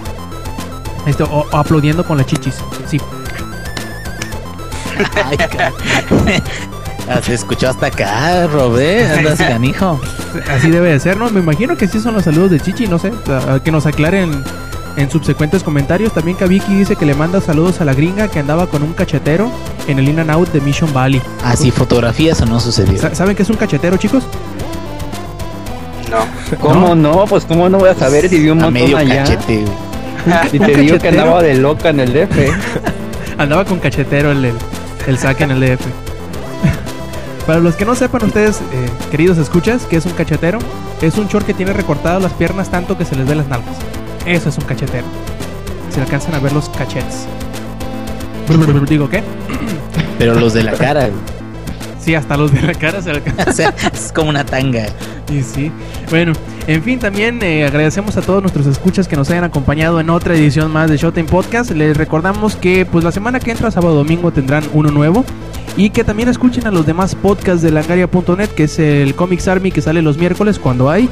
Esto, 1.05 1.25
o, 1.31 1.45
o 1.51 1.57
aplaudiendo 1.57 2.03
con 2.03 2.17
las 2.17 2.27
chichis. 2.27 2.55
Sí. 2.87 2.99
Ay, 5.25 5.37
Se 7.23 7.33
escuchó 7.33 7.69
hasta 7.69 7.87
acá, 7.87 8.47
Robé. 8.47 9.09
Andas 9.09 9.37
canijo. 9.39 9.99
Así 10.49 10.69
debe 10.69 10.91
de 10.91 10.99
ser, 10.99 11.17
¿no? 11.17 11.29
Me 11.29 11.39
imagino 11.39 11.75
que 11.75 11.87
sí 11.87 11.99
son 11.99 12.13
los 12.13 12.23
saludos 12.23 12.51
de 12.51 12.59
Chichi, 12.59 12.87
no 12.87 12.99
sé. 12.99 13.11
Que 13.63 13.71
nos 13.71 13.85
aclaren 13.85 14.43
en 14.97 15.09
subsecuentes 15.09 15.63
comentarios. 15.63 16.13
También 16.13 16.37
Kaviki 16.37 16.73
dice 16.75 16.95
que 16.95 17.05
le 17.05 17.13
manda 17.15 17.41
saludos 17.41 17.81
a 17.81 17.85
la 17.85 17.93
gringa 17.93 18.27
que 18.27 18.39
andaba 18.39 18.67
con 18.67 18.83
un 18.83 18.93
cachetero 18.93 19.49
en 19.87 19.99
el 19.99 20.07
In 20.09 20.19
and 20.19 20.29
Out 20.31 20.49
de 20.51 20.61
Mission 20.61 20.91
Valley. 20.93 21.21
Así, 21.43 21.71
fotografías 21.71 22.41
o 22.41 22.45
no 22.45 22.59
sucedió. 22.59 22.99
Sa- 22.99 23.15
¿Saben 23.15 23.35
qué 23.35 23.43
es 23.43 23.49
un 23.49 23.55
cachetero, 23.57 23.97
chicos? 23.97 24.23
No. 26.09 26.57
¿Cómo 26.59 26.95
no? 26.95 27.25
Pues 27.25 27.45
cómo 27.45 27.69
no 27.69 27.77
voy 27.79 27.89
a 27.89 27.95
saber 27.95 28.27
si 28.29 28.39
vi 28.39 28.49
un 28.49 28.59
a 28.59 28.65
montón 28.65 28.73
medio 28.83 28.97
allá. 28.97 29.23
cachete. 29.23 29.61
güey. 29.63 30.37
Y 30.53 30.59
¿Un 30.59 30.65
te 30.65 30.75
digo 30.75 30.93
que 30.93 30.99
cachetero? 30.99 31.21
andaba 31.23 31.41
de 31.41 31.55
loca 31.55 31.89
en 31.89 31.99
el 32.01 32.13
DF. 32.13 32.37
Andaba 33.37 33.65
con 33.65 33.79
cachetero 33.79 34.31
el, 34.31 34.45
el, 34.45 34.53
el 35.07 35.17
saque 35.17 35.45
en 35.45 35.51
el 35.51 35.59
DF. 35.61 35.81
Para 37.47 37.59
los 37.59 37.75
que 37.75 37.85
no 37.85 37.95
sepan 37.95 38.23
ustedes, 38.25 38.57
eh, 38.71 38.89
queridos 39.09 39.37
escuchas, 39.39 39.83
¿qué 39.89 39.95
es 39.97 40.05
un 40.05 40.11
cachetero? 40.11 40.59
Es 41.01 41.17
un 41.17 41.27
short 41.27 41.45
que 41.45 41.53
tiene 41.55 41.73
recortadas 41.73 42.21
las 42.21 42.33
piernas 42.33 42.69
tanto 42.69 42.97
que 42.97 43.05
se 43.05 43.15
les 43.15 43.25
ve 43.27 43.33
las 43.35 43.47
nalgas. 43.47 43.75
Eso 44.25 44.49
es 44.49 44.57
un 44.57 44.65
cachetero. 44.65 45.05
Se 45.89 46.01
alcanzan 46.01 46.35
a 46.35 46.39
ver 46.39 46.53
los 46.53 46.69
cachetes. 46.69 47.27
Digo, 48.89 49.09
¿qué? 49.09 49.23
Pero 50.17 50.35
los 50.35 50.53
de 50.53 50.63
la 50.63 50.73
cara. 50.73 51.09
Sí, 51.99 52.15
hasta 52.15 52.35
los 52.35 52.51
de 52.51 52.61
la 52.61 52.73
cara 52.73 53.01
se 53.01 53.11
alcanzan. 53.11 53.47
O 53.49 53.53
sea, 53.53 53.73
es 53.93 54.11
como 54.11 54.29
una 54.29 54.45
tanga. 54.45 54.85
Y 55.31 55.41
sí. 55.43 55.71
Bueno, 56.09 56.33
en 56.67 56.83
fin, 56.83 56.99
también 56.99 57.41
eh, 57.41 57.65
agradecemos 57.65 58.17
a 58.17 58.21
todos 58.21 58.41
nuestros 58.41 58.67
escuchas 58.67 59.07
que 59.07 59.15
nos 59.15 59.29
hayan 59.29 59.43
acompañado 59.43 59.99
en 59.99 60.09
otra 60.09 60.35
edición 60.35 60.71
más 60.71 60.89
de 60.89 60.97
Showtime 60.97 61.27
Podcast. 61.27 61.71
Les 61.71 61.95
recordamos 61.95 62.55
que 62.55 62.85
pues 62.85 63.03
la 63.03 63.11
semana 63.11 63.39
que 63.39 63.51
entra, 63.51 63.71
sábado 63.71 63.95
domingo, 63.95 64.31
tendrán 64.31 64.63
uno 64.73 64.91
nuevo. 64.91 65.25
Y 65.77 65.89
que 65.91 66.03
también 66.03 66.29
escuchen 66.29 66.67
a 66.67 66.71
los 66.71 66.85
demás 66.85 67.15
podcasts 67.15 67.61
de 67.61 67.71
langaria.net, 67.71 68.49
que 68.49 68.65
es 68.65 68.77
el 68.79 69.15
Comics 69.15 69.47
Army 69.47 69.71
que 69.71 69.81
sale 69.81 70.01
los 70.01 70.17
miércoles 70.17 70.59
cuando 70.59 70.89
hay. 70.89 71.09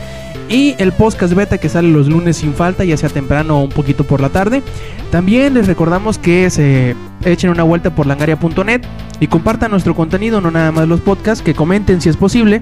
Y 0.50 0.76
el 0.80 0.92
podcast 0.92 1.34
beta 1.34 1.60
que 1.60 1.70
sale 1.70 1.90
los 1.90 2.08
lunes 2.08 2.38
sin 2.38 2.54
falta, 2.54 2.84
ya 2.84 2.98
sea 2.98 3.10
temprano 3.10 3.60
o 3.60 3.64
un 3.64 3.70
poquito 3.70 4.04
por 4.04 4.20
la 4.20 4.30
tarde. 4.30 4.64
También 5.12 5.54
les 5.54 5.68
recordamos 5.68 6.18
que 6.18 6.50
se 6.50 6.96
echen 7.24 7.52
una 7.52 7.64
vuelta 7.64 7.96
por 7.96 8.08
langaria.net 8.08 8.82
y 9.20 9.28
compartan 9.28 9.72
nuestro 9.72 9.96
contenido, 9.96 10.42
no 10.42 10.52
nada 10.52 10.72
más 10.72 10.88
los 10.88 11.02
podcasts, 11.02 11.44
que 11.44 11.54
comenten 11.54 12.02
si 12.02 12.10
es 12.10 12.18
posible 12.18 12.62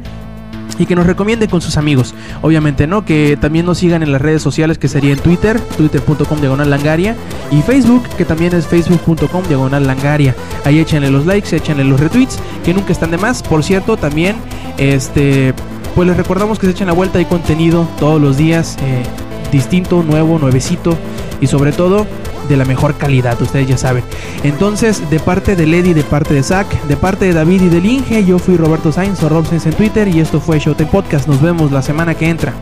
y 0.79 0.85
que 0.85 0.95
nos 0.95 1.05
recomienden 1.05 1.49
con 1.49 1.61
sus 1.61 1.77
amigos. 1.77 2.13
Obviamente, 2.41 2.87
¿no? 2.87 3.05
Que 3.05 3.37
también 3.39 3.65
nos 3.65 3.79
sigan 3.79 4.03
en 4.03 4.11
las 4.11 4.21
redes 4.21 4.41
sociales, 4.41 4.77
que 4.77 4.87
sería 4.87 5.13
en 5.13 5.19
Twitter, 5.19 5.59
twitter.com 5.77 6.39
diagonal 6.39 6.69
langaria, 6.69 7.15
y 7.51 7.61
Facebook, 7.61 8.03
que 8.17 8.25
también 8.25 8.53
es 8.53 8.67
facebook.com 8.67 9.43
diagonal 9.47 9.87
langaria. 9.87 10.35
Ahí 10.65 10.79
échenle 10.79 11.09
los 11.09 11.25
likes, 11.25 11.55
échenle 11.55 11.83
los 11.83 11.99
retweets, 11.99 12.39
que 12.63 12.73
nunca 12.73 12.91
están 12.91 13.11
de 13.11 13.17
más. 13.17 13.41
Por 13.43 13.63
cierto, 13.63 13.97
también, 13.97 14.35
este, 14.77 15.53
pues 15.95 16.07
les 16.07 16.17
recordamos 16.17 16.59
que 16.59 16.67
se 16.67 16.71
echen 16.73 16.87
la 16.87 16.93
vuelta, 16.93 17.19
hay 17.19 17.25
contenido 17.25 17.87
todos 17.99 18.21
los 18.21 18.37
días, 18.37 18.77
eh, 18.81 19.03
distinto, 19.51 20.03
nuevo, 20.03 20.39
nuevecito, 20.39 20.97
y 21.41 21.47
sobre 21.47 21.71
todo 21.71 22.07
de 22.47 22.57
la 22.57 22.65
mejor 22.65 22.95
calidad, 22.95 23.41
ustedes 23.41 23.67
ya 23.67 23.77
saben. 23.77 24.03
Entonces, 24.43 25.09
de 25.09 25.19
parte 25.19 25.55
de 25.55 25.65
Lady, 25.65 25.93
de 25.93 26.03
parte 26.03 26.33
de 26.33 26.43
Zach, 26.43 26.67
de 26.83 26.97
parte 26.97 27.25
de 27.25 27.33
David 27.33 27.63
y 27.63 27.69
del 27.69 27.85
Inge, 27.85 28.25
yo 28.25 28.39
fui 28.39 28.57
Roberto 28.57 28.91
Sainz 28.91 29.21
o 29.23 29.29
Robsens 29.29 29.65
en 29.65 29.73
Twitter 29.73 30.07
y 30.07 30.19
esto 30.19 30.39
fue 30.39 30.59
Showtime 30.59 30.89
Podcast. 30.89 31.27
Nos 31.27 31.41
vemos 31.41 31.71
la 31.71 31.81
semana 31.81 32.15
que 32.15 32.29
entra. 32.29 32.53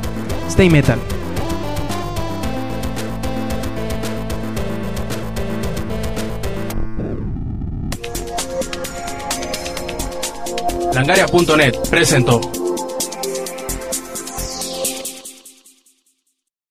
Stay 0.47 0.69
metal. 0.69 0.99
Langaria.net 10.93 11.75
presentó 11.89 12.39